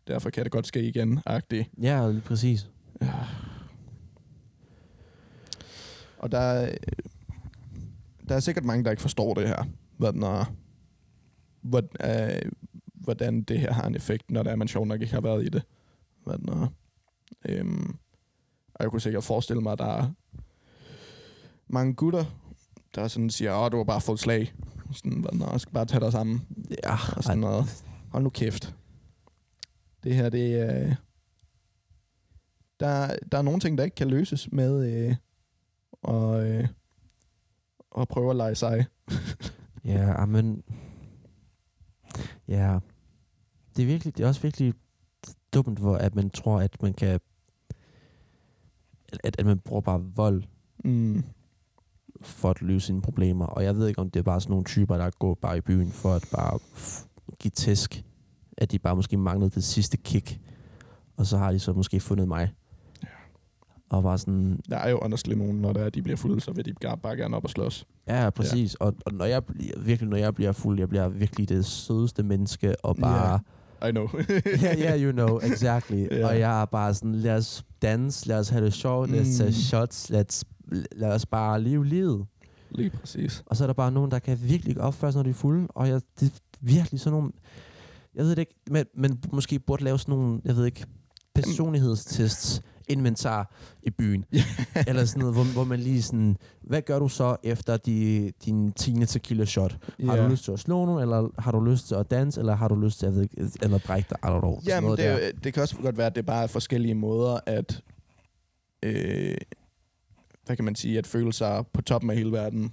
derfor 0.07 0.31
kan 0.31 0.45
det 0.45 0.53
godt 0.53 0.67
ske 0.67 0.83
igen, 0.89 1.21
agtig. 1.27 1.71
Ja, 1.83 2.11
lige 2.11 2.21
præcis. 2.21 2.71
Og 6.19 6.33
der 6.33 6.39
er, 6.39 6.75
der 8.29 8.35
er 8.35 8.41
sikkert 8.41 8.65
mange, 8.65 8.85
der 8.85 8.91
ikke 8.91 9.03
forstår 9.03 9.35
det 9.35 9.49
her. 9.49 9.65
Hvordan, 9.97 10.23
uh, 10.23 10.47
hvordan, 11.61 11.91
uh, 12.45 12.51
hvordan 13.01 13.43
det 13.43 13.61
her 13.61 13.73
har 13.73 13.87
en 13.87 13.95
effekt, 13.95 14.31
når 14.31 14.43
det 14.43 14.53
er, 14.53 14.57
man 14.57 14.69
sjovt 14.69 14.89
nok 14.89 15.01
ikke 15.01 15.15
har 15.15 15.21
været 15.21 15.45
i 15.47 15.49
det. 15.49 15.63
Hvordan, 16.25 16.49
uh, 16.49 16.69
øhm, 17.45 17.97
og 18.75 18.85
jeg 18.85 18.91
kunne 18.91 19.01
sikkert 19.01 19.25
forestille 19.25 19.63
mig, 19.63 19.73
at 19.73 19.79
der 19.79 19.85
er 19.85 20.11
mange 21.69 21.95
gutter, 21.95 22.25
der 22.95 23.09
sådan 23.09 23.31
siger, 23.31 23.55
åh, 23.55 23.73
du 23.73 23.77
har 23.77 23.85
bare 23.85 24.01
fået 24.01 24.21
slag. 24.21 24.53
Sådan, 24.93 25.21
hvordan, 25.21 25.41
jeg 25.41 25.61
skal 25.61 25.73
bare 25.73 25.87
tage 25.87 26.01
dig 26.01 26.13
sammen. 26.13 26.47
Ja, 26.85 26.97
Og 27.17 27.25
sådan 27.25 27.39
noget. 27.39 27.85
Hold 28.09 28.23
nu 28.23 28.31
kæft. 28.31 28.75
Det 30.05 30.15
her, 30.15 30.29
det 30.29 30.55
er... 30.55 30.95
Der, 32.81 33.17
der 33.33 33.39
er 33.39 33.43
nogle 33.43 33.61
ting, 33.61 33.79
der 33.79 33.85
ikke 33.85 33.95
kan 33.95 34.09
løses 34.09 34.53
med 34.53 34.93
øh, 34.93 35.17
og, 35.93 36.49
øh, 36.49 36.69
og 37.91 38.09
prøve 38.09 38.31
at 38.31 38.37
lege 38.37 38.55
sig. 38.55 38.87
Ja, 39.85 40.25
men... 40.25 40.63
Ja. 42.49 42.79
Det 43.77 43.83
er, 43.83 43.87
virkelig, 43.87 44.17
det 44.17 44.25
er 44.25 44.29
også 44.29 44.41
virkelig 44.43 44.75
dumt, 45.55 45.79
hvor 45.79 45.97
at 45.97 46.15
man 46.15 46.31
tror, 46.31 46.61
at 46.61 46.83
man 46.83 46.95
kan... 46.95 47.21
At, 49.25 49.37
at 49.39 49.47
man 49.47 49.59
bruger 49.59 49.81
bare 49.81 50.01
vold 50.15 50.43
Mm. 50.85 51.23
for 52.21 52.51
at 52.51 52.63
løse 52.63 52.87
sine 52.87 53.03
problemer. 53.03 53.47
Og 53.47 53.65
jeg 53.65 53.77
ved 53.77 53.89
ikke, 53.89 54.01
om 54.01 54.11
det 54.11 54.21
er 54.21 54.25
bare 54.25 54.41
sådan 54.41 54.51
nogle 54.51 54.65
typer, 54.65 54.97
der 54.97 55.11
går 55.19 55.35
bare 55.35 55.57
i 55.59 55.61
byen 55.61 55.91
for 55.91 56.13
at 56.15 56.29
bare 56.33 56.59
give 57.39 57.51
tæsk. 57.51 58.05
At 58.59 58.73
de 58.73 58.79
bare 58.79 58.97
måske 58.97 59.17
manglede 59.17 59.51
det 59.51 59.65
sidste 59.65 59.97
kick. 59.97 60.41
Og 61.17 61.27
så 61.27 61.39
har 61.39 61.53
de 61.53 61.59
så 61.59 61.73
måske 61.73 62.01
fundet 62.01 62.29
mig. 62.29 62.53
Og 63.91 64.03
bare 64.03 64.19
sådan, 64.19 64.61
Der 64.71 64.77
er 64.77 64.91
jo 64.91 64.99
honestly 65.03 65.33
nogen, 65.35 65.57
når 65.61 65.73
der 65.73 65.81
er, 65.85 65.91
de 65.91 66.03
bliver 66.03 66.17
fulde, 66.17 66.41
så 66.41 66.53
vil 66.53 66.65
de 66.65 66.75
bare 67.03 67.17
gerne 67.17 67.37
op 67.37 67.45
og 67.45 67.51
slås. 67.51 67.87
ja, 68.07 68.31
præcis. 68.31 68.77
Ja. 68.81 68.85
Og, 68.87 68.95
og 69.07 69.13
når 69.13 69.25
jeg 69.25 69.45
bliver, 69.45 69.81
virkelig, 69.81 70.11
når 70.11 70.17
jeg 70.17 70.35
bliver 70.35 70.53
fuld, 70.53 70.79
jeg 70.79 70.89
bliver 70.89 71.09
virkelig 71.09 71.49
det 71.49 71.65
sødeste 71.65 72.23
menneske, 72.23 72.85
og 72.85 72.97
Ja. 72.99 73.39
I 73.89 73.91
know. 73.91 74.09
yeah, 74.65 74.79
yeah, 74.81 75.03
you 75.03 75.13
know, 75.13 75.39
exactly. 75.39 76.07
Ja. 76.19 76.27
Og 76.29 76.39
jeg 76.39 76.61
er 76.63 76.65
bare 76.65 76.95
sådan, 76.95 77.15
lad 77.15 77.37
os 77.37 77.65
danse, 77.83 78.29
lad 78.29 78.39
os 78.39 78.49
have 78.49 78.65
det 78.65 78.73
sjovt, 78.73 79.11
lad 79.11 79.21
os 79.21 79.37
tage 79.37 79.49
Mm. 79.49 79.53
shots, 79.53 80.11
lad 80.11 80.25
os, 80.29 80.45
lad 80.93 81.13
os 81.13 81.27
bare 81.27 81.63
leve 81.63 81.87
livet. 81.87 82.27
Lige 82.71 82.91
præcis. 82.91 83.43
Og 83.47 83.57
så 83.57 83.65
er 83.65 83.67
der 83.67 83.75
bare 83.75 83.93
nogen, 83.93 84.11
der 84.11 84.19
kan 84.19 84.39
virkelig 84.43 84.81
opføre 84.81 85.13
sig, 85.13 85.19
når 85.19 85.23
de 85.23 85.31
er 85.31 85.35
fulde. 85.35 85.67
Og 85.71 85.89
jeg, 85.89 86.01
det 86.21 86.27
er 86.27 86.39
virkelig 86.61 87.01
sådan 87.01 87.13
nogle... 87.19 87.31
Jeg 88.15 88.25
ved 88.25 88.31
det 88.31 88.39
ikke, 88.39 88.55
men, 88.71 88.85
men 88.95 89.19
måske 89.33 89.59
burde 89.59 89.85
lave 89.85 89.99
sådan 89.99 90.15
nogle, 90.15 90.41
jeg 90.45 90.57
ved 90.57 90.65
ikke, 90.67 90.85
personlighedstests, 91.35 92.63
inventar 92.91 93.55
i 93.83 93.91
byen. 93.91 94.25
Eller 94.89 95.05
sådan 95.05 95.21
noget, 95.21 95.35
hvor, 95.35 95.45
hvor 95.53 95.65
man 95.65 95.79
lige 95.81 96.03
sådan, 96.03 96.37
hvad 96.63 96.83
gør 96.83 96.99
du 96.99 97.09
så 97.09 97.37
efter 97.43 97.77
de, 97.77 98.33
din 98.45 98.73
10. 98.73 99.07
tequila 99.07 99.45
shot? 99.45 99.77
Har 100.07 100.17
Ja. 100.17 100.25
du 100.25 100.29
lyst 100.31 100.45
til 100.45 100.53
at 100.53 100.59
slå 100.59 100.85
nogen, 100.87 101.03
eller 101.03 101.29
har 101.39 101.53
du 101.53 101.61
lyst 101.65 101.89
til 101.89 101.95
at 101.95 102.11
danse, 102.11 102.41
eller 102.41 102.55
har 102.55 102.69
du 102.69 102.75
lyst 102.75 102.99
til 102.99 103.07
at, 103.07 103.15
ved 103.17 103.29
eller 103.63 103.79
brække 103.79 104.07
dig? 104.11 104.19
I 104.25 104.27
don't 104.27 104.39
know. 104.41 104.61
Jamen, 104.67 104.85
noget 104.87 104.99
det, 104.99 105.07
er 105.07 105.19
der. 105.19 105.33
det 105.45 105.55
kan 105.55 105.63
også 105.63 105.77
godt 105.77 105.97
være, 105.99 106.07
at 106.07 106.15
det 106.15 106.27
bare 106.27 106.43
er 106.43 106.47
forskellige 106.47 106.95
måder 106.95 107.41
at, 107.47 107.83
øh, 108.83 109.37
hvad 110.47 110.57
kan 110.57 110.65
man 110.65 110.75
sige, 110.75 110.99
at 110.99 111.07
føle 111.07 111.33
sig 111.33 111.65
på 111.73 111.83
toppen 111.83 112.11
af 112.11 112.17
hele 112.17 112.33
verden. 112.33 112.73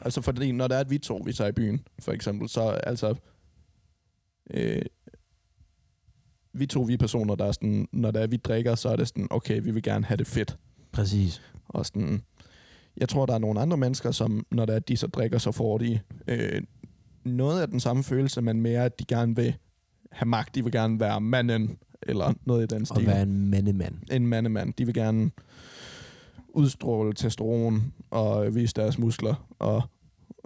Altså 0.00 0.20
fordi, 0.20 0.52
når 0.52 0.68
der 0.68 0.76
er, 0.76 0.80
at 0.80 0.90
vi 0.90 0.98
to, 0.98 1.22
vi 1.24 1.32
så 1.32 1.44
er 1.44 1.48
i 1.48 1.52
byen, 1.52 1.80
for 2.00 2.12
eksempel, 2.12 2.48
så 2.48 2.62
altså, 2.68 3.14
øh, 4.50 4.82
vi 6.54 6.66
to, 6.66 6.80
vi 6.82 6.92
er 6.94 6.98
personer, 6.98 7.34
der 7.34 7.44
er 7.44 7.52
sådan, 7.52 7.88
når 7.92 8.10
der 8.10 8.20
er, 8.20 8.26
vi 8.26 8.36
drikker, 8.36 8.74
så 8.74 8.88
er 8.88 8.96
det 8.96 9.08
sådan, 9.08 9.26
okay, 9.30 9.60
vi 9.62 9.70
vil 9.70 9.82
gerne 9.82 10.04
have 10.04 10.16
det 10.16 10.26
fedt. 10.26 10.56
Præcis. 10.92 11.42
Og 11.68 11.86
sådan, 11.86 12.22
jeg 12.96 13.08
tror, 13.08 13.26
der 13.26 13.34
er 13.34 13.38
nogle 13.38 13.60
andre 13.60 13.76
mennesker, 13.76 14.10
som 14.10 14.46
når 14.50 14.66
der 14.66 14.74
er, 14.74 14.78
de 14.78 14.96
så 14.96 15.06
drikker, 15.06 15.38
så 15.38 15.52
får 15.52 15.78
de 15.78 16.00
øh, 16.28 16.62
noget 17.24 17.60
af 17.62 17.68
den 17.68 17.80
samme 17.80 18.02
følelse, 18.02 18.42
men 18.42 18.60
mere, 18.60 18.84
at 18.84 18.98
de 18.98 19.04
gerne 19.04 19.36
vil 19.36 19.54
have 20.12 20.28
magt. 20.28 20.54
De 20.54 20.62
vil 20.64 20.72
gerne 20.72 21.00
være 21.00 21.20
manden, 21.20 21.78
eller 22.02 22.34
noget 22.44 22.62
i 22.62 22.74
den 22.74 22.80
Og 22.80 22.86
stil. 22.86 23.06
være 23.06 23.22
en 23.22 23.50
mandemand. 23.50 23.94
En 24.12 24.26
mandemand. 24.26 24.72
De 24.78 24.84
vil 24.84 24.94
gerne 24.94 25.30
udstråle 26.48 27.12
testosteron 27.12 27.92
og 28.10 28.54
vise 28.54 28.74
deres 28.76 28.98
muskler 28.98 29.48
og 29.58 29.82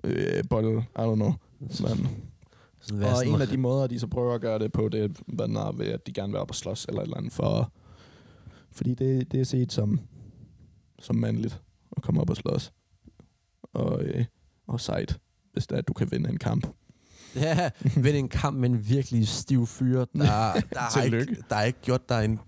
øh, 0.04 0.44
bolle, 0.50 0.78
I 0.78 0.98
don't 0.98 1.14
know. 1.14 1.32
Men, 1.60 2.08
Sådan 2.88 3.02
og 3.02 3.16
sådan 3.16 3.34
en 3.34 3.40
af 3.40 3.48
de 3.48 3.56
måder, 3.56 3.86
de 3.86 3.98
så 3.98 4.06
prøver 4.06 4.34
at 4.34 4.40
gøre 4.40 4.58
det 4.58 4.72
på, 4.72 4.88
det 4.88 5.04
er 5.28 5.72
ved, 5.72 5.86
at 5.86 6.06
de 6.06 6.12
gerne 6.12 6.32
vil 6.32 6.40
op 6.40 6.50
og 6.50 6.54
slås 6.54 6.84
eller 6.84 7.00
et 7.00 7.04
eller 7.04 7.16
andet 7.16 7.32
for... 7.32 7.72
Fordi 8.72 8.94
det, 8.94 9.32
det 9.32 9.40
er 9.40 9.44
set 9.44 9.72
som, 9.72 10.00
som 10.98 11.16
mandligt 11.16 11.60
komme 12.06 12.20
op 12.20 12.30
og 12.30 12.36
slås. 12.36 12.72
Og, 13.74 14.02
øh, 14.02 14.24
og 14.66 14.80
sejt, 14.80 15.18
hvis 15.52 15.66
det 15.66 15.74
er, 15.74 15.78
at 15.78 15.88
du 15.88 15.92
kan 15.92 16.10
vinde 16.10 16.30
en 16.30 16.38
kamp. 16.38 16.66
Ja, 17.36 17.70
vinde 17.96 18.18
en 18.18 18.28
kamp 18.28 18.56
med 18.56 18.70
en 18.70 18.88
virkelig 18.88 19.28
stiv 19.28 19.66
fyr, 19.66 19.98
der, 19.98 20.04
der, 20.72 20.78
har 20.78 21.02
ikke, 21.02 21.36
der 21.48 21.54
har 21.54 21.62
ikke 21.62 21.78
gjort 21.82 22.08
dig 22.08 22.24
en... 22.24 22.40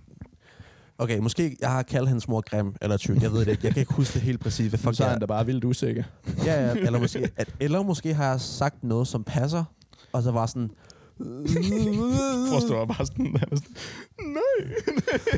Okay, 0.98 1.18
måske 1.18 1.56
jeg 1.60 1.70
har 1.70 1.82
kaldt 1.82 2.08
hans 2.08 2.28
mor 2.28 2.40
grim 2.40 2.74
eller 2.82 2.96
tyk, 2.96 3.22
jeg 3.22 3.32
ved 3.32 3.40
det 3.40 3.48
ikke. 3.48 3.66
Jeg 3.66 3.72
kan 3.72 3.80
ikke 3.80 3.94
huske 3.94 4.14
det 4.14 4.22
helt 4.22 4.40
præcis, 4.40 4.68
hvad 4.68 4.78
Fuck, 4.84 4.96
så 4.96 5.04
er 5.04 5.08
han 5.08 5.20
da 5.20 5.26
bare 5.26 5.46
vildt 5.46 5.64
usikker. 5.64 6.04
Ja, 6.44 6.66
ja, 6.66 6.74
eller 6.74 6.98
måske, 6.98 7.30
at, 7.36 7.54
eller 7.60 7.82
måske 7.82 8.14
har 8.14 8.30
jeg 8.30 8.40
sagt 8.40 8.84
noget, 8.84 9.08
som 9.08 9.24
passer, 9.24 9.64
og 10.12 10.22
så 10.22 10.30
var 10.30 10.46
sådan... 10.46 10.70
Forstår 12.52 12.78
jeg 12.78 12.88
bare 12.88 13.06
sådan, 13.06 13.36
han 13.36 13.48
er 13.52 13.56
sådan 13.56 13.76
nej. 14.18 14.72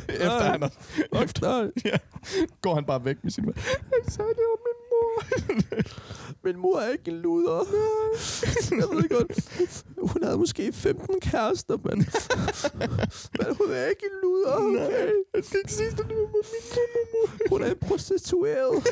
efter 0.09 0.51
han 0.51 0.61
har, 0.61 1.23
efter, 1.23 1.69
ja, 1.85 1.97
går 2.61 2.75
han 2.75 2.85
bare 2.85 3.05
væk 3.05 3.23
med 3.23 3.31
sin 3.31 3.45
mor. 3.45 3.53
Han 3.55 4.11
sagde, 4.11 4.29
det 4.29 4.45
var 4.51 4.59
min 4.67 4.81
mor. 4.91 5.23
Min 6.43 6.57
mor 6.57 6.79
er 6.79 6.91
ikke 6.91 7.11
en 7.11 7.17
luder. 7.17 7.63
Jeg 8.71 8.87
ved 8.95 9.09
godt. 9.09 9.53
Hun 10.11 10.23
havde 10.23 10.37
måske 10.37 10.73
15 10.73 11.19
kærester, 11.19 11.77
men, 11.83 11.97
men 13.37 13.55
hun 13.57 13.71
er 13.71 13.85
ikke 13.85 14.05
en 14.05 14.17
luder, 14.23 14.53
okay? 14.53 15.11
Jeg 15.35 15.43
skal 15.43 15.59
ikke 15.59 15.73
sige, 15.73 15.89
det 15.89 15.99
var 15.99 16.05
min 16.05 16.17
mor. 17.13 17.49
Hun 17.49 17.63
er 17.63 17.69
en 17.69 17.77
prostitueret. 17.87 18.87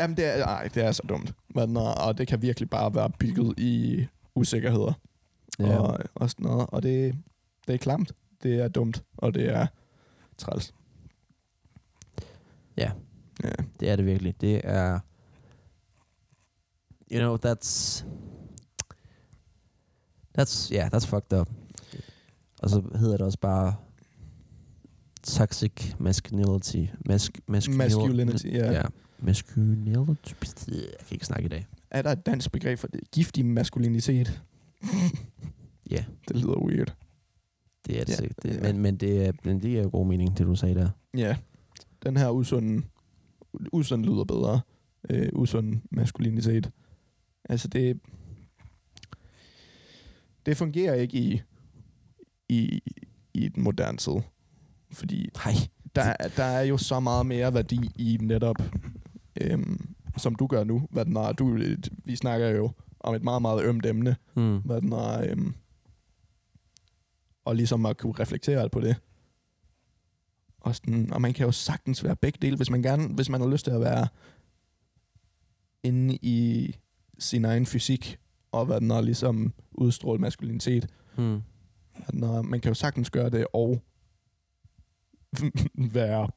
Jamen, 0.00 0.16
det 0.16 0.24
er, 0.24 0.44
ej, 0.44 0.68
det 0.74 0.84
er 0.84 0.92
så 0.92 1.02
dumt. 1.08 1.32
Men, 1.54 1.76
uh, 1.76 2.06
og 2.06 2.18
det 2.18 2.28
kan 2.28 2.42
virkelig 2.42 2.70
bare 2.70 2.94
være 2.94 3.10
bygget 3.18 3.58
i 3.58 4.06
usikkerheder. 4.34 4.92
Ja. 5.58 5.78
Og, 5.78 5.98
og 6.14 6.30
sådan 6.30 6.44
noget. 6.46 6.66
Og 6.68 6.82
det, 6.82 7.14
det 7.66 7.74
er 7.74 7.78
klamt. 7.78 8.12
Det 8.42 8.60
er 8.60 8.68
dumt. 8.68 9.04
Og 9.16 9.34
det 9.34 9.48
er 9.48 9.66
træls. 10.38 10.74
Ja. 12.76 12.90
Ja. 13.44 13.50
Det 13.80 13.90
er 13.90 13.96
det 13.96 14.06
virkelig. 14.06 14.40
Det 14.40 14.60
er... 14.64 15.00
You 17.12 17.20
know, 17.20 17.36
that's... 17.36 18.04
That's, 20.38 20.74
yeah, 20.74 20.90
that's 20.94 21.06
fucked 21.06 21.40
up. 21.40 21.50
Og 22.62 22.70
så 22.70 22.82
hedder 22.94 23.16
det 23.16 23.26
også 23.26 23.38
bare 23.38 23.74
toxic 25.22 25.94
masculinity. 25.98 26.84
Mask, 27.06 27.40
masculinity. 27.48 27.94
Masculinity, 27.94 28.46
ja. 28.46 28.72
ja. 28.72 28.82
Masculinity. 29.22 30.68
Jeg 30.68 30.84
kan 30.98 31.14
ikke 31.14 31.26
snakke 31.26 31.44
i 31.44 31.48
dag. 31.48 31.66
Er 31.90 32.02
der 32.02 32.10
et 32.10 32.26
dansk 32.26 32.52
begreb 32.52 32.78
for 32.78 32.86
det? 32.88 33.00
Giftig 33.12 33.46
maskulinitet? 33.46 34.42
Ja. 35.90 36.04
Det 36.28 36.36
lyder 36.36 36.64
weird. 36.66 36.94
Det 37.86 38.00
er 38.00 38.04
det 38.04 38.08
Ja, 38.12 38.16
sikkert. 38.16 38.42
Det, 38.42 38.54
ja. 38.56 38.60
men, 38.62 38.78
men 38.82 38.96
det 38.96 39.26
er, 39.26 39.32
men 39.44 39.62
det 39.62 39.78
er 39.78 39.82
jo 39.82 39.88
god 39.92 40.06
mening, 40.06 40.38
det 40.38 40.46
du 40.46 40.54
sagde 40.56 40.74
der. 40.74 40.90
Ja. 41.16 41.36
Den 42.02 42.16
her 42.16 42.30
usunde... 42.30 42.82
Usund 43.72 44.04
lyder 44.04 44.24
bedre. 44.24 44.60
Øh, 45.10 45.28
usund 45.32 45.80
maskulinitet. 45.90 46.70
Altså 47.48 47.68
det... 47.68 48.00
Det 50.46 50.56
fungerer 50.56 50.94
ikke 50.94 51.18
i, 51.18 51.42
i, 52.48 52.82
i 53.34 53.48
den 53.48 53.62
moderne 53.62 53.98
tid. 53.98 54.12
Fordi 54.92 55.28
Nej. 55.44 55.54
der, 55.94 56.02
er- 56.20 56.28
der 56.36 56.44
er 56.44 56.62
jo 56.62 56.76
så 56.78 57.00
meget 57.00 57.26
mere 57.26 57.54
værdi 57.54 57.90
i 57.96 58.18
netop, 58.20 58.56
øhm, 59.40 59.94
som 60.16 60.34
du 60.34 60.46
gør 60.46 60.64
nu. 60.64 60.88
Hvad 60.90 61.04
den 61.04 61.16
er, 61.16 61.32
du, 61.32 61.58
vi 62.04 62.16
snakker 62.16 62.48
jo 62.48 62.70
om 63.00 63.14
et 63.14 63.22
meget, 63.22 63.42
meget 63.42 63.64
ømt 63.64 63.86
emne. 63.86 64.16
Mm. 64.36 64.58
Hvad 64.58 64.80
den 64.80 64.92
er, 64.92 65.30
øhm, 65.30 65.54
og 67.44 67.56
ligesom 67.56 67.86
at 67.86 67.96
kunne 67.96 68.14
reflektere 68.18 68.68
på 68.68 68.80
det. 68.80 68.96
Og, 70.60 70.74
sådan, 70.74 71.12
og 71.12 71.20
man 71.20 71.32
kan 71.32 71.46
jo 71.46 71.52
sagtens 71.52 72.04
være 72.04 72.16
begge 72.16 72.38
dele, 72.42 72.56
hvis 72.56 72.70
man 72.70 72.82
gerne, 72.82 73.14
hvis 73.14 73.28
man 73.28 73.40
har 73.40 73.48
lyst 73.48 73.64
til 73.64 73.72
at 73.72 73.80
være 73.80 74.08
inde 75.82 76.18
i 76.22 76.76
sin 77.18 77.44
egen 77.44 77.66
fysik, 77.66 78.18
og 78.52 78.66
hvad 78.66 78.80
den 78.80 78.90
er, 78.90 79.00
ligesom 79.00 79.52
udstråle 79.72 80.20
maskulinitet. 80.20 80.88
Mm. 81.18 81.42
Er, 81.94 82.42
man 82.42 82.60
kan 82.60 82.70
jo 82.70 82.74
sagtens 82.74 83.10
gøre 83.10 83.30
det, 83.30 83.46
og 83.52 83.82
være 85.98 86.28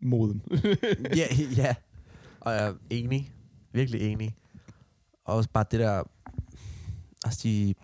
moden. 0.00 0.42
ja, 1.16 1.26
ja. 1.56 1.74
Og 2.40 2.52
jeg 2.52 2.66
er 2.66 2.74
enig. 2.90 3.32
Virkelig 3.72 4.00
enig. 4.00 4.36
Og 5.24 5.34
også 5.34 5.50
bare 5.52 5.64
det 5.70 5.80
der... 5.80 6.02
Altså 7.24 7.40
de 7.42 7.74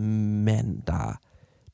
mænd, 0.00 0.82
der 0.82 1.20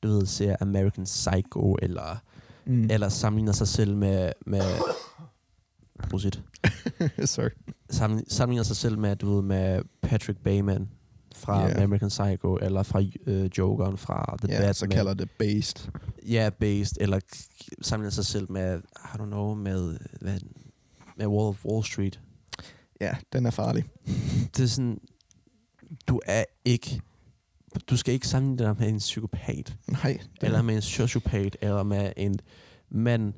du 0.03 0.07
ved, 0.07 0.25
ser 0.25 0.55
American 0.61 1.03
Psycho, 1.03 1.77
eller, 1.81 2.23
mm. 2.65 2.89
eller 2.89 3.09
sammenligner 3.09 3.51
sig 3.51 3.67
selv 3.67 3.97
med... 3.97 4.31
med 4.45 4.61
Prosit. 6.09 6.41
Sorry. 7.25 7.49
Sammenligner, 7.89 8.29
sammenligner 8.29 8.63
sig 8.63 8.75
selv 8.75 8.99
med, 8.99 9.15
du 9.15 9.35
ved, 9.35 9.41
med 9.41 9.81
Patrick 10.01 10.39
Bateman 10.39 10.89
fra 11.35 11.69
yeah. 11.69 11.83
American 11.83 12.09
Psycho, 12.09 12.57
eller 12.61 12.83
fra 12.83 13.01
øh, 13.27 13.49
Jokeren 13.57 13.97
fra 13.97 14.37
The 14.41 14.51
Ja, 14.51 14.57
Batman. 14.57 14.73
så 14.73 14.87
kalder 14.87 15.13
det 15.13 15.29
based. 15.39 15.89
Ja, 16.27 16.49
based, 16.59 16.97
eller 17.01 17.19
sammenligner 17.81 18.11
sig 18.11 18.25
selv 18.25 18.51
med, 18.51 18.79
I 18.79 19.17
don't 19.17 19.25
know, 19.25 19.53
med, 19.53 19.97
hvad, 20.21 20.39
med 21.17 21.27
Wall 21.27 21.49
of 21.49 21.65
Wall 21.65 21.83
Street. 21.85 22.19
Ja, 23.01 23.15
den 23.33 23.45
er 23.45 23.49
farlig. 23.51 23.83
Det 24.57 24.63
er 24.63 24.67
sådan, 24.67 24.99
du 26.07 26.19
er 26.25 26.43
ikke, 26.65 27.01
du 27.89 27.97
skal 27.97 28.13
ikke 28.13 28.27
sammenligne 28.27 28.69
dig 28.69 28.75
med 28.79 28.89
en 28.89 28.97
psykopat, 28.97 29.75
Nej. 29.87 30.19
Eller 30.41 30.61
med 30.61 30.75
en 30.75 30.81
sociopat, 30.81 31.57
eller 31.61 31.83
med 31.83 32.13
en 32.17 32.39
mand, 32.89 33.33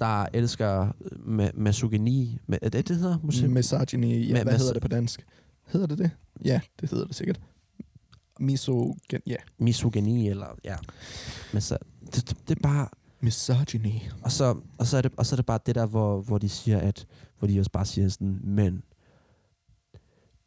der 0.00 0.26
elsker 0.34 0.88
ma- 1.12 1.60
misogyni. 1.60 2.38
Ma- 2.52 2.58
er 2.62 2.68
det, 2.68 2.88
det 2.88 2.96
hedder? 2.96 3.18
Måske? 3.22 3.48
Misogyny. 3.48 4.28
Ja, 4.28 4.42
hvad 4.42 4.58
hedder 4.58 4.72
det 4.72 4.82
på 4.82 4.88
dansk? 4.88 5.26
Hedder 5.66 5.86
det 5.86 5.98
det? 5.98 6.10
Ja, 6.44 6.60
det 6.80 6.90
hedder 6.90 7.06
det 7.06 7.14
sikkert. 7.16 7.40
Misogen... 8.40 8.98
Ja. 9.26 9.36
Misogyni, 9.58 10.28
eller 10.28 10.46
ja. 10.64 10.76
Men 11.52 11.62
så, 11.62 11.78
det, 12.06 12.14
det, 12.28 12.36
det 12.48 12.56
er 12.58 12.62
bare, 12.62 12.88
Misogyny. 13.24 14.00
Og 14.22 14.32
så, 14.32 14.56
og 14.78 14.86
så, 14.86 14.96
er, 14.96 15.02
det, 15.02 15.12
og 15.16 15.26
så 15.26 15.34
er 15.34 15.36
det 15.36 15.46
bare 15.46 15.58
det 15.66 15.74
der, 15.74 15.86
hvor, 15.86 16.20
hvor 16.22 16.38
de 16.38 16.48
siger, 16.48 16.78
at 16.78 17.06
hvor 17.38 17.48
de 17.48 17.58
også 17.60 17.70
bare 17.70 17.86
siger 17.86 18.08
sådan, 18.08 18.40
mænd, 18.42 18.82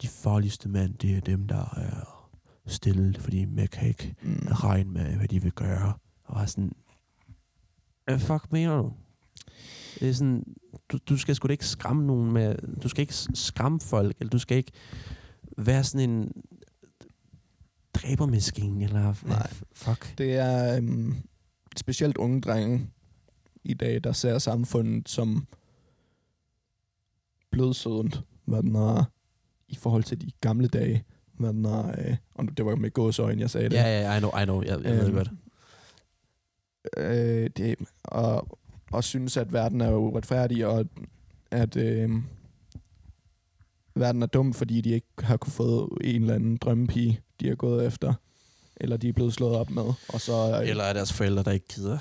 de 0.01 0.07
farligste 0.07 0.69
mænd, 0.69 0.93
det 0.93 1.17
er 1.17 1.21
dem, 1.21 1.47
der 1.47 1.73
er 1.77 2.13
stille, 2.65 3.19
fordi 3.19 3.45
man 3.45 3.67
kan 3.67 3.87
ikke 3.87 4.15
Mm. 4.21 4.47
regne 4.51 4.91
med, 4.91 5.15
hvad 5.15 5.27
de 5.27 5.41
vil 5.41 5.51
gøre. 5.51 5.93
Og 6.23 6.41
er 6.41 6.45
sådan, 6.45 6.71
hvad 8.05 8.19
fuck 8.19 8.51
mener 8.51 8.77
du? 8.77 8.93
Det 9.99 10.09
er 10.09 10.13
sådan, 10.13 10.43
du, 10.91 10.97
du 11.09 11.17
skal 11.17 11.35
sgu 11.35 11.47
da 11.47 11.51
ikke 11.51 11.65
skræmme 11.67 12.05
nogen 12.07 12.31
med, 12.31 12.55
du 12.83 12.89
skal 12.89 13.01
ikke 13.01 13.13
skræmme 13.33 13.79
folk, 13.79 14.15
eller 14.19 14.29
du 14.29 14.39
skal 14.39 14.57
ikke 14.57 14.71
være 15.57 15.83
sådan 15.83 16.09
en 16.09 16.31
dræbermaskine, 17.93 18.83
eller 18.83 19.13
Nej. 19.27 19.53
fuck. 19.73 20.17
Det 20.17 20.33
er 20.35 20.77
øhm, 20.77 21.15
specielt 21.79 22.17
unge 22.17 22.41
drenge 22.41 22.89
i 23.63 23.73
dag, 23.73 24.03
der 24.03 24.11
ser 24.11 24.37
samfundet 24.37 25.09
som 25.09 25.47
blødsødent, 27.51 28.21
hvad 28.45 28.63
den 28.63 28.75
er, 28.75 29.03
i 29.67 29.75
forhold 29.75 30.03
til 30.03 30.21
de 30.21 30.31
gamle 30.41 30.67
dage. 30.67 31.03
Hvad 31.33 31.53
den 31.53 31.65
er, 31.65 31.87
øh, 32.09 32.15
og 32.35 32.57
det 32.57 32.65
var 32.65 32.75
med 32.75 32.91
gåsøjne, 32.91 33.41
jeg 33.41 33.49
sagde 33.49 33.69
det. 33.69 33.75
Ja, 33.75 34.01
ja, 34.11 34.15
I 34.15 34.19
know, 34.19 34.31
I 34.41 34.43
know, 34.43 34.61
jeg, 34.61 34.69
jeg 34.69 34.79
ved 34.83 34.99
det 34.99 35.05
Øhm, 35.07 35.15
godt. 35.15 35.31
øh, 36.97 37.49
det, 37.57 37.75
og, 38.03 38.59
og 38.91 39.03
synes, 39.03 39.37
at 39.37 39.53
verden 39.53 39.81
er 39.81 39.91
uretfærdig, 39.95 40.65
og 40.67 40.85
at 41.51 41.77
øh, 41.77 42.09
verden 43.95 44.21
er 44.23 44.27
dum, 44.27 44.53
fordi 44.53 44.81
de 44.81 44.89
ikke 44.89 45.07
har 45.19 45.37
kunne 45.37 45.53
få 45.53 45.97
en 46.03 46.21
eller 46.21 46.35
anden 46.35 46.57
drømmepige, 46.57 47.19
de 47.39 47.47
har 47.47 47.55
gået 47.55 47.85
efter, 47.87 48.13
eller 48.81 48.97
de 48.97 49.09
er 49.09 49.13
blevet 49.13 49.33
slået 49.33 49.55
op 49.55 49.69
med, 49.69 49.93
og 50.09 50.21
så, 50.21 50.59
øh, 50.61 50.69
Eller 50.69 50.83
er 50.83 50.93
deres 50.93 51.13
forældre, 51.13 51.43
der 51.43 51.51
ikke 51.51 51.67
gider, 51.67 51.97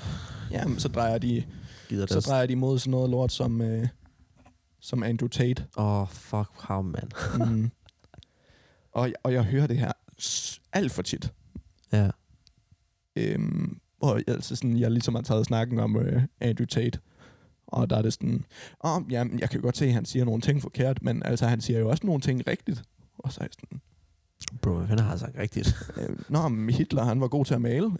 jamen, 0.51 0.79
så 0.79 0.87
drejer 0.87 1.17
de 1.17 1.43
gider 1.89 2.05
så 2.05 2.13
deres... 2.13 2.25
drejer 2.25 2.45
de 2.45 2.55
mod 2.55 2.79
sådan 2.79 2.91
noget 2.91 3.09
lort 3.09 3.31
som, 3.31 3.61
øh, 3.61 3.87
som 4.79 5.03
Andrew 5.03 5.27
Tate. 5.27 5.65
Åh, 5.77 6.01
oh, 6.01 6.07
fuck 6.07 6.49
how, 6.53 6.81
man. 6.81 7.09
Mm. 7.37 7.71
og, 8.99 9.09
og 9.23 9.33
jeg 9.33 9.43
hører 9.43 9.67
det 9.67 9.77
her 9.77 9.91
alt 10.73 10.91
for 10.91 11.01
tit. 11.01 11.33
ja. 11.91 12.09
Øhm, 13.15 13.79
hvor 13.97 14.15
jeg, 14.15 14.23
altså 14.27 14.55
sådan, 14.55 14.77
jeg 14.77 14.91
ligesom 14.91 15.15
har 15.15 15.21
taget 15.21 15.45
snakken 15.45 15.79
om 15.79 15.97
øh, 15.97 16.21
Andrew 16.39 16.65
Tate. 16.65 16.99
Og 17.67 17.89
der 17.89 17.97
er 17.97 18.01
det 18.01 18.13
sådan, 18.13 18.45
oh, 18.79 19.01
jamen, 19.09 19.39
jeg 19.39 19.49
kan 19.49 19.61
godt 19.61 19.77
se, 19.77 19.85
at 19.85 19.93
han 19.93 20.05
siger 20.05 20.25
nogle 20.25 20.41
ting 20.41 20.61
forkert, 20.61 21.03
men 21.03 21.23
altså, 21.25 21.47
han 21.47 21.61
siger 21.61 21.79
jo 21.79 21.89
også 21.89 22.05
nogle 22.05 22.21
ting 22.21 22.47
rigtigt. 22.47 22.83
Og 23.17 23.33
så 23.33 23.39
er 23.41 23.45
jeg 23.45 23.53
sådan, 23.53 23.81
Bro, 24.61 24.73
hvad 24.77 24.87
fanden 24.87 25.05
har 25.05 25.17
sagt 25.17 25.37
rigtigt? 25.37 25.67
øh, 25.97 26.09
Nå, 26.29 26.47
men 26.47 26.75
Hitler, 26.75 27.03
han 27.03 27.21
var 27.21 27.27
god 27.27 27.45
til 27.45 27.53
at 27.53 27.61
male. 27.61 27.91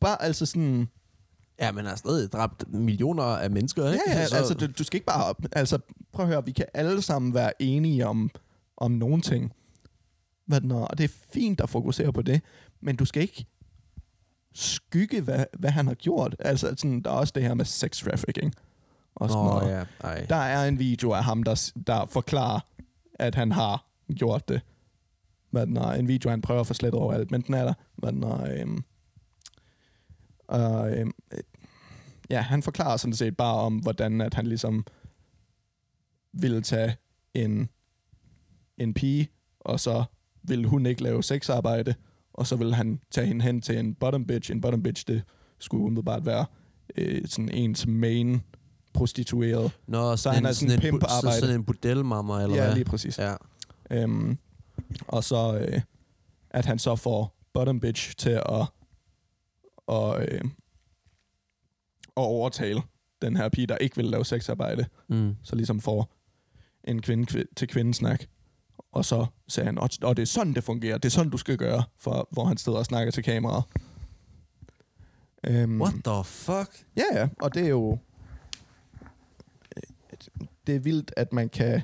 Bare 0.00 0.22
altså 0.22 0.46
sådan, 0.46 0.88
ja, 1.60 1.72
men 1.72 1.76
han 1.76 1.86
har 1.86 1.96
stadig 1.96 2.32
dræbt 2.32 2.64
millioner 2.72 3.22
af 3.22 3.50
mennesker, 3.50 3.84
ja, 3.84 3.92
ikke? 3.92 4.02
ja, 4.06 4.26
Så- 4.26 4.36
altså, 4.36 4.54
du, 4.54 4.66
du 4.78 4.84
skal 4.84 4.96
ikke 4.96 5.06
bare, 5.06 5.34
altså, 5.52 5.78
prøv 6.12 6.26
at 6.26 6.32
høre, 6.32 6.44
vi 6.44 6.52
kan 6.52 6.66
alle 6.74 7.02
sammen 7.02 7.34
være 7.34 7.62
enige 7.62 8.06
om, 8.06 8.30
om 8.76 8.90
nogle 8.90 9.22
ting. 9.22 9.52
Hvad 10.46 10.60
den 10.60 10.70
er, 10.70 10.74
og 10.76 10.98
det 10.98 11.04
er 11.04 11.14
fint 11.32 11.60
at 11.60 11.70
fokusere 11.70 12.12
på 12.12 12.22
det, 12.22 12.40
men 12.80 12.96
du 12.96 13.04
skal 13.04 13.22
ikke 13.22 13.46
skygge, 14.54 15.20
hvad, 15.20 15.44
hvad 15.58 15.70
han 15.70 15.86
har 15.86 15.94
gjort. 15.94 16.36
Altså, 16.38 16.66
sådan, 16.76 17.02
der 17.02 17.10
er 17.10 17.14
også 17.14 17.32
det 17.34 17.42
her 17.42 17.54
med 17.54 17.64
sex 17.64 17.98
trafficking. 18.04 18.52
Og 19.14 19.28
sådan 19.30 19.44
Nå, 19.44 19.50
noget. 19.50 19.70
ja. 19.70 19.84
Ej. 20.08 20.26
Der 20.28 20.36
er 20.36 20.68
en 20.68 20.78
video 20.78 21.12
af 21.12 21.24
ham, 21.24 21.42
der, 21.42 21.70
der 21.86 22.06
forklarer, 22.06 22.60
at 23.18 23.34
han 23.34 23.52
har 23.52 23.86
gjort 24.14 24.48
det. 24.48 24.60
Hvad 25.50 25.66
den 25.66 25.76
er, 25.76 25.90
en 25.90 26.08
video, 26.08 26.30
han 26.30 26.42
prøver 26.42 26.60
at 26.60 26.66
få 26.66 26.74
slettet 26.74 27.00
over 27.00 27.14
alt, 27.14 27.30
men 27.30 27.40
den 27.40 27.54
er 27.54 27.64
der. 27.64 27.74
Hvad 27.96 28.12
den 28.12 28.22
er, 28.22 28.60
øhm, 28.60 28.84
og, 30.48 30.96
øhm, 30.96 31.12
øh, 31.32 31.38
ja, 32.30 32.40
han 32.40 32.62
forklarer 32.62 32.96
sådan 32.96 33.14
set 33.14 33.36
bare 33.36 33.54
om, 33.54 33.76
hvordan 33.76 34.20
at 34.20 34.34
han 34.34 34.46
ligesom 34.46 34.86
ville 36.32 36.62
tage 36.62 36.96
en, 37.34 37.68
en 38.78 38.94
pige, 38.94 39.28
og 39.60 39.80
så 39.80 40.04
ville 40.42 40.68
hun 40.68 40.86
ikke 40.86 41.02
lave 41.02 41.22
sexarbejde, 41.22 41.94
og 42.32 42.46
så 42.46 42.56
ville 42.56 42.74
han 42.74 43.00
tage 43.10 43.26
hende 43.26 43.44
hen 43.44 43.60
til 43.60 43.78
en 43.78 43.94
bottom 43.94 44.26
bitch. 44.26 44.50
En 44.50 44.60
bottom 44.60 44.82
bitch, 44.82 45.04
det 45.08 45.22
skulle 45.58 45.84
umiddelbart 45.84 46.26
være 46.26 46.46
øh, 46.96 47.26
sådan 47.26 47.48
ens 47.48 47.86
main 47.86 48.42
prostitueret. 48.96 49.72
Nå, 49.86 50.16
Så 50.16 50.30
han 50.30 50.46
er 50.46 50.52
sådan 50.52 50.72
en 50.74 50.78
bu- 50.78 50.82
pimp 50.82 51.00
på 51.00 51.06
så- 51.08 51.14
arbejde. 51.16 51.40
Sådan 51.40 51.54
en 51.54 51.64
bordelmammer, 51.64 52.38
eller 52.38 52.56
ja, 52.56 52.64
hvad? 52.64 52.74
lige 52.74 52.84
præcis. 52.84 53.18
Ja. 53.18 53.34
Øhm, 53.90 54.38
og 55.08 55.24
så, 55.24 55.58
øh, 55.58 55.80
at 56.50 56.64
han 56.66 56.78
så 56.78 56.96
får 56.96 57.36
bottom 57.52 57.80
bitch 57.80 58.16
til 58.16 58.30
at, 58.30 58.66
og, 59.86 60.22
øh, 60.22 60.40
at 62.16 62.22
overtale 62.22 62.82
den 63.22 63.36
her 63.36 63.48
pige, 63.48 63.66
der 63.66 63.76
ikke 63.76 63.96
vil 63.96 64.04
lave 64.04 64.24
sexarbejde, 64.24 64.86
Mm. 65.08 65.34
så 65.42 65.56
ligesom 65.56 65.80
får 65.80 66.12
en 66.84 67.02
kvinde 67.02 67.26
kvi- 67.32 67.52
til 67.56 67.68
kvindesnak. 67.68 68.24
Og 68.92 69.04
så 69.04 69.26
sagde 69.48 69.66
han, 69.66 69.78
og, 69.78 69.90
og 70.02 70.16
det 70.16 70.22
er 70.22 70.26
sådan, 70.26 70.54
det 70.54 70.64
fungerer. 70.64 70.98
Det 70.98 71.04
er 71.04 71.10
sådan, 71.10 71.30
du 71.30 71.36
skal 71.38 71.56
gøre, 71.56 71.82
for, 71.98 72.28
hvor 72.30 72.44
han 72.44 72.56
sidder 72.56 72.78
og 72.78 72.84
snakker 72.86 73.10
til 73.10 73.22
kameraet. 73.24 73.64
Øhm, 75.46 75.80
What 75.80 75.94
the 76.04 76.24
fuck? 76.24 76.84
Ja, 76.96 77.02
ja, 77.20 77.28
og 77.40 77.54
det 77.54 77.64
er 77.64 77.68
jo... 77.68 77.98
Det 80.66 80.74
er 80.74 80.80
vildt, 80.80 81.12
at 81.16 81.32
man 81.32 81.48
kan 81.48 81.82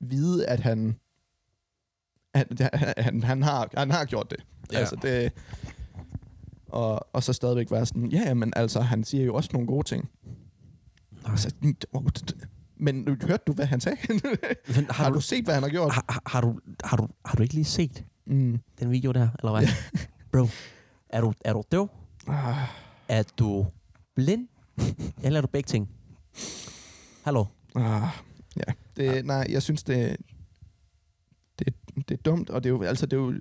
vide, 0.00 0.46
at 0.46 0.60
han... 0.60 0.98
Han, 2.34 2.46
han, 2.98 3.22
han, 3.22 3.42
har, 3.42 3.68
han 3.76 3.90
har 3.90 4.04
gjort 4.04 4.30
det. 4.30 4.44
Ja. 4.72 4.78
Altså, 4.78 4.96
det... 5.02 5.32
Og, 6.66 7.14
og 7.14 7.22
så 7.22 7.32
stadigvæk 7.32 7.70
være 7.70 7.86
sådan, 7.86 8.06
ja, 8.06 8.34
men 8.34 8.52
altså, 8.56 8.80
han 8.80 9.04
siger 9.04 9.24
jo 9.24 9.34
også 9.34 9.50
nogle 9.52 9.66
gode 9.68 9.86
ting. 9.88 10.10
Altså, 11.24 11.54
men 12.76 13.08
hørte 13.22 13.42
du, 13.46 13.52
hvad 13.52 13.66
han 13.66 13.80
sagde? 13.80 13.98
Men 14.76 14.86
har 14.90 15.10
du 15.14 15.20
set, 15.20 15.44
hvad 15.44 15.54
han 15.54 15.62
har 15.62 15.70
gjort? 15.70 15.92
har, 15.92 16.04
har, 16.08 16.22
har, 16.26 16.40
du, 16.40 16.60
har, 16.84 16.96
du, 16.96 17.08
har 17.24 17.36
du 17.36 17.42
ikke 17.42 17.54
lige 17.54 17.64
set 17.64 18.04
Mm. 18.26 18.60
den 18.80 18.90
video 18.90 19.12
der, 19.12 19.28
eller 19.38 19.52
hvad? 19.52 19.68
Bro, 20.32 20.48
er 21.08 21.20
du, 21.20 21.32
er 21.44 21.52
du 21.52 21.62
døv? 21.72 21.88
Ah, 22.28 22.56
Er 23.08 23.22
du 23.38 23.66
blind? 24.14 24.48
eller 25.24 25.38
er 25.38 25.40
du 25.40 25.46
begge 25.48 25.66
ting? 25.68 25.88
Hallo? 27.24 27.44
ah, 27.74 28.08
ja. 28.56 28.72
Det, 28.96 29.26
nej, 29.26 29.46
jeg 29.50 29.62
synes, 29.62 29.82
det, 29.82 30.16
det, 31.58 31.74
det 32.08 32.10
er 32.18 32.22
dumt, 32.22 32.50
og 32.50 32.64
det 32.64 32.68
er 32.68 32.72
jo, 32.72 32.82
altså, 32.82 33.06
det 33.06 33.16
er 33.16 33.20
jo, 33.20 33.34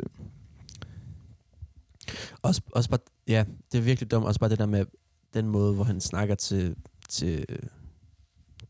Også, 2.42 2.62
også 2.72 2.90
bare, 2.90 3.00
ja, 3.28 3.46
det 3.72 3.78
er 3.78 3.82
virkelig 3.82 4.12
dumt. 4.12 4.26
Også 4.26 4.40
bare 4.40 4.50
det 4.50 4.60
der 4.60 4.66
med 4.66 4.86
den 5.34 5.48
måde, 5.48 5.74
hvor 5.74 5.84
han 5.84 6.02
snakker 6.02 6.36
til, 6.36 6.76
til, 7.10 7.46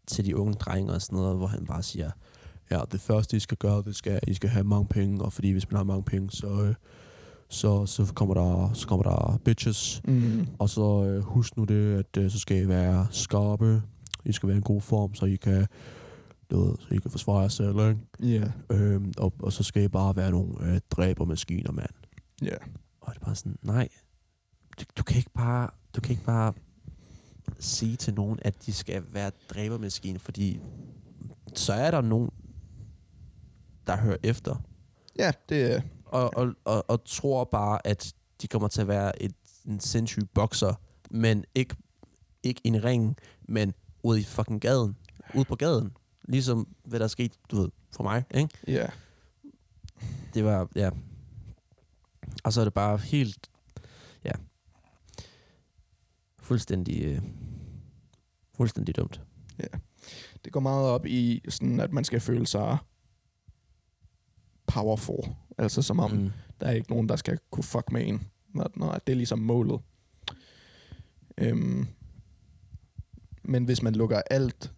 til 0.08 0.26
de 0.26 0.38
unge 0.38 0.54
drenge 0.54 0.94
og 0.94 1.02
sådan 1.02 1.16
noget, 1.16 1.38
hvor 1.38 1.48
han 1.48 1.66
bare 1.66 1.84
siger, 1.84 2.12
ja, 2.72 2.82
det 2.92 3.02
første, 3.02 3.38
I 3.38 3.40
skal 3.40 3.58
gøre, 3.58 3.84
det 3.86 3.96
skal, 3.96 4.20
I 4.28 4.34
skal 4.34 4.50
have 4.50 4.64
mange 4.64 4.88
penge, 4.88 5.22
og 5.22 5.34
fordi 5.34 5.52
hvis 5.52 5.72
man 5.72 5.78
har 5.78 5.84
mange 5.84 6.04
penge, 6.04 6.32
så, 6.32 6.48
øh, 6.48 6.76
så, 7.50 7.86
så, 7.86 8.14
kommer, 8.16 8.34
der, 8.34 8.74
så 8.74 8.88
kommer 8.88 9.04
der 9.04 9.40
bitches, 9.46 10.02
mm, 10.06 10.48
og 10.60 10.70
så 10.70 11.04
øh, 11.06 11.24
husk 11.24 11.58
nu 11.58 11.64
det, 11.64 12.00
at 12.00 12.18
øh, 12.18 12.32
så 12.32 12.40
skal 12.40 12.64
I 12.64 12.68
være 12.68 13.08
skarpe, 13.12 13.82
I 14.26 14.32
skal 14.32 14.48
være 14.48 14.56
i 14.56 14.58
en 14.58 14.64
god 14.64 14.82
form, 14.82 15.16
så 15.16 15.26
I 15.26 15.36
kan, 15.36 15.68
ved, 16.50 16.76
så 16.80 16.88
I 16.92 16.98
kan 16.98 17.12
forsvare 17.12 17.40
jer 17.40 17.48
selv, 17.48 17.80
ikke? 17.80 17.98
ja, 18.20 18.52
Øhm, 18.70 19.14
og, 19.18 19.34
og 19.40 19.54
så 19.54 19.64
skal 19.64 19.84
I 19.84 19.88
bare 19.88 20.16
være 20.16 20.32
nogle 20.32 20.54
øh, 20.74 20.80
dræbermaskiner, 20.92 21.72
mand. 21.72 21.90
ja. 22.42 22.56
Og 23.02 23.14
det 23.14 23.22
er 23.22 23.26
bare 23.26 23.36
sådan, 23.36 23.58
nej, 23.62 23.90
du, 24.80 24.86
du 24.98 25.04
kan 25.04 25.18
ikke 25.18 25.32
bare, 25.34 25.70
du 25.96 26.02
kan 26.02 26.12
ikke 26.12 26.26
bare 26.26 26.54
sige 27.60 27.96
til 27.96 28.14
nogen, 28.14 28.40
at 28.42 28.66
de 28.66 28.74
skal 28.74 29.04
være 29.12 29.32
dræbermaskine, 29.50 30.20
fordi 30.20 30.60
så 31.56 31.74
er 31.74 31.92
der 31.92 32.02
nogen, 32.02 32.30
der 33.88 33.98
hører 33.98 34.18
efter, 34.24 34.56
Ja, 35.20 35.32
det 35.50 35.74
er... 35.76 35.82
og, 36.06 36.38
og, 36.38 36.54
og, 36.66 36.90
og 36.90 37.06
tror 37.06 37.44
bare, 37.44 37.88
at 37.88 38.14
de 38.42 38.48
kommer 38.48 38.68
til 38.68 38.82
at 38.82 38.88
være 38.88 39.24
et, 39.24 39.36
en 39.68 39.80
sindssyg 39.80 40.24
bokser, 40.34 40.74
men 41.12 41.46
ikke, 41.56 41.76
ikke 42.44 42.62
i 42.64 42.68
en 42.68 42.84
ring, 42.84 43.18
men 43.48 43.74
ude 44.04 44.20
i 44.20 44.24
fucking 44.24 44.62
gaden, 44.62 44.98
ude 45.36 45.46
på 45.46 45.56
gaden. 45.56 45.94
Ligesom 46.24 46.68
hvad 46.84 47.00
der 47.00 47.06
er 47.06 47.10
sket, 47.10 47.32
du 47.52 47.62
ved, 47.62 47.70
for 47.92 48.04
mig, 48.04 48.24
ikke? 48.34 48.50
Ja. 48.68 48.88
det 50.34 50.44
var, 50.44 50.70
ja. 50.76 50.90
Og 52.44 52.54
så 52.54 52.62
er 52.62 52.66
det 52.66 52.74
bare 52.74 52.98
helt, 52.98 53.50
ja, 54.26 54.32
fuldstændig, 56.40 57.04
øh, 57.04 57.22
fuldstændig 58.54 58.96
dumt. 58.96 59.22
Det 60.46 60.54
går 60.54 60.60
meget 60.60 60.90
op 60.90 61.06
i, 61.06 61.42
sådan, 61.50 61.80
at 61.80 61.92
man 61.92 62.04
skal 62.04 62.20
føle 62.20 62.48
sig 62.48 62.78
powerful. 64.68 65.36
Altså 65.58 65.82
som 65.82 66.00
om. 66.00 66.12
Mm. 66.12 66.32
der 66.62 66.68
er 66.68 66.72
ikke 66.72 66.90
nogen, 66.90 67.10
der 67.10 67.16
skal 67.16 67.40
kunne 67.52 67.64
fuck 67.64 67.92
med 67.92 68.08
en. 68.08 68.28
Når, 68.50 68.72
når 68.76 68.98
det 69.08 69.14
er 69.14 69.18
ligesom 69.18 69.40
målet. 69.40 69.82
Øhm, 71.38 71.88
men 73.44 73.64
hvis 73.64 73.82
man 73.82 73.96
lukker 73.96 74.22
alt 74.30 74.74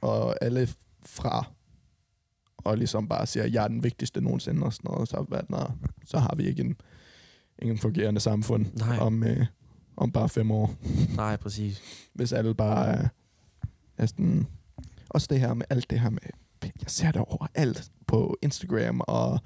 og 0.00 0.44
alle 0.44 0.68
fra, 1.06 1.44
og 2.56 2.78
ligesom 2.78 3.08
bare 3.08 3.26
siger, 3.26 3.46
jeg 3.46 3.64
er 3.64 3.68
den 3.68 3.84
vigtigste 3.84 4.20
nogensinde, 4.20 4.62
og 4.62 4.72
sådan 4.72 4.90
noget, 4.90 5.08
så, 5.08 5.24
hvad, 5.28 5.40
når, 5.48 5.76
så 6.04 6.18
har 6.18 6.34
vi 6.36 6.46
ikke 6.46 6.62
en, 6.62 6.76
en 7.58 7.78
fungerende 7.78 8.20
samfund 8.20 8.66
Nej. 8.74 8.98
om, 8.98 9.24
øh, 9.24 9.46
om 9.96 10.12
bare 10.12 10.28
fem 10.28 10.50
år. 10.50 10.74
Nej, 11.16 11.36
præcis. 11.36 11.82
hvis 12.14 12.32
alle 12.32 12.54
bare 12.54 12.86
er, 12.86 13.08
er 13.98 14.06
sådan... 14.06 14.46
Også 15.10 15.26
det 15.30 15.40
her 15.40 15.54
med 15.54 15.66
alt 15.70 15.90
det 15.90 16.00
her 16.00 16.10
med... 16.10 16.20
Jeg 16.62 16.70
ser 16.86 17.12
det 17.12 17.20
over 17.20 17.46
alt 17.54 17.90
på 18.06 18.36
Instagram 18.42 19.00
og 19.00 19.40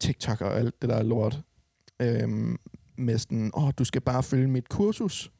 TikTok 0.00 0.40
og 0.40 0.58
alt 0.58 0.82
det 0.82 0.90
der 0.90 1.02
lort. 1.02 1.42
Øhm, 2.00 2.58
med 2.96 3.18
sådan, 3.18 3.50
åh, 3.54 3.70
du 3.78 3.84
skal 3.84 4.00
bare 4.00 4.22
følge 4.22 4.48
mit 4.48 4.68
kursus 4.68 5.32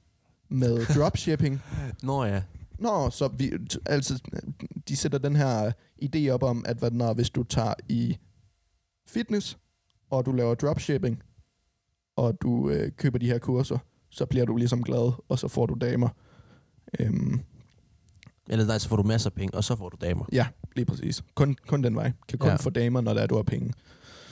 med 0.53 0.86
dropshipping. 0.94 1.62
Nå 2.03 2.24
ja. 2.24 2.42
Nå, 2.78 3.11
så 3.11 3.28
vi, 3.28 3.53
altså, 3.86 4.22
de 4.88 4.96
sætter 4.96 5.18
den 5.18 5.36
her 5.36 5.72
idé 6.03 6.28
op 6.28 6.42
om, 6.42 6.64
at 6.68 6.76
hvad, 6.76 6.90
når, 6.90 7.14
hvis 7.14 7.30
du 7.30 7.42
tager 7.42 7.74
i 7.88 8.18
fitness, 9.07 9.59
og 10.11 10.26
du 10.26 10.32
laver 10.32 10.55
dropshipping, 10.55 11.22
og 12.16 12.42
du 12.42 12.70
øh, 12.70 12.92
køber 12.96 13.18
de 13.18 13.26
her 13.26 13.38
kurser, 13.38 13.78
så 14.11 14.26
bliver 14.26 14.44
du 14.46 14.57
ligesom 14.57 14.82
glad, 14.82 15.12
og 15.28 15.38
så 15.38 15.48
får 15.48 15.66
du 15.66 15.74
damer. 15.80 16.09
Øhm, 17.00 17.40
Eller 18.48 18.64
nej, 18.66 18.78
så 18.78 18.88
får 18.88 18.96
du 18.96 19.03
masser 19.03 19.30
af 19.30 19.34
penge, 19.34 19.57
og 19.57 19.64
så 19.64 19.76
får 19.76 19.88
du 19.88 19.96
damer. 20.00 20.24
ja, 20.32 20.46
lige 20.76 20.84
præcis. 20.86 21.22
Kun, 21.34 21.57
kun 21.66 21.82
den 21.84 21.96
vej. 21.96 22.12
Kan 22.28 22.38
kun 22.38 22.46
Ja. 22.48 22.53
ja. 22.53 22.57
få 22.57 22.70
damer, 22.70 23.00
når 23.00 23.14
der 23.14 23.22
er, 23.22 23.26
du 23.26 23.36
har 23.36 23.42
penge. 23.42 23.72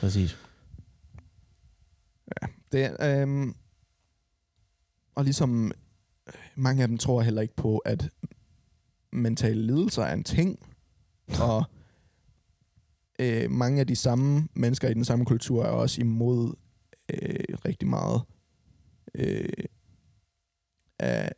Præcis. 0.00 0.36
Det, 2.72 2.84
er, 3.00 3.22
øhm, 3.22 3.54
og 5.14 5.24
ligesom 5.24 5.72
mange 6.60 6.82
af 6.82 6.88
dem 6.88 6.98
tror 6.98 7.22
heller 7.22 7.42
ikke 7.42 7.56
på, 7.56 7.78
at 7.78 8.08
mentale 9.12 9.62
lidelser 9.66 10.02
er 10.02 10.14
en 10.14 10.24
ting. 10.24 10.58
og 11.40 11.64
øh, 13.20 13.50
mange 13.50 13.80
af 13.80 13.86
de 13.86 13.96
samme 13.96 14.48
mennesker 14.54 14.88
i 14.88 14.94
den 14.94 15.04
samme 15.04 15.24
kultur 15.24 15.64
er 15.64 15.68
også 15.68 16.00
imod 16.00 16.54
øh, 17.12 17.58
rigtig 17.64 17.88
meget 17.88 18.22
øh, 19.14 19.64
af, 20.98 21.32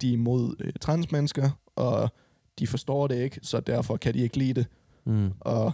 de 0.00 0.08
er 0.08 0.12
imod 0.12 0.56
øh, 0.60 0.72
transmennesker, 0.80 1.50
og 1.76 2.08
de 2.58 2.66
forstår 2.66 3.06
det 3.06 3.22
ikke, 3.22 3.40
så 3.42 3.60
derfor 3.60 3.96
kan 3.96 4.14
de 4.14 4.18
ikke 4.18 4.38
lide 4.38 4.54
det. 4.54 4.66
Mm. 5.06 5.30
Og 5.40 5.72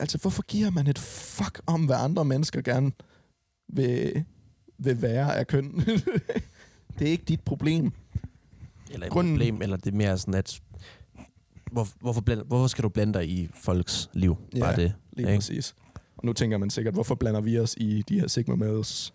altså, 0.00 0.18
hvorfor 0.18 0.42
giver 0.42 0.70
man 0.70 0.86
et 0.86 0.98
fuck 0.98 1.62
om, 1.66 1.86
hvad 1.86 1.96
andre 1.96 2.24
mennesker 2.24 2.60
gerne 2.60 2.92
vil, 3.68 4.24
vil 4.78 5.02
være 5.02 5.36
af 5.36 5.46
køn? 5.46 5.72
det 6.98 7.06
er 7.06 7.10
ikke 7.12 7.24
dit 7.24 7.40
problem. 7.40 7.92
Eller 8.90 9.06
et 9.06 9.12
Grunden- 9.12 9.34
problem, 9.34 9.62
eller 9.62 9.76
det 9.76 9.92
er 9.92 9.96
mere 9.96 10.18
sådan, 10.18 10.34
at 10.34 10.60
hvor, 11.72 11.88
hvorfor, 12.00 12.20
bland, 12.20 12.40
hvorfor 12.46 12.66
skal 12.66 12.84
du 12.84 12.88
blande 12.88 13.14
dig 13.14 13.28
i 13.28 13.48
folks 13.54 14.10
liv? 14.12 14.36
Ja. 14.54 14.60
Bare 14.60 14.76
det. 14.76 14.94
Lige 15.12 15.26
Ikke? 15.28 15.36
præcis. 15.38 15.74
Og 16.16 16.26
nu 16.26 16.32
tænker 16.32 16.58
man 16.58 16.70
sikkert, 16.70 16.94
hvorfor 16.94 17.14
blander 17.14 17.40
vi 17.40 17.58
os 17.58 17.74
i 17.78 18.02
de 18.08 18.20
her 18.20 18.26
Sigma 18.28 18.54
males 18.54 19.12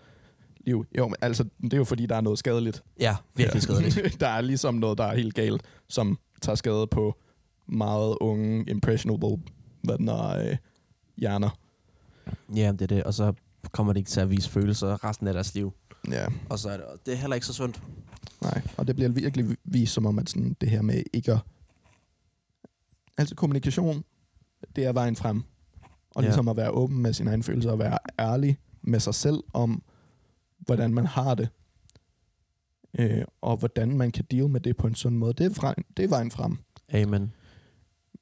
liv? 0.60 0.86
Jo, 0.98 1.08
men 1.08 1.16
altså, 1.22 1.44
det 1.62 1.74
er 1.74 1.78
jo 1.78 1.84
fordi, 1.84 2.06
der 2.06 2.16
er 2.16 2.22
noget 2.22 2.40
skadeligt. 2.40 2.84
Ja, 3.00 3.16
virkelig 3.36 3.62
skadeligt. 3.62 4.00
der 4.20 4.28
er 4.28 4.42
ligesom 4.42 4.76
noget, 4.76 4.98
der 4.98 5.04
er 5.04 5.16
helt 5.16 5.34
galt, 5.36 5.62
som 5.88 6.20
tager 6.42 6.56
skade 6.56 6.88
på 6.88 7.16
meget 7.68 8.16
unge, 8.22 8.64
impressionable 8.70 9.38
hvad 9.82 9.98
den 9.98 10.08
er, 10.08 10.50
øh, 10.50 10.58
hjerner. 11.18 11.50
Ja, 12.56 12.72
det 12.72 12.82
er 12.82 12.88
det. 12.88 13.04
Og 13.04 13.14
så 13.14 13.34
kommer 13.72 13.94
de 13.94 14.00
ikke 14.00 14.10
til 14.10 14.20
at 14.20 14.30
vise 14.30 14.50
følelser 14.50 15.04
resten 15.04 15.28
af 15.28 15.34
deres 15.34 15.56
liv. 15.56 15.74
Ja, 16.12 16.28
Og 16.50 16.60
så 16.60 16.70
er 16.70 16.78
det, 16.78 16.86
det 17.06 17.14
er 17.14 17.18
heller 17.18 17.36
ikke 17.36 17.48
så 17.48 17.54
sundt. 17.54 17.82
nej. 18.42 18.62
Og 18.78 18.88
det 18.88 18.96
bliver 18.96 19.10
virkelig 19.10 19.58
vist 19.64 19.94
som 19.94 20.06
om, 20.06 20.20
at 20.20 20.30
sådan, 20.30 20.56
det 20.62 20.70
her 20.70 20.82
med 20.82 21.04
ikke 21.14 21.32
at... 21.34 21.40
Altså 23.18 23.36
kommunikation, 23.36 24.04
det 24.76 24.86
er 24.86 24.94
vejen 24.94 25.16
frem. 25.16 25.44
Og 26.16 26.22
Ja. 26.24 26.28
ligesom 26.28 26.48
at 26.48 26.58
være 26.58 26.72
åben 26.72 26.98
med 27.02 27.14
sine 27.14 27.30
egne 27.30 27.44
følelser, 27.44 27.72
og 27.72 27.80
være 27.80 27.98
ærlig 28.20 28.58
med 28.82 29.00
sig 29.00 29.16
selv 29.16 29.44
om, 29.54 29.84
hvordan 30.60 30.94
man 30.94 31.06
har 31.06 31.36
det. 31.36 31.50
Øh, 33.00 33.26
og 33.42 33.58
hvordan 33.58 33.98
man 33.98 34.12
kan 34.12 34.26
deal 34.32 34.50
med 34.50 34.62
det 34.62 34.78
på 34.78 34.88
en 34.88 34.96
sund 34.96 35.16
måde. 35.18 35.34
Det 35.34 35.46
er, 35.46 35.54
fra, 35.54 35.74
det 35.98 36.06
er 36.06 36.10
vejen 36.10 36.32
frem. 36.32 36.58
Amen. 36.94 37.34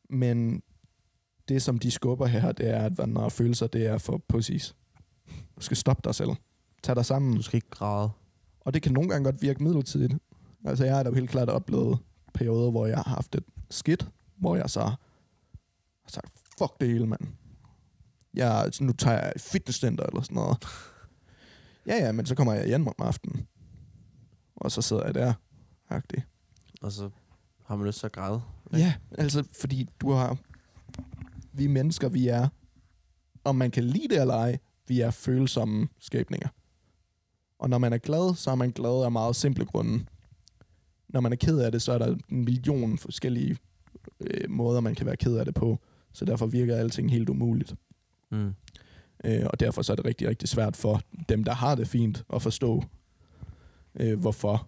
Men 0.09 0.61
det, 1.49 1.61
som 1.61 1.79
de 1.79 1.91
skubber 1.91 2.25
her, 2.25 2.51
det 2.51 2.69
er, 2.69 2.81
at 2.85 3.09
når 3.09 3.29
følelser, 3.29 3.67
det 3.67 3.85
er 3.85 3.97
for 3.97 4.21
pussies. 4.27 4.75
Du 5.57 5.61
skal 5.61 5.77
stoppe 5.77 6.01
dig 6.03 6.15
selv. 6.15 6.29
Tag 6.83 6.95
dig 6.95 7.05
sammen. 7.05 7.35
Du 7.35 7.41
skal 7.41 7.57
ikke 7.57 7.69
græde. 7.69 8.09
Og 8.59 8.73
det 8.73 8.81
kan 8.81 8.91
nogle 8.91 9.09
gange 9.09 9.25
godt 9.25 9.41
virke 9.41 9.63
midlertidigt. 9.63 10.13
Altså, 10.65 10.85
jeg 10.85 10.95
har 10.95 11.03
da 11.03 11.11
helt 11.11 11.29
klart 11.29 11.49
oplevet 11.49 11.99
perioder, 12.33 12.71
hvor 12.71 12.85
jeg 12.85 12.97
har 12.97 13.09
haft 13.09 13.35
et 13.35 13.43
skidt, 13.69 14.09
hvor 14.37 14.55
jeg 14.55 14.69
så 14.69 14.81
har 14.81 14.97
sagt, 16.07 16.31
fuck 16.59 16.79
det 16.79 16.87
hele, 16.87 17.07
mand. 17.07 17.21
Jeg, 18.33 18.71
nu 18.81 18.93
tager 18.93 19.19
jeg 19.19 19.33
et 19.35 19.41
fitnesscenter 19.41 20.03
eller 20.03 20.21
sådan 20.21 20.35
noget. 20.35 20.65
Ja, 21.87 22.05
ja, 22.05 22.11
men 22.11 22.25
så 22.25 22.35
kommer 22.35 22.53
jeg 22.53 22.67
hjem 22.67 22.87
om 22.87 22.95
aftenen. 22.99 23.47
Og 24.55 24.71
så 24.71 24.81
sidder 24.81 25.05
jeg 25.05 25.13
der. 25.13 25.33
Agtig. 25.89 26.25
Og 26.81 26.91
så 26.91 27.09
har 27.65 27.75
man 27.75 27.87
lyst 27.87 27.99
til 27.99 28.05
at 28.05 28.11
græde. 28.11 28.41
Ja, 28.73 28.93
altså, 29.11 29.43
fordi 29.61 29.89
du 29.99 30.11
har... 30.11 30.37
Vi 31.53 31.67
mennesker, 31.67 32.09
vi 32.09 32.27
er... 32.27 32.47
Om 33.43 33.55
man 33.55 33.71
kan 33.71 33.83
lide 33.83 34.07
det 34.07 34.21
eller 34.21 34.33
ej, 34.33 34.57
vi 34.87 35.01
er 35.01 35.11
følsomme 35.11 35.87
skabninger. 35.99 36.47
Og 37.59 37.69
når 37.69 37.77
man 37.77 37.93
er 37.93 37.97
glad, 37.97 38.35
så 38.35 38.51
er 38.51 38.55
man 38.55 38.71
glad 38.71 39.03
af 39.03 39.11
meget 39.11 39.35
simple 39.35 39.65
grunde. 39.65 40.05
Når 41.09 41.19
man 41.19 41.31
er 41.31 41.35
ked 41.35 41.59
af 41.59 41.71
det, 41.71 41.81
så 41.81 41.91
er 41.91 41.97
der 41.97 42.07
en 42.07 42.21
million 42.29 42.97
forskellige 42.97 43.57
øh, 44.19 44.49
måder, 44.49 44.79
man 44.79 44.95
kan 44.95 45.05
være 45.05 45.17
ked 45.17 45.37
af 45.37 45.45
det 45.45 45.53
på. 45.53 45.79
Så 46.13 46.25
derfor 46.25 46.45
virker 46.45 46.75
alting 46.75 47.11
helt 47.11 47.29
umuligt. 47.29 47.75
Mm. 48.31 48.53
Øh, 49.23 49.45
og 49.45 49.59
derfor 49.59 49.81
så 49.81 49.91
er 49.91 49.95
det 49.95 50.05
rigtig, 50.05 50.27
rigtig 50.27 50.49
svært 50.49 50.75
for 50.75 51.01
dem, 51.29 51.43
der 51.43 51.53
har 51.53 51.75
det 51.75 51.87
fint, 51.87 52.23
at 52.33 52.41
forstå, 52.41 52.83
øh, 53.99 54.19
hvorfor 54.19 54.67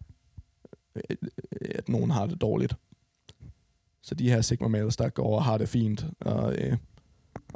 øh, 0.96 1.18
at 1.62 1.90
nogen 1.90 2.12
har 2.12 2.26
det 2.26 2.42
dårligt. 2.42 2.76
Så 4.02 4.16
de 4.16 4.30
her 4.30 4.42
sigma 4.42 4.68
males, 4.68 4.96
der 4.96 5.10
går 5.10 5.36
og 5.36 5.44
har 5.44 5.58
det 5.58 5.70
fint, 5.70 6.06
og, 6.20 6.56
øh, 6.58 6.78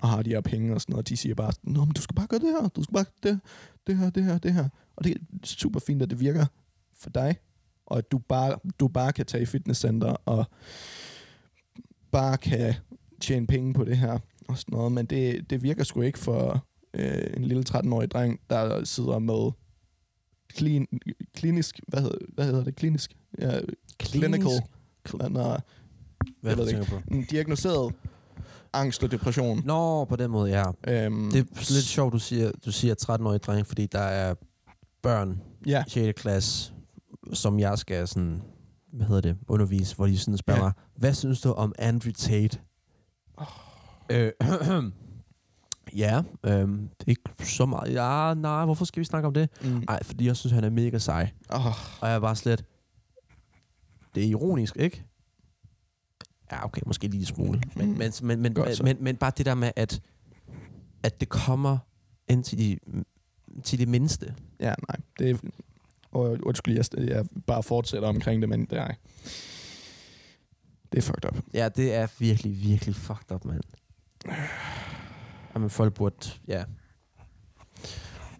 og 0.04 0.10
har 0.10 0.22
de 0.22 0.30
her 0.30 0.42
penge 0.42 0.74
og 0.74 0.82
sådan 0.82 0.94
noget, 0.94 1.10
de 1.10 1.18
siger 1.18 1.36
bare, 1.36 1.54
Nå, 1.64 1.86
men 1.86 1.94
du 1.94 2.02
skal 2.02 2.16
bare 2.16 2.28
gøre 2.28 2.40
det 2.40 2.50
her, 2.62 2.68
du 2.68 2.84
skal 2.84 2.94
bare 2.94 3.06
det, 3.24 3.40
det 3.88 3.98
her, 3.98 4.10
det 4.10 4.24
her, 4.24 4.38
det 4.38 4.54
her. 4.54 4.70
Og 4.96 5.04
det 5.04 5.12
er 5.12 5.20
super 5.44 5.80
fint, 5.80 6.02
at 6.02 6.10
det 6.10 6.20
virker 6.20 6.46
for 6.98 7.10
dig, 7.10 7.36
og 7.86 7.98
at 7.98 8.12
du 8.12 8.18
bare, 8.18 8.56
du 8.80 8.88
bare 8.88 9.14
kan 9.14 9.26
tage 9.26 9.42
i 9.42 9.46
fitnesscenter 9.46 10.16
og 10.26 10.46
bare 12.12 12.38
kan 12.38 12.74
tjene 13.22 13.48
penge 13.48 13.74
på 13.74 13.84
det 13.84 13.98
her 13.98 14.20
og 14.48 14.58
sådan 14.58 14.74
noget, 14.78 14.92
men 14.92 15.06
det, 15.06 15.50
det 15.50 15.64
virker 15.64 15.84
sgu 15.84 16.02
ikke 16.02 16.20
for 16.20 16.66
øh, 16.94 17.24
en 17.38 17.46
lille 17.46 17.64
13-årig 17.70 18.12
dreng, 18.12 18.40
der 18.50 18.84
sidder 18.84 19.20
med 19.20 19.52
klin, 20.50 20.88
klinisk, 21.36 21.80
hvad 21.88 22.02
hedder, 22.02 22.18
hvad 22.34 22.46
hedder 22.46 22.64
det, 22.64 22.76
klinisk? 22.76 23.16
Ja, 23.40 23.60
clinical, 24.04 24.62
når, 25.14 25.62
Hvad 26.42 26.52
Jeg 26.52 26.52
er 26.52 26.56
ved 26.56 26.66
det, 26.66 27.04
en 27.12 27.26
diagnoseret 27.26 27.96
angst 28.74 29.04
og 29.04 29.12
depression. 29.12 29.62
Nå, 29.66 30.06
på 30.06 30.16
den 30.16 30.32
måde, 30.32 30.50
ja. 30.52 30.64
Øhm, 30.88 31.32
Det 31.32 31.40
er 31.40 31.74
lidt 31.74 31.86
sjovt, 31.86 32.14
du 32.14 32.20
siger, 32.20 32.52
du 32.66 32.72
siger 32.72 32.96
13-årig 33.10 33.44
dreng, 33.44 33.68
fordi 33.68 33.86
der 33.86 34.00
er 34.00 34.36
børn 35.02 35.42
Ja, 35.66 35.84
i 35.88 35.90
6. 35.90 36.22
klasse, 36.22 36.74
som 37.34 37.60
jeg 37.60 37.78
skal 37.78 38.08
sådan, 38.08 38.42
hvad 38.94 39.08
hedder 39.08 39.22
det, 39.22 39.38
undervise, 39.48 39.96
hvor 39.96 40.06
de 40.08 40.18
sådan 40.20 40.38
spørger 40.38 40.60
Ja. 40.60 40.66
mig, 40.66 40.74
hvad 40.96 41.14
synes 41.14 41.42
du 41.42 41.52
om 41.52 41.74
Andrew 41.80 42.12
Tate? 42.12 42.60
Øh, 44.10 44.32
ja, 45.98 46.22
øh, 46.44 46.70
ikke 47.08 47.22
så 47.44 47.66
meget. 47.66 47.94
Ja, 47.94 48.34
nej, 48.34 48.66
hvorfor 48.66 48.86
skal 48.86 49.00
vi 49.00 49.06
snakke 49.06 49.28
om 49.28 49.34
det? 49.34 49.50
mm. 49.64 49.84
Nej, 49.88 50.04
fordi 50.04 50.26
jeg 50.26 50.36
synes, 50.36 50.54
han 50.54 50.64
er 50.64 50.70
mega 50.70 50.98
sej. 50.98 51.30
oh, 51.50 51.66
Og 52.02 52.08
jeg 52.08 52.16
er 52.16 52.20
bare 52.20 52.36
slet... 52.36 52.66
Det 54.16 54.24
er 54.24 54.28
ironisk, 54.28 54.78
ikke? 54.78 55.06
Ja, 56.52 56.66
okay, 56.66 56.82
måske 56.86 57.08
lige 57.08 57.20
en 57.20 57.26
smule. 57.26 57.62
Men, 57.76 57.92
Mm. 57.92 57.98
men, 57.98 58.12
men, 58.24 58.42
men, 58.42 58.54
Godt 58.54 58.78
så. 58.78 58.84
men, 58.84 58.98
men 59.00 59.16
bare 59.18 59.32
det 59.38 59.46
der 59.46 59.56
med, 59.56 59.72
at, 59.76 60.02
at 61.04 61.20
det 61.20 61.30
kommer 61.30 61.78
ind 62.28 62.44
til 62.44 62.58
de, 62.58 62.78
til 63.64 63.80
de 63.80 63.86
mindste. 63.86 64.36
ja, 64.60 64.74
nej. 64.90 64.98
Det 65.20 65.30
er, 65.30 65.38
og 66.12 66.38
undskyld, 66.44 66.76
jeg, 66.76 67.08
jeg 67.10 67.26
bare 67.48 67.64
fortsætter 67.64 68.08
omkring 68.08 68.42
det, 68.42 68.50
men 68.50 68.66
det 68.66 68.78
er, 68.80 68.88
det 70.92 70.98
er 70.98 71.02
fucked 71.02 71.26
up. 71.26 71.38
Ja, 71.54 71.70
det 71.70 71.94
er 71.94 72.08
virkelig, 72.20 72.62
virkelig 72.64 72.96
fucked 72.96 73.32
up, 73.32 73.46
mand. 73.46 73.62
Jamen, 75.56 75.70
folk 75.70 75.94
burde, 75.94 76.30
ja, 76.48 76.64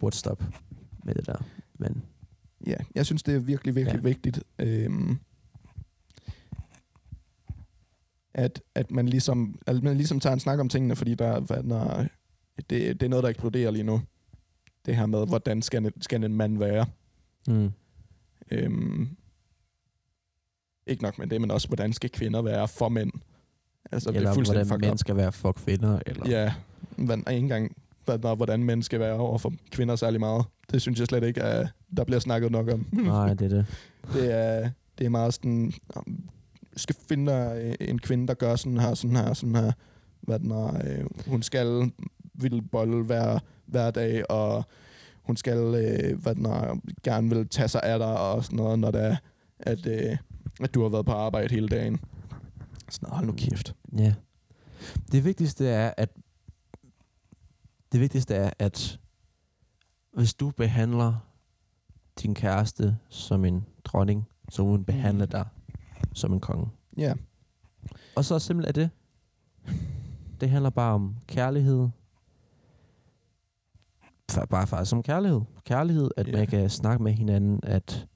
burde 0.00 0.16
stoppe 0.16 0.46
med 1.04 1.14
det 1.14 1.26
der. 1.26 1.36
Men 1.74 2.02
Ja, 2.66 2.76
jeg 2.94 3.06
synes, 3.06 3.22
det 3.22 3.34
er 3.34 3.38
virkelig, 3.38 3.74
virkelig 3.74 3.96
ja. 4.02 4.08
vigtigt, 4.08 4.40
øhm, 4.58 5.18
at, 8.34 8.62
at, 8.74 8.90
man 8.90 9.08
ligesom, 9.08 9.58
at 9.66 9.82
man 9.82 9.96
ligesom 9.96 10.20
tager 10.20 10.34
en 10.34 10.40
snak 10.40 10.58
om 10.58 10.68
tingene, 10.68 10.96
fordi 10.96 11.14
der, 11.14 11.40
hvad, 11.40 11.62
når, 11.62 12.06
det, 12.56 12.70
det 12.70 13.02
er 13.02 13.08
noget, 13.08 13.22
der 13.22 13.28
eksploderer 13.28 13.70
lige 13.70 13.82
nu. 13.82 14.00
Det 14.86 14.96
her 14.96 15.06
med, 15.06 15.26
hvordan 15.26 15.62
skal 15.62 15.86
en, 15.86 16.02
skal 16.02 16.24
en 16.24 16.36
mand 16.36 16.58
være. 16.58 16.86
mm, 17.48 17.70
Øhm, 18.50 19.08
ikke 20.86 21.02
nok 21.02 21.18
med 21.18 21.26
det, 21.26 21.40
men 21.40 21.50
også, 21.50 21.68
hvordan 21.68 21.92
skal 21.92 22.10
kvinder 22.10 22.42
være 22.42 22.68
for 22.68 22.88
mænd? 22.88 23.12
Altså, 23.92 24.10
det 24.10 24.16
eller 24.16 24.30
er 24.30 24.34
fuldstændig 24.34 24.66
hvordan 24.66 24.88
mænd 24.88 24.98
skal 24.98 25.16
være 25.16 25.32
for 25.32 25.52
kvinder. 25.52 25.98
Eller. 26.06 26.30
Ja, 26.30 26.52
hvad, 26.96 27.16
ikke 27.16 27.32
engang, 27.32 27.76
når, 28.06 28.34
hvordan 28.34 28.64
mænd 28.64 28.82
skal 28.82 29.00
være 29.00 29.12
over 29.14 29.38
for 29.38 29.52
kvinder 29.70 29.96
særlig 29.96 30.20
meget. 30.20 30.44
Det 30.72 30.82
synes 30.82 30.98
jeg 30.98 31.06
slet 31.06 31.24
ikke, 31.24 31.42
at 31.42 31.68
der 31.96 32.04
bliver 32.04 32.20
snakket 32.20 32.50
nok 32.50 32.68
om. 32.72 32.86
Nej, 32.92 33.34
det 33.34 33.52
er 33.52 33.56
det. 33.56 33.66
Det 34.14 34.32
er, 34.34 34.70
det 34.98 35.04
er 35.04 35.08
meget 35.10 35.34
sådan, 35.34 35.72
skal 36.76 36.96
finde 37.08 37.32
dig 37.32 37.76
en 37.80 37.98
kvinde, 37.98 38.26
der 38.26 38.34
gør 38.34 38.56
sådan 38.56 38.78
her, 38.78 38.94
sådan 38.94 39.16
her, 39.16 39.34
sådan 39.34 39.56
her. 39.56 39.72
Hvad 40.20 40.38
den 40.38 40.50
er, 40.50 40.80
øh, 40.84 41.06
hun 41.26 41.42
skal 41.42 41.92
vil 42.34 42.62
bolle 42.62 43.04
hver, 43.04 43.38
hver 43.66 43.90
dag, 43.90 44.30
og 44.30 44.64
hun 45.22 45.36
skal, 45.36 45.58
øh, 45.58 46.22
hvad 46.22 46.34
den 46.34 46.46
er, 46.46 46.80
gerne 47.02 47.28
vil 47.28 47.48
tage 47.48 47.68
sig 47.68 47.82
af 47.82 47.98
dig, 47.98 48.18
og 48.18 48.44
sådan 48.44 48.56
noget, 48.56 48.78
når 48.78 48.90
det 48.90 49.04
er, 49.04 49.16
at, 49.58 49.86
øh, 49.86 50.16
at 50.60 50.74
du 50.74 50.82
har 50.82 50.88
været 50.88 51.06
på 51.06 51.12
arbejde 51.12 51.54
hele 51.54 51.68
dagen. 51.68 52.00
Sådan 52.90 53.08
hold 53.08 53.26
nu 53.26 53.32
kæft. 53.32 53.74
Ja. 53.98 54.14
Det 55.12 55.24
vigtigste 55.24 55.68
er, 55.68 55.94
at 55.96 56.10
det 57.92 58.00
vigtigste 58.00 58.34
er, 58.34 58.50
at 58.58 59.00
hvis 60.12 60.34
du 60.34 60.50
behandler 60.50 61.14
din 62.22 62.34
kæreste 62.34 62.96
som 63.08 63.44
en 63.44 63.66
dronning, 63.84 64.28
så 64.50 64.62
må 64.62 64.70
hun 64.70 64.84
behandle 64.84 65.26
dig 65.26 65.46
som 66.12 66.32
en 66.32 66.40
konge. 66.40 66.66
Ja, 66.96 67.14
Og 68.16 68.24
så 68.24 68.38
simpelt 68.38 68.68
er 68.68 68.72
det. 68.72 68.90
Det 70.40 70.50
handler 70.50 70.70
bare 70.70 70.94
om 70.94 71.16
kærlighed. 71.26 71.88
Bare 74.50 74.66
faktisk 74.66 74.92
om 74.94 75.02
kærlighed. 75.02 75.40
Kærlighed, 75.64 76.10
at 76.16 76.28
Ja. 76.28 76.32
man 76.36 76.46
kan 76.46 76.70
snakke 76.70 77.02
med 77.02 77.12
hinanden, 77.12 77.60
at, 77.62 78.06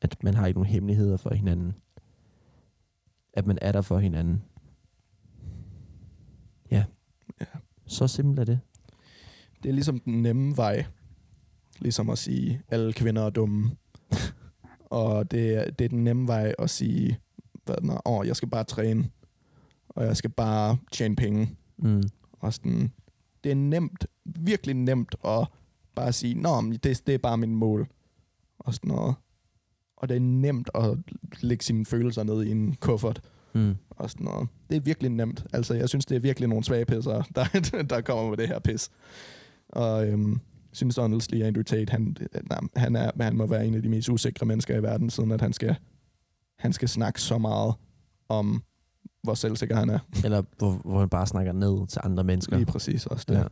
at 0.00 0.22
man 0.24 0.34
har 0.34 0.46
ikke 0.46 0.58
nogen 0.60 0.72
hemmeligheder 0.72 1.16
for 1.16 1.34
hinanden. 1.34 1.74
At 3.32 3.46
man 3.46 3.58
er 3.62 3.72
der 3.72 3.80
for 3.82 3.98
hinanden. 3.98 4.42
Ja. 6.70 6.84
Ja. 7.40 7.46
Så 7.86 8.08
simpelt 8.08 8.38
er 8.38 8.44
det. 8.44 8.60
det 9.62 9.68
er 9.68 9.72
ligesom 9.72 10.00
den 10.00 10.22
nemme 10.22 10.56
vej. 10.56 10.84
Ligesom 11.78 12.10
at 12.10 12.18
sige, 12.18 12.60
alle 12.68 12.92
kvinder 12.92 13.22
er 13.22 13.30
dumme. 13.30 13.76
Og 14.94 15.30
det, 15.30 15.78
det 15.78 15.84
er 15.84 15.88
den 15.88 16.04
nemme 16.04 16.26
vej 16.28 16.54
at 16.58 16.70
sige, 16.70 17.18
hvad 17.64 17.76
den 17.76 17.90
er, 17.90 18.08
åh, 18.08 18.26
jeg 18.26 18.36
skal 18.36 18.48
bare 18.48 18.64
træne. 18.64 19.10
Og 19.88 20.04
jeg 20.04 20.16
skal 20.16 20.30
bare 20.30 20.76
tjene 20.92 21.16
penge. 21.16 21.56
Mm. 21.78 22.02
Og 22.40 22.52
sådan, 22.54 22.92
det 23.44 23.50
er 23.52 23.56
nemt, 23.56 24.06
virkelig 24.24 24.74
nemt 24.74 25.14
at 25.24 25.46
bare 25.94 26.12
sige, 26.12 26.34
nå, 26.34 26.60
men 26.60 26.72
det, 26.72 27.06
det 27.06 27.14
er 27.14 27.18
bare 27.18 27.38
min 27.38 27.54
mål. 27.54 27.88
Og 28.58 28.74
sådan 28.74 28.88
noget. 28.88 29.14
Og 29.96 30.08
det 30.08 30.16
er 30.16 30.20
nemt 30.20 30.70
at 30.74 30.98
lægge 31.40 31.64
sine 31.64 31.86
følelser 31.86 32.22
ned 32.22 32.42
i 32.44 32.50
en 32.50 32.74
kuffert 32.80 33.20
Mm. 33.54 33.74
og 33.90 34.10
sådan 34.10 34.24
noget. 34.24 34.48
Det 34.70 34.76
er 34.76 34.80
virkelig 34.80 35.10
nemt. 35.10 35.44
Altså, 35.52 35.74
jeg 35.74 35.88
synes, 35.88 36.06
det 36.06 36.16
er 36.16 36.20
virkelig 36.20 36.48
nogle 36.48 36.64
svage 36.64 36.84
pisser, 36.84 37.22
der, 37.34 37.82
der 37.82 38.00
kommer 38.00 38.28
med 38.30 38.36
det 38.36 38.48
her 38.48 38.58
pis. 38.58 38.90
Og 39.68 40.08
øhm, 40.08 40.40
synes 40.74 40.96
honestly, 40.96 41.42
Andrew 41.42 41.62
Tate, 41.62 41.90
han, 41.90 42.16
nej, 42.50 42.58
han, 42.76 42.96
er, 42.96 43.10
han 43.20 43.36
må 43.36 43.46
være 43.46 43.66
en 43.66 43.74
af 43.74 43.82
de 43.82 43.88
mest 43.88 44.08
usikre 44.08 44.46
mennesker 44.46 44.76
i 44.76 44.82
verden, 44.82 45.10
siden 45.10 45.32
at 45.32 45.40
han 45.40 45.52
skal, 45.52 45.76
han 46.58 46.72
skal 46.72 46.88
snakke 46.88 47.20
så 47.20 47.38
meget 47.38 47.74
om, 48.28 48.62
hvor 49.22 49.34
selvsikker 49.34 49.76
han 49.76 49.90
er. 49.90 49.98
Eller 50.24 50.42
hvor, 50.58 50.70
hvor 50.84 50.98
han 50.98 51.08
bare 51.08 51.26
snakker 51.26 51.52
ned 51.52 51.86
til 51.86 52.00
andre 52.04 52.24
mennesker. 52.24 52.56
Lige 52.56 52.66
præcis 52.66 53.06
også 53.06 53.24
det. 53.28 53.34
Ja. 53.34 53.44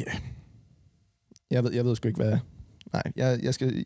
Yeah. 0.00 0.20
Jeg 1.50 1.64
ved, 1.64 1.72
jeg 1.72 1.84
ved 1.84 1.96
sgu 1.96 2.08
ikke, 2.08 2.22
hvad... 2.22 2.38
Nej, 2.92 3.02
jeg, 3.16 3.40
jeg 3.42 3.54
skal... 3.54 3.84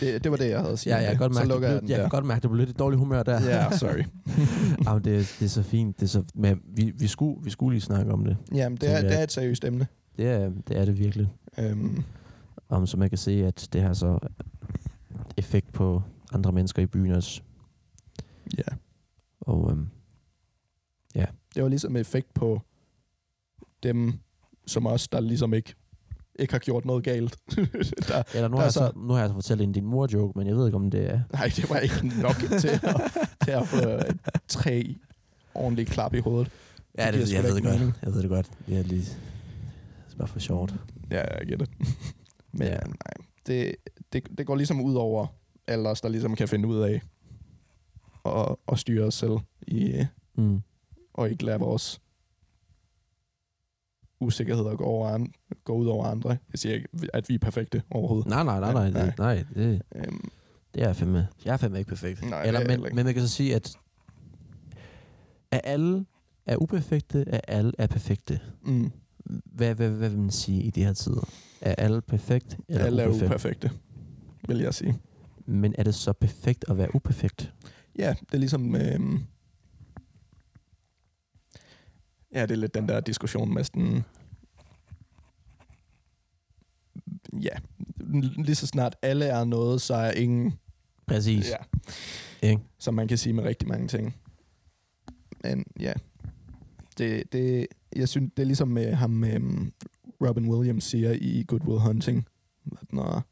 Det, 0.00 0.24
det 0.24 0.30
var 0.30 0.36
det, 0.36 0.50
jeg 0.50 0.58
havde 0.60 0.72
at 0.72 0.78
sige. 0.78 0.94
Ja, 0.96 1.00
jeg 1.02 1.10
kan 1.10 1.18
godt 1.18 1.34
Så 1.34 1.40
mærke, 1.40 1.54
du 1.60 1.66
jeg 1.66 1.80
blev, 1.80 1.90
jeg 1.90 2.00
kan 2.00 2.08
godt 2.08 2.24
mærke, 2.24 2.42
du 2.42 2.48
blev 2.48 2.58
lidt 2.58 2.70
i 2.70 2.72
dårlig 2.72 2.98
humør 2.98 3.22
der. 3.22 3.40
Ja, 3.42 3.76
sorry. 3.76 4.04
Jamen, 4.86 5.04
det, 5.04 5.36
det 5.38 5.44
er 5.44 5.48
så 5.48 5.62
fint. 5.62 5.96
Det 6.00 6.02
er 6.02 6.08
så, 6.08 6.24
men 6.34 6.60
vi, 6.66 6.92
vi, 6.98 7.06
skulle, 7.06 7.44
vi 7.44 7.50
skulle 7.50 7.74
lige 7.74 7.80
snakke 7.82 8.12
om 8.12 8.24
det. 8.24 8.36
Jamen, 8.54 8.76
det 8.76 8.90
er, 8.96 9.00
det 9.00 9.18
er 9.18 9.22
et 9.22 9.32
seriøst 9.32 9.64
emne. 9.64 9.86
Det 10.16 10.26
er 10.28 10.50
det, 10.68 10.78
er 10.78 10.84
det 10.84 10.98
virkelig. 10.98 11.32
Øhm, 11.58 12.02
Om, 12.68 12.86
så 12.86 12.96
man 12.96 13.08
kan 13.08 13.18
se, 13.18 13.44
at 13.46 13.68
det 13.72 13.82
har 13.82 13.92
så 13.92 14.18
effekt 15.36 15.72
på 15.72 16.02
andre 16.32 16.52
mennesker 16.52 16.82
i 16.82 16.86
byen 16.86 17.12
også. 17.12 17.42
ja. 18.58 18.74
Og 19.40 19.70
øhm, 19.70 19.86
Det 21.54 21.62
var 21.62 21.68
ligesom 21.68 21.96
effekt 21.96 22.34
på 22.34 22.60
dem, 23.82 24.12
som 24.66 24.86
os, 24.86 25.08
der 25.08 25.20
ligesom 25.20 25.54
ikke, 25.54 25.74
ikke 26.42 26.54
har 26.54 26.58
gjort 26.58 26.84
noget 26.84 27.04
galt. 27.04 27.36
der, 28.08 28.22
eller 28.34 28.48
nu, 28.48 28.52
Der 28.52 28.56
har 28.56 28.62
jeg 28.62 28.72
så, 28.72 28.78
så- 28.78 28.92
nu 28.96 29.12
har 29.12 29.20
jeg 29.20 29.28
så 29.28 29.34
fortalt 29.34 29.60
en 29.60 29.72
din 29.72 29.84
mor-joke, 29.86 30.38
men 30.38 30.46
jeg 30.48 30.56
ved 30.56 30.66
ikke, 30.66 30.76
om 30.76 30.90
det 30.90 31.10
er... 31.10 31.20
nej, 31.32 31.50
det 31.56 31.70
var 31.70 31.78
ikke 31.78 32.06
nok 32.22 32.36
til 32.60 32.68
at, 32.68 33.00
til 33.44 33.50
at 33.50 33.66
få 33.68 33.88
øh, 33.88 34.02
tre 34.48 34.96
ordentlige 35.54 35.86
klap 35.86 36.14
i 36.14 36.18
hovedet. 36.18 36.50
Ja, 36.98 37.06
Det 37.10 37.14
det, 37.20 37.32
jeg 37.32 37.42
ved 37.42 37.54
det 37.54 37.62
godt. 37.62 37.74
mening. 37.74 37.94
Jeg 38.02 38.12
ved 38.14 38.22
det 38.22 38.30
godt. 38.30 38.50
Det 38.66 38.78
er 38.78 38.82
lige... 38.82 39.00
Det 39.00 40.14
er 40.14 40.18
bare 40.18 40.28
for 40.28 40.38
sjovt. 40.38 40.74
Ja, 41.10 41.38
jeg 41.38 41.46
gætter. 41.46 41.66
Men 42.52 42.68
Ja. 42.68 42.74
nej, 42.74 43.26
det, 43.46 43.74
det, 44.12 44.38
det 44.38 44.46
går 44.46 44.56
ligesom 44.56 44.80
ud 44.80 44.94
over 44.94 45.26
alle 45.66 45.88
os, 45.88 46.00
der 46.00 46.08
ligesom 46.08 46.36
kan 46.36 46.48
finde 46.48 46.68
ud 46.68 46.78
af 46.80 47.00
at, 48.24 48.56
at 48.72 48.78
styre 48.78 49.04
os 49.04 49.14
selv 49.14 49.32
i, 49.66 50.04
Mm. 50.36 50.62
og 51.14 51.30
ikke 51.30 51.44
lade 51.44 51.58
vores 51.58 52.00
usikkerheder 54.22 54.76
gå, 54.76 54.84
over 54.84 55.08
an, 55.08 55.32
gå 55.64 55.72
ud 55.74 55.86
over 55.86 56.04
andre. 56.06 56.28
Jeg 56.30 56.38
siger 56.58 56.74
ikke, 56.74 56.88
at 57.14 57.28
vi 57.28 57.34
er 57.34 57.38
perfekte 57.38 57.82
overhovedet. 57.90 58.28
Nej, 58.28 58.44
nej, 58.44 58.60
nej, 58.60 58.72
nej. 58.72 58.90
Nej. 58.90 59.04
Det, 59.06 59.18
nej 59.18 59.44
det, 59.54 59.82
Øhm, 59.96 60.28
det 60.74 60.82
er 60.82 60.86
jeg 60.86 60.96
fandme. 60.96 61.28
Jeg 61.44 61.52
er 61.52 61.56
fandme 61.56 61.78
ikke 61.78 61.88
perfekt. 61.88 62.30
Nej, 62.30 62.42
Eller, 62.42 62.60
er 62.60 62.66
men, 62.68 62.84
ikke. 62.84 62.94
men 62.96 63.04
man 63.04 63.14
kan 63.14 63.22
så 63.22 63.28
sige, 63.28 63.54
at 63.54 63.76
at 65.50 65.60
alle 65.64 66.04
er 66.46 66.56
uperfekte, 66.56 67.24
at 67.28 67.40
alle 67.48 67.72
er 67.78 67.86
perfekte. 67.86 68.40
mm, 68.62 68.90
Hvad, 69.44 69.74
hvad, 69.74 69.88
hvad 69.90 70.08
vil 70.08 70.18
man 70.18 70.30
sige 70.30 70.62
i 70.62 70.70
de 70.70 70.84
her 70.84 70.92
tider? 70.92 71.28
Er 71.60 71.74
alle 71.74 72.00
perfekt 72.00 72.56
eller 72.68 72.84
alle 72.84 73.02
er 73.02 73.06
uperfekt? 73.08 73.26
uperfekte, 73.30 73.70
vil 74.48 74.58
jeg 74.58 74.74
sige. 74.74 74.98
Men 75.46 75.74
er 75.78 75.82
det 75.82 75.94
så 75.94 76.12
perfekt 76.12 76.64
at 76.68 76.78
være 76.78 76.94
uperfekt? 76.94 77.52
Ja, 77.98 78.14
det 78.20 78.34
er 78.34 78.38
ligesom... 78.38 78.74
Øhm, 78.76 79.20
ja, 82.34 82.42
det 82.42 82.50
er 82.50 82.56
lidt 82.56 82.74
den 82.74 82.88
der 82.88 83.00
diskussion 83.00 83.54
med 83.54 83.64
sådan... 83.64 84.04
Ja, 87.32 87.56
lige 88.44 88.54
så 88.54 88.66
snart 88.66 88.96
alle 89.02 89.24
er 89.24 89.44
noget, 89.44 89.80
så 89.80 89.94
er 89.94 90.10
ingen... 90.10 90.58
Præcis. 91.06 91.50
Ja, 91.50 91.56
Ikke? 92.48 92.62
som 92.78 92.94
man 92.94 93.08
kan 93.08 93.18
sige 93.18 93.32
med 93.32 93.44
rigtig 93.44 93.68
mange 93.68 93.88
ting. 93.88 94.16
Men 95.44 95.64
ja, 95.80 95.92
det, 96.98 97.32
det, 97.32 97.66
jeg 97.96 98.08
synes, 98.08 98.32
det 98.36 98.42
er 98.42 98.46
ligesom 98.46 98.68
med 98.68 98.94
ham, 98.94 99.24
øhm, 99.24 99.72
Robin 100.20 100.48
Williams 100.48 100.84
siger 100.84 101.12
i 101.12 101.44
Good 101.48 101.60
Will 101.64 101.80
Hunting, 101.80 102.28
at 102.80 102.92
når 102.92 103.22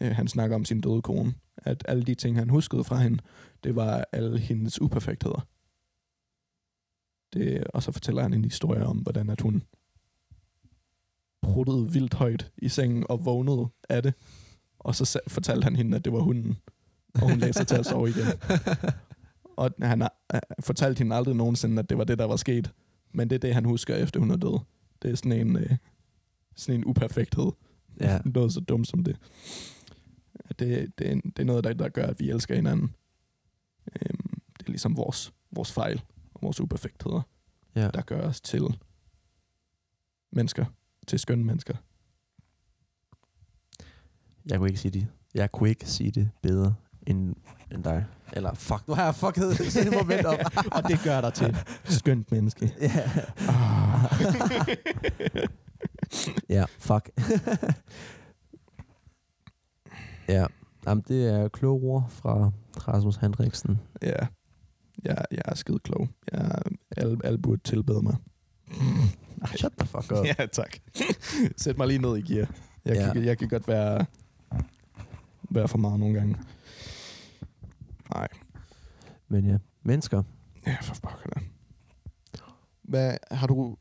øh, 0.00 0.10
han 0.10 0.28
snakker 0.28 0.56
om 0.56 0.64
sin 0.64 0.80
døde 0.80 1.02
kone, 1.02 1.34
at 1.56 1.84
alle 1.88 2.02
de 2.02 2.14
ting, 2.14 2.36
han 2.38 2.50
huskede 2.50 2.84
fra 2.84 2.96
hende, 2.96 3.18
det 3.64 3.76
var 3.76 4.04
alle 4.12 4.38
hendes 4.38 4.80
uperfektheder. 4.80 5.46
Det, 7.32 7.64
og 7.64 7.82
så 7.82 7.92
fortæller 7.92 8.22
han 8.22 8.34
en 8.34 8.44
historie 8.44 8.86
om, 8.86 8.96
hvordan 8.96 9.30
at 9.30 9.40
hun 9.40 9.62
pruttede 11.42 11.92
vildt 11.92 12.14
højt 12.14 12.52
i 12.58 12.68
sengen 12.68 13.06
og 13.08 13.24
vågnede 13.24 13.68
af 13.88 14.02
det. 14.02 14.14
Og 14.78 14.94
så 14.94 15.20
fortalte 15.28 15.64
han 15.64 15.76
hende, 15.76 15.96
at 15.96 16.04
det 16.04 16.12
var 16.12 16.20
hunden. 16.20 16.58
Og 17.14 17.30
hun 17.30 17.38
lagde 17.38 17.52
sig 17.52 17.66
til 17.66 17.76
at 17.76 17.86
sove 17.86 18.08
igen. 18.08 18.26
Og 19.56 19.70
han 19.82 20.02
øh, 20.02 20.40
fortalt 20.60 20.98
hende 20.98 21.16
aldrig 21.16 21.36
nogensinde, 21.36 21.78
at 21.82 21.90
det 21.90 21.98
var 21.98 22.04
det, 22.04 22.18
der 22.18 22.24
var 22.24 22.36
sket. 22.36 22.72
Men 23.12 23.30
det 23.30 23.36
er 23.36 23.40
det, 23.40 23.54
han 23.54 23.64
husker, 23.64 23.96
efter 23.96 24.20
hun 24.20 24.30
er 24.30 24.36
død. 24.36 24.60
Det 25.02 25.10
er 25.10 25.14
sådan 25.14 25.32
en, 25.32 25.56
øh, 25.56 25.76
sådan 26.56 26.80
en 26.80 26.86
uperfekthed. 26.86 27.52
Ja. 28.00 28.18
Noget 28.34 28.52
så 28.52 28.60
dumt 28.60 28.88
som 28.88 29.04
det. 29.04 29.16
Det, 30.58 30.98
det, 30.98 31.10
er, 31.10 31.14
det 31.14 31.38
er 31.38 31.44
noget, 31.44 31.64
der, 31.64 31.72
der 31.72 31.88
gør, 31.88 32.06
at 32.06 32.20
vi 32.20 32.30
elsker 32.30 32.54
hinanden. 32.54 32.94
Øhm, 33.94 34.40
det 34.58 34.66
er 34.66 34.70
ligesom 34.70 34.96
vores, 34.96 35.32
vores 35.50 35.72
fejl 35.72 36.02
vores 36.42 36.60
uperfektheder, 36.60 37.22
ja. 37.74 37.90
der 37.90 38.02
gør 38.02 38.20
os 38.20 38.40
til 38.40 38.78
mennesker. 40.32 40.64
Til 41.06 41.18
skønne 41.18 41.44
mennesker. 41.44 41.74
Jeg 44.46 44.58
kunne 44.58 44.68
ikke 44.68 44.80
sige 44.80 44.92
det. 44.92 45.06
Jeg 45.34 45.52
kunne 45.52 45.68
ikke 45.68 45.86
sige 45.86 46.10
det 46.10 46.30
bedre 46.42 46.74
end, 47.06 47.34
end 47.72 47.84
dig. 47.84 48.06
Eller 48.32 48.54
fuck, 48.54 48.88
nu 48.88 48.94
har 48.94 49.04
jeg 49.04 49.14
fucket 49.14 49.60
et 49.86 49.92
moment 49.92 50.26
op. 50.26 50.38
og 50.76 50.88
det 50.88 51.00
gør 51.04 51.20
dig 51.20 51.34
til 51.34 51.56
skønt 51.98 52.32
menneske. 52.32 52.74
ja. 52.80 53.10
Ah. 53.48 54.10
ja, 56.48 56.64
fuck. 56.78 57.10
ja. 60.28 60.46
Jamen, 60.86 61.04
det 61.08 61.28
er 61.34 61.48
kloge 61.48 61.82
ord 61.82 62.10
fra 62.10 62.50
Rasmus 62.88 63.16
Hendriksen. 63.16 63.80
Ja, 64.02 64.26
jeg, 65.04 65.24
jeg 65.30 65.42
er 65.44 65.54
skide 65.54 65.78
klog. 65.78 66.08
Jeg, 66.32 66.62
alle, 66.96 67.18
alle 67.24 67.38
burde 67.38 67.60
tilbede 67.64 68.02
mig. 68.02 68.16
Nej. 69.36 69.56
Shut 69.56 69.72
the 69.78 69.86
fuck 69.88 70.12
up. 70.12 70.26
Ja, 70.38 70.46
tak. 70.46 70.76
Sæt 71.56 71.78
mig 71.78 71.86
lige 71.86 71.98
ned 71.98 72.16
i 72.16 72.32
gear. 72.34 72.50
Jeg, 72.84 72.96
Ja. 72.96 73.12
kan, 73.12 73.24
jeg 73.24 73.38
kan 73.38 73.48
godt 73.48 73.68
være, 73.68 74.06
være 75.50 75.68
for 75.68 75.78
meget 75.78 76.00
nogle 76.00 76.14
gange. 76.18 76.36
Nej. 78.14 78.28
Men 79.28 79.46
ja, 79.46 79.58
mennesker. 79.82 80.22
Ja, 80.66 80.76
for 80.82 80.94
pokker 81.02 81.28
da. 81.36 81.40
Hvad 82.82 83.16
har 83.30 83.46
du... 83.46 83.76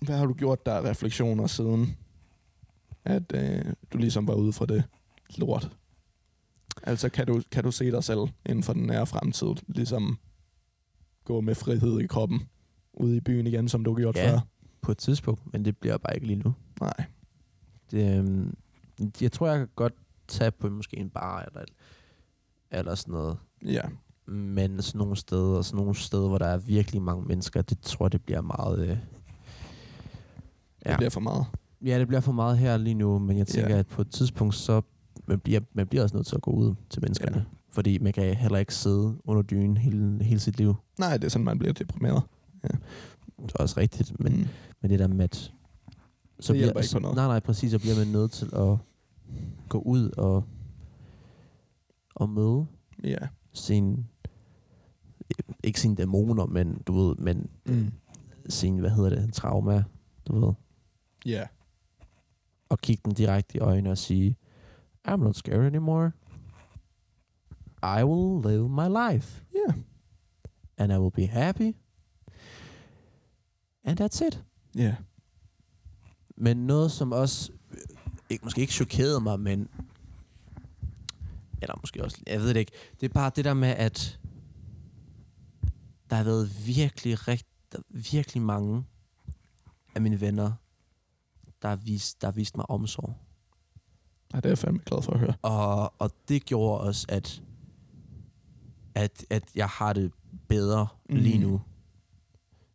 Hvad 0.00 0.16
har 0.16 0.26
du 0.26 0.32
gjort 0.34 0.66
der 0.66 0.74
af 0.74 0.82
refleksioner 0.82 1.46
siden, 1.46 1.96
at 3.04 3.32
øh, 3.34 3.64
du 3.92 3.98
ligesom 3.98 4.28
var 4.28 4.34
ude 4.34 4.52
fra 4.52 4.66
det 4.66 4.84
lort? 5.36 5.76
Altså, 6.82 7.08
kan 7.08 7.26
du, 7.26 7.42
kan 7.50 7.64
du 7.64 7.70
se 7.70 7.90
dig 7.90 8.04
selv 8.04 8.20
inden 8.46 8.62
for 8.62 8.72
den 8.72 8.82
nære 8.82 9.06
fremtid, 9.06 9.48
ligesom 9.68 10.18
gå 11.24 11.40
med 11.40 11.54
frihed 11.54 12.00
i 12.00 12.06
kroppen, 12.06 12.42
ude 12.94 13.16
i 13.16 13.20
byen 13.20 13.46
igen, 13.46 13.68
som 13.68 13.84
du 13.84 13.92
har 13.94 14.00
gjort 14.00 14.16
Ja. 14.16 14.32
før? 14.32 14.40
På 14.82 14.92
et 14.92 14.98
tidspunkt, 14.98 15.52
men 15.52 15.64
det 15.64 15.76
bliver 15.76 15.98
bare 15.98 16.14
ikke 16.14 16.26
lige 16.26 16.38
nu. 16.44 16.54
Nej. 16.80 17.04
Det, 17.90 18.18
øhm, 18.18 18.54
jeg 19.20 19.32
tror, 19.32 19.48
jeg 19.48 19.58
kan 19.58 19.68
godt 19.76 19.92
tage 20.28 20.50
på 20.50 20.68
måske 20.68 20.96
en 20.96 21.10
bar 21.10 21.42
eller, 21.42 21.60
eller 22.70 22.94
sådan 22.94 23.12
noget. 23.12 23.36
Ja. 23.64 23.82
Men 24.26 24.82
sådan 24.82 24.98
nogle 24.98 25.16
steder, 25.16 25.62
sådan 25.62 25.76
nogle 25.76 25.94
steder, 25.94 26.28
hvor 26.28 26.38
der 26.38 26.46
er 26.46 26.56
virkelig 26.58 27.02
mange 27.02 27.24
mennesker, 27.24 27.62
det 27.62 27.78
tror 27.80 28.06
jeg, 28.06 28.12
det 28.12 28.22
bliver 28.24 28.40
meget... 28.40 28.78
Øh, 28.80 28.88
Det 28.88 28.98
Ja. 30.86 30.96
bliver 30.96 31.10
for 31.10 31.20
meget. 31.20 31.46
ja, 31.84 31.98
det 31.98 32.06
bliver 32.08 32.20
for 32.20 32.32
meget 32.32 32.58
her 32.58 32.76
lige 32.76 32.94
nu, 32.94 33.18
men 33.18 33.38
jeg 33.38 33.46
tænker, 33.46 33.70
Ja. 33.74 33.78
at 33.78 33.86
på 33.86 34.02
et 34.02 34.10
tidspunkt, 34.10 34.54
så 34.54 34.82
man 35.28 35.38
bliver, 35.40 35.60
man 35.72 35.86
bliver 35.86 36.02
også 36.02 36.16
nødt 36.16 36.26
til 36.26 36.36
at 36.36 36.42
gå 36.42 36.50
ud 36.50 36.74
til 36.90 37.02
menneskerne. 37.02 37.36
Ja. 37.36 37.42
Fordi 37.70 37.98
man 37.98 38.12
kan 38.12 38.34
heller 38.34 38.58
ikke 38.58 38.74
sidde 38.74 39.16
under 39.24 39.42
dynen 39.42 39.76
hele, 39.76 40.24
hele 40.24 40.40
sit 40.40 40.58
liv. 40.58 40.74
Nej, 40.98 41.16
det 41.16 41.24
er 41.24 41.28
sådan, 41.28 41.44
man 41.44 41.58
bliver 41.58 41.72
deprimeret. 41.72 42.22
Det 43.42 43.52
er 43.54 43.58
også 43.62 43.80
rigtigt, 43.80 44.20
men, 44.20 44.32
Mm. 44.32 44.46
men 44.82 44.90
det 44.90 44.98
der 44.98 45.06
med, 45.08 45.24
at... 45.24 45.52
Så 46.40 46.52
Det 46.52 46.58
bliver, 46.60 46.80
ikke 46.80 46.92
på 46.92 46.98
noget. 46.98 47.16
Nej, 47.16 47.26
nej, 47.26 47.40
præcis. 47.40 47.70
Så 47.70 47.78
bliver 47.78 47.96
man 47.98 48.06
nødt 48.06 48.30
til 48.32 48.46
at 48.52 48.76
gå 49.68 49.78
ud 49.78 50.10
og, 50.10 50.44
og 52.14 52.28
møde 52.30 52.66
Ja. 53.04 53.18
sin... 53.52 54.06
Ikke 55.64 55.80
sine 55.80 55.96
dæmoner, 55.96 56.46
men 56.46 56.82
du 56.86 56.92
ved, 56.92 57.16
men 57.16 57.50
Mm. 57.66 57.90
sin, 58.48 58.78
hvad 58.78 58.90
hedder 58.90 59.10
det, 59.10 59.34
trauma, 59.34 59.84
du 60.28 60.46
ved. 60.46 60.52
Ja. 61.26 61.42
Og 62.68 62.78
kigge 62.78 63.02
den 63.04 63.12
direkte 63.14 63.56
i 63.56 63.60
øjnene 63.60 63.90
og 63.90 63.98
sige, 63.98 64.36
I'm 65.06 65.20
not 65.20 65.36
scared 65.36 65.66
anymore. 65.66 66.12
I 67.82 68.04
will 68.04 68.40
live 68.40 68.68
my 68.68 68.88
life. 68.88 69.44
Ja. 69.54 69.72
And 70.78 70.92
I 70.92 70.96
will 70.98 71.12
be 71.12 71.26
happy. 71.26 71.76
And 73.84 74.00
that's 74.00 74.26
it. 74.26 74.44
Ja. 74.74 74.96
Men 76.36 76.56
noget, 76.56 76.92
som 76.92 77.12
også, 77.12 77.52
øh, 77.70 77.78
ikke, 78.30 78.44
måske 78.44 78.60
ikke 78.60 78.72
chokerede 78.72 79.20
mig, 79.20 79.40
men, 79.40 79.68
eller 81.62 81.74
måske 81.80 82.04
også, 82.04 82.22
jeg 82.26 82.40
ved 82.40 82.48
det 82.48 82.56
ikke, 82.56 82.72
det 83.00 83.08
er 83.08 83.12
bare 83.12 83.30
det 83.36 83.44
der 83.44 83.54
med, 83.54 83.68
at 83.68 84.20
der 86.10 86.16
har 86.16 86.24
været 86.24 86.66
virkelig, 86.66 87.28
rigt, 87.28 87.46
virkelig 87.88 88.42
mange 88.42 88.84
af 89.94 90.00
mine 90.02 90.20
venner, 90.20 90.52
der 91.62 91.68
har 91.68 91.76
vist, 91.76 92.20
der 92.20 92.26
har 92.26 92.32
vist 92.32 92.56
mig 92.56 92.70
omsorg. 92.70 93.25
Ja, 94.32 94.36
det 94.36 94.44
er 94.44 94.48
jeg 94.50 94.58
fandme 94.58 94.80
glad 94.86 95.02
for 95.02 95.12
at 95.12 95.18
høre. 95.20 95.34
Og, 95.42 95.92
og 95.98 96.10
det 96.28 96.44
gjorde 96.44 96.80
også, 96.80 97.06
at, 97.08 97.42
at, 98.94 99.24
at 99.30 99.42
jeg 99.54 99.68
har 99.68 99.92
det 99.92 100.12
bedre 100.48 100.86
mm. 101.10 101.16
Lige 101.16 101.38
nu, 101.38 101.60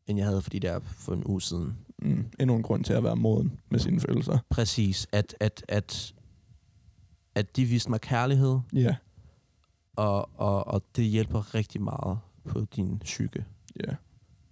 end 0.08 0.18
jeg 0.18 0.28
havde 0.28 0.42
for 0.42 0.50
de 0.50 0.60
der 0.60 0.80
for 0.80 1.14
en 1.14 1.24
uge 1.26 1.42
siden. 1.42 1.78
Mm. 1.98 2.26
Endnu 2.40 2.56
en 2.56 2.64
grund 2.64 2.84
til 2.84 2.94
at 2.94 3.04
være 3.04 3.16
moden 3.16 3.60
med 3.70 3.80
sine 3.80 4.00
følelser. 4.00 4.38
Præcis. 4.50 5.08
At, 5.12 5.36
at, 5.40 5.66
at, 5.68 6.14
at 7.36 7.56
de 7.56 7.66
viste 7.66 7.90
mig 7.90 8.02
kærlighed, 8.02 8.60
Ja, 8.74 8.96
og, 9.96 10.30
og, 10.40 10.68
og 10.68 10.84
det 10.96 11.06
hjælper 11.06 11.56
rigtig 11.56 11.82
meget 11.82 12.20
på 12.46 12.66
din 12.76 13.00
psyke. 13.00 13.46
ja. 13.88 13.96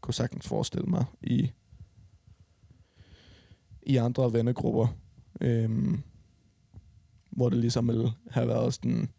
Kunne 0.01 0.13
sagtens 0.13 0.47
forestille 0.47 0.85
mig 0.87 1.05
i, 1.21 1.51
i 3.83 3.95
andre 3.97 4.33
vennegrupper, 4.33 4.87
øhm, 5.41 6.03
hvor 7.31 7.49
det 7.49 7.57
ligesom 7.57 7.87
ville 7.87 8.11
have 8.31 8.47
været 8.47 8.73
sådan, 8.73 9.09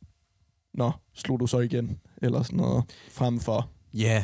Nå, 0.74 0.92
slog 1.14 1.40
du 1.40 1.46
så 1.46 1.58
igen? 1.58 2.00
Eller 2.22 2.42
sådan 2.42 2.56
noget, 2.56 2.84
frem 3.10 3.40
for 3.40 3.70
Ja, 3.94 4.00
yeah. 4.00 4.22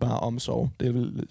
bare 0.00 0.20
omsorg. 0.20 0.70
Det 0.80 0.94
vil, 0.94 1.26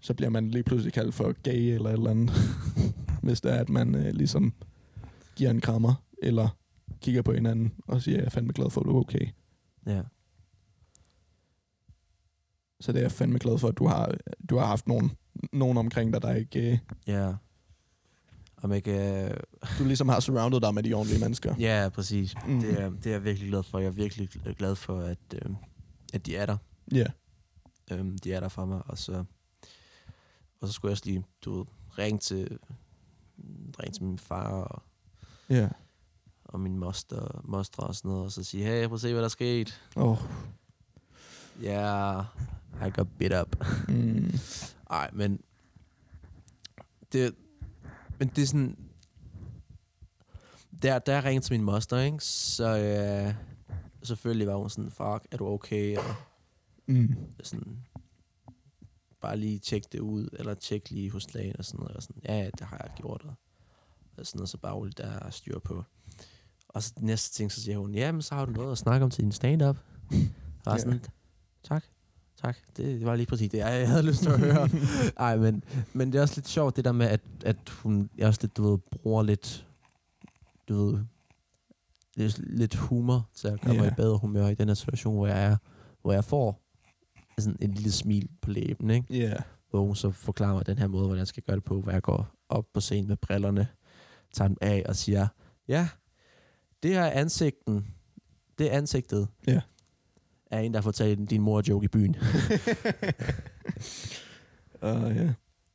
så 0.00 0.14
bliver 0.14 0.30
man 0.30 0.50
lige 0.50 0.62
pludselig 0.62 0.92
kaldt 0.92 1.14
for 1.14 1.32
gay 1.42 1.74
eller 1.74 1.88
et 1.88 1.92
eller 1.92 2.10
andet, 2.10 2.30
hvis 3.22 3.40
det 3.40 3.52
er, 3.52 3.56
at 3.56 3.68
man 3.68 3.94
øh, 3.94 4.12
ligesom 4.12 4.52
giver 5.36 5.50
en 5.50 5.60
krammer, 5.60 5.94
eller 6.22 6.48
kigger 7.00 7.22
på 7.22 7.32
hinanden 7.32 7.72
og 7.86 8.02
siger, 8.02 8.16
jeg 8.18 8.24
er 8.26 8.30
fandme 8.30 8.52
glad 8.52 8.70
for, 8.70 8.80
at 8.80 8.84
du 8.84 8.96
er 8.96 9.00
okay. 9.00 9.28
ja. 9.86 10.02
Så 12.80 12.92
det 12.92 12.98
er 12.98 13.02
jeg 13.02 13.12
fandme 13.12 13.38
glad 13.38 13.58
for, 13.58 13.68
at 13.68 13.78
du 13.78 13.86
har, 13.86 14.14
du 14.50 14.56
har 14.56 14.66
haft 14.66 14.86
nogen, 14.88 15.12
nogen 15.52 15.78
omkring 15.78 16.12
dig, 16.12 16.22
der 16.22 16.34
ikke... 16.34 16.72
Øh, 16.72 16.78
Ja. 17.06 17.32
Om 18.62 18.72
ikke... 18.72 19.22
Øh, 19.24 19.36
du 19.78 19.84
ligesom 19.84 20.08
har 20.08 20.20
surrounded 20.20 20.60
dig 20.60 20.74
med 20.74 20.82
de 20.82 20.94
ordentlige 20.94 21.20
mennesker. 21.20 21.54
ja, 21.58 21.88
præcis. 21.94 22.34
Mm. 22.46 22.60
Det, 22.60 22.80
er, 22.80 22.90
det 22.90 23.06
er 23.06 23.10
jeg 23.10 23.24
virkelig 23.24 23.48
glad 23.48 23.62
for. 23.62 23.78
Jeg 23.78 23.86
er 23.86 23.90
virkelig 23.90 24.28
glad 24.56 24.74
for, 24.74 25.00
at, 25.00 25.18
øh, 25.34 25.54
at 26.14 26.26
de 26.26 26.36
er 26.36 26.46
der. 26.46 26.56
Ja, 26.92 27.06
Øhm, 27.92 28.18
de 28.18 28.32
er 28.32 28.40
der 28.40 28.48
for 28.48 28.64
mig, 28.64 28.82
og 28.86 28.98
så, 28.98 29.24
og 30.60 30.68
så 30.68 30.72
skulle 30.72 30.90
jeg 30.90 30.92
også 30.92 31.04
lige, 31.06 31.24
du 31.44 31.58
ved, 31.58 31.66
ringe 31.98 32.18
til, 32.18 32.58
ringe 33.80 33.92
til 33.92 34.04
min 34.04 34.18
far 34.18 34.48
og, 34.48 34.82
ja. 35.48 35.68
og 36.44 36.60
min 36.60 36.78
moster, 36.78 37.40
mostre 37.44 37.86
og 37.86 37.94
sådan 37.94 38.08
noget, 38.08 38.24
og 38.24 38.32
så 38.32 38.44
sige, 38.44 38.64
hey, 38.64 38.86
prøv 38.86 38.94
at 38.94 39.00
se, 39.00 39.12
hvad 39.12 39.22
der 39.22 39.24
er 39.24 39.28
sket. 39.28 39.80
Oh. 39.96 40.18
Ja, 41.62 42.14
yeah, 42.14 42.88
I 42.88 42.90
got 42.90 43.08
bit 43.18 43.32
up. 43.40 43.64
Mm. 43.88 44.32
Ej, 44.90 45.10
men 45.12 45.40
det, 47.12 47.34
men 48.18 48.28
det 48.28 48.42
er 48.42 48.46
sådan, 48.46 48.76
der, 50.82 50.98
der 50.98 51.12
jeg 51.14 51.24
ringede 51.24 51.44
til 51.46 51.52
min 51.54 51.64
moster, 51.64 51.98
ikke? 52.00 52.18
så 52.24 52.78
øh, 52.78 53.34
selvfølgelig 54.02 54.46
var 54.46 54.54
hun 54.56 54.70
sådan, 54.70 54.90
fuck, 54.90 55.26
er 55.32 55.36
du 55.38 55.46
okay? 55.46 55.96
Og 55.98 56.04
Mm. 56.90 57.14
sådan, 57.42 57.78
bare 59.20 59.36
lige 59.36 59.58
tjek 59.58 59.92
det 59.92 60.00
ud, 60.00 60.28
eller 60.32 60.54
tjek 60.54 60.90
lige 60.90 61.10
hos 61.10 61.34
lægen 61.34 61.56
og 61.58 61.64
sådan 61.64 61.80
noget. 61.80 61.96
Og 61.96 62.02
sådan, 62.02 62.22
ja, 62.24 62.50
det 62.58 62.60
har 62.66 62.76
jeg 62.82 62.90
gjort. 62.96 63.22
Og, 63.24 63.34
og 64.16 64.26
sådan 64.26 64.38
noget, 64.38 64.48
så 64.48 64.58
bare 64.58 64.74
roligt, 64.74 64.98
der 64.98 65.06
er 65.06 65.30
styr 65.30 65.58
på. 65.58 65.84
Og 66.68 66.82
så 66.82 66.92
næste 67.00 67.34
ting, 67.36 67.52
så 67.52 67.62
siger 67.62 67.78
hun, 67.78 67.94
jamen, 67.94 68.22
så 68.22 68.34
har 68.34 68.44
du 68.44 68.52
noget 68.52 68.72
at 68.72 68.78
snakke 68.78 69.04
om 69.04 69.10
til 69.10 69.24
din 69.24 69.32
stand-up. 69.32 69.78
Og 70.66 70.72
Ja. 70.72 70.78
sådan, 70.78 71.04
tak, 71.62 71.84
tak. 72.42 72.56
Det, 72.76 72.84
det 73.00 73.06
var 73.06 73.16
lige 73.16 73.26
præcis 73.26 73.50
det, 73.50 73.58
jeg 73.58 73.88
havde 73.88 74.02
lyst 74.02 74.22
til 74.22 74.28
at 74.30 74.38
høre. 74.40 74.68
Ej, 75.26 75.36
men, 75.36 75.64
men 75.92 76.12
det 76.12 76.18
er 76.18 76.22
også 76.22 76.34
lidt 76.36 76.48
sjovt, 76.48 76.76
det 76.76 76.84
der 76.84 76.92
med, 76.92 77.06
at, 77.06 77.20
at 77.44 77.68
hun 77.68 78.10
jeg 78.18 78.26
også 78.28 78.40
lidt, 78.42 78.56
du 78.56 78.70
ved, 78.70 78.78
bruger 78.78 79.22
lidt, 79.22 79.66
du 80.68 80.74
ved, 80.86 80.98
lidt, 82.16 82.38
lidt 82.56 82.74
humor 82.74 83.28
til 83.34 83.48
at 83.48 83.60
gøre 83.60 83.74
Ja. 83.74 83.80
mig 83.80 83.88
i 83.92 83.94
bedre 83.96 84.18
humør 84.18 84.48
i 84.48 84.54
den 84.54 84.68
her 84.68 84.74
situation, 84.74 85.14
hvor 85.14 85.26
jeg 85.26 85.44
er, 85.44 85.56
hvor 86.02 86.12
jeg 86.12 86.24
får 86.24 86.62
sådan 87.38 87.56
en 87.60 87.74
lille 87.74 87.92
smil 87.92 88.28
på 88.42 88.50
læben, 88.50 88.90
ikke? 88.90 89.06
Ja. 89.14 89.34
hvor 89.70 89.80
hun 89.86 89.96
så 89.96 90.10
forklarer 90.10 90.54
mig 90.54 90.66
den 90.66 90.78
her 90.78 90.86
måde, 90.86 91.02
hvordan 91.04 91.18
jeg 91.18 91.26
skal 91.26 91.42
gøre 91.42 91.56
det 91.56 91.64
på, 91.64 91.80
hvor 91.80 91.92
jeg 91.92 92.02
går 92.02 92.28
op 92.48 92.64
på 92.74 92.80
scenen 92.80 93.08
med 93.08 93.16
brillerne, 93.16 93.68
tager 94.34 94.48
dem 94.48 94.56
af 94.60 94.82
og 94.88 94.96
siger, 94.96 95.28
ja, 95.68 95.88
det 96.82 96.94
er 96.96 97.06
ansigten, 97.06 97.86
det 98.58 98.72
er 98.72 98.76
ansigtet 98.78 99.28
Ja. 99.46 99.60
Af 100.50 100.60
en, 100.62 100.74
der 100.74 100.80
fortalte 100.80 101.24
din 101.26 101.40
mor 101.42 101.62
joke 101.68 101.84
i 101.84 101.88
byen. 101.88 102.16
Uh, 104.82 105.16
ja. 105.16 105.32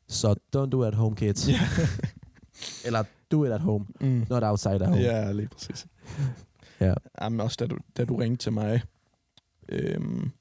Så 0.07 0.35
don't 0.55 0.69
do 0.69 0.83
it 0.83 0.87
at 0.87 0.95
home, 0.95 1.15
kids. 1.15 1.49
Ja. 1.49 1.59
Eller 2.85 3.03
do 3.31 3.43
it 3.45 3.51
at 3.51 3.61
home, 3.61 3.85
Mm. 4.01 4.25
not 4.29 4.43
outside 4.43 4.73
at 4.75 4.87
home. 4.87 5.01
Ja, 5.01 5.31
lige 5.31 5.47
præcis. 5.47 5.85
Ja. 6.79 6.93
Jamen 7.21 7.39
også, 7.39 7.57
da 7.59 7.67
du, 7.67 7.77
da 7.97 8.05
du 8.05 8.15
ringte 8.15 8.43
til 8.45 8.53
mig, 8.53 8.81
øhm, 9.69 10.31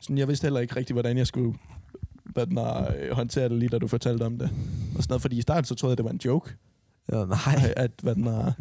sådan, 0.00 0.18
jeg 0.18 0.28
vidste 0.28 0.44
heller 0.44 0.60
ikke 0.60 0.76
rigtig, 0.76 0.94
hvordan 0.94 1.18
jeg 1.18 1.26
skulle 1.26 1.58
den 2.36 2.58
er, 2.58 2.94
øh, 2.96 3.10
håndtere 3.16 3.48
det 3.48 3.58
lige, 3.58 3.68
da 3.68 3.78
du 3.78 3.86
fortalte 3.88 4.22
om 4.26 4.38
det. 4.38 4.50
Og 4.96 5.02
sådan 5.02 5.12
noget, 5.12 5.22
fordi 5.22 5.38
i 5.38 5.42
starten 5.42 5.64
så 5.64 5.74
troede 5.74 5.92
jeg, 5.92 5.98
det 5.98 6.04
var 6.04 6.10
en 6.10 6.20
joke. 6.24 6.54
Ja, 7.12 7.24
nej. 7.24 7.72
At, 7.76 7.90
hvad 8.02 8.14
den 8.14 8.26
er, 8.26 8.52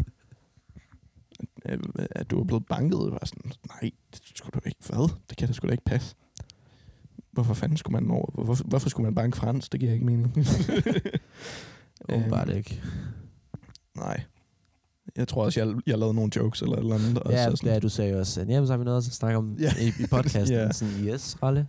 at, 1.66 1.80
at 2.12 2.32
du 2.32 2.40
er 2.40 2.44
blevet 2.44 2.66
banket. 2.66 3.00
Var 3.12 3.26
sådan, 3.26 3.52
nej, 3.82 3.92
skulle 4.44 4.60
du 4.64 4.70
ikke. 4.70 4.80
Hvad? 4.90 5.10
Det 5.30 5.38
kan 5.38 5.48
da 5.48 5.54
sgu 5.54 5.68
da 5.68 5.72
ikke 5.72 5.86
passe. 5.86 6.16
Hvorfor 7.32 7.54
fanden 7.54 7.78
skulle 7.78 8.02
man 8.02 8.12
over? 8.12 8.44
Hvorfor, 8.44 8.64
hvorfor 8.64 8.90
skulle 8.90 9.06
man 9.06 9.16
banke 9.16 9.38
Frans? 9.38 9.70
Det 9.70 9.80
giver 9.80 9.94
ikke 9.94 10.06
mening. 10.06 10.34
Åbenbart 12.10 12.50
Øhm, 12.50 12.58
ikke. 12.58 12.82
Nej. 13.98 14.24
Jeg 15.16 15.28
tror 15.28 15.46
også, 15.46 15.60
jeg, 15.60 15.76
jeg 15.88 15.98
lavede 16.00 16.14
nogle 16.16 16.32
jokes 16.36 16.62
eller 16.62 16.76
eller 16.76 16.96
andet. 16.96 17.20
Og 17.20 17.32
Ja, 17.32 17.50
så 17.50 17.56
sådan, 17.56 17.74
ja, 17.74 17.80
du 17.80 17.90
sagde 17.90 18.20
også, 18.20 18.42
at 18.42 18.50
jamen, 18.50 18.68
så 18.68 18.74
har 18.74 18.78
vi 18.78 18.84
noget 18.84 18.98
at 18.98 19.04
snakke 19.04 19.38
om 19.38 19.56
Ja. 19.60 19.72
i, 19.82 19.88
i 20.04 20.08
podcasten. 20.12 20.58
Ja. 20.58 20.72
Sådan, 20.72 20.94
yes, 20.94 21.44
Ralle, 21.44 21.68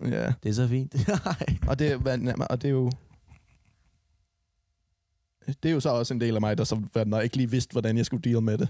ja. 0.00 0.32
det 0.42 0.48
er 0.48 0.52
så 0.52 0.68
fint. 0.68 0.94
Nej. 1.24 1.58
Og 1.68 1.78
det, 1.78 1.94
og 2.50 2.62
det 2.62 2.68
er 2.68 2.72
jo... 2.72 2.90
Det 5.62 5.68
er 5.68 5.72
jo 5.72 5.80
så 5.80 5.88
også 5.90 6.14
en 6.14 6.20
del 6.20 6.34
af 6.34 6.40
mig, 6.40 6.58
der 6.58 6.64
så 6.64 6.82
når 7.06 7.20
ikke 7.20 7.36
lige 7.36 7.50
vidste, 7.50 7.72
hvordan 7.72 7.96
jeg 7.96 8.06
skulle 8.06 8.22
deal 8.30 8.42
med 8.42 8.58
det. 8.58 8.68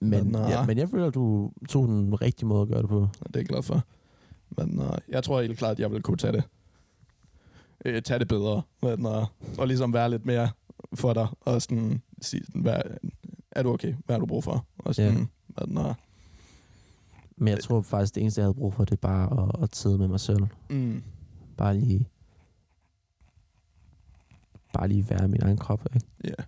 Men, 0.00 0.24
Men, 0.32 0.34
øh, 0.42 0.50
ja, 0.50 0.66
men 0.66 0.78
jeg 0.78 0.88
føler, 0.88 1.06
at 1.06 1.14
du 1.14 1.52
tog 1.68 1.88
den 1.88 2.22
rigtige 2.22 2.46
måde 2.46 2.62
at 2.62 2.68
gøre 2.68 2.82
det 2.82 2.88
på. 2.88 3.08
Det 3.26 3.36
er 3.36 3.40
jeg 3.40 3.46
glad 3.46 3.62
for. 3.62 3.84
Men 4.56 4.78
uh, 4.80 4.86
jeg 5.08 5.24
tror 5.24 5.40
helt 5.42 5.58
klart, 5.58 5.72
at 5.72 5.78
jeg 5.80 5.90
vil 5.92 6.02
kunne 6.02 6.16
tage 6.16 6.32
det. 6.32 6.42
Øh, 7.84 8.02
tage 8.02 8.18
det 8.18 8.28
bedre. 8.28 8.62
Men, 8.82 9.06
uh, 9.06 9.24
og 9.58 9.66
ligesom 9.66 9.92
være 9.92 10.10
lidt 10.10 10.26
mere 10.26 10.48
for 10.94 11.12
dig. 11.12 11.26
Og 11.40 11.62
sådan 11.62 12.02
sige, 12.22 12.44
sådan, 12.46 12.62
hvad, 12.62 12.80
er 13.50 13.62
du 13.62 13.72
okay? 13.72 13.94
Hvad 14.04 14.14
har 14.16 14.20
du 14.20 14.26
brug 14.26 14.44
for? 14.44 14.66
Og 14.78 14.94
sådan, 14.94 15.28
ja. 15.60 15.66
men, 15.66 15.78
uh, 15.78 15.94
Men 17.36 17.48
jeg 17.48 17.60
tror 17.60 17.80
faktisk, 17.82 18.14
det 18.14 18.20
eneste, 18.20 18.40
jeg 18.40 18.44
havde 18.44 18.54
brug 18.54 18.74
for, 18.74 18.84
det 18.84 18.92
er 18.92 18.96
bare 18.96 19.48
at, 19.48 19.62
at 19.62 19.76
sidde 19.76 19.98
med 19.98 20.08
mig 20.08 20.20
selv. 20.20 20.46
mm, 20.70 21.02
Bare 21.56 21.78
lige... 21.78 22.08
Bare 24.72 24.88
lige 24.88 25.10
være 25.10 25.24
i 25.24 25.28
min 25.28 25.42
egen 25.42 25.56
krop, 25.56 25.86
ikke? 25.94 26.06
ja. 26.24 26.44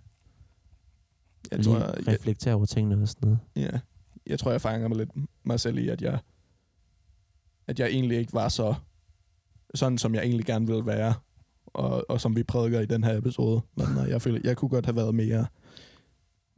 Jeg 1.51 1.59
lige 1.59 1.69
tror, 1.69 1.77
jeg, 1.79 1.93
jeg, 1.97 2.07
reflektere 2.07 2.53
over 2.53 2.65
tingene 2.65 3.01
og 3.01 3.07
sådan 3.07 3.27
noget. 3.27 3.39
ja. 3.55 3.79
jeg 4.27 4.39
tror, 4.39 4.51
jeg 4.51 4.61
fanger 4.61 4.87
mig 4.87 4.97
lidt 4.97 5.09
mig 5.43 5.59
selv 5.59 5.77
i, 5.77 5.89
at 5.89 6.01
jeg, 6.01 6.19
at 7.67 7.79
jeg 7.79 7.87
egentlig 7.87 8.17
ikke 8.17 8.33
var 8.33 8.49
så 8.49 8.75
sådan, 9.75 9.97
som 9.97 10.15
jeg 10.15 10.23
egentlig 10.23 10.45
gerne 10.45 10.67
ville 10.67 10.85
være. 10.85 11.13
Og, 11.65 12.05
og 12.09 12.21
som 12.21 12.35
vi 12.35 12.43
prædiker 12.43 12.79
i 12.79 12.85
den 12.85 13.03
her 13.03 13.17
episode. 13.17 13.61
Men 13.75 13.87
uh, 13.87 14.09
jeg 14.09 14.21
føler, 14.21 14.39
jeg 14.43 14.57
kunne 14.57 14.69
godt 14.69 14.85
have 14.85 14.95
været 14.95 15.15
mere... 15.15 15.45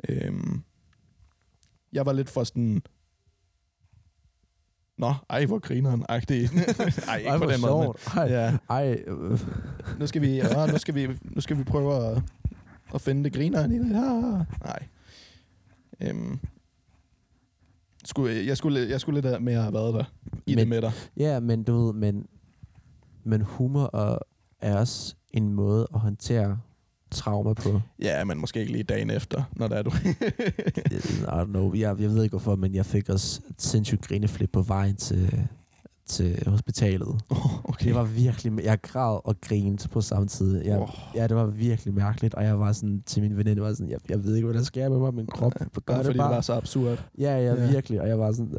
Øhm, 0.09 0.63
jeg 1.93 2.05
var 2.05 2.13
lidt 2.13 2.29
for 2.29 2.43
sådan... 2.43 2.81
Nå, 4.97 5.13
ej, 5.29 5.45
hvor 5.45 5.59
grineren 5.59 6.05
agtig. 6.09 6.41
ej, 7.07 7.17
ikke 7.17 7.37
på 7.37 7.51
den 7.51 7.61
måde. 7.61 7.87
Men, 7.87 7.95
Ej, 8.17 8.23
ja, 8.23 8.57
ej 8.69 9.03
øh, 9.07 9.39
nu 9.99 10.07
skal 10.07 10.21
vi, 10.21 10.35
ja, 10.35 10.65
nu 10.71 10.77
skal 10.77 10.95
vi, 10.95 11.07
nu 11.21 11.41
skal 11.41 11.57
vi 11.57 11.63
prøve 11.63 11.95
at, 11.95 12.23
at 12.93 13.01
finde 13.01 13.23
det 13.23 13.33
grineren 13.33 13.71
i 13.71 13.79
det 13.79 13.87
her. 13.87 14.45
Nej. 14.65 14.87
Øhm, 16.01 16.39
skulle, 18.05 18.45
jeg, 18.47 18.57
skulle, 18.57 18.89
jeg 18.89 19.01
skulle 19.01 19.21
lidt 19.21 19.43
mere 19.43 19.61
have 19.61 19.73
været 19.73 19.93
der 19.93 20.03
i 20.45 20.51
Men- 20.51 20.57
det 20.57 20.67
med 20.67 20.81
dig. 20.81 20.91
ja, 21.17 21.39
men 21.39 21.63
du 21.63 21.85
ved, 21.85 21.93
men, 21.93 22.27
men 23.23 23.41
humor 23.41 23.83
og, 23.83 24.19
er 24.61 24.77
også 24.77 25.15
en 25.31 25.53
måde 25.53 25.87
at 25.93 25.99
håndtere 25.99 26.59
trauma 27.11 27.53
på. 27.53 27.81
Ja, 27.99 28.23
men 28.23 28.37
måske 28.37 28.59
ikke 28.59 28.71
lige 28.71 28.83
dagen 28.83 29.09
efter, 29.09 29.43
når 29.55 29.67
det 29.67 29.77
er 29.77 29.81
du. 29.81 29.91
I 31.23 31.41
don't 31.41 31.45
know. 31.45 31.73
Jeg, 31.73 31.99
jeg 32.01 32.09
ved 32.09 32.23
ikke 32.23 32.33
hvorfor, 32.33 32.55
men 32.55 32.75
jeg 32.75 32.85
fik 32.85 33.09
også 33.09 33.41
et 33.49 33.61
sindssygt 33.61 34.01
grineflip 34.01 34.49
på 34.51 34.61
vejen 34.61 34.95
til, 34.95 35.47
til 36.13 36.43
hospitalet. 36.49 37.07
okay. 37.63 37.85
Det 37.85 37.95
var 37.95 38.03
virkelig... 38.03 38.63
Jeg 38.63 38.81
græd 38.81 39.19
og 39.27 39.41
grinte 39.41 39.89
på 39.89 40.01
samme 40.01 40.27
tid. 40.27 40.63
Jeg, 40.65 40.79
Åh. 40.81 40.89
Ja, 41.15 41.27
det 41.27 41.35
var 41.35 41.45
virkelig 41.45 41.93
mærkeligt, 41.93 42.33
og 42.33 42.43
jeg 42.43 42.59
var 42.59 42.71
sådan 42.71 43.03
til 43.05 43.21
min 43.21 43.37
veninde, 43.37 43.61
var 43.61 43.73
sådan, 43.73 43.89
jeg, 43.89 43.99
jeg 44.09 44.23
ved 44.23 44.35
ikke, 44.35 44.45
hvad 44.47 44.57
der 44.57 44.63
sker 44.63 44.89
med 44.89 44.97
mig, 44.99 45.13
min 45.13 45.27
krop 45.27 45.53
Ja, 45.59 45.65
Bare 45.85 45.97
det 45.97 46.05
fordi 46.05 46.17
bare. 46.17 46.27
det 46.29 46.35
var 46.35 46.41
så 46.41 46.53
absurd. 46.53 47.03
Ja, 47.17 47.37
ja, 47.37 47.53
Ja. 47.55 47.71
virkelig, 47.71 48.01
og 48.01 48.07
jeg 48.07 48.19
var 48.19 48.31
sådan, 48.31 48.57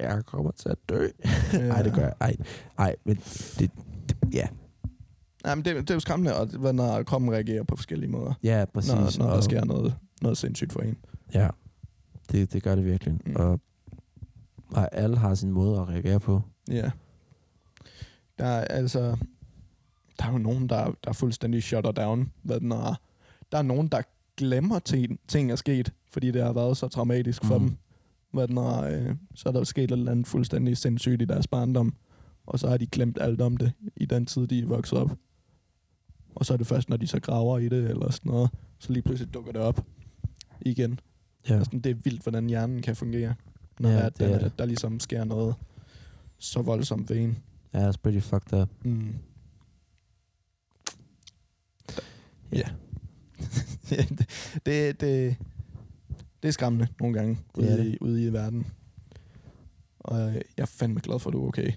jeg 0.00 0.22
kommer 0.26 0.50
til 0.50 0.68
at 0.68 0.76
dø. 0.88 1.06
Ja. 1.52 1.58
Nej, 1.68 1.82
det 1.82 1.92
gør 1.94 2.02
jeg. 2.02 2.14
Ej, 2.20 2.36
ej 2.78 2.96
men 3.04 3.16
det, 3.58 3.70
det, 4.08 4.16
ja, 4.34 4.46
Ja, 5.46 5.54
men 5.54 5.64
det, 5.64 5.76
det 5.76 5.90
er 5.90 5.94
jo 5.94 6.00
skræmmende, 6.00 6.36
og 6.36 6.74
når 6.74 7.02
kroppen 7.02 7.30
reagerer 7.32 7.62
på 7.64 7.76
forskellige 7.76 8.10
måder. 8.10 8.32
ja, 8.42 8.64
præcis. 8.74 9.18
Når, 9.18 9.24
når 9.26 9.34
der 9.34 9.40
sker 9.40 9.64
noget, 9.64 9.94
noget 10.22 10.38
sindssygt 10.38 10.72
for 10.72 10.80
en. 10.80 10.96
Ja, 11.34 11.48
det, 12.32 12.52
det 12.52 12.62
gør 12.62 12.74
det 12.74 12.84
virkelig. 12.84 13.14
Mm. 13.26 13.36
Og, 13.36 13.60
og 14.74 14.94
alle 14.94 15.16
har 15.16 15.34
sin 15.34 15.52
måde 15.52 15.80
at 15.80 15.88
reagere 15.88 16.20
på. 16.20 16.42
Ja. 16.70 16.90
Der 18.38 18.44
er 18.46 18.64
altså... 18.64 19.16
der 20.18 20.26
er 20.26 20.32
jo 20.32 20.38
nogen, 20.38 20.68
der, 20.68 20.84
der 20.84 21.08
er 21.08 21.12
fuldstændig 21.12 21.62
shutter 21.62 21.92
down. 21.92 22.32
Hvad 22.42 22.60
den 22.60 22.72
er. 22.72 23.00
Der 23.52 23.58
er 23.58 23.62
nogen, 23.62 23.88
der 23.88 24.02
glemmer 24.36 24.78
ting, 24.78 25.20
ting 25.28 25.50
er 25.52 25.56
sket, 25.56 25.92
fordi 26.10 26.30
det 26.30 26.42
har 26.42 26.52
været 26.52 26.76
så 26.76 26.88
traumatisk 26.88 27.44
for 27.44 27.58
Mhm. 27.58 27.68
dem. 27.68 27.76
Hvad 28.32 28.48
den 28.48 28.56
er, 28.56 28.82
øh, 28.82 29.14
så 29.34 29.48
er 29.48 29.52
der 29.52 29.64
sket 29.64 29.84
et 29.84 29.90
eller 29.90 30.12
andet 30.12 30.26
fuldstændig 30.26 30.76
sindssygt 30.76 31.22
i 31.22 31.24
deres 31.24 31.46
barndom, 31.46 31.94
og 32.46 32.58
så 32.58 32.68
har 32.68 32.76
de 32.76 32.86
glemt 32.86 33.18
alt 33.20 33.40
om 33.40 33.56
det 33.56 33.72
i 33.96 34.04
den 34.06 34.26
tid, 34.26 34.46
de 34.46 34.60
er 34.62 34.66
vokset 34.66 34.98
op. 34.98 35.10
Og 36.34 36.46
så 36.46 36.52
er 36.52 36.56
det 36.56 36.66
først, 36.66 36.88
når 36.88 36.96
de 36.96 37.06
så 37.06 37.20
graver 37.20 37.58
i 37.58 37.68
det, 37.68 37.90
eller 37.90 38.10
sådan 38.10 38.30
noget, 38.32 38.50
så 38.78 38.92
lige 38.92 39.02
pludselig 39.02 39.34
dukker 39.34 39.52
det 39.52 39.60
op 39.60 39.86
igen. 40.60 41.00
Ja. 41.48 41.64
Sådan, 41.64 41.80
det 41.80 41.90
er 41.90 41.94
vildt, 42.04 42.22
hvordan 42.22 42.46
hjernen 42.48 42.82
kan 42.82 42.96
fungere, 42.96 43.34
når 43.80 43.90
Ja, 43.90 43.96
der, 43.96 44.08
det 44.08 44.26
er 44.26 44.30
der, 44.30 44.38
det. 44.38 44.58
der 44.58 44.64
ligesom 44.64 45.00
sker 45.00 45.24
noget 45.24 45.54
så 46.38 46.62
voldsomt 46.62 47.10
ved 47.10 47.16
en. 47.16 47.38
Ja, 47.74 47.90
that's 47.90 47.96
pretty 48.02 48.20
fucked 48.20 48.60
up. 48.60 48.68
Mm. 48.84 49.14
Ja. 52.52 52.68
ja 53.90 53.96
det, 54.08 54.30
det, 54.66 55.00
det, 55.00 55.36
det 56.42 56.48
er 56.48 56.52
skræmmende 56.52 56.86
nogle 57.00 57.14
gange 57.18 57.38
ude, 57.54 57.78
det. 57.78 57.86
i, 57.86 57.98
ude 58.00 58.24
i 58.24 58.32
verden. 58.32 58.66
Og 60.00 60.18
jeg 60.20 60.42
er 60.58 60.66
fandme 60.66 61.00
glad 61.00 61.18
for, 61.18 61.30
at 61.30 61.34
du 61.34 61.44
er 61.44 61.48
okay. 61.48 61.72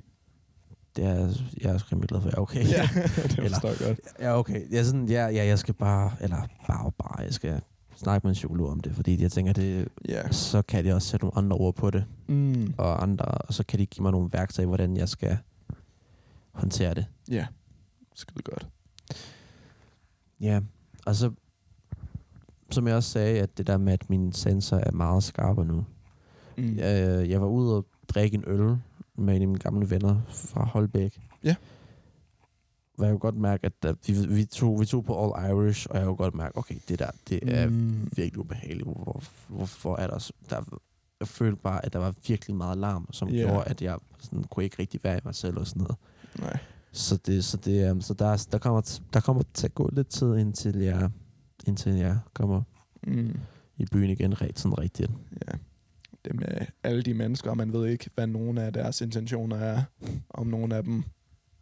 Det 0.95 1.06
er, 1.06 1.34
jeg 1.62 1.70
er 1.70 1.74
også 1.74 1.86
rimelig 1.91 2.10
glad 2.10 2.22
for, 2.22 2.28
at 2.28 2.34
jeg 2.34 2.38
er 2.38 2.41
okay. 2.41 2.68
Ja, 2.68 2.89
det 3.36 3.49
forstår 3.51 3.70
jeg 3.70 3.78
godt. 3.80 3.99
Ja, 4.20 4.39
okay. 4.39 4.72
Jeg, 4.72 4.80
er 4.80 4.84
sådan, 4.84 5.08
ja, 5.08 5.28
ja, 5.28 5.45
jeg 5.45 5.60
skal 5.60 5.74
bare, 5.74 6.12
eller 6.22 6.47
bare, 6.68 6.91
bare, 6.91 7.20
jeg 7.20 7.34
skal 7.34 7.62
snakke 7.95 8.27
med 8.27 8.31
en 8.31 8.33
psykolog 8.33 8.69
om 8.69 8.79
det, 8.79 8.95
fordi 8.95 9.21
jeg 9.21 9.31
tænker, 9.31 9.53
det, 9.53 9.87
Ja. 10.09 10.31
så 10.31 10.61
kan 10.61 10.85
de 10.85 10.93
også 10.93 11.07
sætte 11.07 11.25
nogle 11.25 11.37
andre 11.37 11.57
ord 11.57 11.75
på 11.75 11.89
det, 11.89 12.05
Mm. 12.27 12.73
og, 12.77 13.03
andre, 13.03 13.25
og 13.25 13.53
så 13.53 13.63
kan 13.65 13.79
de 13.79 13.85
give 13.85 14.01
mig 14.03 14.11
nogle 14.11 14.29
værktøjer, 14.33 14.67
hvordan 14.67 14.97
jeg 14.97 15.09
skal 15.09 15.37
håndtere 16.51 16.93
det. 16.93 17.05
Ja, 17.31 17.47
skide 18.15 18.41
godt. 18.43 18.67
Ja, 20.39 20.61
og 21.05 21.15
så, 21.15 21.31
som 22.71 22.87
jeg 22.87 22.95
også 22.95 23.09
sagde, 23.09 23.39
at 23.41 23.57
det 23.57 23.67
der 23.67 23.77
med, 23.77 23.93
at 23.93 24.09
min 24.09 24.31
sensor 24.33 24.77
er 24.77 24.91
meget 24.91 25.23
skarpere 25.23 25.65
nu. 25.65 25.85
Mm. 26.57 26.77
Jeg, 26.77 27.29
jeg 27.29 27.41
var 27.41 27.47
ude 27.47 27.75
og 27.77 27.85
drikke 28.07 28.35
en 28.35 28.43
øl 28.47 28.77
med 29.15 29.35
en 29.35 29.41
af 29.41 29.47
mine 29.47 29.59
gamle 29.59 29.89
venner 29.89 30.21
fra 30.29 30.65
Holbæk. 30.65 31.21
Ja. 31.43 31.55
Hvor 32.95 33.05
jeg 33.05 33.11
kunne 33.11 33.19
godt 33.19 33.35
mærke, 33.35 33.65
at 33.65 33.83
der, 33.83 33.93
vi, 34.07 34.35
vi, 34.35 34.45
tog, 34.45 34.79
vi 34.79 34.85
tog 34.85 35.05
på 35.05 35.23
All 35.37 35.51
Irish, 35.51 35.87
og 35.89 35.97
jeg 35.97 36.05
kunne 36.05 36.15
godt 36.15 36.35
mærke, 36.35 36.57
okay, 36.57 36.75
det 36.89 36.99
der, 36.99 37.11
det 37.29 37.39
er 37.55 37.69
Mm. 37.69 38.09
virkelig 38.15 38.37
ubehageligt. 38.39 38.83
Hvor, 38.83 39.23
hvorfor 39.47 39.97
er 39.97 40.07
der, 40.07 40.31
der... 40.49 40.79
Jeg 41.19 41.27
følte 41.27 41.61
bare, 41.61 41.85
at 41.85 41.93
der 41.93 41.99
var 41.99 42.13
virkelig 42.27 42.55
meget 42.55 42.77
larm, 42.77 43.07
som 43.11 43.29
yeah. 43.29 43.37
gjorde, 43.37 43.63
at 43.65 43.81
jeg 43.81 43.97
sådan, 44.19 44.43
kunne 44.43 44.63
ikke 44.63 44.75
rigtig 44.79 44.99
være 45.03 45.17
i 45.17 45.21
mig 45.25 45.35
selv 45.35 45.57
og 45.57 45.67
sådan 45.67 45.81
noget. 45.81 45.95
Nej. 46.39 46.57
Så, 46.91 47.17
det, 47.17 47.43
så, 47.45 47.57
det, 47.57 47.91
um, 47.91 48.01
så 48.01 48.13
der, 48.13 48.47
der, 48.51 48.57
kommer, 48.57 48.99
der 49.13 49.19
kommer 49.19 49.43
til 49.53 49.67
at 49.67 49.73
gå 49.75 49.89
lidt 49.93 50.07
tid, 50.07 50.35
indtil 50.37 50.75
jeg, 50.77 51.09
indtil 51.67 51.93
jeg 51.93 52.19
kommer 52.33 52.61
Mm. 53.07 53.39
i 53.77 53.85
byen 53.91 54.09
igen 54.09 54.41
rigt, 54.41 54.59
sådan 54.59 54.79
rigtigt. 54.79 55.11
Ja. 55.47 55.57
Det 56.25 56.35
med 56.35 56.65
alle 56.83 57.01
de 57.01 57.13
mennesker, 57.13 57.53
man 57.53 57.73
ved 57.73 57.87
ikke, 57.87 58.09
hvad 58.15 58.27
nogen 58.27 58.57
af 58.57 58.73
deres 58.73 59.01
intentioner 59.01 59.55
er, 59.57 59.83
om 60.29 60.47
nogen 60.47 60.71
af 60.71 60.83
dem 60.83 61.03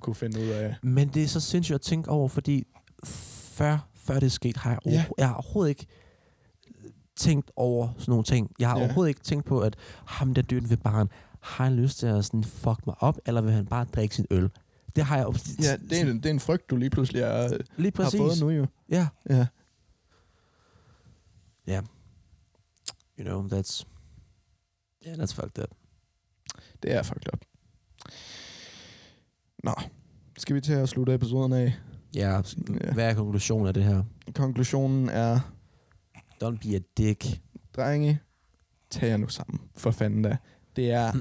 kunne 0.02 0.16
finde 0.16 0.40
ud 0.40 0.48
af. 0.48 0.76
Men 0.84 1.08
det 1.08 1.24
er 1.24 1.28
så 1.28 1.40
sindssygt 1.40 1.76
at 1.76 1.82
tænke 1.82 2.10
over, 2.10 2.28
fordi 2.28 2.68
før, 3.04 3.78
før 3.96 4.20
det 4.20 4.32
skete, 4.32 4.60
har 4.60 4.70
jeg, 4.72 4.80
Ja. 4.86 4.92
yeah. 4.92 5.06
jeg 5.18 5.28
har 5.28 5.34
overhovedet 5.34 5.70
ikke 5.70 5.86
tænkt 7.16 7.52
over 7.56 7.90
sådan 7.98 8.12
nogle 8.12 8.24
ting. 8.24 8.52
Jeg 8.60 8.68
har 8.70 8.76
Ja. 8.76 8.80
yeah. 8.80 8.88
overhovedet 8.90 9.10
ikke 9.10 9.22
tænkt 9.22 9.46
på, 9.46 9.60
at 9.60 9.76
ham 10.06 10.34
der 10.34 10.42
dyrt 10.42 10.70
ved 10.70 10.78
baren, 10.78 11.10
har 11.40 11.64
han 11.64 11.76
lyst 11.76 12.00
til 12.00 12.08
at 12.08 12.26
sådan 12.26 12.44
fuck 12.44 12.86
mig 12.88 12.96
op, 13.00 13.18
eller 13.26 13.42
vil 13.42 13.54
han 13.54 13.66
bare 13.66 13.86
drikke 13.86 14.16
sin 14.16 14.26
øl? 14.32 14.50
Det 14.96 15.04
har 15.04 15.18
jeg. 15.18 15.26
Ja, 15.62 15.78
det 15.90 16.02
er, 16.02 16.06
en, 16.12 16.16
det 16.18 16.26
er 16.26 16.30
en 16.30 16.40
frygt, 16.40 16.70
du 16.70 16.76
lige 16.76 16.90
pludselig 16.90 17.22
er, 17.22 17.58
lige 17.78 17.92
har 17.96 18.14
fået 18.18 18.40
nu 18.42 18.50
jo. 18.50 18.68
Ja. 18.90 19.08
Ja. 19.30 19.46
You 23.20 23.26
know, 23.26 23.48
that's... 23.48 23.84
Yeah, 25.08 25.18
that's 25.18 25.34
fucked 25.34 25.60
up. 25.64 25.70
Det 26.84 26.92
er 26.94 27.04
fucked 27.04 27.34
up. 27.34 27.40
Nå, 29.64 29.74
skal 30.38 30.56
vi 30.56 30.62
til 30.62 30.74
at 30.74 30.90
slutte 30.90 31.14
episoden 31.14 31.54
af? 31.54 31.74
Ja, 32.16 32.42
hvad 32.94 33.10
er 33.10 33.14
konklusionen 33.14 33.68
af 33.68 33.74
det 33.74 33.84
her? 33.84 34.04
Konklusionen 34.36 35.10
er, 35.10 35.40
Don't 36.44 36.58
be 36.70 36.76
a 36.76 36.80
dick. 36.98 37.42
drenge, 37.76 38.20
tag 38.90 39.10
jer 39.10 39.18
nu 39.18 39.28
sammen. 39.28 39.60
For 39.76 39.92
fanden 39.92 40.22
da. 40.22 40.38
Det 40.76 40.92
er, 40.92 41.12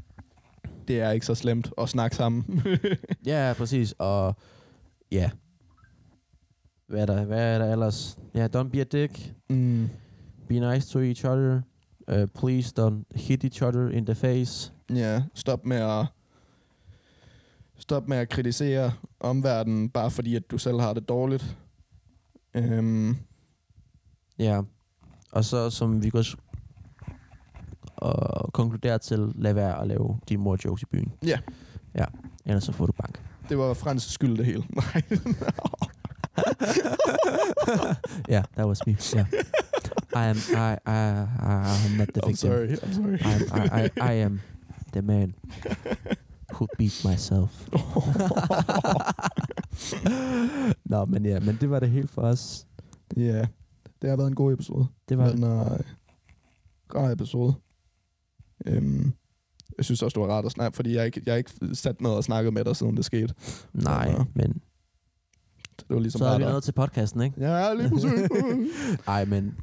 det 0.88 1.00
er 1.00 1.10
ikke 1.10 1.26
så 1.26 1.34
slemt 1.34 1.72
at 1.78 1.88
snakke 1.88 2.16
sammen. 2.16 2.62
Ja, 3.26 3.54
præcis. 3.56 3.94
Og 3.98 4.34
ja. 5.12 5.30
Hvad 6.88 7.00
er 7.02 7.06
der, 7.06 7.24
hvad 7.24 7.54
er 7.54 7.58
der 7.58 7.72
ellers? 7.72 8.18
Ja, 8.34 8.48
don't 8.56 8.68
be 8.68 8.80
a 8.80 8.84
dick. 8.84 9.34
mm. 9.50 9.88
Be 10.48 10.58
nice 10.74 10.88
to 10.92 10.98
each 11.00 11.24
other. 11.24 11.60
Uh, 12.12 12.24
please 12.34 12.74
don't 12.80 13.04
hit 13.20 13.44
each 13.44 13.62
other 13.62 13.88
in 13.88 14.06
the 14.06 14.14
face. 14.14 14.72
Ja, 14.94 15.22
stop 15.34 15.66
med 15.66 15.76
at 15.76 16.06
stop 17.90 18.08
med 18.08 18.16
at 18.16 18.28
kritisere 18.28 18.92
omverdenen, 19.20 19.88
bare 19.88 20.10
fordi 20.10 20.36
at 20.36 20.50
du 20.50 20.58
selv 20.58 20.80
har 20.80 20.92
det 20.94 21.08
dårligt. 21.08 21.56
Øhm, 22.54 23.16
Ja. 24.38 24.62
Og 25.32 25.44
så, 25.44 25.70
som 25.70 26.02
vi 26.02 26.10
også 26.14 26.36
og 27.96 28.52
konkludere 28.52 28.98
til, 28.98 29.32
lad 29.34 29.52
være 29.52 29.80
at 29.80 29.86
lave 29.88 30.18
de 30.28 30.36
mor 30.36 30.56
jokes 30.64 30.82
i 30.82 30.86
byen. 30.86 31.12
Ja. 31.26 31.38
Ja, 31.94 32.04
ellers 32.46 32.64
så 32.64 32.72
får 32.72 32.86
du 32.86 32.92
bank. 32.92 33.20
det 33.48 33.58
var 33.58 33.74
Frans 33.74 34.02
skyld 34.02 34.36
det 34.36 34.46
hele. 34.46 34.64
Nej. 34.80 35.02
Ja, 38.28 38.32
yeah, 38.32 38.44
that 38.56 38.66
was 38.66 38.86
me. 38.86 38.96
Yeah. 39.16 39.26
I 40.16 40.24
am, 40.30 40.36
I, 40.36 40.76
I, 40.86 41.26
I 41.42 41.86
am 41.86 41.96
not 41.98 42.08
the 42.14 42.20
I'm 42.22 42.28
victim. 42.28 42.36
sorry, 42.36 42.68
I'm 42.68 42.92
sorry. 42.92 43.18
I 43.20 43.32
am, 43.34 43.42
I, 43.52 43.84
I, 43.84 44.12
I 44.12 44.22
am 44.24 44.40
the 44.92 45.02
man 45.02 45.34
who 46.52 46.66
beat 46.78 47.04
myself. 47.04 47.68
Nå, 50.84 51.04
men 51.04 51.24
ja, 51.26 51.40
men 51.40 51.58
det 51.60 51.70
var 51.70 51.80
det 51.80 51.90
hele 51.90 52.08
for 52.08 52.22
os. 52.22 52.66
Ja, 53.16 53.46
det 54.02 54.10
har 54.10 54.16
været 54.16 54.28
en 54.28 54.34
god 54.34 54.52
episode. 54.52 54.86
Det 55.08 55.18
var 55.18 55.24
er 55.24 55.72
øh, 55.72 55.78
rar 56.94 57.10
episode. 57.10 57.54
Øhm, 58.66 59.12
jeg 59.78 59.84
synes 59.84 60.02
også, 60.02 60.14
det 60.20 60.28
var 60.28 60.34
rart 60.34 60.44
at 60.44 60.52
snakke, 60.52 60.76
fordi 60.76 60.94
jeg 60.94 61.06
ikke, 61.06 61.22
jeg 61.26 61.38
ikke 61.38 61.50
sat 61.74 62.00
ned 62.00 62.10
og 62.10 62.24
snakket 62.24 62.52
med 62.52 62.64
dig, 62.64 62.76
siden 62.76 62.96
det 62.96 63.04
skete. 63.04 63.34
Nej, 63.72 64.14
Ja. 64.18 64.24
men 64.34 64.62
Så 65.78 65.84
det 65.88 65.94
var 65.94 66.00
ligesom 66.00 66.18
så 66.18 66.24
er 66.24 66.38
vi 66.38 66.44
nået 66.44 66.64
til 66.64 66.72
podcasten, 66.72 67.20
ikke? 67.22 67.40
Ja, 67.40 67.74
lige 67.74 67.88
præcis. 67.90 68.10
Nej, 69.06 69.24
men, 69.24 69.54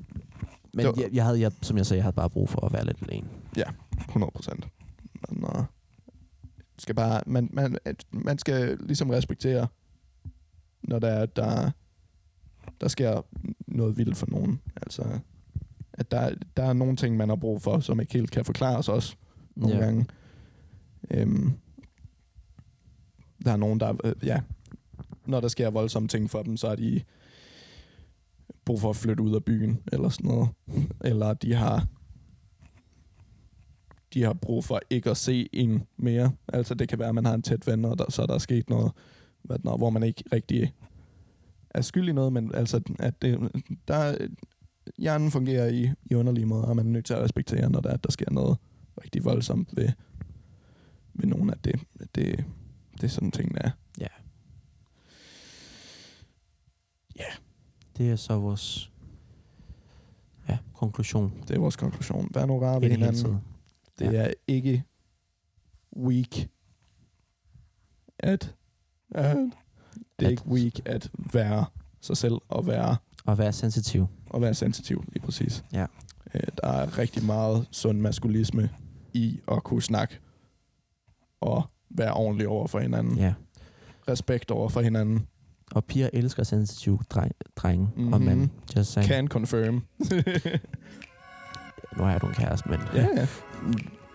men 0.73 0.85
jeg, 0.85 1.09
jeg, 1.13 1.25
havde, 1.25 1.39
jeg, 1.39 1.51
som 1.61 1.77
jeg 1.77 1.85
sagde, 1.85 1.97
jeg 1.97 2.03
havde 2.03 2.15
bare 2.15 2.29
brug 2.29 2.49
for 2.49 2.65
at 2.65 2.73
være 2.73 2.85
lidt 2.85 2.97
alene. 3.01 3.27
100 4.07 4.31
procent. 4.35 4.67
Men 5.29 5.43
uh, 5.43 5.63
skal 6.87 6.95
bare, 6.95 7.21
man, 7.25 7.49
man, 7.53 7.77
man 8.11 8.37
skal 8.37 8.77
ligesom 8.79 9.09
respektere, 9.09 9.67
når 10.83 10.99
der, 10.99 11.07
er, 11.07 11.25
der, 11.25 11.71
der 12.81 12.87
sker 12.87 13.21
noget 13.67 13.97
vildt 13.97 14.17
for 14.17 14.27
nogen. 14.29 14.61
Altså, 14.75 15.19
at 15.93 16.11
der, 16.11 16.35
der 16.57 16.63
er 16.63 16.73
nogle 16.73 16.95
ting, 16.95 17.17
man 17.17 17.29
har 17.29 17.35
brug 17.35 17.61
for, 17.61 17.79
som 17.79 17.99
ikke 17.99 18.13
helt 18.13 18.31
kan 18.31 18.45
forklares 18.45 18.89
også 18.89 19.15
nogle 19.55 19.75
Ja. 19.77 19.83
gange. 19.85 20.05
Øhm, 21.11 21.51
der 23.45 23.51
er 23.51 23.57
nogen, 23.57 23.79
der, 23.79 23.93
øh, 24.03 24.13
ja, 24.23 24.41
når 25.25 25.39
der 25.39 25.47
sker 25.47 25.69
voldsomme 25.69 26.07
ting 26.07 26.29
for 26.29 26.43
dem, 26.43 26.57
så 26.57 26.67
har 26.69 26.75
de 26.75 27.01
brug 28.65 28.81
for 28.81 28.89
at 28.89 28.95
flytte 28.95 29.23
ud 29.23 29.35
af 29.35 29.43
byen, 29.45 29.79
eller 29.91 30.09
sådan 30.09 30.27
noget. 30.31 30.49
Eller 31.11 31.33
de 31.33 31.53
har 31.53 31.87
de 34.13 34.23
har 34.23 34.33
brug 34.33 34.63
for 34.63 34.79
ikke 34.89 35.09
at 35.09 35.17
se 35.17 35.49
en 35.53 35.83
mere. 35.97 36.31
Altså 36.47 36.73
det 36.73 36.89
kan 36.89 36.99
være, 36.99 37.09
at 37.09 37.15
man 37.15 37.25
har 37.25 37.33
en 37.33 37.41
tæt 37.41 37.67
ven, 37.67 37.85
og 37.85 37.99
der, 37.99 38.05
så 38.11 38.21
er 38.21 38.25
der 38.25 38.37
sket 38.37 38.69
noget, 38.69 38.91
hvad, 39.43 39.57
er, 39.65 39.77
hvor 39.77 39.89
man 39.89 40.03
ikke 40.03 40.23
rigtig 40.33 40.73
er 41.69 41.81
skyld 41.81 42.09
i 42.09 42.11
noget, 42.11 42.33
men 42.33 42.55
altså, 42.55 42.81
at 42.99 43.21
det, 43.21 43.51
der, 43.87 44.27
hjernen 44.97 45.31
fungerer 45.31 45.67
i, 45.67 45.89
i 46.05 46.15
underlige 46.15 46.45
måder, 46.45 46.65
og 46.65 46.75
man 46.75 46.87
er 46.87 46.91
nødt 46.91 47.05
til 47.05 47.13
at 47.13 47.21
respektere, 47.21 47.69
når 47.69 47.79
der, 47.79 47.97
der 47.97 48.11
sker 48.11 48.31
noget 48.31 48.57
rigtig 49.03 49.25
voldsomt 49.25 49.77
ved, 49.77 49.89
ved 51.13 51.27
nogen, 51.27 51.49
at 51.49 51.65
det, 51.65 51.79
det, 52.15 52.45
det 52.93 53.03
er 53.03 53.07
sådan 53.07 53.31
tingene 53.31 53.59
er. 53.65 53.69
Det 57.97 58.11
er 58.11 58.15
så 58.15 58.37
vores 58.37 58.91
ja, 60.49 60.57
konklusion. 60.73 61.33
Det 61.47 61.55
er 61.55 61.59
vores 61.59 61.75
konklusion. 61.75 62.29
Vær 62.33 62.45
nu 62.45 62.59
rar 62.59 62.79
ved 62.79 62.89
hinanden. 62.89 63.37
Det 63.99 64.13
Ja. 64.13 64.17
er 64.23 64.33
ikke 64.47 64.83
weak 65.97 66.47
at, 68.19 68.55
at 69.15 69.35
det 70.19 70.25
er 70.25 70.25
At- 70.25 70.31
ikke 70.31 70.47
weak 70.47 70.73
at 70.85 71.11
være 71.33 71.65
sig 72.01 72.17
selv 72.17 72.33
og 72.49 72.67
være 72.67 72.97
Og 73.25 73.37
være 73.37 73.53
sensitiv. 73.53 74.07
og 74.29 74.41
være 74.41 74.53
sensitiv 74.53 75.03
lige 75.07 75.23
præcis. 75.25 75.63
Ja. 75.73 75.85
Øh, 76.33 76.41
der 76.63 76.67
er 76.67 76.97
rigtig 76.97 77.23
meget 77.25 77.67
sund 77.71 77.99
maskulisme 77.99 78.69
i 79.13 79.39
at 79.51 79.63
kunne 79.63 79.81
snakke 79.81 80.19
og 81.41 81.63
være 81.89 82.13
ordentlig 82.13 82.47
over 82.47 82.67
for 82.67 82.79
hinanden. 82.79 83.17
Ja. 83.17 83.33
respekt 84.07 84.51
over 84.51 84.69
for 84.69 84.81
hinanden. 84.81 85.27
Og 85.71 85.85
piger 85.85 86.09
elsker 86.13 86.43
sensitive 86.43 86.99
dreng, 87.09 87.31
drenge 87.55 87.85
mm-hmm. 87.95 88.13
og 88.13 88.19
Mhm. 88.21 88.29
mænd. 88.29 88.49
Just 88.75 88.91
saying. 88.91 89.07
Can 89.09 89.27
confirm. 89.27 89.83
Nu 91.97 92.03
har 92.03 92.19
du 92.19 92.27
en 92.27 92.33
kæreste, 92.33 92.69
men 92.69 92.79
Ja, 92.95 93.07
ja. 93.15 93.27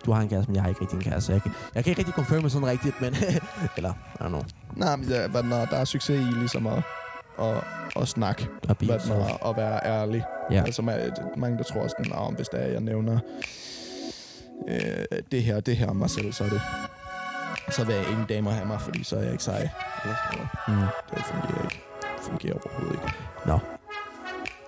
Du 0.06 0.12
har 0.12 0.22
en 0.22 0.28
kæreste, 0.28 0.50
men 0.50 0.54
jeg 0.54 0.62
har 0.62 0.68
ikke 0.68 0.80
rigtig 0.80 0.96
en 0.96 1.02
kæreste. 1.02 1.32
Jeg, 1.32 1.42
kan, 1.42 1.52
jeg 1.74 1.84
kan 1.84 1.90
ikke 1.90 1.98
rigtig 2.00 2.14
confirme 2.14 2.50
sådan 2.50 2.68
rigtigt, 2.68 3.00
men... 3.00 3.14
eller, 3.76 3.92
I 4.14 4.22
don't 4.22 4.28
know. 4.28 4.42
Nej, 4.76 4.96
men 4.96 5.08
ja, 5.08 5.28
hvad 5.28 5.42
den 5.42 5.52
er, 5.52 5.64
der 5.64 5.76
er 5.76 5.84
succes 5.84 6.20
i 6.20 6.38
ligesom 6.38 6.66
at, 6.66 6.82
at, 7.40 7.64
at 7.96 8.08
snakke. 8.08 8.48
Og 8.68 8.76
Hvad 8.76 8.76
den 8.76 8.88
yourself. 8.88 9.18
er, 9.42 9.46
at 9.46 9.56
være 9.56 9.80
ærlig. 9.84 10.24
Ja. 10.50 10.62
Altså, 10.66 10.82
man, 10.82 11.12
mange, 11.36 11.58
der 11.58 11.64
tror 11.64 11.88
sådan, 11.88 12.12
om 12.12 12.34
hvis 12.34 12.48
det 12.48 12.62
er, 12.62 12.66
jeg 12.66 12.80
nævner 12.80 13.18
øh, 14.68 15.18
det 15.32 15.42
her 15.42 15.60
det 15.60 15.76
her 15.76 15.90
om 15.90 15.96
mig 15.96 16.10
selv, 16.10 16.32
så 16.32 16.44
er 16.44 16.48
det 16.48 16.60
så 17.70 17.84
vil 17.84 17.94
jeg 17.94 18.08
ingen 18.10 18.26
damer 18.26 18.50
have 18.50 18.66
mig, 18.66 18.80
fordi 18.80 19.04
så 19.04 19.16
er 19.16 19.22
jeg 19.22 19.32
ikke 19.32 19.44
sej. 19.44 19.68
Eller 20.02 20.16
sådan 20.32 20.48
noget. 20.66 20.82
Mm. 20.82 20.86
Det 21.16 21.24
fungerer 21.24 21.64
ikke. 21.64 21.82
Det 22.02 22.24
fungerer 22.24 22.54
overhovedet 22.54 22.92
ikke. 22.92 23.14
Nå. 23.46 23.58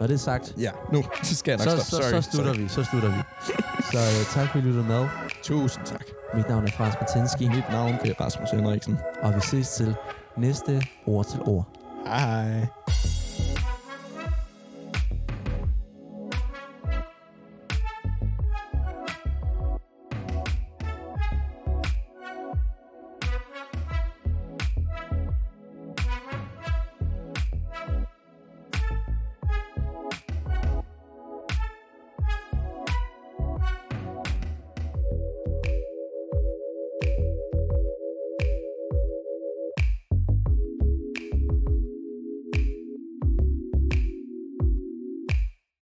Når 0.00 0.06
det 0.06 0.14
er 0.14 0.18
sagt, 0.18 0.54
Ja, 0.58 0.70
nu 0.92 1.04
så 1.22 1.36
skal 1.40 1.50
jeg 1.52 1.66
nok 1.66 1.78
så, 1.80 1.84
stoppe. 1.86 2.04
så, 2.04 2.10
Sorry. 2.10 2.22
så 2.22 2.30
slutter 2.30 2.52
Sorry. 2.52 2.62
vi. 2.62 2.68
Så 2.68 2.84
slutter 2.84 3.08
vi. 3.08 3.22
Så 3.92 3.98
uh, 3.98 4.26
tak 4.42 4.48
fordi 4.52 4.64
I 4.64 4.66
lyttede 4.68 4.84
med. 4.84 5.08
Tusind 5.42 5.86
tak. 5.86 6.04
Mit 6.34 6.48
navn 6.48 6.64
er 6.66 6.70
Frans 6.72 6.94
Martinski, 7.00 7.48
Mit 7.48 7.64
navn 7.72 7.92
er 8.04 8.20
Rasmus 8.20 8.50
Henriksen. 8.50 8.98
og 9.22 9.34
vi 9.34 9.40
ses 9.40 9.68
til 9.68 9.94
næste 10.36 10.82
ord 11.06 11.26
til 11.26 11.40
ord. 11.42 11.64
Hej. 12.06 12.66